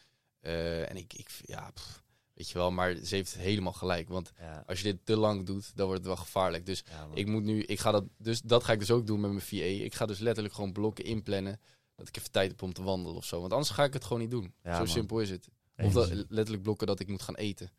Eh, 0.41 0.91
en 0.91 0.97
ik, 0.97 1.13
ik 1.13 1.29
ja, 1.45 1.71
pff, 1.75 2.03
weet 2.35 2.49
je 2.49 2.59
wel. 2.59 2.71
Maar 2.71 2.95
ze 2.95 3.15
heeft 3.15 3.35
helemaal 3.35 3.73
gelijk. 3.73 4.09
Want 4.09 4.33
Ja, 4.39 4.65
als 4.67 4.79
je 4.81 4.85
dit 4.85 4.99
te 5.07 5.17
lang 5.17 5.47
doet, 5.47 5.77
dan 5.77 5.87
wordt 5.87 6.01
het 6.01 6.15
wel 6.15 6.25
gevaarlijk. 6.25 6.67
Dus 6.67 6.85
ja, 6.91 7.09
ik 7.15 7.27
moet 7.27 7.43
nu... 7.43 7.63
Ik 7.63 7.81
ga 7.81 7.91
dat, 7.91 8.05
dus 8.17 8.41
dat 8.41 8.65
ga 8.65 8.73
ik 8.73 8.79
dus 8.79 8.91
ook 8.91 9.07
doen 9.07 9.21
met 9.21 9.31
mijn 9.31 9.43
VA. 9.43 9.57
Ik 9.85 9.95
ga 9.95 10.07
dus 10.07 10.19
letterlijk 10.19 10.55
gewoon 10.55 10.73
blokken 10.73 11.05
inplannen. 11.05 11.61
Dat 11.97 12.09
ik 12.09 12.17
even 12.17 12.31
tijd 12.31 12.51
heb 12.51 12.63
om 12.63 12.73
te 12.73 12.83
wandelen 12.83 13.17
of 13.17 13.25
zo. 13.25 13.41
Want 13.41 13.53
anders 13.53 13.71
ga 13.71 13.85
ik 13.85 13.93
het 13.93 14.05
gewoon 14.05 14.19
niet 14.19 14.31
doen. 14.31 14.55
Zo 14.65 14.71
man. 14.71 14.89
simpel 14.89 15.21
is 15.21 15.31
het. 15.31 15.49
Of 15.77 15.93
dat, 15.93 16.09
letterlijk 16.29 16.63
blokken 16.63 16.87
dat 16.87 17.01
ik 17.01 17.09
moet 17.09 17.23
gaan 17.23 17.35
eten. 17.35 17.71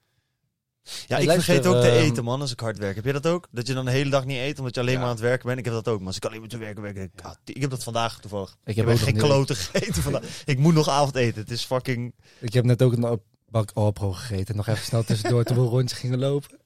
Ja, 1.08 1.18
Ik 1.18 1.26
luister, 1.26 1.54
vergeet 1.54 1.66
ook 1.66 1.82
te 1.82 1.88
ehm, 1.90 2.04
eten, 2.04 2.24
man, 2.24 2.42
als 2.42 2.52
ik 2.52 2.60
hard 2.60 2.78
werk. 2.78 2.96
Heb 2.96 3.06
je 3.06 3.14
dat 3.14 3.28
ook? 3.28 3.48
Dat 3.52 3.68
je 3.68 3.74
dan 3.74 3.86
de 3.86 3.92
hele 3.92 4.10
dag 4.10 4.26
niet 4.26 4.38
eet, 4.38 4.60
omdat 4.60 4.76
je 4.76 4.82
alleen 4.82 4.94
Ja. 4.94 5.00
maar 5.00 5.08
aan 5.10 5.14
het 5.16 5.24
werken 5.24 5.46
bent? 5.48 5.60
Ik 5.60 5.66
heb 5.66 5.74
dat 5.74 5.88
ook, 5.88 5.98
maar 5.98 6.08
als 6.08 6.16
ik 6.16 6.26
alleen 6.26 6.40
maar 6.40 6.50
te 6.50 6.58
werken 6.58 6.82
ben, 6.82 6.94
denk 6.94 7.12
ik, 7.14 7.26
ah, 7.26 7.32
ik 7.46 7.62
heb 7.62 7.70
dat 7.70 7.84
vandaag 7.84 8.20
toevallig. 8.20 8.50
Ik 8.50 8.58
Ik 8.70 8.76
heb, 8.76 8.86
heb, 8.86 8.96
ook 8.96 9.02
geen 9.02 9.18
kloten 9.18 9.56
gegeten 9.72 10.02
vandaag. 10.02 10.24
ik 10.46 10.58
moet 10.58 10.74
nog 10.74 10.90
avondeten. 10.90 11.42
Het 11.42 11.52
is 11.52 11.64
fucking... 11.66 12.14
ik 12.40 12.54
heb 12.54 12.64
net 12.66 12.82
ook 12.82 12.94
een 12.94 13.20
bak 13.50 13.72
Alpro 13.74 14.12
gegeten. 14.12 14.56
Nog 14.56 14.68
even 14.68 14.86
snel 14.86 15.04
tussendoor 15.04 15.44
toen 15.44 15.58
we 15.58 15.64
rondjes 15.64 16.00
gingen 16.00 16.20
lopen. 16.20 16.58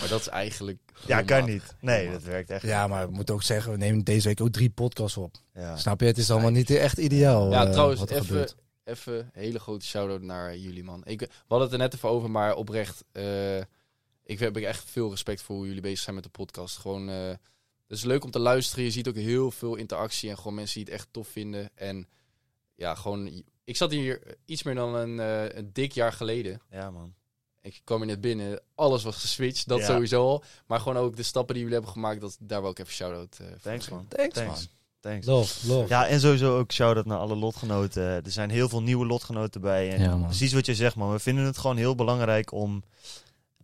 Maar 0.00 0.08
dat 0.08 0.20
is 0.20 0.28
eigenlijk... 0.28 0.78
Ja, 1.06 1.22
kan 1.22 1.38
matig. 1.40 1.54
niet. 1.54 1.74
Nee, 1.80 2.10
dat 2.10 2.22
werkt 2.22 2.50
echt 2.50 2.62
Ja, 2.62 2.86
maar 2.86 3.06
we 3.08 3.14
moeten 3.14 3.34
ook 3.34 3.42
zeggen, 3.42 3.72
we 3.72 3.78
nemen 3.78 4.04
deze 4.04 4.28
week 4.28 4.40
ook 4.40 4.50
drie 4.52 4.70
podcasts 4.70 5.16
op. 5.16 5.34
Ja. 5.54 5.76
Snap 5.76 6.00
je? 6.00 6.06
Het 6.06 6.18
is 6.18 6.30
allemaal 6.30 6.50
niet 6.50 6.70
echt 6.70 6.98
ideaal 6.98 7.50
Ja, 7.50 7.64
eh, 7.66 7.70
trouwens, 7.72 8.00
wat 8.00 8.10
er 8.10 8.14
even, 8.16 8.26
gebeurt. 8.26 8.56
Even 8.86 9.30
hele 9.32 9.58
grote 9.58 9.86
shout-out 9.86 10.22
naar 10.22 10.56
jullie, 10.56 10.84
man. 10.84 11.02
Ik, 11.04 11.20
we 11.20 11.28
hadden 11.46 11.68
het 11.68 11.72
er 11.72 11.82
net 11.84 11.94
even 11.94 12.08
over, 12.08 12.30
maar 12.30 12.54
oprecht... 12.54 13.04
eh, 13.12 13.58
ik 14.24 14.38
heb 14.38 14.56
echt 14.56 14.90
veel 14.90 15.10
respect 15.10 15.42
voor 15.42 15.56
hoe 15.56 15.66
jullie 15.66 15.80
bezig 15.82 15.98
zijn 15.98 16.14
met 16.14 16.24
de 16.24 16.30
podcast. 16.30 16.76
Gewoon, 16.76 17.08
eh, 17.08 17.28
het 17.86 17.96
is 17.98 18.04
leuk 18.04 18.24
om 18.24 18.30
te 18.30 18.38
luisteren. 18.38 18.84
Je 18.84 18.90
ziet 18.90 19.08
ook 19.08 19.14
heel 19.14 19.50
veel 19.50 19.74
interactie 19.76 20.30
en 20.30 20.36
gewoon 20.36 20.54
mensen 20.54 20.74
die 20.74 20.84
het 20.84 20.92
echt 21.00 21.08
tof 21.10 21.28
vinden. 21.28 21.70
En 21.74 22.08
ja, 22.74 22.94
gewoon... 22.94 23.42
Ik 23.64 23.76
zat 23.76 23.90
hier 23.90 24.36
iets 24.44 24.62
meer 24.62 24.74
dan 24.74 24.94
een, 24.94 25.20
eh, 25.20 25.56
een 25.56 25.72
dik 25.72 25.92
jaar 25.92 26.12
geleden. 26.12 26.60
ja, 26.70 26.90
man. 26.90 27.14
Ik 27.60 27.80
kwam 27.84 28.00
er 28.00 28.06
net 28.06 28.20
binnen, 28.20 28.60
alles 28.74 29.02
was 29.02 29.16
geswitcht, 29.16 29.68
dat 29.68 29.78
Ja. 29.78 29.86
sowieso 29.86 30.22
al. 30.22 30.44
Maar 30.66 30.80
gewoon 30.80 30.96
ook 30.96 31.16
de 31.16 31.22
stappen 31.22 31.54
die 31.54 31.62
jullie 31.62 31.78
hebben 31.78 31.94
gemaakt, 31.96 32.20
dat, 32.20 32.36
daar 32.40 32.60
wil 32.60 32.70
ik 32.70 32.78
even 32.78 32.92
shout-out 32.92 33.38
eh, 33.40 33.46
voor 33.46 33.58
Thanks, 33.60 33.88
man. 33.88 34.08
Thanks, 34.08 34.34
Thanks. 34.34 34.54
man. 34.66 34.75
Thanks. 35.06 35.26
Love, 35.26 35.66
love. 35.68 35.88
Ja, 35.88 36.06
en 36.06 36.20
sowieso 36.20 36.58
ook 36.58 36.72
shout-out 36.72 37.06
naar 37.06 37.18
alle 37.18 37.36
lotgenoten. 37.36 38.02
Er 38.02 38.22
zijn 38.30 38.50
heel 38.50 38.68
veel 38.68 38.82
nieuwe 38.82 39.06
lotgenoten 39.06 39.60
bij. 39.60 39.90
En 39.92 40.02
Ja, 40.02 40.16
man. 40.16 40.24
precies 40.26 40.52
wat 40.52 40.66
je 40.66 40.74
zegt, 40.74 40.96
man. 40.96 41.12
We 41.12 41.18
vinden 41.18 41.44
het 41.44 41.58
gewoon 41.58 41.76
heel 41.76 41.94
belangrijk 41.94 42.52
om 42.52 42.82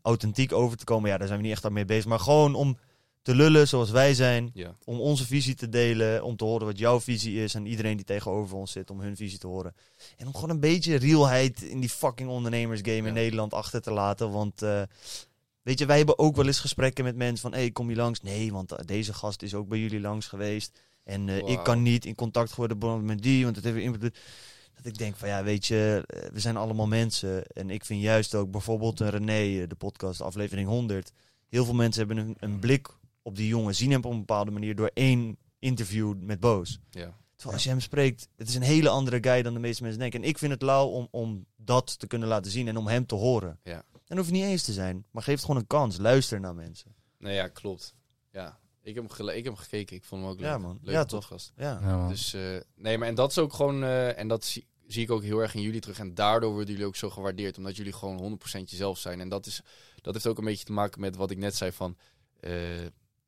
authentiek 0.03 0.53
over 0.53 0.76
te 0.76 0.84
komen. 0.84 1.11
Ja, 1.11 1.18
daar 1.18 1.26
zijn 1.26 1.38
we 1.38 1.45
niet 1.45 1.55
echt 1.55 1.64
aan 1.64 1.72
mee 1.72 1.84
bezig. 1.84 2.07
Maar 2.07 2.20
gewoon 2.20 2.55
om 2.55 2.78
te 3.22 3.34
lullen 3.34 3.68
zoals 3.68 3.90
wij 3.90 4.14
zijn. 4.14 4.51
Ja. 4.55 4.74
Om 4.84 5.01
onze 5.01 5.26
visie 5.26 5.55
te 5.55 5.68
delen. 5.68 6.24
Om 6.24 6.36
te 6.36 6.45
horen 6.45 6.66
wat 6.66 6.78
jouw 6.78 7.01
visie 7.01 7.43
is. 7.43 7.55
En 7.55 7.66
iedereen 7.66 7.97
die 7.97 8.07
tegenover 8.07 8.57
ons 8.57 8.72
zit, 8.72 8.90
om 8.90 9.01
hun 9.01 9.16
visie 9.16 9.38
te 9.38 9.47
horen. 9.47 9.74
En 10.16 10.26
om 10.26 10.34
gewoon 10.34 10.51
een 10.51 10.61
beetje 10.61 10.97
realheid 10.97 11.62
in 11.62 11.80
die 11.80 11.90
fucking 11.90 12.28
ondernemersgame 12.28 12.97
Ja. 13.03 13.07
in 13.07 13.14
Nederland 13.14 13.55
achter 13.55 13.82
te 13.82 13.93
laten. 13.93 14.30
Want... 14.30 14.62
eh, 14.62 14.82
Weet 15.62 15.78
je, 15.78 15.86
wij 15.86 15.97
hebben 15.97 16.18
ook 16.18 16.36
wel 16.36 16.47
eens 16.47 16.59
gesprekken 16.61 17.05
met 17.05 17.16
mensen 17.16 17.38
van... 17.38 17.53
hé, 17.53 17.59
hey, 17.59 17.70
kom 17.70 17.90
je 17.90 17.97
langs? 17.97 18.20
Nee, 18.20 18.53
want 18.53 18.72
eh, 18.72 18.78
deze 18.86 19.12
gast 19.14 19.43
is 19.43 19.55
ook 19.55 19.68
bij 19.68 19.78
jullie 19.78 20.01
langs 20.01 20.26
geweest. 20.26 20.78
En 21.05 21.28
eh, 21.28 21.36
ik 21.36 21.62
kan 21.62 21.82
niet 21.82 22.05
in 22.05 22.14
contact 22.14 22.55
worden 22.55 23.05
met 23.05 23.22
die, 23.22 23.44
want 23.44 23.57
het 23.57 23.64
heeft 23.64 23.76
invloed. 23.76 24.18
Dat 24.74 24.86
ik 24.86 24.98
denk 24.98 25.16
van 25.16 25.28
ja, 25.28 25.44
weet 25.44 25.66
je, 25.66 26.05
eh, 26.07 26.30
we 26.32 26.40
zijn 26.40 26.57
allemaal 26.57 26.86
mensen. 26.86 27.46
En 27.46 27.70
ik 27.70 27.84
vind 27.84 28.03
juist 28.03 28.34
ook 28.34 28.50
bijvoorbeeld 28.50 29.00
een 29.00 29.11
René, 29.11 29.62
eh, 29.62 29.68
de 29.68 29.74
podcast, 29.74 30.20
aflevering 30.20 30.68
100. 30.68 31.12
Heel 31.48 31.64
veel 31.64 31.74
mensen 31.74 32.07
hebben 32.07 32.26
een, 32.26 32.36
een 32.38 32.59
blik 32.59 32.88
op 33.22 33.36
die 33.36 33.48
jongen, 33.48 33.74
zien 33.74 33.90
hem 33.90 34.05
op 34.05 34.11
een 34.11 34.18
bepaalde 34.18 34.50
manier 34.50 34.74
door 34.74 34.90
één 34.94 35.36
interview 35.59 36.14
met 36.20 36.40
Boos. 36.40 36.80
Ja. 36.90 37.16
Terwijl 37.34 37.55
als 37.55 37.62
je 37.64 37.70
hem 37.70 37.80
spreekt, 37.80 38.28
het 38.36 38.48
is 38.48 38.55
een 38.55 38.62
hele 38.62 38.88
andere 38.88 39.18
guy 39.20 39.42
dan 39.42 39.55
de 39.55 39.61
meeste 39.61 39.82
mensen 39.82 40.00
denken. 40.00 40.22
En 40.22 40.28
ik 40.28 40.38
vind 40.38 40.53
het 40.53 40.62
lauw 40.62 40.86
om, 40.86 41.09
om 41.11 41.46
dat 41.57 41.98
te 41.98 42.07
kunnen 42.07 42.28
laten 42.28 42.50
zien 42.50 42.68
en 42.68 42.76
om 42.76 42.86
hem 42.86 43.07
te 43.07 43.14
horen. 43.14 43.59
Ja. 43.62 43.84
En 44.07 44.16
hoeft 44.16 44.30
niet 44.30 44.44
eens 44.44 44.62
te 44.62 44.72
zijn, 44.72 45.07
maar 45.11 45.22
geef 45.22 45.34
het 45.34 45.44
gewoon 45.44 45.61
een 45.61 45.66
kans. 45.66 45.98
Luister 45.98 46.40
naar 46.40 46.55
mensen. 46.55 46.94
Nee, 47.18 47.34
ja, 47.34 47.48
klopt. 47.48 47.94
Ja, 48.30 48.59
ik 48.83 48.95
heb 48.95 49.05
hem, 49.05 49.12
gele- 49.12 49.37
ik 49.37 49.45
heb 49.45 49.53
hem 49.53 49.62
gekeken. 49.62 49.97
Ik 49.97 50.05
vond 50.05 50.22
hem 50.22 50.30
ook 50.30 50.37
leuk. 50.41 50.49
Ja, 50.49 50.59
man. 50.59 50.78
Leuke 50.83 50.91
Ja, 50.99 51.05
toch? 51.05 51.20
podcast. 51.20 51.53
Ja. 51.57 51.78
Ja, 51.83 51.97
man. 51.97 52.09
Dus, 52.09 52.35
eh, 52.35 52.57
nee, 52.74 52.99
maar 52.99 53.09
en 53.09 53.14
dat 53.14 53.30
is 53.30 53.39
ook 53.39 53.53
gewoon... 53.53 53.83
eh, 53.83 54.18
en 54.18 54.28
dat 54.28 54.45
zie, 54.45 54.66
zie 54.87 55.03
ik 55.03 55.11
ook 55.11 55.22
heel 55.22 55.39
erg 55.39 55.55
in 55.55 55.61
jullie 55.62 55.80
terug. 55.80 55.99
En 55.99 56.14
daardoor 56.14 56.53
worden 56.53 56.70
jullie 56.70 56.87
ook 56.87 56.97
zo 56.97 57.11
gewaardeerd. 57.11 57.59
Omdat 57.59 57.76
jullie 57.76 57.93
gewoon 57.93 58.18
100% 58.18 58.70
jezelf 58.70 58.99
zijn. 58.99 59.20
En 59.20 59.28
dat, 59.28 59.47
is, 59.47 59.61
dat 60.01 60.14
heeft 60.14 60.26
ook 60.26 60.39
een 60.39 60.45
beetje 60.45 60.64
te 60.64 60.72
maken 60.72 61.01
met 61.01 61.16
wat 61.16 61.30
ik 61.30 61.39
net 61.39 61.57
zei 61.57 61.72
van... 61.72 61.97
eh, 62.41 62.53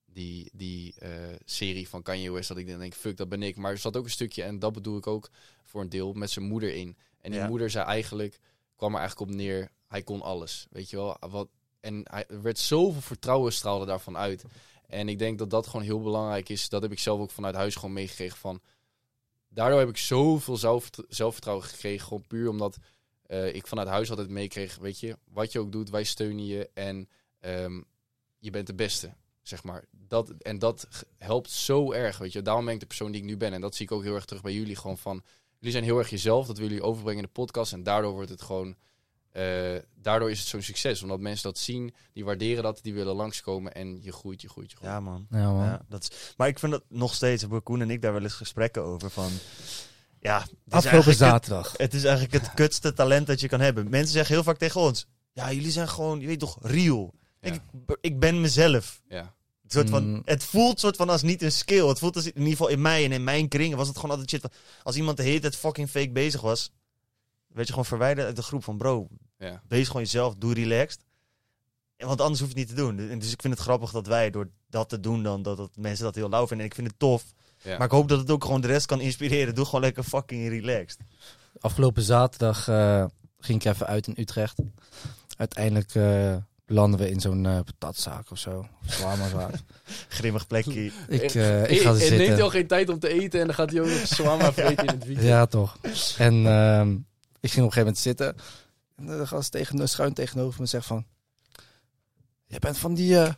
die 0.07 0.51
die 0.53 0.95
eh, 0.99 1.11
serie 1.45 1.89
van 1.89 2.03
Kanye 2.03 2.33
West. 2.33 2.49
Dat 2.49 2.57
ik 2.57 2.69
dan 2.69 2.79
denk, 2.79 2.95
fuck, 2.95 3.17
dat 3.17 3.29
ben 3.29 3.43
ik. 3.43 3.57
Maar 3.57 3.71
er 3.71 3.79
zat 3.79 3.97
ook 3.97 4.05
een 4.05 4.11
stukje, 4.11 4.43
en 4.43 4.59
dat 4.59 4.73
bedoel 4.73 4.97
ik 4.97 5.07
ook 5.07 5.31
voor 5.63 5.81
een 5.81 5.89
deel, 5.89 6.13
met 6.13 6.31
zijn 6.31 6.45
moeder 6.45 6.75
in. 6.75 6.97
En 7.21 7.31
die 7.31 7.41
Ja. 7.41 7.49
moeder 7.49 7.71
zei 7.71 7.85
eigenlijk... 7.87 8.39
kwam 8.77 8.93
er 8.95 8.99
eigenlijk 8.99 9.31
op 9.31 9.37
neer, 9.37 9.71
hij 9.89 10.03
kon 10.03 10.23
alles. 10.23 10.67
Weet 10.71 10.91
je 10.91 10.97
wel? 10.97 11.17
Wat, 11.21 11.49
en 11.81 12.01
hij, 12.05 12.25
er 12.29 12.43
werd 12.43 12.59
zoveel 12.59 13.01
vertrouwen 13.01 13.53
straalde 13.53 13.87
daarvan 13.87 14.17
uit. 14.17 14.45
En 14.95 15.09
ik 15.09 15.19
denk 15.19 15.39
dat 15.39 15.51
dat 15.51 15.67
gewoon 15.67 15.85
heel 15.85 16.03
belangrijk 16.03 16.49
is. 16.49 16.69
Dat 16.69 16.83
heb 16.83 16.93
ik 16.93 16.99
zelf 16.99 17.21
ook 17.21 17.31
vanuit 17.31 17.55
huis 17.55 17.75
gewoon 17.75 17.93
meegekregen 17.93 18.39
van... 18.39 18.61
Daardoor 19.49 19.79
heb 19.79 19.89
ik 19.89 19.97
zoveel 19.97 20.57
zelfvert- 20.57 21.05
zelfvertrouwen 21.09 21.67
gekregen. 21.67 22.07
Gewoon 22.07 22.27
puur 22.27 22.49
omdat 22.49 22.79
eh, 23.27 23.55
ik 23.55 23.67
vanuit 23.67 23.89
huis 23.89 24.11
altijd 24.11 24.29
meekreeg... 24.29 24.77
Weet 24.77 25.01
je, 25.01 25.19
wat 25.33 25.53
je 25.53 25.59
ook 25.59 25.73
doet, 25.73 25.91
wij 25.91 26.05
steunen 26.05 26.47
je. 26.47 26.71
En 26.75 27.09
ehm, 27.41 27.81
je 28.39 28.51
bent 28.51 28.67
de 28.67 28.75
beste, 28.75 29.15
zeg 29.43 29.63
maar. 29.63 29.85
Dat, 29.91 30.31
en 30.31 30.59
dat 30.59 30.89
helpt 31.19 31.51
zo 31.51 31.93
erg, 31.93 32.19
weet 32.19 32.33
je. 32.33 32.43
Daarom 32.43 32.65
ben 32.65 32.75
ik 32.75 32.81
de 32.81 32.87
persoon 32.87 33.13
die 33.13 33.21
ik 33.21 33.27
nu 33.27 33.37
ben. 33.37 33.53
En 33.53 33.61
dat 33.61 33.75
zie 33.75 33.87
ik 33.87 33.93
ook 33.93 34.03
heel 34.03 34.15
erg 34.15 34.25
terug 34.25 34.43
bij 34.43 34.55
jullie. 34.55 34.77
Gewoon 34.77 34.99
van... 34.99 35.23
Jullie 35.59 35.73
zijn 35.73 35.85
heel 35.85 35.99
erg 35.99 36.11
jezelf. 36.11 36.47
Dat 36.47 36.57
willen 36.57 36.73
jullie 36.73 36.89
overbrengen 36.89 37.23
in 37.23 37.27
de 37.27 37.41
podcast. 37.41 37.73
En 37.73 37.83
daardoor 37.83 38.13
wordt 38.13 38.31
het 38.31 38.43
gewoon... 38.43 38.77
eh, 39.35 39.83
daardoor 39.95 40.31
is 40.31 40.39
het 40.39 40.49
zo'n 40.49 40.63
succes. 40.63 41.03
Omdat 41.03 41.21
mensen 41.21 41.43
dat 41.43 41.59
zien, 41.59 41.95
die 42.13 42.25
waarderen 42.25 42.63
dat, 42.63 42.79
die 42.83 42.95
willen 42.95 43.15
langskomen. 43.15 43.75
En 43.75 44.03
je 44.03 44.13
groeit, 44.13 44.41
je 44.43 44.49
groeit, 44.49 44.71
je 44.71 44.77
groeit. 44.77 44.93
Ja, 44.93 45.01
man. 45.01 45.27
Ja, 45.31 45.53
man. 45.53 45.65
Ja, 45.65 45.81
dat 45.89 46.03
is, 46.03 46.35
maar 46.37 46.49
ik 46.49 46.59
vind 46.59 46.73
dat 46.73 46.83
nog 46.89 47.15
steeds, 47.15 47.41
hebben 47.43 47.63
Koen 47.63 47.81
en 47.81 47.91
ik 47.91 48.03
daar 48.03 48.13
wel 48.13 48.23
eens 48.23 48.33
gesprekken 48.35 48.83
over. 48.83 49.11
Van, 49.11 49.31
ja, 50.21 50.47
Afgelopen 50.69 51.09
het- 51.09 51.19
zaterdag. 51.19 51.75
Het 51.77 51.95
is 51.95 52.05
eigenlijk 52.05 52.33
het 52.45 52.55
kutste 52.55 52.93
talent 52.93 53.27
dat 53.27 53.41
je 53.41 53.49
kan 53.49 53.61
hebben. 53.61 53.91
Mensen 53.91 54.13
zeggen 54.13 54.35
heel 54.35 54.45
vaak 54.45 54.59
tegen 54.59 54.81
ons: 54.81 55.07
Ja, 55.33 55.53
jullie 55.53 55.71
zijn 55.71 55.89
gewoon, 55.89 56.21
je 56.21 56.27
weet 56.27 56.39
toch, 56.39 56.59
real. 56.61 57.15
Ja. 57.41 57.53
Ik, 57.53 57.61
ik 58.01 58.19
ben 58.19 58.41
mezelf. 58.41 59.03
Ja. 59.09 59.21
Een 59.65 59.71
soort 59.71 59.91
van, 59.91 60.09
Mm. 60.09 60.23
Het 60.25 60.45
voelt 60.45 60.81
soort 60.81 60.97
van 60.97 61.09
als 61.09 61.23
niet 61.23 61.43
een 61.43 61.53
skill. 61.53 61.87
Het 61.87 61.99
voelt 61.99 62.17
als, 62.17 62.25
in 62.27 62.33
ieder 62.37 62.51
geval 62.51 62.69
in 62.69 62.81
mij 62.83 63.05
en 63.05 63.13
in 63.13 63.25
mijn 63.25 63.49
kringen 63.49 63.77
was 63.77 63.87
het 63.89 63.97
gewoon 63.97 64.11
altijd 64.11 64.31
shit. 64.31 64.49
Als 64.83 64.97
iemand 64.97 65.17
de 65.17 65.23
hele 65.23 65.41
tijd 65.41 65.57
fucking 65.57 65.91
fake 65.91 66.11
bezig 66.11 66.41
was, 66.41 66.71
werd 67.47 67.67
je 67.67 67.73
gewoon 67.73 67.89
verwijderd 67.89 68.27
uit 68.27 68.37
de 68.37 68.43
groep 68.43 68.65
van 68.65 68.77
bro. 68.77 69.09
Ja. 69.45 69.63
Wees 69.69 69.87
gewoon 69.87 70.03
jezelf, 70.03 70.35
doe 70.39 70.55
relaxed. 70.55 71.05
En 71.97 72.07
Want 72.07 72.21
anders 72.21 72.41
hoef 72.41 72.49
je 72.53 72.59
het 72.59 72.69
niet 72.69 72.77
te 72.77 72.83
doen. 72.83 73.11
En 73.11 73.19
Dus 73.19 73.33
ik 73.33 73.41
vind 73.41 73.55
het 73.55 73.63
grappig 73.63 73.91
dat 73.91 74.07
wij 74.07 74.31
door 74.31 74.49
dat 74.69 74.89
te 74.89 75.01
doen 75.01 75.23
dan, 75.23 75.43
dat, 75.43 75.57
dat 75.57 75.71
mensen 75.77 76.05
dat 76.05 76.15
heel 76.15 76.29
lauw 76.29 76.47
vinden. 76.47 76.59
En 76.59 76.71
ik 76.71 76.75
vind 76.75 76.87
het 76.87 76.99
tof. 76.99 77.25
Ja. 77.63 77.77
Maar 77.77 77.87
ik 77.87 77.93
hoop 77.93 78.09
dat 78.09 78.19
het 78.19 78.31
ook 78.31 78.45
gewoon 78.45 78.61
de 78.61 78.67
rest 78.67 78.87
kan 78.87 79.01
inspireren. 79.01 79.55
Doe 79.55 79.65
gewoon 79.65 79.81
lekker 79.81 80.03
fucking 80.03 80.49
relaxed. 80.49 80.99
Afgelopen 81.61 82.03
zaterdag 82.03 82.69
eh, 82.69 83.05
ging 83.39 83.65
ik 83.65 83.73
even 83.73 83.87
uit 83.87 84.07
in 84.07 84.15
Utrecht. 84.17 84.59
Uiteindelijk 85.37 85.95
eh 85.95 86.37
landen 86.67 87.01
we 87.01 87.11
in 87.11 87.21
zo'n 87.21 87.47
eh 87.47 87.59
patatzaak 87.65 88.31
of 88.31 88.39
zo. 88.39 88.67
Shawarmazaak. 88.91 89.55
Grimmig 90.09 90.47
plekje. 90.47 90.85
ik, 91.09 91.23
ik 91.23 91.31
ga 91.31 91.41
er 91.41 91.69
het 91.69 91.81
neemt 91.81 92.01
zitten. 92.01 92.43
al 92.43 92.51
geen 92.51 92.67
tijd 92.67 92.89
om 92.89 92.99
te 92.99 93.09
eten 93.09 93.41
en 93.41 93.47
dan 93.47 93.55
gaat 93.55 93.71
hij 93.71 93.81
ook 93.81 93.87
nog 93.87 94.07
shawarma 94.07 94.53
vreten 94.63 94.87
in 94.87 94.95
het 94.95 95.05
weekend. 95.05 95.27
Ja, 95.27 95.47
toch. 95.47 95.79
En 96.19 96.47
ehm, 96.47 96.91
ik 97.41 97.51
ging 97.51 97.65
op 97.65 97.73
een 97.73 97.73
gegeven 97.73 97.79
moment 97.79 97.99
zitten. 97.99 98.37
En 98.97 99.07
de 99.07 99.27
gast 99.27 99.53
tegen, 99.53 99.89
schuin 99.89 100.13
tegenover 100.13 100.61
me 100.61 100.67
zegt 100.67 100.87
van... 100.87 101.05
Jij 102.47 102.59
bent 102.59 102.79
van 102.79 102.95
die, 102.95 103.19
eh, 103.21 103.33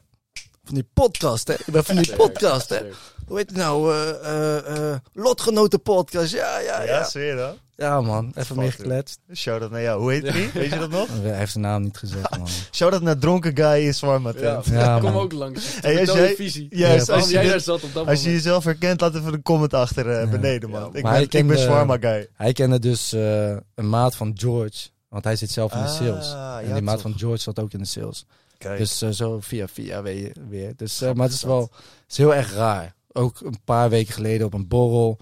van 0.65 0.75
die 0.75 0.89
podcast, 0.95 1.49
hè. 1.49 1.55
Ik 1.55 1.67
ben 1.73 1.85
van 1.85 1.97
die 1.97 2.17
podcast, 2.23 2.69
hè. 2.69 2.81
Hoe 3.27 3.37
heet 3.39 3.49
het 3.49 3.59
nou? 3.59 3.93
eh 3.95 4.11
eh 4.11 4.91
eh, 4.93 4.99
Lotgenoten 5.13 5.83
podcast. 5.83 6.33
Ja, 6.33 6.59
ja, 6.59 6.83
Ja, 6.83 6.87
ja. 6.99 7.05
zweer 7.05 7.37
dan. 7.37 7.55
Ja, 7.77 8.01
man. 8.01 8.33
Even 8.35 8.57
meer 8.57 8.73
gekletst. 8.73 9.19
Shout 9.35 9.63
out 9.63 9.71
naar 9.71 9.83
jou. 9.83 10.01
Hoe 10.01 10.13
heet 10.13 10.33
die? 10.33 10.51
Weet 10.55 10.71
je 10.71 10.79
dat 10.79 10.91
nog? 10.91 11.09
Hij 11.23 11.37
heeft 11.37 11.53
zijn 11.53 11.65
naam 11.65 11.83
niet 11.83 11.97
gezegd, 11.97 12.39
man. 12.39 12.49
Shout 12.73 12.93
out 12.93 13.03
naar 13.03 13.19
dronken 13.19 13.57
guy 13.57 13.85
in 13.87 13.95
Swarma 13.95 14.33
Ja, 14.71 14.99
kom 15.01 15.17
ook 15.17 15.33
langs. 15.33 15.81
Hey, 15.81 16.01
als 16.01 16.13
jij- 16.13 16.29
je 16.29 16.37
visie. 16.37 16.67
Ja, 16.71 16.93
als 16.99 17.07
je, 17.27 17.33
jij 17.33 17.43
dit- 17.43 17.51
daar 17.51 17.61
zat 17.61 17.83
op 17.83 17.93
dat 17.95 18.07
als 18.07 18.23
je 18.23 18.31
jezelf 18.31 18.65
herkent, 18.65 19.01
laat 19.01 19.15
even 19.15 19.33
een 19.33 19.43
comment 19.43 19.75
achter 19.75 20.11
eh, 20.11 20.23
Ja. 20.25 20.31
beneden, 20.31 20.71
man. 20.71 20.81
Ja, 20.81 20.87
ik, 20.87 20.93
ben, 20.93 21.07
hij 21.13 21.23
ik 21.23 21.31
ben 21.31 21.47
kende- 21.47 21.63
Swarma 21.63 21.97
guy. 22.01 22.29
Hij 22.35 22.53
kende 22.53 22.79
dus 22.79 23.13
eh, 23.13 23.51
een 23.75 23.89
maat 23.89 24.15
van 24.17 24.33
George. 24.35 24.89
Want 25.17 25.29
hij 25.29 25.37
zit 25.37 25.51
zelf 25.51 25.73
in 25.73 25.79
de 25.79 25.85
Ah, 25.85 25.95
sales. 25.95 26.31
ja, 26.31 26.61
en 26.61 26.73
die 26.73 26.83
maat 26.83 26.95
toch. 26.95 27.03
van 27.03 27.19
George 27.19 27.43
zat 27.43 27.59
ook 27.59 27.73
in 27.73 27.79
de 27.79 27.85
sales. 27.85 28.25
Kijk. 28.59 28.79
Dus 28.79 29.03
eh, 29.03 29.11
zo 29.11 29.41
via 29.41 29.69
via 29.69 30.03
weer. 30.03 30.33
weer. 30.49 30.77
Dus, 30.77 31.01
eh, 31.01 31.13
maar 31.13 31.25
het 31.27 31.35
is 31.35 31.43
wel 31.43 31.61
het 31.61 32.11
is 32.11 32.17
heel 32.17 32.35
erg 32.35 32.53
raar. 32.53 32.95
Ook 33.13 33.41
een 33.41 33.61
paar 33.65 33.91
weken 33.91 34.15
geleden 34.15 34.47
op 34.47 34.55
een 34.55 34.69
borrel. 34.69 35.19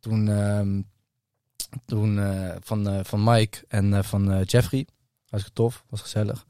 Toen, 0.00 0.28
ehm, 0.28 0.80
toen 1.84 2.18
eh, 2.18 2.56
van, 2.60 3.04
van 3.04 3.24
Mike 3.24 3.64
en 3.68 4.04
van 4.04 4.42
Jeffrey. 4.42 4.86
Was 5.28 5.50
tof, 5.52 5.84
was 5.88 6.00
gezellig. 6.00 6.46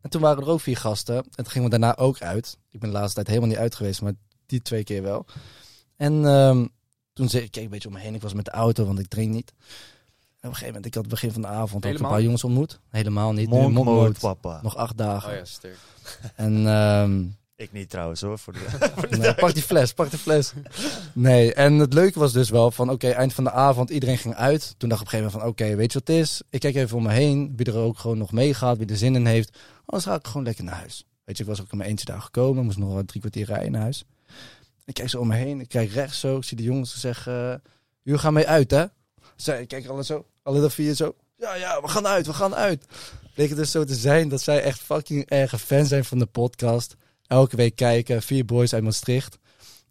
En 0.00 0.10
toen 0.10 0.20
waren 0.20 0.42
er 0.42 0.48
ook 0.48 0.60
vier 0.60 0.76
gasten. 0.76 1.16
En 1.16 1.30
toen 1.34 1.50
gingen 1.50 1.70
we 1.70 1.78
daarna 1.78 1.96
ook 1.96 2.20
uit. 2.20 2.58
Ik 2.70 2.80
ben 2.80 2.90
de 2.90 2.96
laatste 2.96 3.14
tijd 3.14 3.26
helemaal 3.26 3.48
niet 3.48 3.58
uit 3.58 3.74
geweest, 3.74 4.02
maar 4.02 4.12
die 4.46 4.62
twee 4.62 4.84
keer 4.84 5.02
wel. 5.02 5.26
En 5.96 6.24
ehm, 6.26 6.66
toen 7.12 7.28
zei 7.28 7.42
ik, 7.44 7.50
keek 7.50 7.64
een 7.64 7.70
beetje 7.70 7.88
om 7.88 7.94
me 7.94 8.00
heen. 8.00 8.14
Ik 8.14 8.22
was 8.22 8.34
met 8.34 8.44
de 8.44 8.50
auto, 8.50 8.84
want 8.84 8.98
ik 8.98 9.08
drink 9.08 9.32
niet. 9.32 9.52
Op 10.46 10.52
een 10.52 10.58
gegeven 10.58 10.66
moment, 10.66 10.86
ik 10.86 10.94
had 10.94 11.02
het 11.02 11.12
begin 11.12 11.32
van 11.32 11.42
de 11.42 11.48
avond 11.48 11.74
ook 11.74 11.82
Helemaal 11.82 12.08
een 12.08 12.14
paar 12.14 12.24
jongens 12.24 12.44
ontmoet. 12.44 12.80
Helemaal 12.90 13.32
niet. 13.32 13.50
Nu 13.50 13.56
Monk 13.56 13.72
Monk 13.72 13.86
mode, 13.86 14.00
mode. 14.00 14.18
papa. 14.18 14.60
Nog 14.62 14.76
acht 14.76 14.96
dagen. 14.96 15.30
Oh 15.30 15.36
ja, 15.36 15.44
sterk. 15.44 15.76
En 16.34 16.66
ehm, 16.66 17.24
Ik 17.56 17.72
niet 17.72 17.90
trouwens 17.90 18.20
hoor. 18.20 18.38
Voor 18.38 18.52
de... 18.52 18.66
nee, 19.18 19.34
pak 19.34 19.54
die 19.54 19.62
fles, 19.62 19.92
pak 19.92 20.10
de 20.10 20.18
fles. 20.18 20.52
Nee, 21.12 21.54
en 21.54 21.74
het 21.74 21.92
leuke 21.92 22.18
was 22.18 22.32
dus 22.32 22.50
wel 22.50 22.70
van, 22.70 22.90
oké, 22.90 23.08
eind 23.08 23.34
van 23.34 23.44
de 23.44 23.50
avond, 23.50 23.90
iedereen 23.90 24.18
ging 24.18 24.34
uit. 24.34 24.74
Toen 24.78 24.88
dacht 24.88 25.00
ik 25.00 25.06
op 25.06 25.12
een 25.12 25.18
gegeven 25.18 25.40
moment 25.40 25.58
van, 25.58 25.66
oké, 25.66 25.76
weet 25.76 25.92
je 25.92 25.98
wat 25.98 26.08
het 26.08 26.16
is? 26.16 26.42
Ik 26.50 26.60
kijk 26.60 26.74
even 26.74 26.96
om 26.96 27.02
me 27.02 27.12
heen, 27.12 27.52
wie 27.56 27.66
er 27.66 27.76
ook 27.76 27.98
gewoon 27.98 28.18
nog 28.18 28.32
meegaat, 28.32 28.78
wie 28.78 28.86
er 28.86 28.96
zin 28.96 29.14
in 29.14 29.26
heeft. 29.26 29.58
Anders 29.84 30.04
ga 30.04 30.14
ik 30.14 30.26
gewoon 30.26 30.44
lekker 30.44 30.64
naar 30.64 30.74
huis. 30.74 31.04
Weet 31.24 31.36
je, 31.36 31.42
ik 31.42 31.48
was 31.48 31.60
ook 31.60 31.70
in 31.72 31.78
mijn 31.78 31.90
eentje 31.90 32.04
daar 32.06 32.20
gekomen, 32.20 32.64
moest 32.64 32.78
nog 32.78 32.92
wel 32.92 33.04
drie 33.04 33.20
kwartier 33.20 33.46
rijden 33.46 33.72
naar 33.72 33.80
huis. 33.80 34.04
Ik 34.84 34.94
kijk 34.94 35.08
zo 35.08 35.20
om 35.20 35.26
me 35.26 35.34
heen, 35.34 35.60
ik 35.60 35.68
kijk 35.68 35.90
rechts 35.90 36.20
zo, 36.20 36.36
ik 36.36 36.44
zie 36.44 36.56
de 36.56 36.62
jongens 36.62 37.00
zeggen, 37.00 37.32
uh, 37.32 37.54
jullie 38.02 38.20
gaan 38.20 38.32
mee 38.32 38.48
uit, 38.48 38.70
hè? 38.70 38.84
Zij, 39.36 39.60
ik 39.60 39.68
kijk 39.68 39.86
alle 39.86 40.04
zo, 40.04 40.26
alle 40.46 40.70
vier 40.70 40.94
zo, 40.94 41.14
ja, 41.36 41.54
ja, 41.54 41.80
we 41.80 41.88
gaan 41.88 42.06
uit, 42.06 42.26
we 42.26 42.32
gaan 42.32 42.54
uit. 42.54 42.84
Bleek 43.34 43.48
het 43.48 43.58
dus 43.58 43.70
zo 43.70 43.84
te 43.84 43.94
zijn 43.94 44.28
dat 44.28 44.40
zij 44.40 44.62
echt 44.62 44.80
fucking 44.80 45.28
erge 45.28 45.58
fan 45.58 45.86
zijn 45.86 46.04
van 46.04 46.18
de 46.18 46.26
podcast. 46.26 46.96
Elke 47.26 47.56
week 47.56 47.76
kijken, 47.76 48.22
vier 48.22 48.44
boys 48.44 48.74
uit 48.74 48.82
Maastricht. 48.82 49.38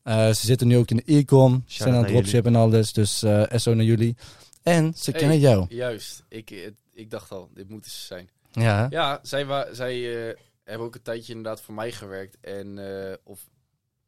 Uh, 0.03 0.27
ze 0.27 0.45
zitten 0.45 0.67
nu 0.67 0.77
ook 0.77 0.89
in 0.89 0.95
de 0.97 1.03
e-com, 1.13 1.63
ze 1.67 1.83
zijn 1.83 1.93
aan 1.95 2.03
het 2.03 2.11
dropship 2.11 2.45
en 2.45 2.55
alles, 2.55 2.93
dus 2.93 3.23
uh, 3.23 3.43
SO 3.49 3.73
naar 3.73 3.85
jullie. 3.85 4.15
En 4.63 4.93
ze 4.97 5.11
Hey, 5.11 5.19
kennen 5.19 5.39
jou. 5.39 5.65
Juist. 5.69 6.23
Ik, 6.29 6.51
eh, 6.51 6.69
ik 6.93 7.09
dacht 7.09 7.31
al, 7.31 7.49
dit 7.53 7.69
moeten 7.69 7.91
ze 7.91 8.01
zijn. 8.05 8.29
Ja? 8.51 8.87
Ja, 8.89 9.19
zij, 9.21 9.45
wa- 9.45 9.73
zij 9.73 9.95
uh, 10.27 10.33
hebben 10.63 10.87
ook 10.87 10.95
een 10.95 11.01
tijdje 11.01 11.33
inderdaad 11.33 11.61
voor 11.61 11.73
mij 11.73 11.91
gewerkt. 11.91 12.37
En, 12.41 12.77
uh, 12.77 13.13
of 13.23 13.39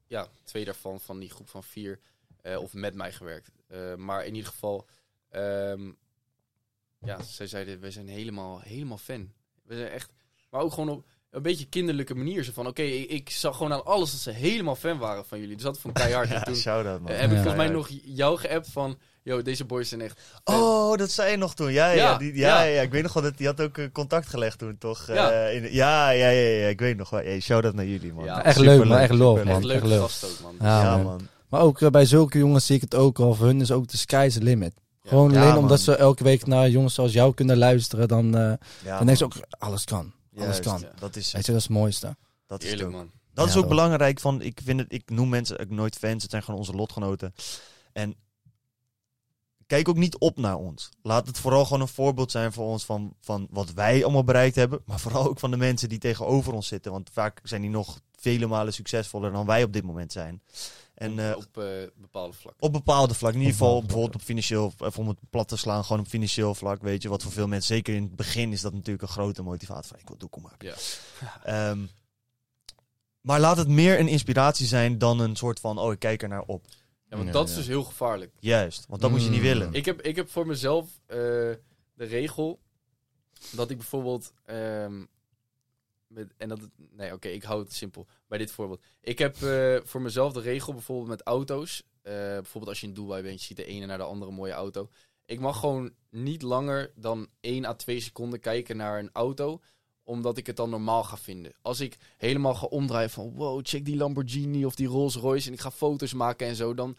ja, 0.08 0.28
twee 0.44 0.66
daarvan, 0.66 1.00
van 1.00 1.20
die 1.20 1.30
groep 1.30 1.50
van 1.50 1.64
vier, 1.64 2.00
uh, 2.44 2.62
of 2.62 2.74
met 2.74 2.94
mij 2.96 3.12
gewerkt. 3.12 3.50
maar 3.98 4.26
in 4.26 4.36
ieder 4.36 4.50
geval, 4.52 4.86
um, 5.36 5.98
ja, 7.00 7.22
zij 7.22 7.48
zeiden, 7.48 7.80
we 7.80 7.92
zijn 7.92 8.08
helemaal, 8.08 8.60
helemaal 8.64 8.98
fan. 8.98 9.32
We 9.64 9.76
zijn 9.76 9.90
echt, 9.90 10.12
maar 10.50 10.62
ook 10.62 10.74
gewoon 10.74 10.90
op 10.90 11.06
een 11.32 11.42
beetje 11.42 11.66
kinderlijke 11.66 12.16
manier. 12.16 12.44
Zo 12.44 12.52
van, 12.54 12.68
oké, 12.68 12.82
okay, 12.82 12.96
ik, 12.96 13.10
ik, 13.10 13.30
zag 13.30 13.58
gewoon 13.58 13.74
aan 13.74 13.86
alles 13.86 14.12
dat 14.12 14.20
ze 14.20 14.32
helemaal 14.32 14.76
fan 14.76 14.98
waren 14.98 15.26
van 15.26 15.40
jullie. 15.40 15.56
Dus 15.56 15.64
dat 15.64 15.80
vond 15.80 15.98
ik 15.98 16.04
keihard. 16.04 16.30
ja, 16.30 16.36
en 16.36 16.44
toen 16.44 16.56
shout-out, 16.56 17.02
man. 17.02 17.12
heb 17.12 17.24
ik 17.24 17.30
Ja. 17.30 17.36
volgens 17.36 17.56
mij 17.56 17.68
nog 17.68 17.90
jou 18.04 18.38
geappt 18.38 18.68
van, 18.72 18.98
yo, 19.24 19.42
deze 19.42 19.66
boys 19.66 19.90
zijn 19.90 20.02
echt 20.02 20.22
Oh, 20.44 20.98
dat 20.98 21.12
zei 21.12 21.32
je 21.32 21.38
nog 21.38 21.56
toen. 21.56 21.72
Ja, 21.72 21.90
ja, 21.90 21.96
Ja, 21.96 22.12
ja, 22.12 22.18
die, 22.18 22.36
ja, 22.36 22.64
ja. 22.64 22.74
ja. 22.74 22.82
ik 22.82 22.92
weet 22.92 23.04
nog 23.04 23.14
wel 23.14 23.24
dat 23.24 23.38
die 23.38 23.48
had 23.48 23.62
ook 23.62 23.78
uh, 23.78 23.86
contact 23.92 24.28
gelegd 24.28 24.58
toen, 24.58 24.78
toch? 24.78 25.08
Ja. 25.08 25.32
Uh, 25.32 25.56
in, 25.56 25.74
ja, 25.74 26.10
ja, 26.10 26.30
ja, 26.30 26.50
ja, 26.50 26.68
ik 26.68 26.80
weet 26.80 26.98
nog 26.98 27.10
wel. 27.10 27.20
Hey, 27.20 27.40
shout 27.40 27.66
out 27.66 27.74
naar 27.74 27.86
jullie, 27.86 28.14
man. 28.14 28.26
Ja, 28.26 28.44
echt 28.44 28.60
leuk, 28.60 28.86
man. 28.86 28.98
Echt 28.98 29.14
love, 29.14 29.40
superleuk. 29.40 29.62
man. 29.62 29.72
echt 29.72 29.84
leuk. 29.84 30.00
gast 30.00 30.26
ook, 30.26 30.40
man. 30.42 30.56
Ja, 30.60 30.82
Ja, 30.82 30.96
man. 30.96 31.06
man. 31.06 31.28
Maar 31.50 31.62
ook 31.62 31.82
uh, 31.82 31.90
bij 31.90 32.06
zulke 32.06 32.38
jongens 32.38 32.66
zie 32.66 32.76
ik 32.76 32.82
het 32.82 32.96
ook 32.96 33.20
al. 33.20 33.34
Voor 33.34 33.46
hun 33.46 33.62
is 33.62 33.72
ook 33.72 33.88
de 33.88 33.98
sky's 33.98 34.34
the 34.34 34.42
limit. 34.42 34.74
Gewoon 35.08 35.32
Ja, 35.32 35.40
alleen 35.42 35.54
man. 35.54 35.58
omdat 35.64 35.80
ze 35.80 35.96
elke 35.96 36.24
week 36.24 36.46
naar 36.46 36.70
jongens 36.70 36.94
zoals 36.94 37.14
jou 37.14 37.34
kunnen 37.34 37.58
luisteren, 37.58 38.08
dan, 38.08 38.26
uh, 38.26 38.54
Ja, 38.84 39.04
dan 39.04 39.22
ook, 39.24 39.34
alles 39.50 39.84
kan. 39.84 40.00
Alles 40.00 40.14
Juist, 40.46 40.60
kan. 40.60 40.80
ja. 40.80 40.92
Dat 41.00 41.16
is, 41.16 41.32
Weet 41.32 41.46
je, 41.46 41.52
dat 41.52 41.62
is 41.62 41.68
het 41.68 41.78
mooiste. 41.78 42.16
dat 42.48 42.64
is 42.64 42.70
Eerlijk, 42.72 42.88
ook. 42.88 42.94
man. 42.96 43.12
Dat 43.34 43.46
Ja, 43.46 43.52
is 43.52 43.58
ook 43.58 43.68
belangrijk. 43.68 44.20
Van, 44.20 44.42
ik, 44.42 44.60
vind 44.64 44.80
het, 44.80 44.94
ik 44.94 45.10
noem 45.10 45.30
mensen 45.30 45.60
ook 45.60 45.70
nooit 45.70 45.96
fans. 45.98 46.22
Het 46.22 46.32
zijn 46.32 46.44
gewoon 46.44 46.60
onze 46.60 46.74
lotgenoten. 46.74 47.34
En 47.94 48.16
kijk 49.68 49.90
ook 49.90 49.96
niet 49.98 50.18
op 50.18 50.38
naar 50.38 50.56
ons. 50.58 50.90
Laat 51.02 51.28
het 51.28 51.40
vooral 51.40 51.64
gewoon 51.66 51.82
een 51.82 51.88
voorbeeld 51.88 52.32
zijn 52.32 52.54
voor 52.54 52.66
ons 52.66 52.86
van, 52.86 53.14
van 53.22 53.48
wat 53.50 53.74
wij 53.74 54.04
allemaal 54.04 54.24
bereikt 54.24 54.56
hebben. 54.56 54.82
Maar 54.86 55.00
vooral 55.00 55.28
ook 55.30 55.40
van 55.40 55.52
de 55.52 55.58
mensen 55.58 55.90
die 55.90 56.00
tegenover 56.00 56.54
ons 56.54 56.68
zitten. 56.68 56.92
Want 56.92 57.10
vaak 57.14 57.40
zijn 57.44 57.62
die 57.62 57.70
nog 57.70 58.00
vele 58.16 58.48
malen 58.48 58.74
succesvoller 58.74 59.32
dan 59.32 59.46
wij 59.46 59.64
op 59.64 59.74
dit 59.74 59.84
moment 59.84 60.12
zijn. 60.12 60.42
En 60.98 61.12
op, 61.12 61.20
eh, 61.20 61.36
op 61.38 61.58
eh, 61.58 61.88
bepaalde 61.96 62.34
vlakken. 62.34 62.64
op 62.64 62.72
bepaalde 62.74 63.14
vlak. 63.14 63.34
In 63.34 63.38
ieder 63.40 63.54
geval 63.54 63.82
bijvoorbeeld 63.82 64.16
op 64.16 64.22
financieel, 64.22 64.74
of 64.78 64.98
om 64.98 65.08
het 65.08 65.18
plat 65.30 65.48
te 65.48 65.58
slaan, 65.58 65.84
gewoon 65.86 66.02
op 66.02 66.08
financieel 66.08 66.56
vlak. 66.56 66.82
Weet 66.82 67.02
je, 67.02 67.10
wat 67.10 67.24
voor 67.24 67.32
veel 67.32 67.48
mensen, 67.48 67.76
zeker 67.76 67.96
in 67.96 68.04
het 68.04 68.16
begin, 68.16 68.52
is 68.52 68.62
dat 68.62 68.74
natuurlijk 68.74 69.02
een 69.02 69.08
grote 69.08 69.42
motivatie. 69.44 69.90
Van, 69.90 70.00
ik 70.00 70.08
wil 70.08 70.18
doekoe 70.18 70.42
maken. 70.44 70.68
Ja. 70.68 70.76
Ehm, 71.70 71.86
maar 73.22 73.40
laat 73.40 73.58
het 73.58 73.68
meer 73.68 74.00
een 74.00 74.08
inspiratie 74.08 74.66
zijn 74.68 74.98
dan 74.98 75.20
een 75.20 75.36
soort 75.36 75.60
van, 75.60 75.78
oh, 75.80 75.92
ik 75.92 76.00
kijk 76.00 76.22
er 76.22 76.30
naar 76.30 76.44
op. 76.46 76.66
Ja, 77.10 77.16
want 77.16 77.28
Ja, 77.28 77.34
dat 77.34 77.44
ja. 77.44 77.50
is 77.50 77.56
dus 77.58 77.68
heel 77.68 77.84
gevaarlijk. 77.84 78.32
Juist, 78.40 78.86
want 78.88 79.02
dat 79.02 79.12
moet 79.12 79.24
je 79.24 79.30
niet 79.30 79.38
Mm. 79.40 79.46
willen. 79.46 79.74
Ik 79.74 79.86
heb, 79.86 80.02
ik 80.02 80.16
heb 80.16 80.30
voor 80.30 80.48
mezelf 80.48 80.86
eh, 81.06 81.18
de 81.18 81.58
regel 81.96 82.60
dat 83.52 83.70
ik 83.70 83.78
bijvoorbeeld. 83.78 84.34
ehm, 84.46 85.04
met, 86.08 86.34
en 86.38 86.50
dat, 86.50 86.60
nee, 86.92 87.14
oké, 87.14 87.28
ik 87.28 87.44
hou 87.44 87.64
het 87.64 87.74
simpel 87.74 88.08
bij 88.28 88.38
dit 88.38 88.52
voorbeeld. 88.52 88.82
Ik 89.02 89.20
heb 89.20 89.42
eh, 89.42 89.78
voor 89.84 90.02
mezelf 90.02 90.34
de 90.34 90.42
regel 90.42 90.74
bijvoorbeeld 90.74 91.10
met 91.10 91.22
auto's. 91.22 91.84
eh, 92.02 92.14
bijvoorbeeld 92.14 92.68
als 92.68 92.80
je 92.82 92.88
in 92.88 92.94
Dubai 92.94 93.24
bent, 93.24 93.40
je 93.40 93.46
ziet 93.46 93.58
de 93.58 93.66
ene 93.66 93.86
naar 93.86 93.98
de 93.98 94.04
andere 94.04 94.32
mooie 94.32 94.54
auto. 94.54 94.90
Ik 95.26 95.40
mag 95.40 95.60
gewoon 95.60 95.94
niet 96.10 96.42
langer 96.42 96.92
dan 96.96 97.28
1 97.40 97.66
à 97.66 97.74
2 97.74 98.00
seconden 98.00 98.40
kijken 98.40 98.78
naar 98.78 99.00
een 99.00 99.10
auto 99.14 99.62
omdat 100.08 100.38
ik 100.38 100.48
het 100.48 100.56
dan 100.56 100.70
normaal 100.70 101.04
ga 101.04 101.18
vinden. 101.18 101.54
Als 101.62 101.80
ik 101.80 101.98
helemaal 102.18 102.56
ga 102.56 102.66
omdraaien 102.66 103.10
van... 103.10 103.34
wow, 103.36 103.60
check 103.64 103.86
die 103.86 103.96
Lamborghini 103.96 104.66
of 104.66 104.76
die 104.76 104.88
Rolls 104.88 105.16
Royce... 105.16 105.48
en 105.48 105.54
ik 105.54 105.60
ga 105.60 105.72
foto's 105.72 106.14
maken 106.14 106.48
en 106.48 106.56
zo... 106.56 106.74
dan 106.74 106.98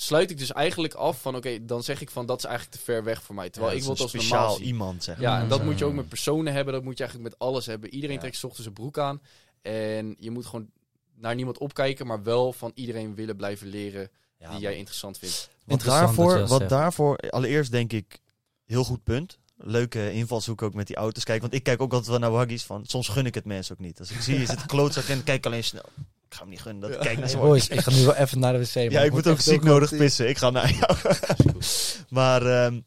sluit 0.00 0.30
ik 0.30 0.38
dus 0.38 0.52
eigenlijk 0.52 0.94
af 0.94 1.20
van... 1.20 1.36
oké, 1.36 1.64
dan 1.64 1.82
zeg 1.82 2.00
ik 2.00 2.10
van 2.10 2.26
dat 2.26 2.38
is 2.38 2.44
eigenlijk 2.44 2.76
te 2.76 2.84
ver 2.84 3.04
weg 3.04 3.22
voor 3.22 3.34
mij. 3.34 3.50
Terwijl 3.50 3.72
Ja, 3.74 3.78
ik 3.78 3.84
wil 3.84 3.94
is 3.94 4.00
het 4.00 4.12
een 4.12 4.18
als 4.20 4.28
normaal 4.28 4.40
speciaal 4.40 4.56
zien. 4.56 4.66
iemand, 4.66 5.04
zeg 5.04 5.16
maar. 5.16 5.24
Ja, 5.24 5.40
en 5.40 5.48
dat 5.48 5.64
moet 5.64 5.78
je 5.78 5.84
ook 5.84 5.92
met 5.94 6.08
personen 6.08 6.52
hebben. 6.52 6.74
Dat 6.74 6.82
moet 6.82 6.98
je 6.98 7.04
eigenlijk 7.04 7.30
met 7.34 7.48
alles 7.48 7.66
hebben. 7.66 7.90
Iedereen 7.90 8.14
Ja. 8.14 8.20
trekt 8.20 8.36
's 8.36 8.44
ochtends 8.44 8.66
een 8.66 8.72
broek 8.72 8.98
aan. 8.98 9.20
En 9.62 10.16
je 10.18 10.30
moet 10.30 10.46
gewoon 10.46 10.70
naar 11.14 11.34
niemand 11.34 11.58
opkijken... 11.58 12.06
maar 12.06 12.22
wel 12.22 12.52
van 12.52 12.72
iedereen 12.74 13.14
willen 13.14 13.36
blijven 13.36 13.66
leren... 13.66 14.10
Ja, 14.38 14.50
die 14.50 14.60
jij 14.60 14.76
interessant 14.76 15.18
vindt. 15.18 15.34
Wat 15.64 15.78
Interessant 15.78 16.06
dat 16.06 16.16
je 16.16 16.22
daarvoor, 16.22 16.48
wat 16.48 16.58
zegt. 16.58 16.70
daarvoor, 16.70 17.16
allereerst 17.16 17.70
denk 17.70 17.92
ik, 17.92 18.18
heel 18.64 18.84
goed 18.84 19.02
punt. 19.04 19.38
Leuke 19.56 20.12
invalshoek 20.12 20.62
ook 20.62 20.74
met 20.74 20.86
die 20.86 20.96
auto's. 20.96 21.24
Kijk, 21.24 21.40
want 21.40 21.54
ik 21.54 21.62
kijk 21.62 21.80
ook 21.80 21.92
altijd 21.92 22.10
wel 22.10 22.18
naar 22.18 22.30
waggies 22.30 22.64
van, 22.64 22.84
soms 22.86 23.08
gun 23.08 23.26
ik 23.26 23.34
het 23.34 23.44
mensen 23.44 23.72
ook 23.74 23.80
niet. 23.80 23.98
Als 23.98 24.10
ik 24.10 24.20
zie, 24.20 24.46
zit 24.46 24.60
een 24.60 24.66
klootzak 24.76 25.04
en 25.04 25.24
kijk 25.24 25.46
alleen 25.46 25.64
snel. 25.64 25.84
Ik 26.28 26.34
ga 26.34 26.40
hem 26.40 26.48
niet 26.48 26.60
gunnen, 26.60 26.80
dat 26.80 26.90
Ja. 26.90 26.96
kijk 27.04 27.16
niet 27.16 27.24
Hey, 27.24 27.34
zo 27.34 27.40
boys, 27.40 27.68
ik 27.68 27.80
ga 27.80 27.90
nu 27.90 28.04
wel 28.04 28.14
even 28.14 28.38
naar 28.38 28.52
de 28.52 28.58
wc. 28.58 28.74
man. 28.74 28.90
Ja, 28.90 29.00
ik 29.00 29.12
moet 29.12 29.26
ook 29.26 29.40
ziek 29.40 29.62
nodig 29.62 29.88
die- 29.90 29.98
pissen. 29.98 30.28
Ik 30.28 30.38
ga 30.38 30.50
naar 30.50 30.72
jou. 30.72 30.96
maar 32.18 32.46
ehm, 32.46 32.80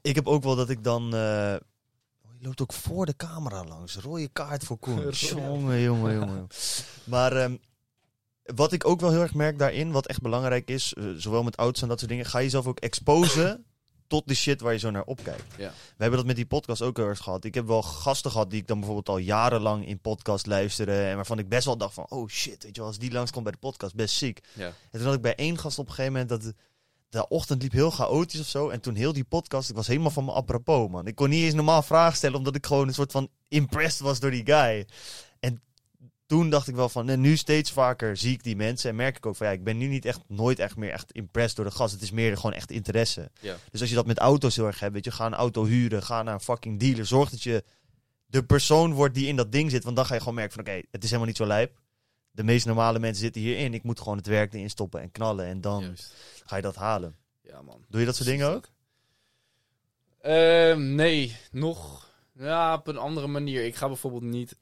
ik 0.00 0.14
heb 0.14 0.26
ook 0.26 0.42
wel 0.42 0.56
dat 0.56 0.70
ik 0.70 0.84
dan... 0.84 1.04
eh, 1.14 1.54
je 2.38 2.44
loopt 2.46 2.60
ook 2.60 2.72
voor 2.72 3.06
de 3.06 3.16
camera 3.16 3.64
langs. 3.64 3.96
Rode 3.96 4.28
kaart 4.32 4.64
voor 4.64 4.78
Koen. 4.78 5.10
Jongen, 5.10 5.80
jongen, 5.80 6.14
jongen. 6.14 6.46
Maar 7.04 7.32
ehm, 7.32 7.56
wat 8.42 8.72
ik 8.72 8.86
ook 8.86 9.00
wel 9.00 9.10
heel 9.10 9.20
erg 9.20 9.34
merk 9.34 9.58
daarin, 9.58 9.90
wat 9.92 10.06
echt 10.06 10.20
belangrijk 10.22 10.70
is, 10.70 10.94
eh, 10.94 11.04
zowel 11.16 11.42
met 11.42 11.56
auto's 11.56 11.82
en 11.82 11.88
dat 11.88 11.98
soort 11.98 12.10
dingen, 12.10 12.26
ga 12.26 12.40
jezelf 12.42 12.66
ook 12.66 12.78
exposen 12.78 13.64
tot 14.08 14.28
de 14.28 14.34
shit 14.34 14.60
waar 14.60 14.72
je 14.72 14.78
zo 14.78 14.90
naar 14.90 15.04
opkijkt. 15.04 15.54
Ja. 15.56 15.68
We 15.68 16.02
hebben 16.02 16.18
dat 16.18 16.26
met 16.26 16.36
die 16.36 16.46
podcast 16.46 16.82
ook 16.82 16.96
heel 16.96 17.06
erg 17.06 17.18
gehad. 17.18 17.44
Ik 17.44 17.54
heb 17.54 17.66
wel 17.66 17.82
gasten 17.82 18.30
gehad 18.30 18.50
die 18.50 18.60
ik 18.60 18.66
dan 18.66 18.76
bijvoorbeeld 18.76 19.08
al 19.08 19.18
jarenlang 19.18 19.86
in 19.86 20.00
podcast 20.00 20.46
luisterde 20.46 21.02
en 21.02 21.16
waarvan 21.16 21.38
ik 21.38 21.48
best 21.48 21.64
wel 21.64 21.76
dacht 21.76 21.94
van, 21.94 22.06
oh 22.08 22.28
shit, 22.28 22.62
weet 22.62 22.74
je 22.74 22.80
wel, 22.80 22.86
als 22.90 22.98
die 22.98 23.12
langskomt 23.12 23.44
bij 23.44 23.52
de 23.52 23.58
podcast, 23.58 23.94
best 23.94 24.16
ziek. 24.16 24.40
Ja. 24.52 24.66
En 24.66 24.74
toen 24.90 25.04
had 25.04 25.14
ik 25.14 25.22
bij 25.22 25.34
één 25.34 25.58
gast 25.58 25.78
op 25.78 25.86
een 25.86 25.94
gegeven 25.94 26.12
moment 26.12 26.30
dat 26.30 26.52
de, 27.08 27.28
ochtend 27.28 27.62
liep 27.62 27.72
heel 27.72 27.90
chaotisch 27.90 28.40
of 28.40 28.46
zo. 28.46 28.68
En 28.68 28.80
toen 28.80 28.94
heel 28.94 29.12
die 29.12 29.24
podcast, 29.24 29.70
ik 29.70 29.76
was 29.76 29.86
helemaal 29.86 30.10
van 30.10 30.24
me 30.24 30.32
apropos, 30.32 30.90
man. 30.90 31.06
Ik 31.06 31.14
kon 31.14 31.28
niet 31.28 31.44
eens 31.44 31.54
normaal 31.54 31.82
vragen 31.82 32.16
stellen, 32.16 32.38
omdat 32.38 32.54
ik 32.54 32.66
gewoon 32.66 32.88
een 32.88 32.94
soort 32.94 33.12
van 33.12 33.28
impressed 33.48 34.00
was 34.00 34.20
door 34.20 34.30
die 34.30 34.46
guy. 34.46 34.86
En 36.28 36.36
toen 36.36 36.50
dacht 36.50 36.68
ik 36.68 36.74
wel 36.74 36.88
van, 36.88 37.08
en 37.08 37.20
nu 37.20 37.36
steeds 37.36 37.72
vaker 37.72 38.16
zie 38.16 38.32
ik 38.32 38.42
die 38.42 38.56
mensen 38.56 38.90
en 38.90 38.96
merk 38.96 39.16
ik 39.16 39.26
ook 39.26 39.36
van, 39.36 39.46
ja, 39.46 39.52
ik 39.52 39.64
ben 39.64 39.76
nu 39.76 39.86
niet 39.86 40.04
echt, 40.04 40.20
nooit 40.26 40.58
echt 40.58 40.76
meer 40.76 40.90
echt 40.90 41.12
impressed 41.12 41.56
door 41.56 41.64
de 41.64 41.70
gast. 41.70 41.92
Het 41.92 42.02
is 42.02 42.10
meer 42.10 42.36
gewoon 42.36 42.52
echt 42.52 42.70
interesse. 42.70 43.30
Ja. 43.40 43.56
Dus 43.70 43.80
als 43.80 43.90
je 43.90 43.94
dat 43.94 44.06
met 44.06 44.18
auto's 44.18 44.56
heel 44.56 44.66
erg 44.66 44.80
hebt, 44.80 44.92
weet 44.92 45.04
je, 45.04 45.10
ga 45.10 45.26
een 45.26 45.34
auto 45.34 45.64
huren, 45.64 46.02
ga 46.02 46.22
naar 46.22 46.34
een 46.34 46.40
fucking 46.40 46.80
dealer. 46.80 47.06
Zorg 47.06 47.30
dat 47.30 47.42
je 47.42 47.64
de 48.26 48.44
persoon 48.44 48.92
wordt 48.92 49.14
die 49.14 49.26
in 49.26 49.36
dat 49.36 49.52
ding 49.52 49.70
zit, 49.70 49.84
want 49.84 49.96
dan 49.96 50.06
ga 50.06 50.14
je 50.14 50.20
gewoon 50.20 50.34
merken 50.34 50.52
van, 50.52 50.62
oké, 50.62 50.82
het 50.90 51.02
is 51.02 51.08
helemaal 51.08 51.26
niet 51.26 51.36
zo 51.36 51.46
lijp. 51.46 51.78
de 52.30 52.44
meest 52.44 52.66
normale 52.66 52.98
mensen 52.98 53.22
zitten 53.22 53.42
hierin. 53.42 53.74
Ik 53.74 53.82
moet 53.82 53.98
gewoon 53.98 54.16
het 54.16 54.26
werk 54.26 54.54
erin 54.54 54.70
stoppen 54.70 55.00
en 55.00 55.10
knallen. 55.10 55.46
En 55.46 55.60
dan 55.60 55.82
Juist. 55.82 56.14
ga 56.44 56.56
je 56.56 56.62
dat 56.62 56.76
halen. 56.76 57.16
Ja, 57.42 57.62
man. 57.62 57.84
Doe 57.88 58.00
je 58.00 58.06
dat 58.06 58.16
soort 58.16 58.28
dingen 58.28 58.48
ook? 58.48 58.68
Ehm, 60.20 60.94
nee, 60.94 61.36
nog. 61.50 62.06
Ja, 62.34 62.74
op 62.74 62.86
een 62.86 62.98
andere 62.98 63.26
manier. 63.26 63.64
Ik 63.64 63.76
ga 63.76 63.86
bijvoorbeeld 63.86 64.22
niet. 64.22 64.56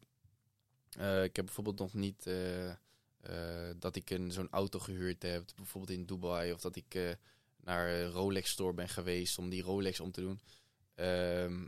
Eh, 0.96 1.24
ik 1.24 1.36
heb 1.36 1.44
bijvoorbeeld 1.44 1.78
nog 1.78 1.94
niet 1.94 2.26
eh, 2.26 2.70
eh, 2.70 3.74
dat 3.78 3.96
ik 3.96 4.10
een 4.10 4.32
zo'n 4.32 4.50
auto 4.50 4.78
gehuurd 4.78 5.22
heb, 5.22 5.44
bijvoorbeeld 5.56 5.98
in 5.98 6.06
Dubai, 6.06 6.52
of 6.52 6.60
dat 6.60 6.76
ik 6.76 7.16
naar 7.56 7.88
een 7.88 8.10
Rolex 8.10 8.50
store 8.50 8.72
ben 8.72 8.88
geweest 8.88 9.38
om 9.38 9.48
die 9.48 9.62
Rolex 9.62 10.00
om 10.00 10.12
te 10.12 10.20
doen. 10.20 10.40
Ehm, 10.94 11.66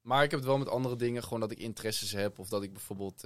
maar 0.00 0.24
ik 0.24 0.30
heb 0.30 0.40
het 0.40 0.48
wel 0.48 0.58
met 0.58 0.68
andere 0.68 0.96
dingen, 0.96 1.22
gewoon 1.22 1.40
dat 1.40 1.50
ik 1.50 1.58
interesses 1.58 2.12
heb, 2.12 2.38
of 2.38 2.48
dat 2.48 2.62
ik 2.62 2.72
bijvoorbeeld, 2.72 3.24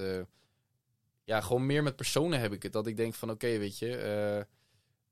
ja, 1.25 1.41
gewoon 1.41 1.67
meer 1.67 1.83
met 1.83 1.97
personen 1.97 2.41
heb 2.41 2.53
ik 2.53 2.63
het. 2.63 2.73
Dat 2.73 2.87
ik 2.87 2.97
denk 2.97 3.15
van, 3.15 3.31
oké, 3.31 3.59
weet 3.59 3.79
je, 3.79 4.47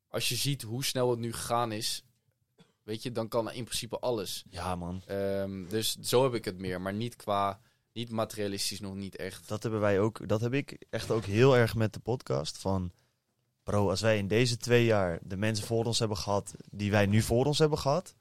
als 0.09 0.29
je 0.29 0.35
ziet 0.37 0.63
hoe 0.63 0.85
snel 0.85 1.11
het 1.11 1.19
nu 1.19 1.33
gegaan 1.33 1.73
is, 1.73 2.03
weet 2.83 3.03
je, 3.03 3.13
dan 3.13 3.29
kan 3.29 3.53
in 3.53 3.65
principe 3.65 3.99
alles. 3.99 4.45
Ja, 4.51 4.77
man. 4.77 5.03
Ehm, 5.07 5.69
dus 5.69 5.97
zo 5.97 6.23
heb 6.23 6.35
ik 6.35 6.45
het 6.45 6.59
meer, 6.59 6.81
maar 6.81 6.95
niet 6.95 7.17
qua, 7.17 7.61
niet 7.93 8.11
materialistisch 8.11 8.81
nog 8.81 8.95
niet 8.95 9.17
echt. 9.17 9.49
Dat 9.49 9.63
hebben 9.63 9.81
wij 9.81 10.01
ook. 10.01 10.29
Dat 10.29 10.41
heb 10.41 10.53
ik 10.53 10.87
echt 10.91 11.11
ook 11.11 11.25
heel 11.25 11.57
erg 11.57 11.75
met 11.75 11.93
de 11.93 12.01
podcast. 12.01 12.59
Van, 12.59 12.93
bro, 13.63 13.91
als 13.91 14.01
wij 14.01 14.19
in 14.19 14.29
deze 14.29 14.57
twee 14.57 14.85
jaar 14.85 15.19
de 15.23 15.37
mensen 15.37 15.67
voor 15.67 15.85
ons 15.85 15.99
hebben 15.99 16.17
gehad 16.17 16.55
die 16.71 16.91
wij 16.91 17.07
nu 17.07 17.23
voor 17.23 17.45
ons 17.45 17.59
hebben 17.59 17.79
gehad. 17.79 18.15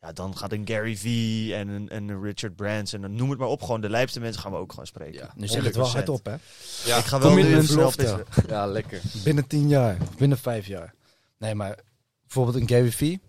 Ja, 0.00 0.12
dan 0.12 0.36
gaat 0.36 0.52
een 0.52 0.66
Gary 0.66 0.96
Vee 0.96 1.54
en 1.54 1.68
een, 1.68 1.88
en 1.88 2.08
een 2.08 2.22
Richard 2.22 2.56
Branson. 2.56 3.04
En 3.04 3.14
noem 3.14 3.30
het 3.30 3.38
maar 3.38 3.48
op. 3.48 3.62
Gewoon 3.62 3.80
de 3.80 3.90
lijpste 3.90 4.20
mensen 4.20 4.42
gaan 4.42 4.52
we 4.52 4.58
ook 4.58 4.70
gewoon 4.70 4.86
spreken. 4.86 5.20
Ja. 5.20 5.32
Nu 5.36 5.46
zeg 5.46 5.64
het 5.64 5.76
wel 5.76 5.88
100%. 5.88 5.90
hardop, 5.90 6.24
hè? 6.24 6.36
Ja, 6.84 6.98
Ik 6.98 7.04
ga 7.04 7.20
wel 7.20 7.34
nu 7.34 7.44
even 7.44 7.64
snel 7.64 7.76
belofte. 7.76 8.24
pissen. 8.24 8.48
ja 8.48 8.66
lekker. 8.66 9.00
Binnen 9.24 9.46
tien 9.46 9.68
jaar, 9.68 9.96
binnen 10.18 10.38
vijf 10.38 10.66
jaar. 10.66 10.94
Nee, 11.38 11.54
maar 11.54 11.78
bijvoorbeeld 12.20 12.56
een 12.56 12.68
Gary 12.68 12.92
Vee 12.92 13.20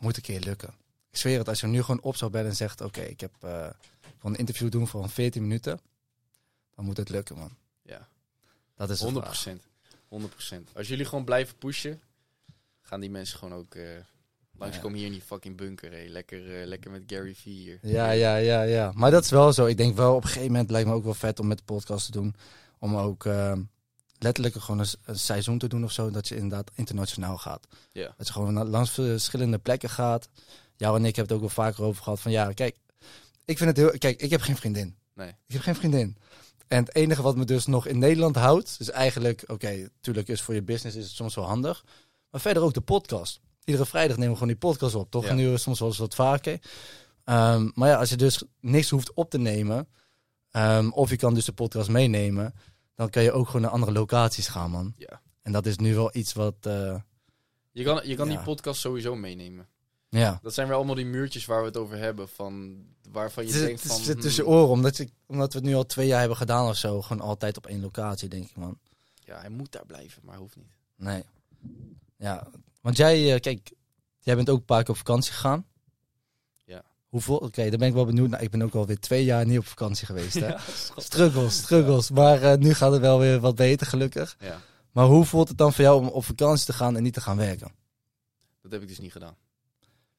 moet 0.00 0.16
een 0.16 0.22
keer 0.22 0.40
lukken. 0.40 0.74
Ik 1.10 1.16
zweer 1.18 1.38
het, 1.38 1.48
als 1.48 1.60
je 1.60 1.66
nu 1.66 1.82
gewoon 1.82 2.02
op 2.02 2.16
zou 2.16 2.30
bellen 2.30 2.48
en 2.50 2.56
zegt... 2.56 2.80
Oké, 2.80 3.00
ik 3.00 3.20
heb 3.20 3.32
eh 3.40 3.66
voor 4.22 4.30
een 4.30 4.36
interview 4.36 4.70
doen 4.70 4.88
van 4.88 5.10
14 5.10 5.42
minuten. 5.42 5.80
Dan 6.74 6.84
moet 6.84 6.96
het 6.96 7.08
lukken, 7.08 7.36
man. 7.36 7.56
Ja, 7.82 8.08
Dat 8.74 8.90
is 8.90 8.98
de 8.98 9.04
100 9.04 9.36
vraag. 9.36 9.56
100% 10.08 10.72
Als 10.72 10.88
jullie 10.88 11.04
gewoon 11.04 11.24
blijven 11.24 11.56
pushen, 11.56 12.00
gaan 12.80 13.00
die 13.00 13.10
mensen 13.10 13.38
gewoon 13.38 13.58
ook 13.58 13.74
eh 13.74 13.84
langskomen 14.58 14.98
hier 14.98 15.06
in 15.06 15.12
die 15.12 15.22
fucking 15.22 15.56
bunker. 15.56 15.92
Hé. 15.92 16.06
Lekker, 16.08 16.60
eh, 16.60 16.66
lekker 16.66 16.90
met 16.90 17.02
Gary 17.06 17.34
Vee 17.34 17.52
hier. 17.52 17.78
Ja, 17.82 18.10
ja, 18.10 18.36
ja, 18.36 18.62
ja. 18.62 18.92
Maar 18.94 19.10
dat 19.10 19.24
is 19.24 19.30
wel 19.30 19.52
zo. 19.52 19.66
Ik 19.66 19.76
denk 19.76 19.96
wel, 19.96 20.14
op 20.14 20.22
een 20.22 20.28
gegeven 20.28 20.52
moment 20.52 20.70
lijkt 20.70 20.88
me 20.88 20.94
ook 20.94 21.04
wel 21.04 21.14
vet 21.14 21.40
om 21.40 21.46
met 21.46 21.58
de 21.58 21.64
podcast 21.64 22.04
te 22.06 22.12
doen. 22.12 22.34
Om 22.78 22.96
ook 22.96 23.26
eh, 23.26 23.58
letterlijk 24.18 24.54
gewoon 24.54 24.80
een, 24.80 24.86
een 25.04 25.18
seizoen 25.18 25.58
te 25.58 25.68
doen 25.68 25.84
of 25.84 25.92
zo. 25.92 26.10
Dat 26.10 26.28
je 26.28 26.34
inderdaad 26.34 26.70
internationaal 26.74 27.38
gaat. 27.38 27.66
Ja. 27.92 28.14
Dat 28.16 28.26
je 28.26 28.32
gewoon 28.32 28.68
langs 28.68 28.90
verschillende 28.90 29.58
plekken 29.58 29.90
gaat. 29.90 30.28
Jou 30.76 30.96
en 30.96 31.04
ik 31.04 31.16
hebben 31.16 31.36
het 31.36 31.44
ook 31.44 31.54
wel 31.54 31.64
vaker 31.64 31.84
over 31.84 32.02
gehad. 32.02 32.20
Van 32.20 32.32
ja, 32.32 32.52
kijk, 32.52 32.76
ik 33.44 33.56
vind 33.58 33.68
het 33.68 33.76
heel... 33.78 33.98
Kijk, 33.98 34.20
ik 34.22 34.30
heb 34.30 34.40
geen 34.40 34.56
vriendin. 34.56 34.96
Nee. 35.14 35.28
Ik 35.28 35.52
heb 35.52 35.62
geen 35.62 35.74
vriendin. 35.74 36.16
En 36.68 36.84
het 36.84 36.94
enige 36.94 37.22
wat 37.22 37.36
me 37.36 37.44
dus 37.44 37.66
nog 37.66 37.86
in 37.86 37.98
Nederland 37.98 38.36
houdt, 38.36 38.76
is 38.78 38.90
eigenlijk, 38.90 39.44
oké, 39.46 39.68
natuurlijk 39.94 40.28
is 40.28 40.42
voor 40.42 40.54
je 40.54 40.62
business 40.62 40.96
is 40.96 41.04
het 41.04 41.12
soms 41.14 41.34
wel 41.34 41.44
handig, 41.44 41.84
maar 42.30 42.40
verder 42.40 42.62
ook 42.62 42.74
de 42.74 42.80
podcast. 42.80 43.40
Iedere 43.64 43.86
vrijdag 43.86 44.16
nemen 44.16 44.30
we 44.32 44.38
gewoon 44.38 44.52
die 44.58 44.62
podcast 44.70 44.94
op, 44.94 45.10
toch? 45.10 45.22
Ja. 45.24 45.28
En 45.30 45.36
nu 45.36 45.58
soms 45.58 45.78
wel 45.78 45.88
eens 45.88 45.98
wat 45.98 46.14
vaker. 46.14 46.58
Ehm, 47.24 47.70
maar 47.74 47.88
ja, 47.88 47.96
als 47.96 48.08
je 48.10 48.16
dus 48.16 48.42
niks 48.60 48.90
hoeft 48.90 49.12
op 49.12 49.30
te 49.30 49.38
nemen, 49.38 49.88
ehm, 50.50 50.88
of 50.90 51.10
je 51.10 51.16
kan 51.16 51.34
dus 51.34 51.44
de 51.44 51.52
podcast 51.52 51.88
meenemen, 51.88 52.54
dan 52.94 53.10
kan 53.10 53.22
je 53.22 53.32
ook 53.32 53.46
gewoon 53.46 53.62
naar 53.62 53.70
andere 53.70 53.92
locaties 53.92 54.48
gaan, 54.48 54.70
man. 54.70 54.94
Ja. 54.96 55.20
En 55.42 55.52
dat 55.52 55.66
is 55.66 55.76
nu 55.76 55.94
wel 55.94 56.10
iets 56.16 56.32
wat, 56.32 56.54
eh, 56.60 56.96
Je 57.70 57.84
kan, 57.84 58.00
je 58.08 58.14
kan 58.14 58.28
Ja. 58.30 58.34
die 58.36 58.44
podcast 58.44 58.80
sowieso 58.80 59.14
meenemen. 59.14 59.68
Ja. 60.18 60.38
Dat 60.42 60.54
zijn 60.54 60.66
weer 60.66 60.76
allemaal 60.76 60.94
die 60.94 61.06
muurtjes 61.06 61.44
waar 61.44 61.60
we 61.60 61.66
het 61.66 61.76
over 61.76 61.98
hebben. 61.98 62.28
Van, 62.28 62.84
waarvan 63.10 63.46
je 63.46 63.52
Het 63.52 63.62
denkt 63.62 63.82
het 63.82 63.92
van... 63.92 64.00
zit 64.00 64.20
tussen 64.20 64.44
hmm, 64.44 64.52
oren, 64.52 64.68
omdat, 64.68 65.04
omdat 65.26 65.52
we 65.52 65.58
het 65.58 65.68
nu 65.68 65.74
al 65.74 65.86
twee 65.86 66.06
jaar 66.06 66.18
hebben 66.18 66.36
gedaan 66.36 66.68
of 66.68 66.76
zo. 66.76 67.02
Gewoon 67.02 67.26
altijd 67.26 67.56
op 67.56 67.66
één 67.66 67.80
locatie, 67.80 68.28
denk 68.28 68.44
ik, 68.44 68.56
man. 68.56 68.78
Ja, 69.14 69.40
hij 69.40 69.48
moet 69.48 69.72
daar 69.72 69.86
blijven, 69.86 70.22
maar 70.24 70.36
hoeft 70.36 70.56
niet. 70.56 70.76
Nee. 70.96 71.22
Ja, 72.16 72.46
want 72.80 72.96
jij, 72.96 73.34
eh, 73.34 73.40
kijk, 73.40 73.72
jij 74.18 74.36
bent 74.36 74.50
ook 74.50 74.58
een 74.58 74.64
paar 74.64 74.82
keer 74.82 74.90
op 74.90 74.96
vakantie 74.96 75.32
gegaan. 75.32 75.66
Ja. 76.64 76.82
Hoeveel? 77.08 77.36
Oké, 77.36 77.70
dan 77.70 77.78
ben 77.78 77.88
ik 77.88 77.94
wel 77.94 78.06
benieuwd. 78.06 78.28
Nou, 78.28 78.42
ik 78.42 78.50
ben 78.50 78.62
ook 78.62 78.74
alweer 78.74 79.00
twee 79.00 79.24
jaar 79.24 79.46
niet 79.46 79.58
op 79.58 79.66
vakantie 79.66 80.06
geweest, 80.06 80.34
hè. 80.34 80.54
struggles, 80.96 81.56
struggles. 81.56 82.10
Maar 82.10 82.42
eh, 82.42 82.58
nu 82.58 82.74
gaat 82.74 82.92
het 82.92 83.00
wel 83.00 83.18
weer 83.18 83.40
wat 83.40 83.54
beter, 83.54 83.86
gelukkig. 83.86 84.36
Ja, 84.40 84.60
Maar 84.92 85.06
hoe 85.06 85.24
voelt 85.24 85.48
het 85.48 85.58
dan 85.58 85.72
voor 85.72 85.84
jou 85.84 86.00
om 86.00 86.08
op 86.08 86.24
vakantie 86.24 86.66
te 86.66 86.72
gaan 86.72 86.96
en 86.96 87.02
niet 87.02 87.14
te 87.14 87.20
gaan 87.20 87.36
werken? 87.36 87.80
dat 88.62 88.72
heb 88.72 88.82
ik 88.82 88.88
dus 88.88 88.98
niet 88.98 89.12
gedaan. 89.12 89.36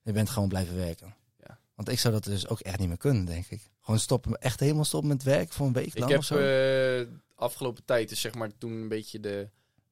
Je 0.04 0.12
bent 0.12 0.30
gewoon 0.30 0.50
blijven 0.50 0.76
werken. 0.76 1.16
Ja. 1.48 1.60
Want 1.76 1.90
ik 1.90 2.00
zou 2.00 2.14
dat 2.14 2.24
dus 2.24 2.48
ook 2.48 2.60
echt 2.60 2.80
niet 2.80 2.88
meer 2.88 2.98
kunnen, 2.98 3.26
denk 3.26 3.46
ik. 3.48 3.62
Gewoon 3.82 4.00
stoppen, 4.00 4.38
echt 4.42 4.60
helemaal 4.60 4.86
stoppen 4.86 5.10
met 5.10 5.24
werk 5.24 5.52
voor 5.52 5.66
een 5.68 5.74
week 5.74 5.86
Ik 5.88 5.98
lang 5.98 6.12
heb 6.12 6.20
of 6.20 6.26
zo. 6.26 6.38
eh, 6.38 7.08
afgelopen 7.36 7.86
tijd, 7.86 8.10
dus 8.10 8.22
zeg 8.22 8.34
maar 8.34 8.58
toen 8.58 8.72
een 8.72 8.88
beetje 8.88 9.20
de, 9.20 9.50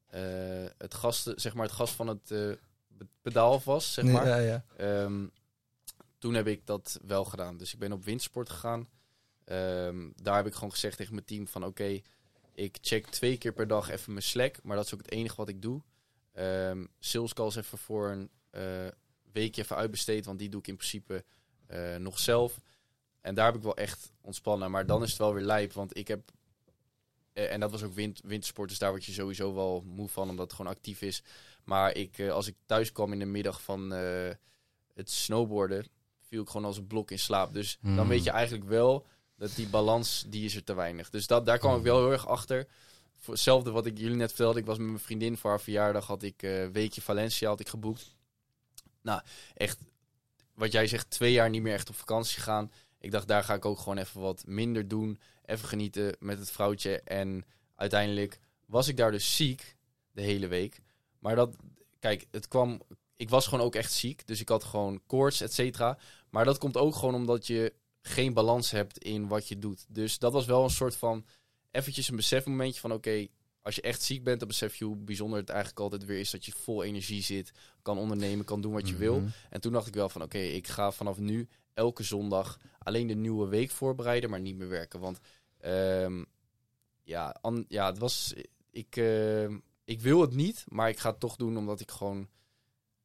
eh, 0.07 0.21
het, 0.77 0.93
gast, 0.93 1.31
zeg 1.35 1.53
maar 1.53 1.65
het 1.65 1.75
gas 1.75 1.91
van 1.91 2.07
het 2.07 2.31
eh, 2.31 2.51
pedaal 3.21 3.61
was, 3.63 3.93
zeg 3.93 4.05
Nee, 4.05 4.13
maar. 4.13 4.27
ja, 4.27 4.37
ja. 4.37 4.63
Ehm, 4.77 5.25
toen 6.17 6.33
heb 6.33 6.47
ik 6.47 6.65
dat 6.65 6.99
wel 7.05 7.25
gedaan. 7.25 7.57
Dus 7.57 7.73
ik 7.73 7.79
ben 7.79 7.91
op 7.91 8.03
windsport 8.05 8.49
gegaan. 8.49 8.89
Ehm, 9.43 10.09
daar 10.15 10.35
heb 10.35 10.45
ik 10.47 10.53
gewoon 10.53 10.71
gezegd 10.71 10.97
tegen 10.97 11.13
mijn 11.13 11.25
team 11.25 11.47
van 11.47 11.65
oké, 11.65 11.99
ik 12.53 12.77
check 12.81 13.07
twee 13.07 13.37
keer 13.37 13.53
per 13.53 13.67
dag 13.67 13.89
even 13.89 14.11
mijn 14.13 14.25
Slack. 14.25 14.63
Maar 14.63 14.75
dat 14.75 14.85
is 14.85 14.93
ook 14.93 15.01
het 15.01 15.11
enige 15.11 15.35
wat 15.35 15.49
ik 15.49 15.61
doe. 15.61 15.81
Ehm 16.33 16.85
sales 16.99 17.33
calls 17.33 17.55
even 17.55 17.77
voor 17.77 18.09
een 18.09 18.29
eh, 18.49 18.87
weekje 19.31 19.61
even 19.61 19.75
uitbesteed. 19.75 20.25
Want 20.25 20.39
die 20.39 20.49
doe 20.49 20.59
ik 20.59 20.67
in 20.67 20.75
principe 20.75 21.23
eh, 21.67 21.95
nog 21.95 22.19
zelf. 22.19 22.61
En 23.21 23.35
daar 23.35 23.45
heb 23.45 23.55
ik 23.55 23.61
wel 23.61 23.77
echt 23.77 24.11
ontspannen. 24.21 24.71
Maar 24.71 24.85
dan 24.85 25.03
is 25.03 25.09
het 25.09 25.17
wel 25.17 25.33
weer 25.33 25.43
lijp. 25.43 25.73
Want 25.73 25.97
ik 25.97 26.07
heb... 26.07 26.31
eh, 27.33 27.51
en 27.53 27.59
dat 27.59 27.71
was 27.71 27.83
ook 27.83 27.93
wind, 27.93 28.21
wintersport. 28.23 28.69
Dus 28.69 28.79
daar 28.79 28.89
word 28.89 29.05
je 29.05 29.11
sowieso 29.11 29.53
wel 29.53 29.83
moe 29.85 30.09
van. 30.09 30.29
Omdat 30.29 30.45
het 30.45 30.55
gewoon 30.55 30.71
actief 30.71 31.01
is. 31.01 31.23
Maar 31.63 31.95
ik, 31.95 32.17
eh, 32.17 32.31
als 32.31 32.47
ik 32.47 32.55
thuis 32.65 32.91
kwam 32.91 33.13
in 33.13 33.19
de 33.19 33.25
middag 33.25 33.61
van 33.61 33.91
het 34.93 35.09
snowboarden... 35.09 35.85
viel 36.27 36.41
ik 36.41 36.49
gewoon 36.49 36.65
als 36.65 36.77
een 36.77 36.87
blok 36.87 37.11
in 37.11 37.19
slaap. 37.19 37.53
Dus 37.53 37.77
dan 37.81 37.97
Hmm. 37.97 38.07
weet 38.07 38.23
je 38.23 38.31
eigenlijk 38.31 38.69
wel... 38.69 39.05
dat 39.35 39.55
die 39.55 39.67
balans, 39.67 40.25
die 40.27 40.45
is 40.45 40.55
er 40.55 40.63
te 40.63 40.73
weinig. 40.73 41.09
Dus 41.09 41.27
dat, 41.27 41.45
daar 41.45 41.57
kwam 41.57 41.77
ik 41.77 41.83
wel 41.83 41.97
heel 41.97 42.11
erg 42.11 42.27
achter. 42.27 42.67
Voor 43.17 43.33
hetzelfde 43.33 43.71
wat 43.71 43.85
ik 43.85 43.97
jullie 43.97 44.15
net 44.15 44.29
vertelde. 44.29 44.59
Ik 44.59 44.65
was 44.65 44.77
met 44.77 44.87
mijn 44.87 44.99
vriendin 44.99 45.37
voor 45.37 45.49
haar 45.49 45.61
verjaardag. 45.61 46.07
Had 46.07 46.23
ik 46.23 46.43
eh 46.43 46.67
weekje 46.67 47.01
Valencia 47.01 47.49
had 47.49 47.59
ik 47.59 47.69
geboekt. 47.69 48.15
Nou, 49.01 49.21
echt... 49.53 49.79
Wat 50.53 50.71
jij 50.71 50.87
zegt, 50.87 51.09
twee 51.09 51.31
jaar 51.31 51.49
niet 51.49 51.61
meer 51.61 51.73
echt 51.73 51.89
op 51.89 51.95
vakantie 51.95 52.41
gaan. 52.41 52.71
Ik 52.99 53.11
dacht, 53.11 53.27
daar 53.27 53.43
ga 53.43 53.53
ik 53.53 53.65
ook 53.65 53.79
gewoon 53.79 53.97
even 53.97 54.21
wat 54.21 54.43
minder 54.45 54.87
doen. 54.87 55.19
Even 55.45 55.67
genieten 55.67 56.15
met 56.19 56.39
het 56.39 56.51
vrouwtje. 56.51 57.01
En 57.01 57.45
uiteindelijk 57.75 58.39
was 58.65 58.87
ik 58.87 58.97
daar 58.97 59.11
dus 59.11 59.35
ziek 59.35 59.77
de 60.11 60.21
hele 60.21 60.47
week. 60.47 60.81
Maar 61.19 61.35
dat, 61.35 61.55
kijk, 61.99 62.27
het 62.31 62.47
kwam. 62.47 62.81
Ik 63.15 63.29
was 63.29 63.47
gewoon 63.47 63.65
ook 63.65 63.75
echt 63.75 63.91
ziek. 63.91 64.27
Dus 64.27 64.39
ik 64.39 64.49
had 64.49 64.63
gewoon 64.63 65.01
koorts, 65.07 65.41
et 65.41 65.53
cetera. 65.53 65.97
Maar 66.29 66.45
dat 66.45 66.57
komt 66.57 66.77
ook 66.77 66.95
gewoon 66.95 67.15
omdat 67.15 67.47
je 67.47 67.73
geen 68.01 68.33
balans 68.33 68.71
hebt 68.71 68.97
in 68.97 69.27
wat 69.27 69.47
je 69.47 69.59
doet. 69.59 69.85
Dus 69.87 70.19
dat 70.19 70.33
was 70.33 70.45
wel 70.45 70.63
een 70.63 70.69
soort 70.69 70.95
van. 70.95 71.25
eventjes 71.71 72.09
een 72.09 72.15
besefmomentje 72.15 72.81
van: 72.81 72.93
oké, 72.93 73.27
als 73.61 73.75
je 73.75 73.81
echt 73.81 74.01
ziek 74.01 74.23
bent, 74.23 74.39
dan 74.39 74.47
besef 74.47 74.75
je 74.75 74.85
hoe 74.85 74.95
bijzonder 74.95 75.39
het 75.39 75.49
eigenlijk 75.49 75.79
altijd 75.79 76.05
weer 76.05 76.19
is. 76.19 76.31
Dat 76.31 76.45
je 76.45 76.51
vol 76.51 76.83
energie 76.83 77.21
zit, 77.21 77.51
kan 77.81 77.97
ondernemen, 77.97 78.45
kan 78.45 78.61
doen 78.61 78.73
wat 78.73 78.89
je 78.89 78.95
wil. 78.95 79.19
Mhm. 79.19 79.29
En 79.49 79.61
toen 79.61 79.71
dacht 79.71 79.87
ik 79.87 79.93
wel 79.93 80.09
van 80.09 80.21
oké, 80.21 80.37
ik 80.37 80.67
ga 80.67 80.91
vanaf 80.91 81.17
nu 81.17 81.47
elke 81.73 82.03
zondag 82.03 82.57
alleen 82.79 83.07
de 83.07 83.15
nieuwe 83.15 83.47
week 83.47 83.71
voorbereiden, 83.71 84.29
maar 84.29 84.39
niet 84.39 84.55
meer 84.57 84.69
werken. 84.69 84.99
Want 84.99 85.19
ehm, 85.57 86.23
ja, 87.03 87.35
an- 87.41 87.65
ja, 87.67 87.85
het 87.85 87.97
was. 87.97 88.33
Ik, 88.71 88.95
ehm, 88.95 89.57
ik 89.83 90.01
wil 90.01 90.21
het 90.21 90.33
niet, 90.33 90.63
maar 90.67 90.89
ik 90.89 90.99
ga 90.99 91.09
het 91.09 91.19
toch 91.19 91.35
doen 91.35 91.57
omdat 91.57 91.79
ik 91.79 91.91
gewoon 91.91 92.27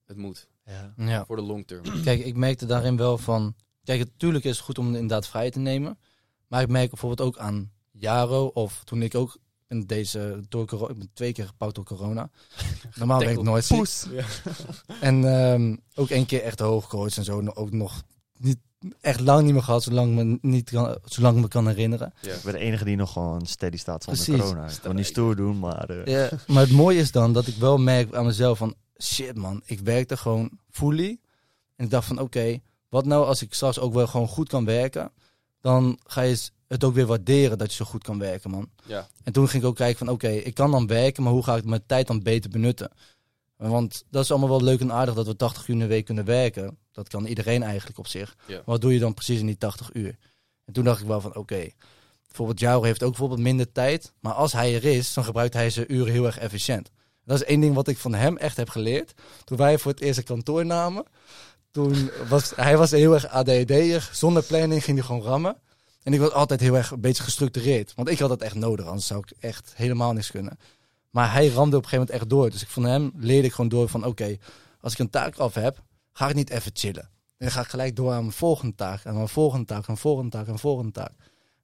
het 0.05 0.16
moet. 0.16 0.49
Ja. 0.65 0.95
Ja. 0.97 1.24
Voor 1.24 1.37
de 1.37 1.43
long 1.43 1.66
term. 1.66 1.83
Kijk, 2.03 2.24
ik 2.24 2.37
merkte 2.37 2.66
daarin 2.66 2.97
wel 2.97 3.19
van... 3.19 3.55
Kijk, 3.85 3.99
natuurlijk 3.99 4.45
is 4.45 4.57
het 4.57 4.65
goed 4.65 4.78
om 4.78 4.87
inderdaad 4.87 5.27
vrij 5.28 5.51
te 5.51 5.59
nemen. 5.59 5.99
Maar 6.47 6.62
ik 6.62 6.69
merk 6.69 6.91
bijvoorbeeld 6.91 7.28
ook 7.28 7.39
aan 7.39 7.73
Jaro... 7.91 8.47
of 8.47 8.85
toen 8.85 9.03
ik 9.03 9.15
ook 9.15 9.39
in 9.68 9.86
deze... 9.86 10.40
Door 10.48 10.66
corona, 10.66 10.93
ik 10.93 10.98
ben 10.98 11.10
twee 11.14 11.32
keer 11.32 11.47
gepakt 11.47 11.74
door 11.74 11.84
corona. 11.84 12.30
Normaal 12.98 13.18
ben 13.18 13.30
ik 13.30 13.43
nooit 13.43 13.64
ziek. 13.64 13.88
En 15.01 15.24
ehm, 15.40 15.76
ook 15.94 16.09
één 16.09 16.26
keer 16.26 16.43
echt 16.43 16.59
hoogcoach 16.59 17.16
en 17.16 17.24
zo. 17.24 17.43
Ook 17.55 17.70
nog 17.72 18.02
niet, 18.38 18.59
echt 19.01 19.20
lang 19.20 19.44
niet 19.44 19.52
meer 19.52 19.62
gehad, 19.62 19.82
zolang 19.82 20.14
me, 20.14 20.38
niet 20.40 20.70
kan, 20.70 20.98
zolang 21.05 21.36
ik 21.36 21.43
me 21.43 21.48
kan 21.48 21.68
herinneren. 21.68 22.12
Ja. 22.20 22.34
Ik 22.34 22.43
ben 22.43 22.52
de 22.52 22.59
enige 22.59 22.84
die 22.84 22.97
nog 22.97 23.12
gewoon 23.12 23.47
steady 23.47 23.76
staat 23.76 24.05
zonder 24.05 24.24
Precies. 24.24 24.43
corona. 24.43 24.66
Ik 24.68 24.78
wil 24.82 24.93
niet 24.93 25.06
stoer 25.06 25.36
doen, 25.36 25.59
maar... 25.59 25.88
eh, 25.90 26.06
Ja, 26.06 26.38
maar 26.47 26.62
het 26.62 26.72
mooie 26.72 26.98
is 27.01 27.10
dan 27.12 27.32
dat 27.32 27.47
ik 27.47 27.56
wel 27.56 27.78
merk 27.78 28.14
aan 28.14 28.26
mezelf 28.26 28.59
van... 28.59 28.74
Shit 29.02 29.36
man, 29.36 29.62
ik 29.64 29.80
werkte 29.80 30.16
gewoon 30.16 30.51
fully. 30.70 31.18
En 31.76 31.84
ik 31.84 31.90
dacht 31.90 32.06
van 32.06 32.18
oké, 32.18 32.59
wat 32.88 33.05
nou 33.05 33.24
als 33.26 33.43
ik 33.43 33.55
straks 33.55 33.78
ook 33.78 33.94
wel 33.94 34.06
gewoon 34.06 34.28
goed 34.28 34.48
kan 34.48 34.64
werken? 34.64 35.12
Dan 35.60 35.98
ga 36.06 36.20
je 36.20 36.51
het 36.68 36.84
ook 36.84 36.94
weer 36.94 37.06
waarderen 37.06 37.59
dat 37.59 37.70
je 37.70 37.76
zo 37.76 37.84
goed 37.84 38.02
kan 38.02 38.18
werken, 38.18 38.51
man. 38.51 38.70
Ja. 38.84 39.09
En 39.22 39.32
toen 39.32 39.48
ging 39.48 39.62
ik 39.62 39.68
ook 39.68 39.76
kijken 39.76 39.98
van, 39.98 40.09
oké, 40.09 40.28
ik 40.28 40.55
kan 40.55 40.70
dan 40.70 40.86
werken, 40.86 41.22
maar 41.22 41.32
hoe 41.32 41.43
ga 41.43 41.56
ik 41.56 41.64
mijn 41.64 41.86
tijd 41.86 42.06
dan 42.06 42.22
beter 42.22 42.51
benutten? 42.51 42.90
Want 43.56 44.05
dat 44.10 44.24
is 44.24 44.30
allemaal 44.30 44.48
wel 44.48 44.62
leuk 44.62 44.80
en 44.80 44.93
aardig 44.93 45.14
dat 45.14 45.26
we 45.26 45.36
80 45.36 45.68
uur 45.68 45.74
in 45.74 45.80
de 45.80 45.86
week 45.86 46.05
kunnen 46.05 46.24
werken. 46.24 46.78
Dat 46.93 47.09
kan 47.09 47.26
iedereen 47.26 47.62
eigenlijk 47.62 47.98
op 47.98 48.06
zich. 48.06 48.36
Ja. 48.47 48.55
Maar 48.55 48.62
wat 48.64 48.80
doe 48.80 48.93
je 48.93 48.98
dan 48.98 49.14
precies 49.14 49.40
in 49.40 49.47
die 49.47 49.59
80 49.59 49.94
uur? 49.94 50.16
En 50.64 50.72
toen 50.72 50.84
dacht 50.84 51.01
ik 51.01 51.06
wel 51.06 51.20
van, 51.20 51.36
oké, 51.36 51.68
bijvoorbeeld 52.26 52.60
Jou 52.60 52.86
heeft 52.86 53.02
ook 53.02 53.10
bijvoorbeeld 53.10 53.40
minder 53.40 53.72
tijd. 53.72 54.12
Maar 54.20 54.32
als 54.32 54.52
hij 54.52 54.74
er 54.74 54.84
is, 54.84 55.14
dan 55.14 55.24
gebruikt 55.24 55.55
hij 55.55 55.70
zijn 55.70 55.93
uren 55.93 56.12
heel 56.12 56.26
erg 56.26 56.38
efficiënt. 56.38 56.90
Dat 57.24 57.40
is 57.40 57.44
één 57.44 57.60
ding 57.60 57.74
wat 57.74 57.88
ik 57.88 57.98
van 57.98 58.14
hem 58.14 58.36
echt 58.36 58.56
heb 58.56 58.68
geleerd. 58.68 59.14
Toen 59.44 59.56
wij 59.56 59.78
voor 59.78 59.90
het 59.90 60.01
eerst 60.01 60.18
een 60.18 60.24
kantoor 60.24 60.66
namen, 60.66 61.05
toen 61.70 62.10
was 62.28 62.52
hij 62.55 62.76
was 62.76 62.90
heel 62.90 63.14
erg 63.14 63.28
ADHD'er. 63.28 64.10
Zonder 64.12 64.43
planning 64.43 64.84
ging 64.84 64.98
hij 64.98 65.06
gewoon 65.06 65.22
rammen. 65.22 65.56
En 66.07 66.12
ik 66.12 66.20
was 66.20 66.33
altijd 66.33 66.61
heel 66.61 66.77
erg 66.77 66.91
een 66.91 67.01
beetje 67.01 67.23
gestructureerd. 67.23 67.95
Want 67.95 68.09
ik 68.09 68.19
had 68.19 68.28
dat 68.28 68.43
echt 68.43 68.55
nodig, 68.55 68.87
anders 68.87 69.07
zou 69.07 69.20
ik 69.20 69.37
echt 69.39 69.73
helemaal 69.77 70.12
niks 70.12 70.31
kunnen. 70.31 70.59
Maar 71.11 71.33
hij 71.33 71.47
ramde 71.47 71.77
op 71.77 71.83
een 71.83 71.89
gegeven 71.89 71.99
moment 71.99 72.11
echt 72.11 72.31
door. 72.31 72.51
Dus 72.51 72.62
ik 72.62 72.69
van 72.69 72.85
hem 72.85 73.12
leerde 73.16 73.47
ik 73.47 73.53
gewoon 73.53 73.70
door 73.70 73.89
van 73.89 74.05
oké, 74.05 74.37
als 74.81 74.93
ik 74.93 74.99
een 74.99 75.11
taak 75.11 75.37
af 75.37 75.55
heb, 75.55 75.83
ga 76.12 76.28
ik 76.28 76.35
niet 76.35 76.51
even 76.51 76.70
chillen. 76.74 77.11
Dan 77.39 77.51
ga 77.51 77.61
ik 77.61 77.66
gelijk 77.66 77.97
door 77.97 78.12
aan 78.12 78.20
mijn 78.20 78.33
volgende 78.33 78.74
taak. 78.74 79.05
En 79.05 79.15
mijn 79.15 79.28
volgende 79.28 79.66
taak, 79.66 79.89
en 79.89 79.97
volgende 79.97 80.31
taak, 80.31 80.47
en 80.47 80.59
volgende 80.59 80.93
taak. 80.93 81.12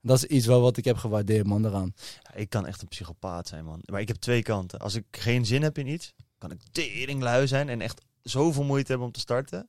En 0.02 0.08
dat 0.08 0.16
is 0.16 0.24
iets 0.24 0.46
wel 0.46 0.60
wat 0.60 0.76
ik 0.76 0.84
heb 0.84 0.96
gewaardeerd, 0.96 1.46
man, 1.46 1.62
daaraan. 1.62 1.94
Ja, 2.22 2.34
ik 2.34 2.48
kan 2.50 2.66
echt 2.66 2.82
een 2.82 2.88
psychopaat 2.88 3.48
zijn, 3.48 3.64
man. 3.64 3.80
Maar 3.84 4.00
ik 4.00 4.08
heb 4.08 4.16
twee 4.16 4.42
kanten. 4.42 4.78
Als 4.78 4.94
ik 4.94 5.04
geen 5.10 5.46
zin 5.46 5.62
heb 5.62 5.78
in 5.78 5.86
iets, 5.86 6.14
kan 6.38 6.50
ik 6.50 6.60
teringlui 6.72 7.46
zijn 7.46 7.68
en 7.68 7.80
echt 7.80 8.00
zoveel 8.22 8.64
moeite 8.64 8.88
hebben 8.88 9.06
om 9.06 9.12
te 9.12 9.20
starten. 9.20 9.68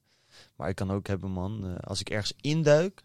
Maar 0.56 0.70
ik 0.70 0.76
kan 0.76 0.91
ook 0.91 1.08
hebben, 1.08 1.32
man, 1.32 1.66
eh, 1.66 1.76
als 1.76 2.00
ik 2.00 2.10
ergens 2.10 2.34
induik, 2.41 3.04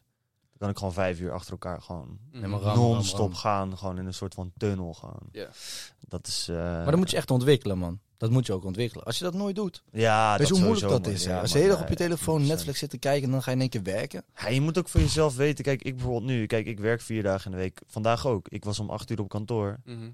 dan 0.58 0.68
kan 0.68 0.68
ik 0.70 0.76
gewoon 0.78 0.92
vijf 0.92 1.20
uur 1.20 1.32
achter 1.32 1.52
elkaar 1.52 1.82
gewoon 1.82 2.18
Mhm. 2.32 2.48
Non-stop 2.74 3.34
gaan. 3.34 3.78
Gewoon 3.78 3.98
in 3.98 4.06
een 4.06 4.14
soort 4.14 4.34
van 4.34 4.52
tunnel 4.56 4.94
gaan. 4.94 5.18
Ja. 5.32 5.48
Dat 6.00 6.26
is... 6.26 6.48
eh, 6.48 6.56
Maar 6.56 6.84
dat 6.86 6.96
moet 6.96 7.10
je 7.10 7.16
echt 7.16 7.30
ontwikkelen, 7.30 7.78
man. 7.78 7.98
Dat 8.16 8.30
moet 8.30 8.46
je 8.46 8.52
ook 8.52 8.64
ontwikkelen. 8.64 9.04
Als 9.04 9.18
je 9.18 9.24
dat 9.24 9.34
nooit 9.34 9.56
doet. 9.56 9.82
Ja, 9.92 10.38
Weet 10.38 10.48
je 10.48 10.54
hoe 10.54 10.62
moeilijk 10.62 10.88
dat 10.88 11.06
is? 11.06 11.24
Ja, 11.24 11.40
Als 11.40 11.52
je 11.52 11.66
dag 11.68 11.76
ja, 11.76 11.82
op 11.82 11.88
je 11.88 11.94
telefoon 11.94 12.42
100%. 12.42 12.46
Netflix 12.46 12.78
zit 12.78 12.90
te 12.90 12.98
kijken 12.98 13.24
en 13.24 13.30
dan 13.30 13.42
ga 13.42 13.50
je 13.50 13.56
in 13.56 13.62
één 13.62 13.70
keer 13.70 13.82
werken. 13.82 14.24
Ja, 14.36 14.48
je 14.48 14.60
moet 14.60 14.78
ook 14.78 14.88
voor 14.88 15.00
jezelf 15.00 15.36
weten. 15.36 15.64
Kijk, 15.64 15.82
ik 15.82 15.94
bijvoorbeeld 15.94 16.24
nu. 16.24 16.46
Kijk, 16.46 16.66
ik 16.66 16.78
werk 16.80 17.00
vier 17.00 17.22
dagen 17.22 17.44
in 17.50 17.56
de 17.56 17.62
week. 17.62 17.82
Vandaag 17.86 18.26
ook. 18.26 18.48
Ik 18.48 18.64
was 18.64 18.78
om 18.78 18.90
acht 18.90 19.10
uur 19.10 19.20
op 19.20 19.28
kantoor. 19.28 19.80
Mhm. 19.84 20.10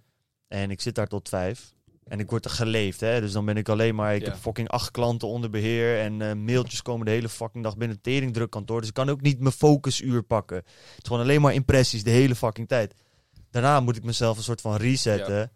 En 0.49 0.71
ik 0.71 0.81
zit 0.81 0.95
daar 0.95 1.07
tot 1.07 1.29
vijf. 1.29 1.75
En 2.05 2.19
ik 2.21 2.31
word 2.31 2.45
er 2.45 2.51
geleefd, 2.51 3.01
hè. 3.01 3.21
Dus 3.21 3.33
dan 3.33 3.45
ben 3.45 3.57
ik 3.57 3.69
alleen 3.69 3.95
maar... 3.95 4.15
Ik 4.15 4.23
Ja. 4.23 4.31
heb 4.31 4.39
fucking 4.41 4.69
acht 4.69 4.91
klanten 4.91 5.29
onder 5.29 5.51
beheer. 5.51 6.01
En 6.01 6.23
eh, 6.23 6.33
mailtjes 6.35 6.83
komen 6.83 7.07
de 7.07 7.13
hele 7.13 7.29
fucking 7.29 7.65
dag 7.65 7.77
binnen. 7.77 8.01
Teringdruk 8.01 8.51
kantoor. 8.51 8.79
Dus 8.81 8.89
ik 8.89 8.95
kan 8.95 9.09
ook 9.09 9.21
niet 9.21 9.39
mijn 9.41 9.55
focusuur 9.55 10.23
pakken. 10.23 10.57
Het 10.57 10.67
is 11.03 11.07
gewoon 11.07 11.23
alleen 11.23 11.41
maar 11.41 11.55
impressies 11.55 12.05
de 12.05 12.11
hele 12.11 12.35
fucking 12.35 12.69
tijd. 12.69 12.95
Daarna 13.51 13.81
moet 13.81 13.97
ik 13.97 14.05
mezelf 14.05 14.37
een 14.37 14.43
soort 14.43 14.61
van 14.61 14.77
resetten. 14.77 15.51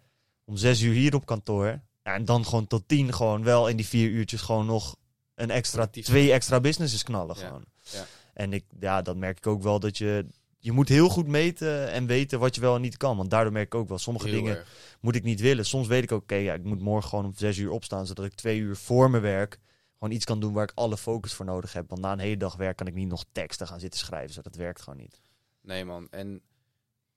Om 0.45 0.57
zes 0.57 0.81
uur 0.81 0.95
hier 0.95 1.15
op 1.15 1.27
kantoor. 1.27 1.81
En 2.03 2.25
dan 2.25 2.45
gewoon 2.45 2.66
tot 2.66 2.83
tien 2.89 3.12
gewoon 3.15 3.43
wel 3.45 3.69
in 3.69 3.77
die 3.77 3.87
vier 3.87 4.09
uurtjes 4.11 4.41
gewoon 4.41 4.66
nog 4.66 4.97
een 5.35 5.51
extra, 5.51 5.87
twee 5.87 6.33
extra 6.33 6.61
businesses 6.61 7.03
knallen 7.03 7.37
gewoon. 7.37 7.65
Ja. 7.93 8.07
En 8.35 8.53
ik, 8.53 8.65
ja, 8.81 9.03
dat 9.03 9.16
merk 9.16 9.37
ik 9.39 9.47
ook 9.47 9.62
wel 9.62 9.81
dat 9.81 9.99
je... 9.99 10.27
Je 10.60 10.72
moet 10.72 10.89
heel 10.89 11.09
goed 11.09 11.26
meten 11.26 11.90
en 11.90 12.06
weten 12.06 12.39
wat 12.39 12.55
je 12.55 12.60
wel 12.60 12.74
en 12.74 12.80
niet 12.80 12.97
kan. 12.97 13.16
Want 13.16 13.30
daardoor 13.30 13.52
merk 13.52 13.66
ik 13.66 13.74
ook 13.74 13.89
wel, 13.89 13.98
sommige 13.98 14.28
Heel 14.28 14.36
dingen 14.36 14.56
erg. 14.56 14.97
moet 15.01 15.14
ik 15.14 15.22
niet 15.22 15.40
willen. 15.40 15.64
Soms 15.64 15.86
weet 15.86 16.02
ik 16.02 16.12
ook, 16.12 16.22
oké, 16.22 16.35
ja, 16.35 16.55
ik 16.55 16.64
moet 16.64 16.80
morgen 16.80 17.09
gewoon 17.09 17.24
om 17.24 17.35
zes 17.36 17.56
uur 17.59 17.70
opstaan, 17.70 18.06
zodat 18.06 18.24
ik 18.24 18.35
twee 18.35 18.59
uur 18.59 18.76
voor 18.76 19.10
mijn 19.10 19.22
werk 19.22 19.59
gewoon 19.98 20.14
iets 20.14 20.24
kan 20.24 20.40
doen 20.40 20.52
waar 20.52 20.62
ik 20.62 20.72
alle 20.74 20.97
focus 20.97 21.32
voor 21.32 21.44
nodig 21.47 21.72
heb. 21.72 21.89
Want 21.89 22.01
na 22.01 22.12
een 22.12 22.18
hele 22.18 22.36
dag 22.36 22.56
werk 22.56 22.76
kan 22.76 22.86
ik 22.86 22.94
niet 22.94 23.09
nog 23.09 23.24
teksten 23.32 23.66
gaan 23.66 23.80
zitten 23.80 24.01
schrijven. 24.01 24.35
Zo, 24.35 24.40
dat 24.43 24.55
werkt 24.56 24.82
gewoon 24.82 24.98
niet. 24.98 25.20
Nee, 25.60 25.85
man. 25.85 26.09
En 26.10 26.43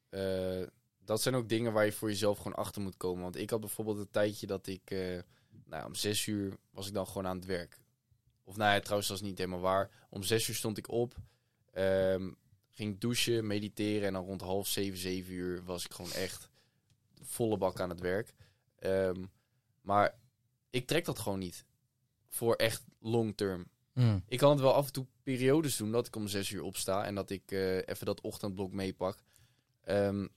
eh, 0.10 0.68
dat 1.06 1.22
zijn 1.22 1.36
ook 1.36 1.50
dingen 1.50 1.74
waar 1.74 1.86
je 1.86 1.92
voor 1.92 2.10
jezelf 2.10 2.38
gewoon 2.38 2.56
achter 2.58 2.82
moet 2.82 2.98
komen. 2.98 3.24
Want 3.24 3.36
ik 3.38 3.50
had 3.50 3.60
bijvoorbeeld 3.60 3.98
een 3.98 4.12
tijdje 4.12 4.48
dat 4.48 4.68
ik... 4.68 4.82
eh, 4.92 5.20
nou, 5.66 5.86
om 5.86 5.96
zes 5.96 6.26
uur 6.26 6.58
was 6.72 6.88
ik 6.88 6.94
dan 6.94 7.08
gewoon 7.08 7.28
aan 7.28 7.36
het 7.36 7.46
werk. 7.46 7.80
Of 8.44 8.56
nou 8.58 8.74
ja, 8.74 8.80
trouwens, 8.80 9.08
dat 9.10 9.18
is 9.22 9.24
niet 9.28 9.38
helemaal 9.38 9.60
waar. 9.60 9.90
Om 10.10 10.24
zes 10.24 10.48
uur 10.48 10.56
stond 10.56 10.78
ik 10.78 10.90
op. 10.92 11.16
ehm, 11.74 12.30
ging 12.72 13.00
douchen, 13.00 13.48
mediteren. 13.48 14.08
En 14.08 14.14
dan 14.14 14.26
rond 14.26 14.42
half 14.42 14.68
zeven, 14.68 14.98
zeven 14.98 15.34
uur 15.34 15.64
was 15.64 15.86
ik 15.86 15.94
gewoon 15.94 16.12
echt 16.12 16.50
volle 17.22 17.58
bak 17.58 17.80
aan 17.80 17.90
het 17.90 18.00
werk. 18.00 18.34
Ehm, 18.76 19.26
maar 19.82 20.20
ik 20.70 20.88
trek 20.88 21.06
dat 21.06 21.20
gewoon 21.20 21.40
niet. 21.40 21.66
Voor 22.28 22.56
echt 22.56 22.84
long 23.00 23.38
term. 23.38 23.66
Mm. 23.94 24.24
Ik 24.28 24.38
kan 24.38 24.50
het 24.52 24.60
wel 24.60 24.74
af 24.74 24.86
en 24.86 24.94
toe 24.94 25.06
periodes 25.24 25.78
doen 25.78 25.92
dat 25.92 26.08
ik 26.08 26.16
om 26.16 26.28
zes 26.28 26.50
uur 26.50 26.62
opsta 26.62 27.06
en 27.06 27.16
dat 27.16 27.30
ik 27.30 27.52
eh, 27.52 27.76
even 27.76 28.06
dat 28.06 28.22
ochtendblok 28.22 28.72
meepak. 28.72 29.20
Ehm, 29.82 30.28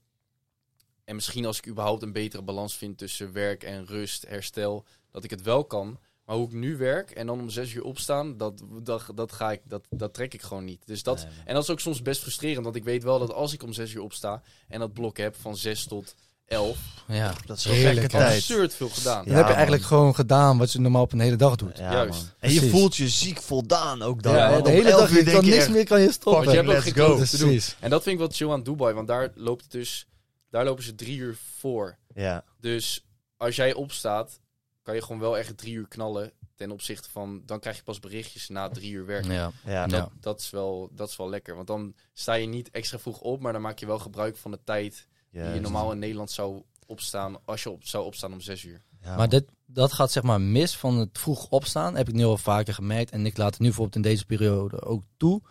en 1.03 1.15
misschien 1.15 1.45
als 1.45 1.57
ik 1.57 1.67
überhaupt 1.67 2.01
een 2.01 2.11
betere 2.11 2.43
balans 2.43 2.77
vind 2.77 2.97
tussen 2.97 3.31
werk 3.31 3.63
en 3.63 3.85
rust, 3.85 4.27
herstel, 4.27 4.85
dat 5.11 5.23
ik 5.23 5.29
het 5.29 5.41
wel 5.41 5.65
kan. 5.65 5.99
Maar 6.25 6.35
hoe 6.35 6.45
ik 6.47 6.53
nu 6.53 6.77
werk 6.77 7.11
en 7.11 7.27
dan 7.27 7.39
om 7.39 7.49
zes 7.49 7.73
uur 7.73 7.83
opstaan, 7.83 8.37
dat, 8.37 8.61
dat, 8.83 9.03
dat, 9.15 9.31
ga 9.31 9.51
ik, 9.51 9.61
dat, 9.67 9.85
dat 9.89 10.13
trek 10.13 10.33
ik 10.33 10.41
gewoon 10.41 10.65
niet. 10.65 10.81
Dus 10.85 11.03
dat, 11.03 11.17
Nee, 11.17 11.33
en 11.45 11.53
dat 11.53 11.63
is 11.63 11.69
ook 11.69 11.79
soms 11.79 12.01
best 12.01 12.21
frustrerend, 12.21 12.63
want 12.63 12.75
ik 12.75 12.83
weet 12.83 13.03
wel 13.03 13.19
dat 13.19 13.33
als 13.33 13.53
ik 13.53 13.63
om 13.63 13.73
zes 13.73 13.93
uur 13.93 14.01
opsta 14.01 14.41
en 14.67 14.79
dat 14.79 14.93
blok 14.93 15.17
heb 15.17 15.35
van 15.41 15.57
zes 15.57 15.83
tot 15.85 16.15
elf, 16.45 16.77
Ja, 17.07 17.33
Dat 17.45 17.57
is 17.57 17.63
Heerlijk, 17.63 18.13
absurd 18.13 18.73
veel 18.75 18.89
gedaan. 18.89 19.23
dan 19.25 19.33
Ja, 19.33 19.37
heb 19.37 19.37
je 19.37 19.43
man. 19.43 19.53
eigenlijk 19.53 19.83
gewoon 19.83 20.15
gedaan 20.15 20.57
wat 20.57 20.71
je 20.71 20.79
normaal 20.79 21.01
op 21.01 21.11
een 21.11 21.19
hele 21.19 21.35
dag 21.35 21.55
doet. 21.55 21.77
Ja, 21.77 21.91
Juist. 21.91 22.11
man. 22.11 22.29
En 22.39 22.51
je 22.51 22.55
Precies. 22.59 22.79
voelt 22.79 22.95
je 22.95 23.09
ziek 23.09 23.41
voldaan 23.41 24.01
ook 24.01 24.23
dan. 24.23 24.33
Ja, 24.35 24.61
de 24.61 24.69
hele 24.69 24.89
11 24.89 24.99
dag, 25.01 25.09
uur 25.11 25.17
je 25.17 25.23
denk 25.23 25.35
kan 25.37 25.45
niks 25.45 25.57
echt, 25.57 25.69
meer 25.69 25.85
kan 25.85 26.01
je 26.01 26.11
stoppen. 26.11 26.31
Want 26.31 26.45
je 26.45 26.55
hebt 26.55 26.67
ook 26.67 26.73
let's 26.73 26.85
geen 26.85 26.93
go. 27.05 27.23
te 27.25 27.37
doen. 27.37 27.59
En 27.79 27.89
dat 27.89 28.03
vind 28.03 28.13
ik 28.15 28.21
wel 28.21 28.31
chill 28.31 28.49
aan 28.51 28.63
Dubai, 28.63 28.93
want 28.93 29.07
daar 29.07 29.31
loopt 29.35 29.63
het 29.63 29.71
dus, 29.71 30.07
daar 30.49 30.65
lopen 30.65 30.83
ze 30.83 30.95
drie 30.95 31.17
uur 31.17 31.37
voor. 31.59 31.97
Ja, 32.13 32.43
Dus 32.59 33.05
als 33.37 33.55
jij 33.55 33.73
opstaat, 33.73 34.39
kan 34.85 34.95
je 34.95 35.01
gewoon 35.01 35.19
wel 35.19 35.37
echt 35.37 35.57
drie 35.57 35.73
uur 35.73 35.87
knallen. 35.87 36.31
Ten 36.55 36.71
opzichte 36.71 37.09
van, 37.09 37.41
dan 37.45 37.59
krijg 37.59 37.77
je 37.77 37.83
pas 37.83 37.99
berichtjes 37.99 38.49
na 38.49 38.69
drie 38.69 38.91
uur 38.91 39.05
werk. 39.05 39.25
Ja. 39.25 39.51
ja. 39.65 39.85
Ja. 39.87 40.09
Dat, 40.19 40.39
is 40.39 40.49
wel, 40.49 40.89
dat 40.91 41.09
is 41.09 41.15
wel 41.15 41.29
lekker. 41.29 41.55
Want 41.55 41.67
dan 41.67 41.93
sta 42.13 42.33
je 42.33 42.47
niet 42.47 42.71
extra 42.71 42.99
vroeg 42.99 43.19
op, 43.19 43.41
maar 43.41 43.53
dan 43.53 43.61
maak 43.61 43.79
je 43.79 43.85
wel 43.85 43.99
gebruik 43.99 44.37
van 44.37 44.51
de 44.51 44.59
tijd 44.63 45.07
die 45.31 45.41
je 45.41 45.59
normaal 45.59 45.91
in 45.91 45.99
Nederland 45.99 46.31
zou 46.31 46.61
opstaan, 46.85 47.37
als 47.45 47.63
je 47.63 47.69
op, 47.69 47.83
zou 47.83 48.05
opstaan 48.05 48.33
om 48.33 48.41
zes 48.41 48.63
uur. 48.63 48.81
Ja, 49.01 49.15
Maar 49.15 49.29
dit, 49.29 49.45
dat 49.65 49.93
gaat 49.93 50.11
zeg 50.11 50.23
maar 50.23 50.41
mis 50.41 50.77
van 50.77 50.97
het 50.97 51.09
vroeg 51.19 51.49
opstaan. 51.49 51.95
Heb 51.95 52.07
ik 52.07 52.13
nu 52.13 52.23
al 52.23 52.37
vaker 52.37 52.73
gemerkt. 52.73 53.11
En 53.11 53.25
ik 53.25 53.37
laat 53.37 53.51
het 53.51 53.59
nu 53.59 53.65
bijvoorbeeld 53.65 53.95
in 53.95 54.11
deze 54.11 54.25
periode 54.25 54.81
ook 54.81 55.03
toe. 55.17 55.41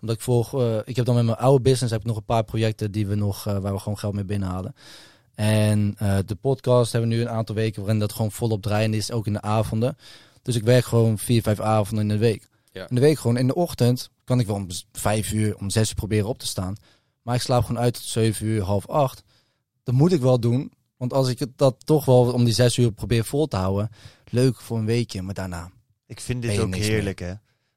Omdat 0.00 0.16
ik 0.16 0.22
volg, 0.22 0.54
eh, 0.54 0.78
ik 0.84 0.96
heb 0.96 1.04
dan 1.04 1.14
met 1.14 1.24
mijn 1.24 1.36
oude 1.36 1.62
business 1.62 1.92
heb 1.92 2.00
ik 2.00 2.06
nog 2.06 2.16
een 2.16 2.24
paar 2.24 2.44
projecten 2.44 2.92
die 2.92 3.06
we 3.06 3.14
nog, 3.14 3.46
eh, 3.46 3.58
waar 3.58 3.72
we 3.72 3.78
gewoon 3.78 3.98
geld 3.98 4.14
mee 4.14 4.24
binnenhalen. 4.24 4.74
En 5.34 5.94
eh, 5.98 6.18
de 6.26 6.34
podcast 6.34 6.92
hebben 6.92 7.10
we 7.10 7.16
nu 7.16 7.20
een 7.20 7.28
aantal 7.28 7.54
weken 7.54 7.80
waarin 7.82 8.00
dat 8.00 8.12
gewoon 8.12 8.32
volop 8.32 8.62
draaiende 8.62 8.96
is, 8.96 9.10
ook 9.10 9.26
in 9.26 9.32
de 9.32 9.42
avonden. 9.42 9.96
Dus 10.42 10.56
ik 10.56 10.62
werk 10.62 10.84
gewoon 10.84 11.18
vier, 11.18 11.42
vijf 11.42 11.60
avonden 11.60 12.10
in 12.10 12.12
de 12.14 12.24
week. 12.24 12.48
Ja. 12.72 12.88
In 12.88 12.94
de 12.94 13.00
week 13.00 13.18
gewoon 13.18 13.36
in 13.36 13.46
de 13.46 13.54
ochtend 13.54 14.10
kan 14.24 14.40
ik 14.40 14.46
wel 14.46 14.56
om 14.56 14.66
vijf 14.92 15.32
uur, 15.32 15.56
om 15.56 15.70
zes 15.70 15.88
uur 15.88 15.94
proberen 15.94 16.28
op 16.28 16.38
te 16.38 16.46
staan. 16.46 16.76
Maar 17.22 17.34
ik 17.34 17.40
slaap 17.40 17.64
gewoon 17.64 17.82
uit 17.82 17.94
tot 17.94 18.02
zeven 18.02 18.46
uur, 18.46 18.62
half 18.62 18.88
acht. 18.88 19.22
Dat 19.82 19.94
moet 19.94 20.12
ik 20.12 20.20
wel 20.20 20.40
doen. 20.40 20.72
Want 20.96 21.12
als 21.12 21.28
ik 21.28 21.46
dat 21.56 21.86
toch 21.86 22.04
wel 22.04 22.32
om 22.32 22.44
die 22.44 22.54
zes 22.54 22.76
uur 22.76 22.92
probeer 22.92 23.24
vol 23.24 23.46
te 23.46 23.56
houden, 23.56 23.90
leuk 24.30 24.60
voor 24.60 24.78
een 24.78 24.86
weekje, 24.86 25.22
maar 25.22 25.34
daarna. 25.34 25.70
Ik 26.06 26.20
vind 26.20 26.42
dit 26.42 26.52
je 26.52 26.60
ook 26.60 26.74
heerlijk, 26.74 27.18
hè. 27.18 27.34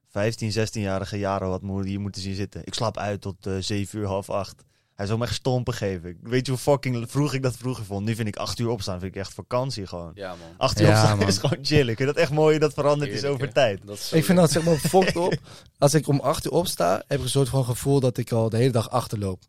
15, 0.07 0.51
16-jarige 0.51 1.17
jaren 1.17 1.49
wat 1.49 1.61
moet 1.61 1.85
hier 1.85 1.99
moeten 1.99 2.21
zien 2.21 2.35
zitten. 2.35 2.61
Ik 2.65 2.73
slaap 2.73 2.97
uit 2.97 3.21
tot 3.21 3.45
eh 3.45 3.57
7 3.59 3.99
uur, 3.99 4.05
half 4.05 4.29
8. 4.29 4.63
Hij 4.97 5.05
zou 5.05 5.19
me 5.19 5.25
echt 5.25 5.33
stompen 5.35 5.73
geven. 5.73 6.09
Ik 6.09 6.17
Weet 6.21 6.45
je 6.45 6.51
hoe 6.51 6.61
fucking 6.61 7.09
vroeg 7.11 7.33
ik 7.33 7.41
dat 7.43 7.57
vroeger 7.57 7.85
vond? 7.85 8.05
Nu 8.05 8.15
vind 8.15 8.27
ik 8.27 8.35
8 8.35 8.59
uur 8.59 8.69
opstaan, 8.69 8.99
vind 8.99 9.15
ik 9.15 9.21
echt 9.21 9.33
vakantie 9.33 9.87
gewoon. 9.87 10.11
Ja, 10.15 10.29
man. 10.29 10.37
8 10.57 10.79
uur 10.79 10.87
Ja, 10.87 10.91
opstaan 10.93 11.17
man. 11.17 11.27
is 11.27 11.37
gewoon 11.37 11.57
chillen. 11.65 11.95
Kun 11.95 12.05
je 12.05 12.13
dat 12.13 12.21
echt 12.21 12.31
mooi 12.31 12.59
dat 12.59 12.73
veranderd 12.73 13.11
is 13.11 13.21
Heerlijk, 13.21 13.33
over 13.33 13.47
hè? 13.47 13.53
tijd? 13.53 13.89
Is 13.89 14.11
Ik 14.13 14.25
vind 14.25 14.37
dat 14.37 14.51
zeg 14.51 14.63
maar 14.63 14.75
fokt 14.77 15.15
op. 15.15 15.33
Als 15.77 15.93
ik 15.93 16.07
om 16.07 16.19
acht 16.19 16.45
uur 16.45 16.51
opsta, 16.51 17.03
heb 17.07 17.17
ik 17.17 17.23
een 17.23 17.29
soort 17.29 17.49
van 17.49 17.65
gevoel 17.65 17.99
dat 17.99 18.17
ik 18.17 18.31
al 18.31 18.49
de 18.49 18.57
hele 18.57 18.71
dag 18.71 18.89
achterloop. 18.89 19.43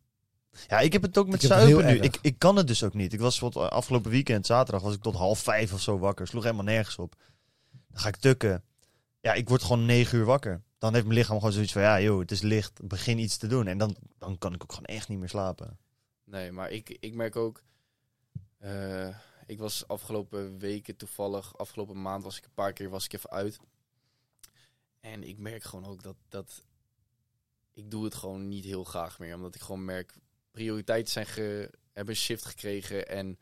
Ja, 0.69 0.79
ik 0.81 0.93
heb 0.93 1.03
het 1.03 1.19
ook 1.19 1.27
met 1.29 1.43
Ik 1.43 1.49
zuipen 1.49 1.85
nu. 1.87 1.93
erg. 1.97 2.01
Ik, 2.05 2.19
ik 2.23 2.39
kan 2.39 2.57
het 2.57 2.67
dus 2.67 2.83
ook 2.85 2.95
niet. 2.95 3.13
Ik 3.13 3.21
was 3.21 3.39
bijvoorbeeld 3.39 3.73
afgelopen 3.73 4.11
weekend, 4.11 4.47
zaterdag, 4.47 4.83
was 4.83 4.95
ik 4.95 5.03
tot 5.03 5.15
half 5.15 5.39
vijf 5.39 5.73
of 5.73 5.81
zo 5.81 5.99
wakker. 5.99 6.27
Sloeg 6.27 6.43
helemaal 6.43 6.65
nergens 6.65 6.97
op. 6.97 7.15
Dan 7.91 8.01
ga 8.01 8.09
ik 8.09 8.17
tukken. 8.17 8.63
Ja, 9.21 9.33
ik 9.33 9.49
word 9.49 9.63
gewoon 9.63 9.87
negen 9.87 10.19
uur 10.19 10.25
wakker. 10.25 10.63
Dan 10.79 10.93
heeft 10.95 11.07
mijn 11.07 11.19
lichaam 11.19 11.37
gewoon 11.37 11.53
zoiets 11.53 11.73
van, 11.73 11.83
ja 11.83 12.01
joh, 12.01 12.19
het 12.21 12.31
is 12.31 12.41
licht. 12.41 12.89
Begin 12.89 13.19
iets 13.19 13.37
te 13.37 13.47
doen. 13.47 13.67
En 13.67 13.79
dan, 13.79 13.97
dan 14.19 14.39
kan 14.39 14.55
ik 14.55 14.63
ook 14.63 14.73
gewoon 14.73 14.85
echt 14.97 15.09
niet 15.09 15.19
meer 15.19 15.29
slapen. 15.29 15.79
Nee, 16.25 16.53
maar 16.53 16.71
ik, 16.71 16.97
ik 17.01 17.15
merk 17.15 17.37
ook. 17.37 17.63
eh, 18.59 19.17
ik 19.47 19.59
was 19.59 19.89
afgelopen 19.89 20.59
weken 20.59 20.97
toevallig, 20.97 21.59
afgelopen 21.59 22.03
maand 22.03 22.23
was 22.23 22.37
ik 22.39 22.45
een 22.45 22.55
paar 22.55 22.73
keer 22.73 22.89
was 22.89 23.05
ik 23.05 23.13
even 23.13 23.31
uit. 23.31 23.59
En 25.01 25.23
ik 25.23 25.39
merk 25.39 25.63
gewoon 25.65 25.87
ook 25.87 26.03
dat, 26.03 26.17
dat 26.29 26.65
ik 27.73 27.91
doe 27.91 28.05
het 28.05 28.15
gewoon 28.15 28.49
niet 28.49 28.65
heel 28.65 28.85
graag 28.85 29.19
meer. 29.19 29.35
Omdat 29.35 29.55
ik 29.55 29.61
gewoon 29.61 29.85
merk, 29.85 30.15
prioriteiten 30.51 31.13
zijn 31.13 31.27
ge, 31.27 31.71
hebben 31.93 32.15
een 32.15 32.21
shift 32.21 32.45
gekregen. 32.45 33.09
En 33.09 33.39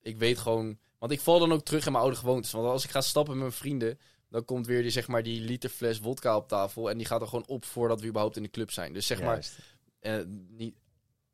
ik 0.00 0.16
weet 0.16 0.38
gewoon, 0.38 0.78
want 0.98 1.12
ik 1.12 1.20
val 1.20 1.38
dan 1.38 1.52
ook 1.52 1.64
terug 1.64 1.86
in 1.86 1.92
mijn 1.92 2.04
oude 2.04 2.18
gewoontes. 2.18 2.52
Want 2.52 2.66
als 2.66 2.84
ik 2.84 2.90
ga 2.90 3.00
stappen 3.00 3.32
met 3.32 3.42
mijn 3.42 3.52
vrienden, 3.52 3.98
dan 4.30 4.44
komt 4.44 4.66
weer 4.66 4.82
die, 4.82 4.90
zeg 4.90 5.08
maar, 5.08 5.22
die 5.22 5.40
liter 5.40 5.70
fles 5.70 5.98
wodka 5.98 6.36
op 6.36 6.48
tafel. 6.48 6.90
En 6.90 6.96
die 6.98 7.06
gaat 7.06 7.20
er 7.20 7.26
gewoon 7.28 7.46
op 7.46 7.64
voordat 7.64 8.00
we 8.00 8.06
überhaupt 8.06 8.36
in 8.36 8.42
de 8.42 8.50
club 8.50 8.70
zijn. 8.70 8.92
Dus 8.92 9.06
zeg 9.06 9.22
maar, 9.22 9.46
eh, 10.00 10.14
niet, 10.48 10.74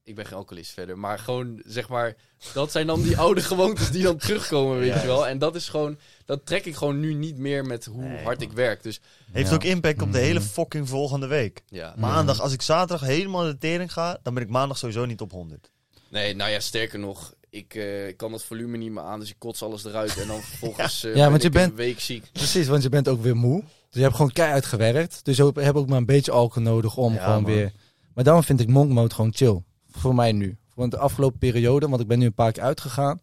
ik 0.03 0.15
ben 0.15 0.27
geen 0.27 0.37
alcoholist 0.37 0.73
verder. 0.73 0.99
Maar 0.99 1.19
gewoon, 1.19 1.63
zeg 1.67 1.89
maar, 1.89 2.17
dat 2.55 2.71
zijn 2.73 2.87
dan 2.87 3.03
die 3.03 3.17
oude 3.19 3.41
gewoontes 3.41 3.91
die 3.91 4.03
dan 4.03 4.17
terugkomen, 4.27 4.79
weet 4.79 5.01
je 5.01 5.07
wel. 5.07 5.27
En 5.27 5.39
dat 5.39 5.55
is 5.55 5.69
gewoon, 5.69 5.99
dat 6.25 6.47
trek 6.47 6.65
ik 6.65 6.75
gewoon 6.77 7.01
nu 7.01 7.15
niet 7.15 7.37
meer 7.39 7.65
met 7.65 7.85
hoe 7.85 8.03
Nee, 8.03 8.23
hard 8.25 8.39
man. 8.41 8.49
ik 8.49 8.53
werk. 8.55 8.83
Dus 8.83 9.01
Heeft 9.33 9.49
Ja. 9.49 9.55
ook 9.55 9.65
impact 9.65 10.03
op 10.03 10.13
de 10.13 10.19
hele 10.19 10.39
Mhm. 10.39 10.49
fucking 10.49 10.89
volgende 10.89 11.27
week. 11.27 11.63
ja. 11.67 11.95
Maandag, 11.99 12.41
als 12.41 12.53
ik 12.53 12.63
zaterdag 12.63 13.07
helemaal 13.09 13.43
de 13.45 13.59
tering 13.59 13.93
ga, 13.93 14.19
dan 14.23 14.35
ben 14.35 14.43
ik 14.43 14.49
maandag 14.49 14.79
sowieso 14.79 15.05
niet 15.05 15.21
op 15.21 15.31
100. 15.31 15.71
Nee, 16.09 16.35
nou 16.35 16.51
ja, 16.51 16.61
sterker 16.61 16.99
nog, 16.99 17.35
ik 17.55 17.75
eh, 17.75 18.17
kan 18.17 18.31
dat 18.31 18.45
volume 18.45 18.77
niet 18.77 18.91
meer 18.93 19.03
aan, 19.03 19.21
dus 19.21 19.31
ik 19.31 19.39
kots 19.39 19.63
alles 19.63 19.85
eruit. 19.85 20.17
En 20.21 20.27
dan 20.27 20.41
vervolgens 20.51 21.05
eh, 21.05 21.15
Ja, 21.15 21.31
want 21.31 21.33
ben 21.33 21.41
je 21.41 21.47
ik 21.47 21.53
bent- 21.53 21.71
een 21.71 21.77
week 21.77 22.01
ziek. 22.01 22.31
Precies, 22.33 22.67
want 22.67 22.83
je 22.83 22.89
bent 22.89 23.09
ook 23.09 23.23
weer 23.23 23.37
moe. 23.37 23.61
Dus 23.61 23.69
je 23.91 24.01
hebt 24.03 24.15
gewoon 24.15 24.33
keihard 24.33 24.65
gewerkt. 24.67 25.25
Dus 25.25 25.37
je 25.37 25.51
hebt 25.55 25.77
ook 25.77 25.89
maar 25.89 25.99
een 25.99 26.07
beetje 26.07 26.31
alcohol 26.33 26.63
nodig 26.73 26.97
om 26.97 27.13
Ja, 27.15 27.25
gewoon 27.25 27.43
man. 27.43 27.53
weer... 27.53 27.73
Maar 28.15 28.25
daarom 28.25 28.43
vind 28.43 28.61
ik 28.61 28.69
monk 28.69 28.91
mode 28.93 29.15
gewoon 29.15 29.35
chill. 29.35 29.63
Voor 29.91 30.15
mij 30.15 30.33
nu. 30.33 30.57
Want 30.75 30.91
de 30.91 30.99
afgelopen 30.99 31.39
periode, 31.39 31.89
want 31.89 32.01
ik 32.01 32.07
ben 32.09 32.19
nu 32.19 32.27
een 32.27 32.35
paar 32.35 32.53
keer 32.53 32.63
uitgegaan. 32.63 33.19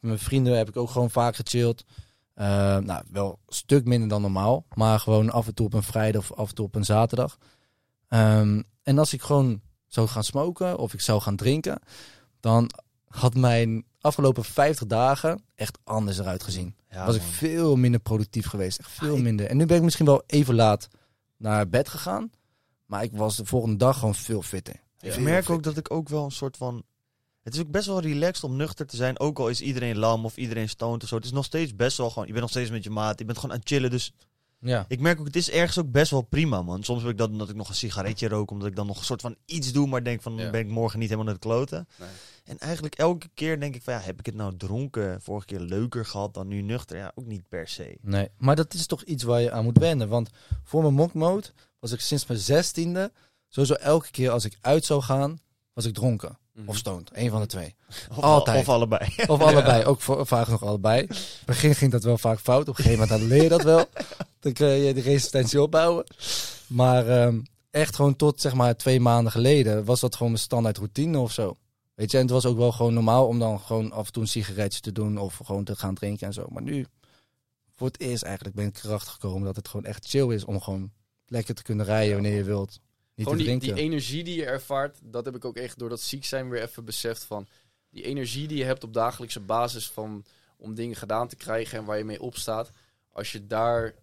Met 0.00 0.10
mijn 0.10 0.18
vrienden 0.18 0.56
heb 0.56 0.68
ik 0.68 0.76
ook 0.76 0.90
gewoon 0.90 1.10
vaak 1.10 1.36
gechilled. 1.36 1.84
Eh, 2.34 2.46
nou, 2.76 3.04
wel 3.10 3.38
een 3.46 3.54
stuk 3.54 3.84
minder 3.84 4.08
dan 4.08 4.20
normaal. 4.22 4.64
Maar 4.74 5.00
gewoon 5.00 5.30
af 5.30 5.46
en 5.46 5.54
toe 5.54 5.66
op 5.66 5.74
een 5.74 5.82
vrijdag 5.82 6.30
of 6.30 6.38
af 6.38 6.48
en 6.48 6.54
toe 6.54 6.64
op 6.66 6.74
een 6.74 6.84
zaterdag. 6.84 7.38
Ehm, 8.08 8.62
en 8.82 8.98
als 8.98 9.12
ik 9.12 9.22
gewoon 9.22 9.60
zou 9.86 10.08
gaan 10.08 10.24
smoken 10.24 10.78
of 10.78 10.92
ik 10.94 11.00
zou 11.00 11.20
gaan 11.20 11.36
drinken... 11.36 11.80
dan 12.40 12.70
had 13.08 13.34
mijn 13.34 13.84
afgelopen 14.00 14.44
50 14.44 14.86
dagen 14.86 15.42
echt 15.54 15.78
anders 15.84 16.18
eruit 16.18 16.42
gezien 16.42 16.74
Ja, 16.90 17.06
was 17.06 17.14
ik 17.16 17.22
veel 17.22 17.76
minder 17.76 18.00
productief 18.00 18.46
geweest. 18.46 18.78
Echt 18.78 18.90
veel 18.90 19.14
Ah, 19.14 19.20
minder. 19.20 19.46
En 19.46 19.56
nu 19.56 19.66
ben 19.66 19.76
ik 19.76 19.82
misschien 19.82 20.06
wel 20.06 20.22
even 20.26 20.54
laat 20.54 20.88
naar 21.36 21.68
bed 21.68 21.88
gegaan. 21.88 22.30
Maar 22.86 23.02
ik 23.02 23.10
was 23.12 23.36
de 23.36 23.44
volgende 23.44 23.76
dag 23.76 23.98
gewoon 23.98 24.14
veel 24.14 24.42
fitter. 24.42 24.74
Ja. 24.98 25.12
Ik 25.12 25.20
merk 25.20 25.50
ook 25.50 25.62
dat 25.62 25.76
ik 25.76 25.90
ook 25.90 26.08
wel 26.08 26.24
een 26.24 26.30
soort 26.30 26.56
van... 26.56 26.82
Het 27.42 27.54
is 27.54 27.60
ook 27.60 27.70
best 27.70 27.86
wel 27.86 28.00
relaxed 28.00 28.44
om 28.44 28.56
nuchter 28.56 28.86
te 28.86 28.96
zijn. 28.96 29.18
Ook 29.18 29.38
al 29.38 29.48
is 29.48 29.60
iedereen 29.60 29.96
lam 29.98 30.24
of 30.24 30.36
iedereen 30.36 30.68
stoned 30.68 31.02
of 31.02 31.08
zo. 31.08 31.14
Het 31.16 31.24
is 31.24 31.32
nog 31.32 31.44
steeds 31.44 31.76
best 31.76 31.96
wel 31.96 32.08
gewoon... 32.10 32.24
Je 32.26 32.30
bent 32.32 32.42
nog 32.44 32.50
steeds 32.52 32.70
met 32.70 32.84
je 32.84 32.90
maat. 32.90 33.18
Je 33.18 33.24
bent 33.24 33.38
gewoon 33.38 33.52
aan 33.54 33.60
het 33.60 33.68
chillen. 33.68 33.90
Dus 33.90 34.12
Ja. 34.60 34.84
ik 34.88 35.00
merk 35.00 35.20
ook, 35.20 35.26
het 35.26 35.36
is 35.36 35.50
ergens 35.50 35.78
ook 35.78 35.90
best 35.90 36.10
wel 36.10 36.22
prima, 36.22 36.62
man. 36.62 36.82
Soms 36.84 37.02
heb 37.02 37.10
ik 37.10 37.18
dat 37.18 37.30
omdat 37.30 37.48
ik 37.48 37.56
nog 37.56 37.68
een 37.68 37.74
sigaretje 37.74 38.28
rook. 38.28 38.50
Omdat 38.50 38.68
ik 38.68 38.76
dan 38.76 38.86
nog 38.86 38.98
een 38.98 39.04
soort 39.04 39.20
van 39.20 39.36
iets 39.44 39.72
doe. 39.72 39.86
Maar 39.86 40.04
denk 40.04 40.22
van, 40.22 40.36
dan 40.36 40.44
Ja. 40.44 40.50
ben 40.50 40.60
ik 40.60 40.68
morgen 40.68 40.98
niet 40.98 41.08
helemaal 41.08 41.30
naar 41.32 41.40
de 41.40 41.46
kloten. 41.48 41.88
Nee. 41.98 42.08
En 42.48 42.58
eigenlijk 42.58 42.94
elke 42.94 43.28
keer 43.34 43.60
denk 43.60 43.74
ik 43.74 43.82
van, 43.82 43.94
ja, 43.94 44.00
heb 44.00 44.18
ik 44.18 44.26
het 44.26 44.34
nou 44.34 44.56
dronken 44.56 45.20
vorige 45.22 45.46
keer 45.46 45.60
leuker 45.60 46.06
gehad 46.06 46.34
dan 46.34 46.48
nu 46.48 46.60
nuchter? 46.62 46.96
Ja, 46.96 47.12
ook 47.14 47.26
niet 47.26 47.48
per 47.48 47.68
se. 47.68 47.98
Nee, 48.00 48.28
maar 48.38 48.56
dat 48.56 48.74
is 48.74 48.86
toch 48.86 49.02
iets 49.02 49.22
waar 49.22 49.40
je 49.40 49.50
aan 49.50 49.64
moet 49.64 49.78
wennen. 49.78 50.08
Want 50.08 50.30
voor 50.64 50.82
mijn 50.82 50.94
monk 50.94 51.12
mode 51.14 51.46
was 51.80 51.92
ik 51.92 52.00
sinds 52.00 52.26
mijn 52.26 52.40
zestiende... 52.40 53.12
sowieso 53.48 53.74
elke 53.74 54.10
keer 54.10 54.30
als 54.30 54.44
ik 54.44 54.58
uit 54.60 54.84
zou 54.84 55.02
gaan, 55.02 55.38
was 55.72 55.84
ik 55.84 55.94
dronken. 55.94 56.38
Mhm. 56.52 56.68
Of 56.68 56.76
stoned. 56.76 57.10
Een 57.12 57.30
van 57.30 57.40
de 57.40 57.46
twee. 57.46 57.74
Of, 58.10 58.18
Altijd. 58.18 58.60
Of 58.60 58.68
allebei. 58.68 59.10
Of 59.26 59.40
allebei. 59.40 59.84
Ook 59.90 60.00
va- 60.00 60.24
vaak 60.24 60.48
nog 60.48 60.62
allebei. 60.62 61.00
In 61.00 61.08
het 61.08 61.42
begin 61.44 61.74
ging 61.74 61.92
dat 61.92 62.02
wel 62.02 62.18
vaak 62.18 62.38
fout. 62.40 62.68
Op 62.68 62.78
een 62.78 62.84
gegeven 62.84 63.08
moment 63.08 63.28
leer 63.28 63.42
je 63.42 63.48
dat 63.48 63.62
wel. 63.62 63.84
Dan 64.40 64.52
kun 64.52 64.68
je 64.68 64.94
de 64.94 65.00
resistentie 65.00 65.62
opbouwen. 65.62 66.04
Maar 66.66 67.08
ehm, 67.08 67.40
echt 67.70 67.94
gewoon 67.96 68.16
tot 68.16 68.40
zeg 68.40 68.54
maar 68.54 68.76
twee 68.76 69.00
maanden 69.00 69.32
geleden 69.32 69.84
was 69.84 70.00
dat 70.00 70.16
gewoon 70.16 70.32
mijn 70.32 70.42
standaard 70.44 70.76
routine 70.76 71.18
of 71.18 71.32
zo. 71.32 71.56
Weet 71.98 72.10
je, 72.10 72.16
en 72.16 72.22
het 72.22 72.32
was 72.32 72.46
ook 72.46 72.56
wel 72.56 72.72
gewoon 72.72 72.94
normaal 72.94 73.26
om 73.26 73.38
dan 73.38 73.60
gewoon 73.60 73.92
af 73.92 74.06
en 74.06 74.12
toe 74.12 74.22
een 74.22 74.28
sigaretje 74.28 74.80
te 74.80 74.92
doen 74.92 75.18
of 75.18 75.36
gewoon 75.36 75.64
te 75.64 75.76
gaan 75.76 75.94
drinken 75.94 76.26
en 76.26 76.32
zo. 76.32 76.46
Maar 76.48 76.62
nu, 76.62 76.86
voor 77.74 77.86
het 77.86 78.00
eerst 78.00 78.22
eigenlijk 78.22 78.56
ben 78.56 78.66
ik 78.66 78.84
erachter 78.84 79.12
gekomen 79.12 79.42
dat 79.42 79.56
het 79.56 79.68
gewoon 79.68 79.86
echt 79.86 80.08
chill 80.08 80.34
is 80.34 80.44
om 80.44 80.60
gewoon 80.60 80.92
lekker 81.26 81.54
te 81.54 81.62
kunnen 81.62 81.86
rijden 81.86 82.14
wanneer 82.14 82.34
je 82.34 82.44
wilt. 82.44 82.80
Niet 83.14 83.26
Gewoon 83.26 83.44
te 83.44 83.44
die, 83.44 83.58
drinken. 83.58 83.74
die 83.74 83.84
energie 83.84 84.24
die 84.24 84.36
je 84.36 84.44
ervaart, 84.44 84.98
dat 85.02 85.24
heb 85.24 85.34
ik 85.34 85.44
ook 85.44 85.56
echt 85.56 85.78
door 85.78 85.88
dat 85.88 86.00
ziek 86.00 86.24
zijn 86.24 86.48
weer 86.48 86.62
even 86.62 86.84
beseft 86.84 87.24
van... 87.24 87.46
Die 87.90 88.04
energie 88.04 88.48
die 88.48 88.58
je 88.58 88.64
hebt 88.64 88.84
op 88.84 88.92
dagelijkse 88.92 89.40
basis 89.40 89.90
van, 89.90 90.24
om 90.56 90.74
dingen 90.74 90.96
gedaan 90.96 91.28
te 91.28 91.36
krijgen 91.36 91.78
en 91.78 91.84
waar 91.84 91.98
je 91.98 92.04
mee 92.04 92.22
opstaat. 92.22 92.70
Als 93.12 93.32
je 93.32 93.46
daar, 93.46 93.94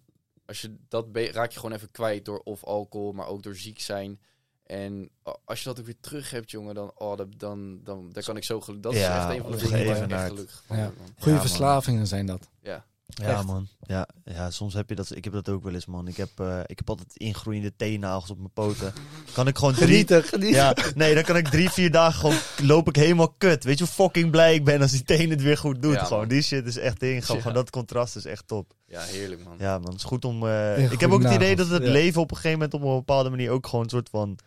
als 0.46 0.62
je 0.62 0.76
dat 0.88 1.08
raak 1.12 1.52
je 1.52 1.60
gewoon 1.60 1.76
even 1.76 1.92
kwijt 1.92 2.26
door 2.26 2.40
of 2.40 2.64
alcohol, 2.64 3.12
maar 3.12 3.28
ook 3.28 3.44
door 3.44 3.56
ziek 3.56 3.80
zijn. 3.80 4.20
En 4.66 5.10
als 5.46 5.60
je 5.60 5.66
dat 5.66 5.80
ook 5.80 5.86
weer 5.86 6.00
terug 6.02 6.30
hebt, 6.32 6.52
jongen, 6.52 6.76
dan, 6.76 6.92
oh, 6.96 7.18
dat, 7.18 7.28
dan, 7.38 7.80
dan 7.84 8.10
daar 8.12 8.24
kan 8.24 8.38
ik 8.38 8.44
zo 8.44 8.62
gelukkig. 8.62 8.92
Dat 8.92 9.02
Ja, 9.02 9.18
is 9.18 9.26
echt 9.26 9.36
een 9.38 9.42
van 9.44 9.52
de 9.52 9.58
dingen 9.58 9.86
waar 9.86 10.04
ik 10.04 10.12
echt 10.12 10.28
gelukkig 10.28 10.64
van 10.68 10.78
Ja. 10.78 10.86
Goede 10.96 11.30
Ja, 11.30 11.32
man. 11.32 11.40
verslavingen 11.42 12.08
zijn 12.08 12.26
dat. 12.26 12.50
Ja. 12.62 12.86
Ja, 13.08 13.26
Echt. 13.36 13.46
man. 13.46 13.68
Ja, 13.82 14.08
ja, 14.24 14.50
soms 14.52 14.74
heb 14.74 14.90
je 14.90 14.96
dat. 14.96 15.16
Ik 15.16 15.24
heb 15.24 15.34
dat 15.34 15.50
ook 15.50 15.64
wel 15.64 15.74
eens, 15.74 15.86
man. 15.86 16.08
Ik 16.08 16.18
heb, 16.18 16.30
eh, 16.36 16.60
ik 16.66 16.78
heb 16.78 16.90
altijd 16.90 17.18
ingroeiende 17.18 17.74
teennagels 17.76 18.30
op 18.30 18.38
mijn 18.38 18.52
poten. 18.54 18.94
Kan 19.34 19.48
ik 19.48 19.58
gewoon 19.58 19.74
drie. 19.74 19.88
Genieten, 19.88 20.24
genieten. 20.24 20.56
Ja, 20.56 20.76
nee, 20.96 21.14
dan 21.16 21.24
kan 21.24 21.38
ik 21.38 21.48
drie, 21.48 21.70
vier 21.70 21.92
dagen 21.92 22.20
gewoon 22.20 22.68
loop 22.70 22.88
ik 22.88 22.96
helemaal 22.96 23.30
kut. 23.38 23.64
Weet 23.64 23.78
je 23.78 23.84
hoe 23.84 23.94
fucking 23.94 24.32
blij 24.32 24.54
ik 24.54 24.64
ben 24.64 24.82
als 24.82 24.92
die 24.92 25.04
teen 25.04 25.30
het 25.30 25.42
weer 25.42 25.58
goed 25.58 25.82
doet? 25.82 25.94
Ja, 25.94 26.04
gewoon 26.04 26.20
man. 26.20 26.28
die 26.28 26.42
shit 26.42 26.66
is 26.66 26.78
echt 26.78 27.00
ding. 27.00 27.22
Gewoon, 27.22 27.36
Ja. 27.38 27.42
gewoon 27.48 27.58
dat 27.64 27.70
contrast 27.72 28.16
is 28.16 28.26
echt 28.26 28.48
top. 28.48 28.74
ja, 28.88 29.02
heerlijk 29.02 29.44
man. 29.44 29.56
Ja, 29.60 29.78
man, 29.78 29.88
het 29.90 29.96
is 30.00 30.04
goed 30.04 30.26
om. 30.26 30.48
eh, 30.48 30.92
ik 30.92 31.00
heb 31.00 31.12
ook 31.12 31.24
het 31.24 31.34
idee 31.34 31.56
dat 31.56 31.68
het 31.70 31.84
ja. 31.84 31.92
leven 31.92 32.22
op 32.22 32.30
een 32.32 32.36
gegeven 32.38 32.58
moment 32.60 32.74
op 32.74 32.82
een 32.90 32.96
bepaalde 32.96 33.30
manier 33.30 33.50
ook 33.52 33.68
gewoon 33.68 33.84
een 33.84 33.90
soort 33.90 34.10
van 34.10 34.38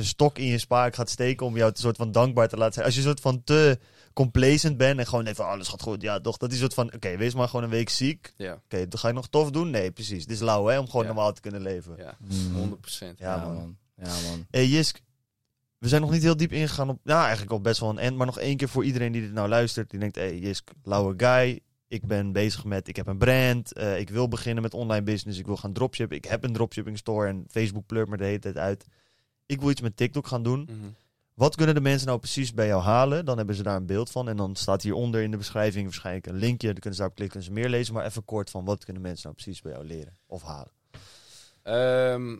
een 0.00 0.06
stok 0.06 0.38
in 0.38 0.46
je 0.46 0.58
spaak 0.58 0.94
gaat 0.94 1.10
steken 1.10 1.46
om 1.46 1.56
jou 1.56 1.70
een 1.70 1.76
soort 1.76 1.96
van 1.96 2.12
dankbaar 2.12 2.48
te 2.48 2.56
laten 2.56 2.72
zijn. 2.74 2.84
Als 2.86 2.94
je 2.94 3.00
een 3.00 3.06
soort 3.06 3.20
van 3.20 3.44
te 3.44 3.78
complacent 4.12 4.76
bent 4.76 4.98
en 4.98 5.06
gewoon 5.06 5.26
even 5.26 5.46
alles 5.46 5.68
gaat 5.68 5.82
goed, 5.82 6.02
ja 6.02 6.20
toch, 6.20 6.36
dat 6.36 6.48
is 6.48 6.54
een 6.54 6.60
soort 6.60 6.74
van, 6.74 6.94
oké, 6.94 7.16
wees 7.16 7.34
maar 7.34 7.48
gewoon 7.48 7.64
een 7.64 7.70
week 7.70 7.88
ziek. 7.88 8.32
Ja, 8.36 8.52
Oké, 8.64 8.88
dan 8.88 8.98
ga 8.98 9.08
je 9.08 9.14
nog 9.14 9.28
tof 9.28 9.50
doen? 9.50 9.70
Nee, 9.70 9.90
precies. 9.90 10.26
Dit 10.26 10.36
is 10.36 10.42
lauw, 10.42 10.66
hè, 10.66 10.78
om 10.78 10.86
gewoon 10.86 11.02
Ja. 11.06 11.12
normaal 11.12 11.32
te 11.32 11.40
kunnen 11.40 11.60
leven. 11.62 11.94
ja, 11.96 12.16
Mm. 12.20 12.54
100%. 12.54 13.18
Ja, 13.18 13.34
Ja, 13.36 13.44
man. 13.44 13.54
man. 13.54 13.76
Ja, 13.96 14.04
man. 14.28 14.46
Hey 14.50 14.66
Jisk, 14.66 15.00
we 15.78 15.88
zijn 15.88 16.00
nog 16.00 16.10
niet 16.10 16.22
heel 16.22 16.36
diep 16.36 16.52
ingegaan 16.52 16.88
op, 16.88 16.98
nou 17.02 17.20
eigenlijk 17.20 17.52
al 17.52 17.60
best 17.60 17.80
wel 17.80 17.90
een 17.90 17.98
end, 17.98 18.16
maar 18.16 18.26
nog 18.26 18.38
één 18.38 18.56
keer 18.56 18.68
voor 18.68 18.84
iedereen 18.84 19.12
die 19.12 19.22
dit 19.22 19.32
nou 19.32 19.48
luistert, 19.48 19.90
die 19.90 19.98
denkt, 20.00 20.16
hey 20.16 20.38
Jisk, 20.38 20.70
lauwe 20.84 21.14
guy, 21.16 21.60
ik 21.88 22.06
ben 22.06 22.32
bezig 22.32 22.64
met, 22.64 22.88
ik 22.88 22.96
heb 22.96 23.06
een 23.06 23.18
brand, 23.18 23.72
eh, 23.72 23.98
ik 23.98 24.10
wil 24.10 24.28
beginnen 24.28 24.62
met 24.62 24.74
online 24.74 25.02
business, 25.02 25.38
ik 25.38 25.46
wil 25.46 25.56
gaan 25.56 25.72
dropshippen, 25.72 26.16
ik 26.16 26.24
heb 26.24 26.44
een 26.44 26.52
dropshipping 26.52 26.98
store 26.98 27.28
en 27.28 27.44
Facebook 27.48 27.86
pleurt 27.86 28.08
me 28.08 28.16
de 28.16 28.24
hele 28.24 28.38
tijd 28.38 28.56
uit. 28.56 28.84
Ik 29.50 29.60
wil 29.60 29.70
iets 29.70 29.80
met 29.80 29.96
TikTok 29.96 30.26
gaan 30.26 30.42
doen. 30.42 30.60
Mhm. 30.62 30.88
Wat 31.34 31.56
kunnen 31.56 31.74
de 31.74 31.80
mensen 31.80 32.06
nou 32.06 32.18
precies 32.18 32.54
bij 32.54 32.66
jou 32.66 32.82
halen? 32.82 33.24
Dan 33.24 33.36
hebben 33.36 33.54
ze 33.54 33.62
daar 33.62 33.76
een 33.76 33.86
beeld 33.86 34.10
van. 34.10 34.28
En 34.28 34.36
dan 34.36 34.56
staat 34.56 34.82
hieronder 34.82 35.22
in 35.22 35.30
de 35.30 35.36
beschrijving 35.36 35.84
waarschijnlijk 35.84 36.26
een 36.26 36.36
linkje. 36.36 36.66
Dan 36.66 36.74
kunnen 36.74 36.92
ze 36.92 36.98
daarop 36.98 37.16
klikken 37.16 37.38
en 37.38 37.44
ze 37.44 37.52
meer 37.52 37.68
lezen. 37.68 37.94
Maar 37.94 38.04
even 38.04 38.24
kort 38.24 38.50
van 38.50 38.64
wat 38.64 38.84
kunnen 38.84 39.02
mensen 39.02 39.22
nou 39.22 39.34
precies 39.34 39.60
bij 39.62 39.72
jou 39.72 39.84
leren 39.84 40.18
of 40.26 40.42
halen? 40.42 40.72
Ehm, 41.62 42.38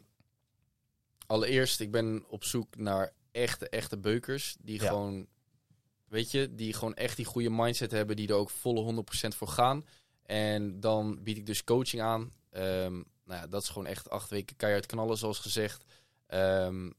allereerst, 1.27 1.81
ik 1.81 1.91
ben 1.91 2.25
op 2.29 2.45
zoek 2.45 2.77
naar 2.77 3.13
echte, 3.33 3.69
echte 3.69 3.99
beukers. 3.99 4.57
Die 4.61 4.81
Ja. 4.83 4.89
gewoon, 4.89 5.27
weet 6.09 6.31
je, 6.31 6.55
die 6.55 6.73
gewoon 6.73 6.95
echt 6.95 7.17
die 7.17 7.25
goede 7.27 7.51
mindset 7.51 7.91
hebben. 7.91 8.17
Die 8.17 8.29
er 8.29 8.35
ook 8.35 8.51
volle 8.51 8.81
100% 8.81 9.35
voor 9.35 9.49
gaan. 9.49 9.85
En 10.23 10.81
dan 10.81 11.23
bied 11.23 11.37
ik 11.37 11.47
dus 11.47 11.65
coaching 11.65 12.03
aan. 12.03 12.33
Ehm, 12.51 12.93
nou 13.25 13.41
ja, 13.41 13.47
dat 13.47 13.63
is 13.63 13.69
gewoon 13.69 13.87
echt 13.87 14.11
acht 14.11 14.31
weken 14.31 14.57
keihard 14.57 14.87
knallen, 14.87 15.17
zoals 15.19 15.39
gezegd. 15.39 15.85
Ehm, 16.27 16.91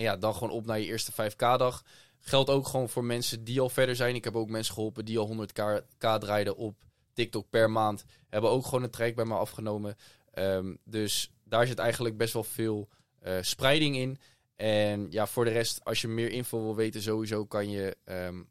en 0.00 0.06
ja, 0.06 0.16
dan 0.16 0.34
gewoon 0.34 0.50
op 0.50 0.66
naar 0.66 0.80
je 0.80 0.86
eerste 0.86 1.12
5K-dag. 1.12 1.84
Geldt 2.20 2.50
ook 2.50 2.66
gewoon 2.66 2.88
voor 2.88 3.04
mensen 3.04 3.44
die 3.44 3.60
al 3.60 3.68
verder 3.68 3.96
zijn. 3.96 4.14
Ik 4.14 4.24
heb 4.24 4.36
ook 4.36 4.48
mensen 4.48 4.74
geholpen 4.74 5.04
die 5.04 5.18
al 5.18 5.36
100k 5.36 5.84
K 5.98 6.20
draaiden 6.20 6.56
op 6.56 6.84
TikTok 7.12 7.50
per 7.50 7.70
maand. 7.70 8.04
Hebben 8.28 8.50
ook 8.50 8.64
gewoon 8.64 8.82
een 8.82 8.90
traject 8.90 9.16
bij 9.16 9.24
me 9.24 9.34
afgenomen. 9.34 9.96
Ehm, 10.32 10.74
dus 10.84 11.30
daar 11.44 11.66
zit 11.66 11.78
eigenlijk 11.78 12.16
best 12.16 12.32
wel 12.32 12.44
veel 12.44 12.88
eh, 13.18 13.36
spreiding 13.40 13.96
in. 13.96 14.18
En 14.56 15.06
ja, 15.10 15.26
voor 15.26 15.44
de 15.44 15.50
rest, 15.50 15.84
als 15.84 16.00
je 16.00 16.08
meer 16.08 16.30
info 16.30 16.62
wil 16.62 16.76
weten, 16.76 17.02
sowieso 17.02 17.44
kan 17.44 17.70
je 17.70 17.96
ehm, 18.04 18.42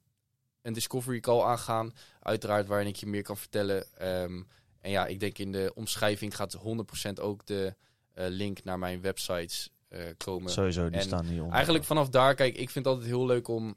een 0.62 0.74
discovery 0.74 1.20
call 1.20 1.42
aangaan. 1.42 1.94
Uiteraard 2.20 2.68
waarin 2.68 2.88
ik 2.88 2.96
je 2.96 3.08
meer 3.08 3.24
kan 3.24 3.38
vertellen. 3.38 3.98
Ehm, 3.98 4.42
en 4.82 4.92
ja, 4.92 5.06
ik 5.06 5.20
denk 5.20 5.38
in 5.38 5.52
de 5.52 5.72
omschrijving 5.76 6.36
gaat 6.36 6.54
100% 6.54 7.20
ook 7.20 7.46
de 7.46 7.76
eh, 8.14 8.26
link 8.28 8.64
naar 8.64 8.80
mijn 8.80 9.02
websites 9.02 9.70
komen. 10.18 10.52
Sowieso, 10.52 10.90
die 10.90 10.99
En 10.99 11.06
staan 11.06 11.26
hieronder. 11.26 11.53
Eigenlijk 11.53 11.86
vanaf 11.86 12.10
daar, 12.10 12.36
kijk, 12.36 12.57
ik 12.57 12.70
vind 12.70 12.86
het 12.86 12.94
altijd 12.94 13.11
heel 13.11 13.26
leuk 13.26 13.48
om 13.48 13.76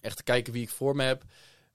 echt 0.00 0.16
te 0.16 0.22
kijken 0.22 0.52
wie 0.52 0.62
ik 0.62 0.70
voor 0.70 0.96
me 0.96 1.02
heb. 1.02 1.24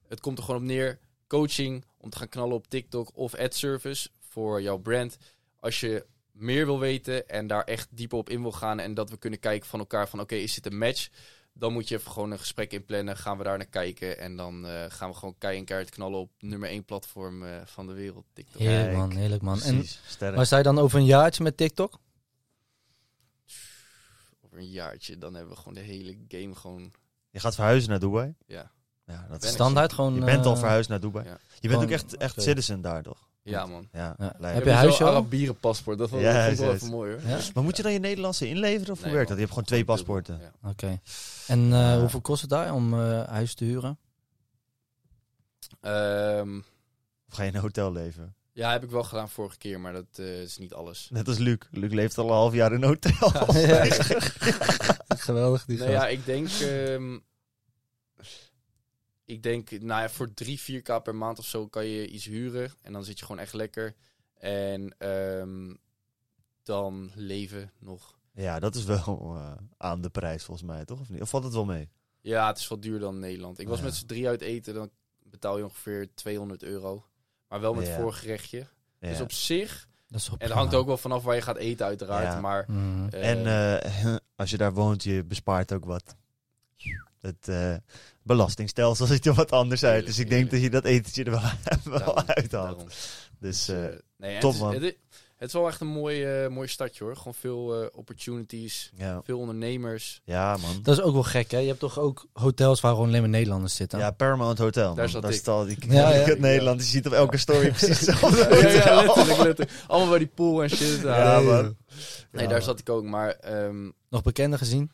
Het 0.08 0.20
komt 0.20 0.38
er 0.38 0.44
gewoon 0.44 0.62
op 0.62 0.68
neer. 0.68 1.00
Coaching 1.28 1.86
om 1.98 2.10
te 2.10 2.18
gaan 2.18 2.30
knallen 2.30 2.56
op 2.56 2.68
TikTok 2.68 3.12
of 3.14 3.36
ad 3.36 3.56
service 3.56 4.10
voor 4.20 4.62
jouw 4.62 4.78
brand. 4.78 5.18
Als 5.60 5.80
je 5.80 6.06
meer 6.32 6.66
wil 6.66 6.80
weten 6.80 7.28
en 7.28 7.48
daar 7.48 7.64
echt 7.64 7.88
dieper 7.90 8.18
op 8.18 8.30
in 8.30 8.42
wil 8.42 8.52
gaan 8.52 8.80
en 8.80 8.94
dat 8.94 9.10
we 9.10 9.18
kunnen 9.18 9.40
kijken 9.40 9.70
van 9.70 9.80
elkaar 9.80 10.10
van 10.10 10.20
oké, 10.20 10.36
is 10.36 10.54
dit 10.54 10.66
een 10.66 10.78
match? 10.78 11.10
Dan 11.54 11.74
moet 11.74 11.88
je 11.88 11.96
even 11.96 12.12
gewoon 12.12 12.32
een 12.32 12.40
gesprek 12.40 12.74
inplannen. 12.74 13.18
Gaan 13.18 13.38
we 13.38 13.44
daar 13.44 13.58
naar 13.58 13.68
kijken 13.68 14.20
en 14.20 14.36
dan 14.36 14.66
eh, 14.66 14.86
gaan 14.88 15.10
we 15.10 15.16
gewoon 15.16 15.36
kei 15.38 15.58
en 15.58 15.66
keihard 15.66 15.90
knallen 15.90 16.20
op 16.20 16.32
nummer 16.40 16.70
één 16.70 16.86
platform 16.86 17.44
eh, 17.44 17.56
van 17.66 17.88
de 17.88 17.94
wereld, 17.94 18.26
TikTok. 18.34 18.62
Heerlijk 18.62 18.98
man, 18.98 19.12
heerlijk 19.12 19.42
man. 19.42 19.62
En 19.62 19.84
sterk. 20.08 20.46
je 20.46 20.64
dan 20.64 20.80
over 20.80 21.00
een 21.00 21.06
jaartje 21.06 21.44
met 21.44 21.58
TikTok? 21.58 22.00
Over 24.52 24.64
een 24.64 24.72
jaartje, 24.72 25.18
dan 25.18 25.34
hebben 25.34 25.54
we 25.54 25.58
gewoon 25.60 25.74
de 25.74 25.80
hele 25.80 26.18
game 26.28 26.56
gewoon, 26.56 26.92
Je 27.30 27.40
gaat 27.40 27.56
verhuizen 27.56 27.90
naar 27.90 28.00
Dubai? 28.00 28.36
ja. 28.46 28.72
Ja, 29.06 29.26
dat 29.30 29.40
Ben 29.40 29.48
is 29.50 29.54
Standaard 29.56 29.94
gewoon... 29.94 30.14
Je 30.14 30.24
bent 30.24 30.46
al 30.46 30.54
eh, 30.54 30.60
verhuisd 30.60 30.90
naar 30.90 31.00
Dubai. 31.00 31.26
Ja. 31.28 31.38
Je 31.60 31.68
bent 31.68 31.84
ook 31.84 31.90
echt, 31.90 32.18
echt 32.18 32.42
citizen 32.42 32.82
daar, 32.82 33.04
toch? 33.04 33.30
Ja, 33.44 33.66
man. 33.66 33.88
Ja. 33.92 34.16
Heb 34.40 34.64
je 34.64 34.70
huisje 34.72 35.04
al? 35.04 35.10
Arabieren 35.10 35.56
paspoort. 35.60 35.98
Dat 35.98 36.10
vond 36.10 36.22
ik 36.22 36.28
wel 36.58 36.74
even 36.74 36.90
mooi 36.90 37.12
hoor. 37.12 37.22
Ja? 37.30 37.40
Maar 37.54 37.64
moet 37.64 37.78
je 37.78 37.84
dan 37.84 37.92
je 37.94 38.00
Nederlandse 38.00 38.48
inleveren 38.48 38.94
of 38.94 39.02
hoe 39.04 39.12
werkt 39.12 39.28
dat? 39.28 39.38
Je 39.38 39.42
hebt 39.44 39.50
gewoon 39.54 39.68
twee 39.68 39.86
paspoorten. 39.86 40.42
Oké. 40.64 41.00
En 41.48 41.60
eh, 41.60 41.70
Ja. 41.70 42.00
hoeveel 42.00 42.22
kost 42.22 42.42
het 42.42 42.50
daar 42.50 42.74
om 42.74 42.94
eh, 42.94 43.24
huis 43.28 43.54
te 43.54 43.64
huren? 43.66 43.98
Ehm, 45.82 46.58
Of 47.28 47.34
ga 47.36 47.44
je 47.44 47.50
in 47.50 47.56
een 47.56 47.62
hotel 47.62 47.92
leven? 47.92 48.36
Ja, 48.52 48.72
heb 48.72 48.84
ik 48.84 48.90
wel 48.90 49.04
gedaan 49.04 49.30
vorige 49.30 49.58
keer, 49.58 49.80
maar 49.80 49.94
dat 49.94 50.06
eh, 50.20 50.42
is 50.42 50.58
niet 50.58 50.74
alles. 50.74 51.08
Net 51.12 51.28
als 51.28 51.38
Luc. 51.38 51.58
Luc 51.72 51.92
leeft 51.92 52.18
al 52.18 52.26
een 52.26 52.32
half 52.32 52.54
jaar 52.54 52.74
in 52.74 52.82
een 52.82 52.88
hotel. 52.88 53.30
Geweldig 55.18 55.66
die 55.66 55.78
Nee, 55.78 55.90
ja, 55.90 56.08
ik 56.08 56.26
denk... 56.26 56.50
ehm, 56.50 57.20
ik 59.26 59.44
denk, 59.44 59.72
nou 59.72 60.02
ja, 60.02 60.10
voor 60.10 60.34
3, 60.34 60.60
4k 60.82 61.02
per 61.04 61.16
maand 61.16 61.40
of 61.40 61.46
zo 61.46 61.68
kan 61.68 61.86
je 61.86 62.08
iets 62.08 62.26
huren. 62.26 62.72
En 62.82 62.94
dan 62.94 63.04
zit 63.04 63.20
je 63.20 63.26
gewoon 63.26 63.42
echt 63.42 63.54
lekker. 63.54 63.96
En 64.34 64.96
ehm, 64.98 65.74
dan 66.64 67.12
leven 67.16 67.72
nog. 67.80 68.20
Ja, 68.34 68.60
dat 68.60 68.76
is 68.76 68.84
wel 68.84 69.34
eh, 69.36 69.52
aan 69.78 70.02
de 70.02 70.10
prijs 70.10 70.44
volgens 70.44 70.68
mij, 70.68 70.86
toch? 70.86 71.00
Of, 71.00 71.10
niet? 71.10 71.22
of 71.22 71.30
valt 71.30 71.44
het 71.44 71.54
wel 71.54 71.66
mee? 71.66 71.90
Ja, 72.22 72.48
het 72.48 72.58
is 72.58 72.68
wel 72.68 72.80
duur 72.80 73.00
dan 73.00 73.20
Nederland. 73.20 73.60
Ik 73.60 73.68
was 73.68 73.78
Ja. 73.80 73.84
met 73.84 73.96
z'n 73.96 74.06
drie 74.06 74.28
uit 74.28 74.42
eten, 74.42 74.74
dan 74.74 74.90
betaal 75.24 75.58
je 75.58 75.64
ongeveer 75.64 76.10
200 76.14 76.64
euro. 76.64 77.06
Maar 77.52 77.60
wel 77.62 77.74
met 77.74 77.88
Ja. 77.88 77.96
voorgerechtje. 77.96 78.58
Ja. 79.00 79.10
Dus 79.10 79.22
op 79.22 79.32
zich... 79.32 79.88
Dat 80.08 80.20
is 80.22 80.28
En 80.28 80.36
het 80.40 80.52
hangt 80.52 80.74
ook 80.76 80.86
wel 80.88 80.98
vanaf 80.98 81.24
waar 81.24 81.36
je 81.36 81.42
gaat 81.42 81.58
eten 81.58 81.86
uiteraard. 81.86 82.24
Ja. 82.34 82.40
Maar 82.40 82.66
Mhm. 82.68 83.08
eh, 83.10 83.30
En 83.30 83.46
eh, 84.06 84.16
als 84.36 84.50
je 84.50 84.58
daar 84.58 84.74
woont, 84.74 85.04
je 85.04 85.24
bespaart 85.24 85.74
ook 85.74 85.86
wat. 85.86 86.16
Het 87.22 87.48
eh, 87.48 87.76
belastingstelsel 88.24 89.06
ziet 89.12 89.26
er 89.26 89.34
wat 89.34 89.52
anders 89.52 89.84
uit. 89.84 90.06
Dus 90.06 90.20
ik 90.20 90.30
denk 90.30 90.52
dat 90.52 90.62
je 90.62 90.70
dat 90.70 90.86
etentje 90.86 91.24
er 91.24 91.32
wel, 91.32 91.42
wel 92.00 92.18
uithaalt. 92.28 92.52
daarom. 92.52 92.88
Dus 93.40 93.66
Dus, 93.66 93.68
nee, 94.18 94.40
top, 94.40 94.52
het, 94.52 94.54
is, 94.54 94.60
man. 94.60 94.74
Het, 94.74 94.84
is, 94.84 94.94
het 95.42 95.48
is 95.50 95.54
wel 95.54 95.68
echt 95.68 95.82
een 95.82 95.88
mooi, 95.88 96.48
mooi 96.50 96.68
stadje 96.68 97.04
hoor. 97.04 97.16
Gewoon 97.16 97.34
veel 97.34 97.82
eh, 97.82 97.88
opportunities, 97.98 98.92
ja. 98.96 99.22
veel 99.24 99.40
ondernemers. 99.40 100.22
ja, 100.24 100.58
man. 100.58 100.80
Dat 100.84 100.98
is 100.98 101.04
ook 101.04 101.14
wel 101.14 101.24
gek, 101.24 101.52
hè? 101.52 101.58
Je 101.58 101.68
hebt 101.68 101.80
toch 101.80 102.00
ook 102.00 102.26
hotels 102.34 102.82
waar 102.82 102.92
gewoon 102.92 103.08
alleen 103.08 103.22
maar 103.22 103.30
Nederlanders 103.30 103.76
zitten? 103.76 104.00
Ja, 104.00 104.12
Paramount 104.12 104.58
Hotel. 104.58 104.96
Daar 104.96 105.10
zat 105.10 105.22
Daar 105.22 105.32
ik. 105.32 105.38
staat 105.38 105.68
ik. 105.68 105.86
Ja, 105.92 106.14
Ja, 106.14 106.36
Nederland. 106.38 106.80
Je 106.80 106.86
ziet 106.88 107.06
op 107.08 107.14
elke 107.14 107.38
story 107.38 107.70
precies 107.72 108.00
hetzelfde. 108.06 108.38
ja, 108.38 108.96
letterlijk, 108.96 109.38
letterlijk. 109.48 109.72
Allemaal 109.88 110.10
bij 110.10 110.18
die 110.20 110.28
pool 110.36 110.64
en 110.64 110.70
shit. 110.70 111.02
Ja. 111.02 111.40
Man. 111.40 111.76
Nee, 112.32 112.48
daar 112.48 112.62
zat 112.62 112.80
ik 112.80 112.90
ook. 112.90 113.04
Maar 113.04 113.30
ehm, 113.32 113.90
Nog 114.10 114.24
bekenden 114.24 114.60
gezien? 114.60 114.92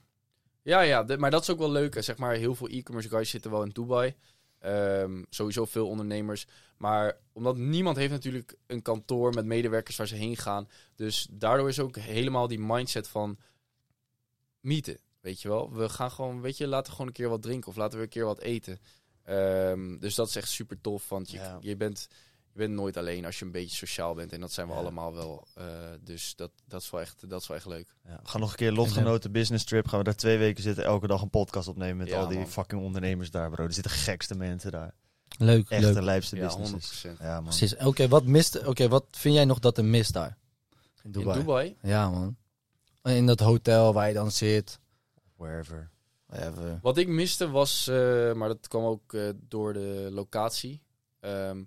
ja, 0.61 0.81
ja 0.81 1.03
de- 1.03 1.17
maar 1.17 1.31
dat 1.31 1.41
is 1.41 1.49
ook 1.49 1.59
wel 1.59 1.71
leuk. 1.71 1.95
Zeg 2.03 2.17
maar, 2.17 2.33
heel 2.35 2.55
veel 2.55 2.67
e-commerce 2.67 3.09
guys 3.09 3.29
zitten 3.29 3.51
wel 3.51 3.63
in 3.63 3.69
Dubai. 3.73 4.15
Ehm, 4.67 5.23
sowieso 5.29 5.65
veel 5.65 5.87
ondernemers. 5.87 6.47
Maar 6.77 7.17
omdat 7.33 7.57
niemand 7.57 7.97
heeft 7.97 8.11
natuurlijk 8.11 8.55
een 8.67 8.81
kantoor 8.81 9.33
met 9.33 9.45
medewerkers 9.45 9.95
waar 9.95 10.07
ze 10.07 10.15
heen 10.15 10.37
gaan. 10.37 10.69
Dus 10.95 11.27
daardoor 11.31 11.67
is 11.67 11.79
ook 11.79 11.95
helemaal 11.95 12.47
die 12.47 12.59
mindset 12.59 13.07
van 13.07 13.37
meeten. 14.59 14.99
Weet 15.19 15.41
je 15.41 15.47
wel, 15.47 15.73
we 15.73 15.89
gaan 15.89 16.11
gewoon, 16.11 16.41
weet 16.41 16.57
je, 16.57 16.67
laten 16.67 16.85
we 16.85 16.91
gewoon 16.91 17.07
een 17.07 17.13
keer 17.13 17.29
wat 17.29 17.41
drinken 17.41 17.69
of 17.69 17.75
laten 17.75 17.97
we 17.97 18.03
een 18.03 18.09
keer 18.09 18.25
wat 18.25 18.39
eten. 18.39 18.79
Ehm, 19.23 19.97
dus 19.97 20.15
dat 20.15 20.27
is 20.27 20.35
echt 20.35 20.49
super 20.49 20.81
tof, 20.81 21.09
want 21.09 21.29
je, 21.31 21.37
Ja. 21.37 21.57
je, 21.61 21.75
bent, 21.75 22.07
je 22.57 22.63
bent 22.67 22.79
nooit 22.79 22.97
alleen 22.97 23.25
als 23.25 23.39
je 23.39 23.45
een 23.45 23.51
beetje 23.51 23.75
sociaal 23.75 24.13
bent. 24.13 24.33
En 24.33 24.39
dat 24.39 24.51
zijn 24.51 24.67
we 24.67 24.73
Ja. 24.73 24.79
allemaal 24.79 25.13
wel. 25.13 25.47
Eh, 25.53 25.65
dus 26.03 26.35
dat, 26.35 26.51
dat, 26.67 26.81
is 26.81 26.89
wel 26.89 27.01
echt, 27.01 27.29
dat 27.29 27.41
is 27.41 27.47
wel 27.47 27.57
echt 27.57 27.65
leuk. 27.65 27.95
Ja, 28.05 28.19
we 28.23 28.29
gaan 28.29 28.41
nog 28.41 28.49
een 28.49 28.55
keer 28.57 28.71
lotgenoten 28.71 29.31
business 29.31 29.63
trip. 29.65 29.87
Gaan 29.87 29.97
we 29.99 30.05
daar 30.05 30.15
twee 30.15 30.37
weken 30.37 30.63
zitten. 30.63 30.83
Elke 30.83 31.07
dag 31.07 31.21
een 31.21 31.29
podcast 31.29 31.67
opnemen 31.67 31.97
met 31.97 32.07
Ja, 32.07 32.19
al 32.19 32.27
die 32.27 32.37
man. 32.37 32.47
fucking 32.47 32.81
ondernemers 32.81 33.31
daar, 33.31 33.49
bro. 33.49 33.63
Er 33.65 33.73
zitten 33.73 33.91
gekste 33.91 34.35
mensen 34.35 34.71
daar. 34.71 34.93
Leuk, 35.37 35.69
Echt 35.69 35.81
leuk. 35.83 35.93
de 35.93 36.01
lijpste 36.01 36.35
Ja, 36.35 36.45
businesses. 36.45 37.03
100%. 37.05 37.19
Ja, 37.19 37.33
man. 37.33 37.43
Precies. 37.43 37.75
Oké, 37.75 38.07
wat 38.07 38.25
mist? 38.25 38.65
Oké, 38.65 38.87
wat 38.87 39.05
vind 39.11 39.35
jij 39.35 39.45
nog 39.45 39.59
dat 39.59 39.77
er 39.77 39.85
mist 39.85 40.13
daar? 40.13 40.37
In 41.03 41.11
Dubai. 41.11 41.33
In 41.39 41.45
Dubai? 41.45 41.75
Ja, 41.81 42.09
man. 42.09 42.35
In 43.03 43.25
dat 43.25 43.39
hotel 43.39 43.93
waar 43.93 44.07
je 44.07 44.13
dan 44.13 44.31
zit. 44.31 44.79
Wherever. 45.35 45.89
Whatever. 46.25 46.79
Wat 46.81 46.97
ik 46.97 47.07
miste 47.07 47.49
was, 47.49 47.87
eh, 47.87 48.33
maar 48.33 48.47
dat 48.47 48.67
kwam 48.67 48.83
ook 48.83 49.13
eh, 49.13 49.29
door 49.47 49.73
de 49.73 50.07
locatie. 50.11 50.81
Ehm, 51.19 51.63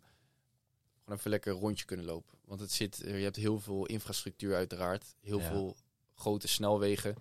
gewoon 1.10 1.18
even 1.18 1.30
lekker 1.30 1.52
een 1.52 1.58
rondje 1.60 1.84
kunnen 1.84 2.06
lopen. 2.06 2.38
Want 2.46 2.60
het 2.60 2.72
zit, 2.72 3.02
je 3.04 3.10
hebt 3.12 3.36
heel 3.36 3.60
veel 3.60 3.86
infrastructuur 3.86 4.54
uiteraard. 4.54 5.04
Heel 5.20 5.38
Ja. 5.40 5.48
veel 5.48 5.76
grote 6.14 6.48
snelwegen. 6.48 7.14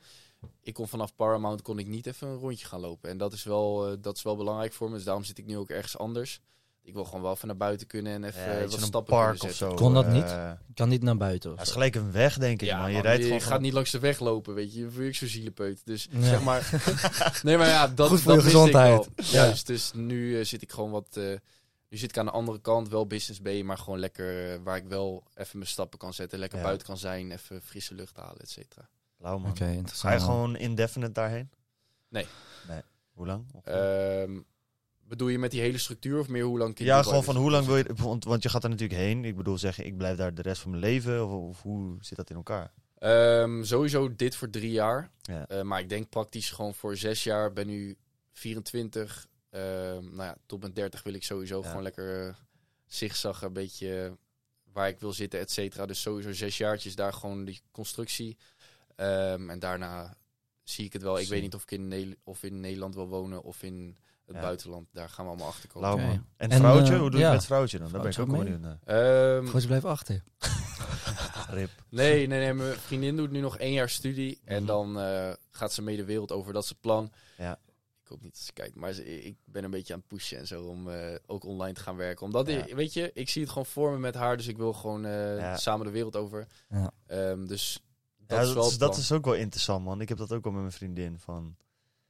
Ik 0.61 0.73
kon 0.73 0.87
vanaf 0.87 1.15
Paramount 1.15 1.61
kon 1.61 1.79
ik 1.79 1.87
niet 1.87 2.05
even 2.05 2.27
een 2.27 2.37
rondje 2.37 2.65
gaan 2.65 2.79
lopen. 2.79 3.09
En 3.09 3.17
dat 3.17 3.33
is 3.33 3.43
wel, 3.43 3.87
eh, 3.91 3.97
dat 4.01 4.15
is 4.17 4.23
wel 4.23 4.35
belangrijk 4.35 4.73
voor 4.73 4.89
me. 4.89 4.95
Dus 4.95 5.03
daarom 5.03 5.23
zit 5.23 5.37
ik 5.37 5.45
nu 5.45 5.57
ook 5.57 5.69
ergens 5.69 5.97
anders. 5.97 6.39
Ik 6.83 6.93
wil 6.93 7.05
gewoon 7.05 7.21
wel 7.21 7.31
even 7.33 7.47
naar 7.47 7.57
buiten 7.57 7.87
kunnen 7.87 8.13
en 8.13 8.23
even 8.23 8.41
Ja, 8.41 8.47
eh, 8.47 8.61
wat 8.69 8.71
stappen 8.81 9.03
park 9.15 9.29
kunnen 9.31 9.49
of 9.49 9.55
zo. 9.55 9.73
Kon 9.73 9.93
dat 9.93 10.05
eh, 10.05 10.11
niet? 10.11 10.29
Ik 10.69 10.75
kan 10.75 10.89
niet 10.89 11.03
naar 11.03 11.17
buiten. 11.17 11.51
Of 11.51 11.57
het 11.57 11.67
is 11.67 11.73
gelijk 11.73 11.95
een 11.95 12.11
weg, 12.11 12.37
denk 12.37 12.61
ik. 12.61 12.67
Ja, 12.67 12.77
man. 12.79 12.87
Je 12.87 12.93
man, 12.93 13.01
rijdt 13.01 13.19
je 13.19 13.25
gewoon 13.25 13.41
gaat 13.41 13.51
van- 13.51 13.61
niet 13.61 13.73
langs 13.73 13.91
de 13.91 13.99
weg 13.99 14.19
lopen, 14.19 14.53
weet 14.53 14.73
je. 14.73 14.79
Je 14.95 15.03
je 15.03 15.13
zo 15.13 15.27
zielepeut. 15.27 15.81
Dus 15.85 16.07
Ja. 16.11 16.21
zeg 16.23 16.43
maar... 16.43 16.69
nee, 17.43 17.57
maar 17.57 17.67
ja, 17.67 17.87
dat, 17.87 18.09
Goed 18.09 18.21
voor 18.21 18.33
dat 18.33 18.41
je 18.41 18.47
ik 18.47 18.53
gezondheid. 18.55 19.09
wel. 19.15 19.25
Ja. 19.25 19.31
Juist, 19.31 19.67
dus 19.67 19.91
nu 19.93 20.39
eh, 20.39 20.45
zit 20.45 20.61
ik 20.61 20.71
gewoon 20.71 20.91
wat... 20.91 21.19
nu 21.89 21.97
zit 21.97 22.09
ik 22.09 22.17
aan 22.17 22.25
de 22.25 22.31
andere 22.31 22.59
kant, 22.61 22.89
wel 22.89 23.07
business 23.07 23.39
B, 23.41 23.63
maar 23.63 23.77
gewoon 23.77 23.99
lekker 23.99 24.53
eh, 24.53 24.59
waar 24.63 24.77
ik 24.77 24.87
wel 24.87 25.23
even 25.35 25.57
mijn 25.57 25.69
stappen 25.69 25.99
kan 25.99 26.13
zetten. 26.13 26.39
Lekker 26.39 26.57
Ja. 26.57 26.63
buiten 26.63 26.87
kan 26.87 26.97
zijn, 26.97 27.31
even 27.31 27.61
frisse 27.61 27.93
lucht 27.95 28.15
halen, 28.17 28.39
et 28.41 28.49
cetera. 28.49 28.89
Man. 29.17 29.45
Oké, 29.49 29.63
Ga 29.63 29.71
interessant. 29.71 30.13
je 30.13 30.19
man. 30.19 30.29
gewoon 30.29 30.55
indefinite 30.55 31.11
daarheen? 31.11 31.49
Nee. 32.09 32.25
Nee. 32.67 32.81
Hoe 33.13 33.25
lang? 33.25 33.45
Ehm, 33.63 34.39
bedoel 35.03 35.27
je 35.27 35.39
met 35.39 35.51
die 35.51 35.61
hele 35.61 35.77
structuur 35.77 36.19
of 36.19 36.27
meer 36.27 36.43
hoe 36.43 36.57
lang... 36.57 36.79
ja, 36.79 37.03
gewoon 37.03 37.23
van 37.23 37.35
hoe 37.35 37.51
lang 37.51 37.65
wil 37.65 37.77
je... 37.77 37.85
Want, 37.95 38.23
want 38.23 38.43
je 38.43 38.49
gaat 38.49 38.63
er 38.63 38.69
natuurlijk 38.69 38.99
heen. 38.99 39.25
Ik 39.25 39.35
bedoel 39.35 39.57
zeggen, 39.57 39.85
ik 39.85 39.97
blijf 39.97 40.17
daar 40.17 40.33
de 40.33 40.41
rest 40.41 40.61
van 40.61 40.71
mijn 40.71 40.83
leven. 40.83 41.25
Of, 41.27 41.31
of 41.49 41.61
hoe 41.61 41.97
zit 41.99 42.17
dat 42.17 42.29
in 42.29 42.35
elkaar? 42.35 42.73
Ehm, 42.97 43.63
sowieso 43.63 44.15
dit 44.15 44.35
voor 44.35 44.49
drie 44.49 44.71
jaar. 44.71 45.11
Ja. 45.21 45.47
Eh, 45.47 45.61
maar 45.61 45.79
ik 45.79 45.89
denk 45.89 46.09
praktisch 46.09 46.51
gewoon 46.51 46.73
voor 46.73 46.97
zes 46.97 47.23
jaar. 47.23 47.53
Ben 47.53 47.67
nu 47.67 47.97
24. 48.33 49.27
Ehm, 49.49 50.03
nou 50.15 50.23
ja, 50.23 50.35
tot 50.45 50.59
mijn 50.61 50.73
30 50.73 51.03
wil 51.03 51.13
ik 51.13 51.23
sowieso 51.23 51.61
Ja. 51.61 51.67
gewoon 51.67 51.83
lekker 51.83 52.27
uh, 52.27 52.33
zigzaggen. 52.85 53.47
Een 53.47 53.53
beetje 53.53 54.03
eh, 54.05 54.11
waar 54.73 54.87
ik 54.87 54.99
wil 54.99 55.13
zitten, 55.13 55.39
et 55.39 55.51
cetera. 55.51 55.85
Dus 55.85 56.01
sowieso 56.01 56.33
zes 56.33 56.57
jaartjes 56.57 56.95
daar 56.95 57.13
gewoon 57.13 57.45
die 57.45 57.61
constructie. 57.71 58.37
Ehm, 58.95 59.49
en 59.49 59.59
daarna 59.59 60.17
zie 60.63 60.85
ik 60.85 60.93
het 60.93 61.01
wel. 61.01 61.17
Ik 61.17 61.21
Zie. 61.25 61.33
weet 61.33 61.41
niet 61.41 61.55
of 61.55 61.61
ik 61.63 61.71
in, 61.71 61.87
Ne- 61.87 62.17
of 62.23 62.43
in 62.43 62.59
Nederland 62.59 62.95
wil 62.95 63.07
wonen 63.07 63.43
of 63.43 63.63
in 63.63 63.97
het 64.25 64.35
Ja. 64.35 64.41
buitenland. 64.41 64.87
Daar 64.93 65.09
gaan 65.09 65.25
we 65.25 65.31
allemaal 65.31 65.47
achter 65.49 65.69
komen. 65.69 65.99
En, 66.37 66.49
En, 66.49 66.57
vrouwtje? 66.59 66.93
eh, 66.93 66.99
hoe 66.99 67.09
doe 67.09 67.19
je 67.19 67.25
ja. 67.25 67.31
met 67.31 67.45
vrouwtje 67.45 67.77
dan? 67.79 67.91
Daar 67.91 68.01
ben 68.01 68.11
ik 68.11 68.19
ook 68.19 68.37
benieuwd 68.37 68.59
naar. 68.59 68.79
Ehm, 68.83 69.45
Gewoon, 69.45 69.61
ze 69.61 69.67
blijven 69.67 69.89
achter. 69.89 70.23
Rip. 71.49 71.69
Nee, 71.89 72.27
nee, 72.27 72.39
nee. 72.39 72.53
Mijn 72.53 72.75
vriendin 72.75 73.15
doet 73.15 73.31
nu 73.31 73.39
nog 73.39 73.57
één 73.57 73.71
jaar 73.73 73.89
studie. 73.89 74.39
En 74.45 74.57
Mhm. 74.57 74.65
dan 74.65 74.99
eh, 74.99 75.31
gaat 75.51 75.73
ze 75.73 75.81
mee 75.81 75.97
de 75.97 76.05
wereld 76.05 76.31
over. 76.31 76.53
Dat 76.53 76.63
is 76.63 76.69
het 76.69 76.81
plan. 76.81 77.11
Ja. 77.37 77.59
Ik 78.09 78.15
hoop 78.15 78.23
niet 78.23 78.33
dat 78.33 78.43
ze 78.45 78.53
kijkt. 78.53 78.75
Maar 78.75 78.93
ze- 78.93 79.21
ik 79.23 79.35
ben 79.45 79.63
een 79.63 79.71
beetje 79.71 79.93
aan 79.93 79.99
het 79.99 80.07
pushen 80.07 80.37
en 80.37 80.47
zo. 80.47 80.63
Om 80.63 80.89
eh, 80.89 81.15
ook 81.25 81.43
online 81.43 81.73
te 81.73 81.81
gaan 81.81 81.95
werken. 81.95 82.25
Omdat, 82.25 82.47
Ja. 82.47 82.65
ik- 82.65 82.75
weet 82.75 82.93
je, 82.93 83.11
ik 83.13 83.29
zie 83.29 83.41
het 83.41 83.51
gewoon 83.51 83.65
voor 83.65 83.91
me 83.91 83.97
met 83.97 84.15
haar. 84.15 84.37
Dus 84.37 84.47
ik 84.47 84.57
wil 84.57 84.73
gewoon 84.73 85.05
eh, 85.05 85.37
Ja. 85.37 85.57
samen 85.57 85.85
de 85.85 85.91
wereld 85.91 86.15
over. 86.15 86.47
Ja. 86.69 86.91
Ehm, 87.05 87.45
dus 87.45 87.83
dat 88.17 88.37
ja, 88.37 88.43
is 88.43 88.53
wel 88.53 88.63
dat, 88.63 88.71
is, 88.71 88.77
dat 88.77 88.97
is 88.97 89.11
ook 89.11 89.25
wel 89.25 89.33
interessant, 89.35 89.83
man. 89.85 90.01
Ik 90.01 90.09
heb 90.09 90.17
dat 90.17 90.31
ook 90.31 90.43
wel 90.43 90.51
met 90.53 90.61
mijn 90.61 90.73
vriendin. 90.73 91.19
Van, 91.19 91.55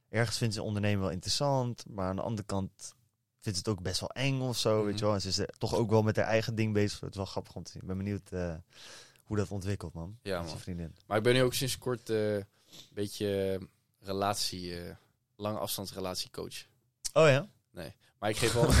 ergens 0.08 0.38
vindt 0.38 0.54
ze 0.54 0.62
ondernemen 0.62 1.00
wel 1.00 1.10
interessant, 1.10 1.84
maar 1.88 2.08
aan 2.08 2.16
de 2.16 2.22
andere 2.22 2.46
kant 2.46 2.94
vindt 3.40 3.58
ze 3.58 3.64
het 3.70 3.78
ook 3.78 3.82
best 3.84 4.00
wel 4.00 4.10
eng 4.10 4.40
of 4.40 4.56
zo, 4.58 4.76
Mhm. 4.76 4.86
weet 4.86 4.98
je 4.98 5.04
wel. 5.04 5.14
En 5.14 5.20
ze 5.20 5.28
is 5.28 5.40
toch 5.58 5.74
ook 5.74 5.90
wel 5.90 6.02
met 6.02 6.16
haar 6.16 6.26
eigen 6.26 6.54
ding 6.54 6.72
bezig. 6.72 7.00
Het 7.00 7.10
is 7.10 7.16
wel 7.16 7.24
grappig 7.26 7.54
om 7.54 7.62
te 7.62 7.70
zien. 7.70 7.80
Ik 7.82 7.86
ben 7.88 7.96
benieuwd 7.96 8.30
eh, 8.32 8.54
hoe 9.24 9.36
dat 9.36 9.50
ontwikkelt, 9.50 9.92
man. 9.92 10.18
Ja, 10.22 10.40
met 10.40 10.50
man. 10.50 10.58
vriendin. 10.58 10.94
Maar 11.06 11.16
ik 11.16 11.22
ben 11.22 11.34
nu 11.34 11.42
ook 11.42 11.54
sinds 11.54 11.78
kort 11.78 12.08
een 12.08 12.44
beetje 12.92 13.60
relatie... 14.00 14.74
lange 15.40 15.58
afstandsrelatiecoach. 15.58 16.66
Oh 17.12 17.28
ja? 17.28 17.48
Maar 18.20 18.30
ik 18.30 18.36
geef 18.36 18.52
wel... 18.52 18.68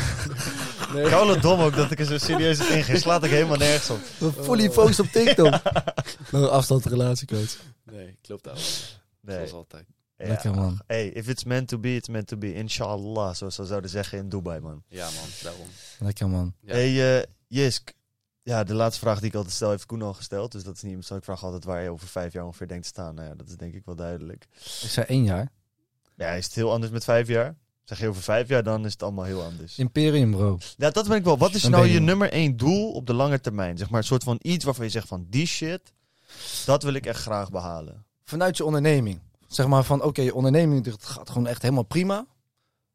Ik 0.90 0.96
nee. 0.96 1.08
hou 1.08 1.32
het 1.32 1.42
dom 1.42 1.60
ook 1.60 1.76
dat 1.76 1.90
ik 1.90 1.98
er 1.98 2.04
zo 2.04 2.18
serieus 2.18 2.60
op 2.60 2.66
inga. 2.66 2.96
Slaat 2.96 3.24
ik 3.24 3.30
helemaal 3.30 3.56
nergens 3.56 3.90
op. 3.90 4.00
Fully 4.44 4.70
focused 4.70 5.06
op 5.06 5.12
TikTok. 5.12 5.54
Een 6.32 6.48
afstandsrelatiecoach. 6.48 7.56
nee, 7.84 8.06
ik 8.06 8.28
loop 8.28 8.42
daar. 8.42 8.58
Nee. 9.20 9.36
Zoals 9.36 9.52
altijd. 9.52 9.86
Ja. 10.16 10.26
Lekker, 10.26 10.54
man. 10.54 10.80
Hey, 10.86 11.08
if 11.08 11.28
it's 11.28 11.44
meant 11.44 11.68
to 11.68 11.78
be, 11.78 11.94
it's 11.94 12.08
meant 12.08 12.26
to 12.26 12.36
be. 12.36 12.54
Inshallah, 12.54 13.34
zoals 13.34 13.54
ze 13.54 13.64
zouden 13.64 13.90
zeggen 13.90 14.18
in 14.18 14.28
Dubai, 14.28 14.60
man. 14.60 14.82
Ja 14.88 15.04
man, 15.04 15.28
daarom. 15.42 15.66
Lekker 15.98 16.28
man. 16.28 16.54
Ja. 16.60 16.72
Hey, 16.72 17.18
eh, 17.18 17.26
Jisk. 17.46 17.92
Ja, 18.42 18.64
de 18.64 18.74
laatste 18.74 19.00
vraag 19.00 19.18
die 19.18 19.28
ik 19.28 19.34
altijd 19.34 19.54
stel, 19.54 19.70
heeft 19.70 19.86
Koen 19.86 20.02
al 20.02 20.14
gesteld. 20.14 20.52
Dus 20.52 20.62
dat 20.62 20.74
is 20.74 20.82
niet 20.82 21.04
zo. 21.04 21.16
Ik 21.16 21.24
vraag 21.24 21.44
altijd 21.44 21.64
waar 21.64 21.82
je 21.82 21.90
over 21.90 22.08
vijf 22.08 22.32
jaar 22.32 22.44
ongeveer 22.44 22.68
denkt 22.68 22.82
te 22.82 22.88
staan. 22.88 23.14
Nou 23.14 23.28
ja, 23.28 23.34
dat 23.34 23.48
is 23.48 23.56
denk 23.56 23.74
ik 23.74 23.84
wel 23.84 23.96
duidelijk. 23.96 24.46
Ik 24.54 24.88
zei 24.88 25.06
één 25.06 25.24
jaar. 25.24 25.50
Ja, 26.20 26.30
is 26.32 26.44
het 26.44 26.54
heel 26.54 26.72
anders 26.72 26.92
met 26.92 27.04
vijf 27.04 27.28
jaar? 27.28 27.56
Zeg 27.84 28.00
je 28.00 28.08
over 28.08 28.22
vijf 28.22 28.48
jaar, 28.48 28.62
dan 28.62 28.84
is 28.84 28.92
het 28.92 29.02
allemaal 29.02 29.24
heel 29.24 29.42
anders. 29.42 29.78
Imperium, 29.78 30.30
bro. 30.30 30.58
Ja, 30.76 30.90
dat 30.90 31.08
ben 31.08 31.16
ik 31.16 31.24
wel. 31.24 31.38
Wat 31.38 31.54
is 31.54 31.62
Dan 31.62 31.70
nou 31.70 31.86
je 31.86 31.92
je- 31.92 32.00
nummer 32.00 32.30
één 32.32 32.56
doel 32.56 32.92
op 32.92 33.06
de 33.06 33.12
lange 33.14 33.40
termijn? 33.40 33.78
Zeg 33.78 33.90
maar 33.90 34.00
een 34.00 34.06
soort 34.06 34.22
van 34.24 34.38
iets 34.42 34.64
waarvan 34.64 34.84
je 34.84 34.90
zegt 34.90 35.08
van 35.08 35.26
die 35.28 35.46
shit, 35.46 35.80
dat 36.66 36.82
wil 36.82 36.92
ik 36.94 37.06
echt 37.06 37.20
graag 37.20 37.50
behalen. 37.50 38.04
Vanuit 38.24 38.56
je 38.56 38.64
onderneming. 38.64 39.20
Zeg 39.48 39.66
maar 39.66 39.84
van, 39.84 40.02
oké, 40.02 40.22
je 40.22 40.34
onderneming 40.34 40.94
gaat 41.00 41.30
gewoon 41.30 41.46
echt 41.46 41.62
helemaal 41.62 41.82
prima. 41.82 42.26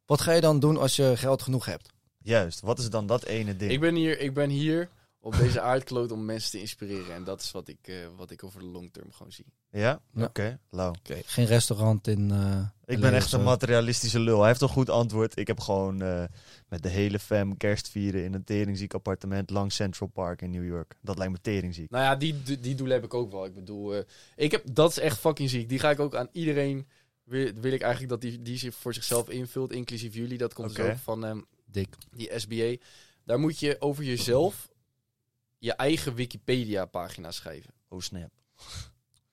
Wat 0.05 0.21
ga 0.21 0.31
je 0.31 0.41
dan 0.41 0.59
doen 0.59 0.77
als 0.77 0.95
je 0.95 1.13
geld 1.15 1.41
genoeg 1.41 1.65
hebt? 1.65 1.89
Juist, 2.17 2.61
wat 2.61 2.79
is 2.79 2.89
dan 2.89 3.05
dat 3.07 3.23
ene 3.23 3.55
ding? 3.55 3.71
Ik 3.71 3.79
ben 3.79 3.95
hier, 3.95 4.19
ik 4.19 4.33
ben 4.33 4.49
hier 4.49 4.89
op 5.25 5.37
deze 5.37 5.61
aardkloot 5.61 6.11
om 6.11 6.25
mensen 6.25 6.51
te 6.51 6.59
inspireren. 6.59 7.15
En 7.15 7.23
dat 7.23 7.41
is 7.41 7.51
wat 7.51 7.67
ik, 7.67 7.77
eh, 7.87 7.95
wat 8.15 8.31
ik 8.31 8.43
over 8.43 8.59
de 8.59 8.65
long 8.65 8.93
term 8.93 9.11
gewoon 9.11 9.31
zie. 9.31 9.45
Ja? 9.69 10.01
Ja. 10.13 10.23
Oké, 10.23 10.59
lauw. 10.69 10.89
Oké, 10.89 11.21
Geen 11.25 11.45
restaurant 11.45 12.07
in... 12.07 12.31
eh, 12.31 12.67
Ik 12.85 12.99
ben 12.99 13.13
echt 13.13 13.31
een 13.31 13.43
materialistische 13.43 14.19
lul. 14.19 14.39
Hij 14.39 14.47
heeft 14.47 14.61
een 14.61 14.67
goed 14.69 14.89
antwoord. 14.89 15.37
Ik 15.37 15.47
heb 15.47 15.59
gewoon 15.59 16.01
eh, 16.01 16.23
met 16.67 16.83
de 16.83 16.89
hele 16.89 17.19
fam 17.19 17.57
kerst 17.57 17.89
vieren 17.89 18.23
in 18.23 18.33
een 18.33 18.43
teringziek 18.43 18.93
appartement 18.93 19.49
langs 19.49 19.75
Central 19.75 20.09
Park 20.09 20.41
in 20.41 20.49
New 20.51 20.65
York. 20.65 20.95
Dat 21.01 21.17
lijkt 21.17 21.33
me 21.33 21.39
teringziek. 21.41 21.89
Nou 21.89 22.03
ja, 22.03 22.15
die, 22.15 22.43
die, 22.43 22.59
die 22.59 22.75
doelen 22.75 22.95
heb 22.95 23.05
ik 23.05 23.13
ook 23.13 23.31
wel. 23.31 23.45
Ik 23.45 23.53
bedoel, 23.53 23.95
eh, 23.95 24.03
ik 24.35 24.51
heb, 24.51 24.63
dat 24.71 24.89
is 24.89 24.99
echt 24.99 25.17
fucking 25.19 25.49
ziek. 25.49 25.69
Die 25.69 25.79
ga 25.79 25.89
ik 25.89 25.99
ook 25.99 26.15
aan 26.15 26.29
iedereen... 26.31 26.87
Wil, 27.23 27.51
wil 27.53 27.71
ik 27.71 27.81
eigenlijk 27.81 28.11
dat 28.11 28.21
die, 28.21 28.41
die 28.41 28.57
zich 28.57 28.75
voor 28.75 28.93
zichzelf 28.93 29.29
invult, 29.29 29.71
inclusief 29.71 30.13
jullie. 30.13 30.37
Dat 30.37 30.53
komt 30.53 30.75
dus 30.75 30.85
ook 30.85 30.97
van 30.97 31.25
ehm, 31.25 31.39
Dik. 31.65 31.95
die 32.11 32.31
SBA. 32.35 32.75
Daar 33.23 33.39
moet 33.39 33.59
je 33.59 33.75
over 33.79 34.03
jezelf 34.03 34.69
je 35.65 35.73
eigen 35.73 36.13
Wikipedia-pagina 36.15 37.31
schrijven. 37.31 37.73
Oh 37.87 37.99
snap. 37.99 38.29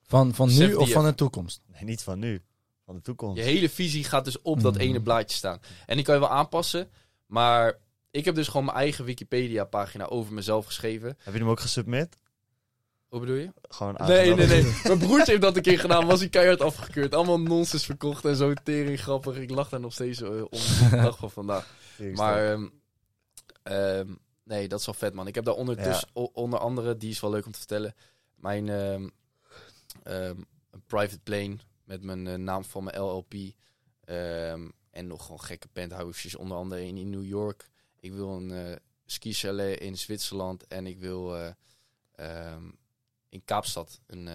Van, 0.03 0.35
van 0.35 0.49
nu 0.59 0.75
of 0.75 0.91
van 0.91 1.05
de 1.05 1.15
toekomst? 1.15 1.61
Nee, 1.67 1.85
niet 1.85 2.03
van 2.03 2.19
nu. 2.19 2.43
Van 2.85 2.95
de 2.95 3.01
toekomst. 3.01 3.37
Je 3.37 3.43
hele 3.43 3.69
visie 3.71 4.05
gaat 4.05 4.25
dus 4.25 4.43
op 4.43 4.61
dat 4.61 4.75
Mm. 4.75 4.81
ene 4.81 5.03
blaadje 5.03 5.37
staan. 5.37 5.61
En 5.87 5.97
die 5.97 6.05
kan 6.05 6.15
je 6.15 6.21
wel 6.21 6.31
aanpassen, 6.31 6.91
maar 7.27 7.79
ik 8.11 8.25
heb 8.25 8.35
dus 8.35 8.47
gewoon 8.49 8.65
mijn 8.65 8.77
eigen 8.77 9.05
Wikipedia-pagina 9.05 10.05
over 10.07 10.33
mezelf 10.33 10.67
geschreven. 10.67 11.09
Heb 11.23 11.33
je 11.33 11.41
hem 11.41 11.49
ook 11.49 11.61
gesubmit? 11.61 12.17
Hoe 13.09 13.21
bedoel 13.21 13.37
je? 13.37 13.53
Gewoon 13.69 13.95
Nee, 14.07 14.35
nee, 14.35 14.47
nee. 14.47 14.63
Mijn 14.85 14.99
broertje 14.99 15.31
heeft 15.31 15.43
dat 15.43 15.57
een 15.57 15.63
keer 15.63 15.79
gedaan, 15.79 16.07
was 16.07 16.21
hij 16.21 16.29
keihard 16.29 16.61
afgekeurd. 16.61 17.15
Allemaal 17.15 17.41
nonsens 17.41 17.85
verkocht 17.85 18.25
en 18.25 18.37
zo, 18.37 18.53
tering 18.55 19.01
grappig. 19.01 19.37
Ik 19.37 19.51
lach 19.51 19.69
daar 19.69 19.81
nog 19.81 19.93
steeds 19.93 20.23
eh, 20.23 20.29
om 20.29 20.49
de 20.51 20.89
dag 20.91 21.19
van 21.19 21.31
vandaag. 21.31 21.67
Maar 22.15 22.53
ehm, 22.53 22.69
ehm, 23.63 24.15
nee, 24.45 24.69
dat 24.69 24.81
is 24.81 24.87
wel 24.87 24.95
vet, 24.95 25.15
man. 25.15 25.27
Ik 25.27 25.35
heb 25.35 25.45
daar 25.45 25.55
ondertussen, 25.55 26.09
o- 26.13 26.31
onder 26.33 26.59
andere, 26.59 26.97
die 26.97 27.11
is 27.11 27.21
wel 27.21 27.31
leuk 27.31 27.47
om 27.47 27.53
te 27.53 27.59
vertellen, 27.59 27.95
mijn 28.35 28.69
een 30.73 30.85
private 30.87 31.21
plane 31.23 31.57
met 31.85 32.03
mijn 32.03 32.27
eh, 32.27 32.35
naam 32.35 32.65
van 32.65 32.85
mijn 32.85 33.01
LLP. 33.01 33.35
ehm, 34.05 34.69
en 34.91 35.07
nog 35.07 35.23
gewoon 35.23 35.41
gekke 35.41 35.69
penthouses, 35.69 36.35
onder 36.35 36.57
andere 36.57 36.87
in, 36.87 36.97
in 36.97 37.11
New 37.11 37.25
York. 37.25 37.69
Ik 38.01 38.13
wil 38.13 38.29
een 38.37 38.51
eh 38.51 38.77
ski 39.07 39.33
chalet 39.33 39.81
in 39.81 39.99
Zwitserland 39.99 40.67
en 40.67 40.87
ik 40.87 40.99
wil 40.99 41.37
eh, 42.17 42.57
in 43.29 43.45
Kaapstad, 43.45 44.01
een, 44.07 44.29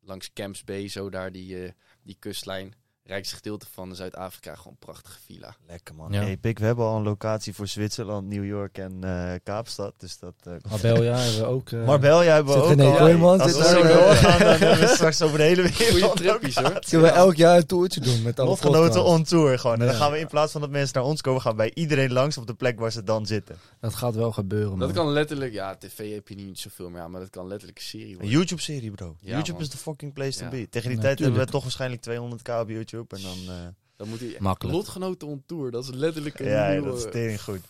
langs 0.00 0.32
Camps 0.32 0.64
Bay, 0.64 0.88
zo 0.88 1.10
daar 1.10 1.32
die, 1.32 1.74
die 2.02 2.16
kustlijn. 2.18 2.74
Rijkste 3.04 3.34
gedeelte 3.34 3.66
van 3.72 3.94
Zuid-Afrika, 3.96 4.54
gewoon 4.54 4.72
een 4.72 4.78
prachtige 4.86 5.18
villa. 5.26 5.54
Lekker 5.66 5.94
man. 5.94 6.12
Ja. 6.12 6.20
Hey, 6.22 6.36
Pik, 6.36 6.58
we 6.58 6.64
hebben 6.64 6.84
al 6.84 6.96
een 6.96 7.02
locatie 7.02 7.54
voor 7.54 7.66
Zwitserland, 7.66 8.28
New 8.28 8.44
York 8.44 8.78
en 8.78 8.98
eh, 9.04 9.32
Kaapstad. 9.42 9.92
Dus 9.96 10.18
dat... 10.18 10.34
eh, 10.42 10.52
Marbella 10.70 11.16
hebben 11.16 11.40
we 11.40 11.46
ook... 11.46 11.70
eh, 11.70 11.84
Marbella 11.84 12.22
hebben 12.22 12.54
we 12.54 12.60
ook 12.60 13.40
Als 13.40 13.52
zit 13.52 13.58
we 13.58 13.64
zo 13.68 13.82
doorgaan, 13.82 14.38
dan 14.38 14.48
hebben 14.58 14.78
we 14.80 14.86
straks 14.94 15.22
over 15.22 15.38
de 15.38 15.44
hele 15.44 15.62
wereld. 15.78 16.16
Trippies, 16.16 16.54
hoor. 16.54 16.78
Kunnen 16.88 17.06
we 17.10 17.12
elk 17.16 17.34
jaar 17.34 17.56
een 17.56 17.66
toertje 17.66 18.00
doen 18.00 18.22
met 18.22 18.38
alle 18.40 18.48
Lotgenoten 18.48 19.04
on 19.04 19.24
tour 19.24 19.58
gewoon. 19.58 19.80
En 19.80 19.86
dan 19.86 19.94
gaan 19.94 20.10
we 20.12 20.18
in 20.18 20.26
plaats 20.26 20.52
van 20.52 20.60
dat 20.60 20.70
mensen 20.70 20.94
naar 21.00 21.04
ons 21.08 21.20
komen, 21.20 21.40
gaan 21.40 21.50
we 21.52 21.56
bij 21.56 21.70
iedereen 21.74 22.12
langs 22.12 22.38
op 22.38 22.46
de 22.46 22.54
plek 22.54 22.78
waar 22.78 22.92
ze 22.92 23.02
dan 23.02 23.26
zitten. 23.26 23.56
Dat 23.80 23.94
gaat 23.94 24.14
wel 24.14 24.32
gebeuren, 24.32 24.68
man. 24.70 24.78
Dat 24.78 24.92
kan 24.92 25.08
letterlijk, 25.08 25.52
ja, 25.52 25.76
tv 25.76 26.14
heb 26.14 26.28
je 26.28 26.34
niet 26.34 26.58
zoveel 26.58 26.90
meer 26.90 27.00
aan, 27.00 27.10
maar 27.10 27.20
dat 27.20 27.30
kan 27.30 27.46
letterlijk 27.46 27.78
een 27.78 27.84
serie 27.84 28.06
Een 28.06 28.12
worden. 28.12 28.30
YouTube-serie, 28.30 28.90
bro. 28.90 29.16
Ja, 29.20 29.30
YouTube 29.34 29.52
man. 29.52 29.60
is 29.62 29.68
the 29.68 29.76
fucking 29.76 30.12
place 30.12 30.38
to 30.38 30.44
Ja. 30.44 30.50
be. 30.50 30.68
Tegen 30.70 30.88
die 30.88 30.96
Ja, 30.98 31.02
tijd 31.04 31.18
hebben 31.18 31.40
we 31.40 31.46
toch 31.46 31.62
waarschijnlijk 31.62 32.02
200k 32.10 32.60
op 32.60 32.68
YouTube. 32.68 32.89
En 32.92 33.22
dan, 33.22 33.38
eh, 33.56 33.66
Dan 33.96 34.08
moet 34.08 34.20
hij 34.20 34.36
Makkelijk. 34.38 34.76
lotgenoten 34.76 35.28
on 35.28 35.42
tour, 35.46 35.70
dat 35.70 35.84
is 35.84 35.90
letterlijk 35.90 36.38
een 36.38 36.46
ja, 36.48 36.70
nieuwe... 36.70 36.86
dat 36.88 36.96
is 36.98 37.10
tering 37.12 37.42
goed. 37.42 37.60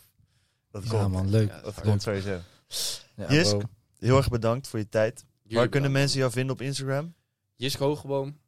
Dat 0.70 0.84
Ja, 0.84 0.90
komt. 0.90 1.12
man, 1.12 1.30
leuk. 1.30 1.48
Ja, 1.48 1.60
Dat 1.60 1.80
komt 1.80 2.02
sowieso. 2.02 2.40
Ja, 3.14 3.32
Jisk, 3.32 3.56
bro. 3.56 3.68
Heel 3.98 4.16
erg 4.16 4.28
bedankt 4.28 4.68
voor 4.68 4.78
je 4.78 4.88
tijd. 4.88 5.24
Jullie 5.42 5.56
Waar 5.58 5.68
kunnen 5.68 5.70
bedankt. 5.70 5.92
mensen 5.98 6.18
jou 6.18 6.32
vinden 6.32 6.54
op 6.54 6.60
Instagram? 6.62 7.14
Jisk 7.56 7.78
Hoogeboom. 7.78 8.38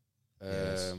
Yes. 0.41 0.49
Ehm, 0.91 0.99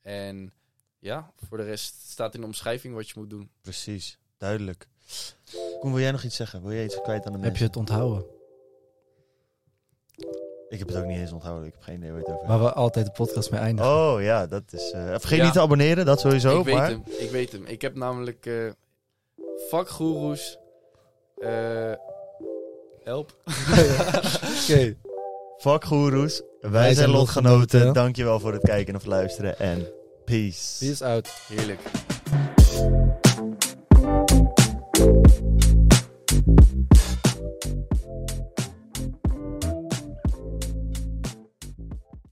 en 0.00 0.52
ja, 0.98 1.32
voor 1.48 1.56
de 1.58 1.64
rest 1.64 1.94
staat 2.10 2.34
in 2.34 2.40
de 2.40 2.46
omschrijving 2.46 2.94
wat 2.94 3.08
je 3.08 3.14
moet 3.16 3.30
doen. 3.30 3.50
Precies, 3.60 4.18
duidelijk. 4.36 4.88
Koen, 5.80 5.92
wil 5.92 6.00
jij 6.00 6.10
nog 6.12 6.22
iets 6.22 6.36
zeggen? 6.36 6.62
Wil 6.62 6.72
jij 6.72 6.84
iets 6.84 7.00
kwijt 7.02 7.26
aan 7.26 7.32
de 7.32 7.38
Heb 7.38 7.40
mensen? 7.40 7.58
je 7.58 7.64
het 7.66 7.76
onthouden? 7.76 8.24
Ik 10.72 10.78
heb 10.78 10.88
het 10.88 10.96
ook 10.96 11.04
niet 11.04 11.18
eens 11.18 11.32
onthouden. 11.32 11.66
Ik 11.66 11.72
heb 11.72 11.82
geen 11.82 11.96
idee 11.96 12.10
waar 12.10 12.20
het 12.20 12.28
over 12.28 12.46
Waar 12.46 12.60
we 12.60 12.72
altijd 12.72 13.06
de 13.06 13.12
podcast 13.12 13.50
mee 13.50 13.60
eindigen. 13.60 13.90
Oh 13.92 14.22
ja, 14.22 14.46
dat 14.46 14.62
is... 14.70 14.90
eh, 14.90 15.08
vergeet 15.10 15.38
Ja. 15.38 15.44
niet 15.44 15.52
te 15.52 15.60
abonneren, 15.60 16.06
dat 16.06 16.20
sowieso. 16.20 16.58
ik 16.58 16.64
weet 16.64 16.74
maar... 16.74 16.88
hem, 16.88 17.02
ik 17.18 17.30
weet 17.30 17.52
hem. 17.52 17.64
Ik 17.66 17.82
heb 17.82 17.94
namelijk 17.94 18.46
eh 18.46 18.54
vakgoeroes. 19.70 20.58
eh 21.38 21.92
help. 23.04 23.36
Oké. 24.62 24.96
Fuck 25.58 25.84
goeroes. 25.84 26.42
Wij, 26.60 26.70
Wij 26.70 26.82
zijn 26.82 26.94
zijn 26.94 27.10
lotgenoten. 27.10 27.58
lotgenoten. 27.58 27.92
Dankjewel 27.94 28.40
voor 28.40 28.52
het 28.52 28.62
kijken 28.62 28.96
of 28.96 29.04
luisteren. 29.04 29.58
En 29.58 29.86
peace. 30.24 30.78
Peace 30.84 31.04
out. 31.04 31.28
Heerlijk. 31.48 31.80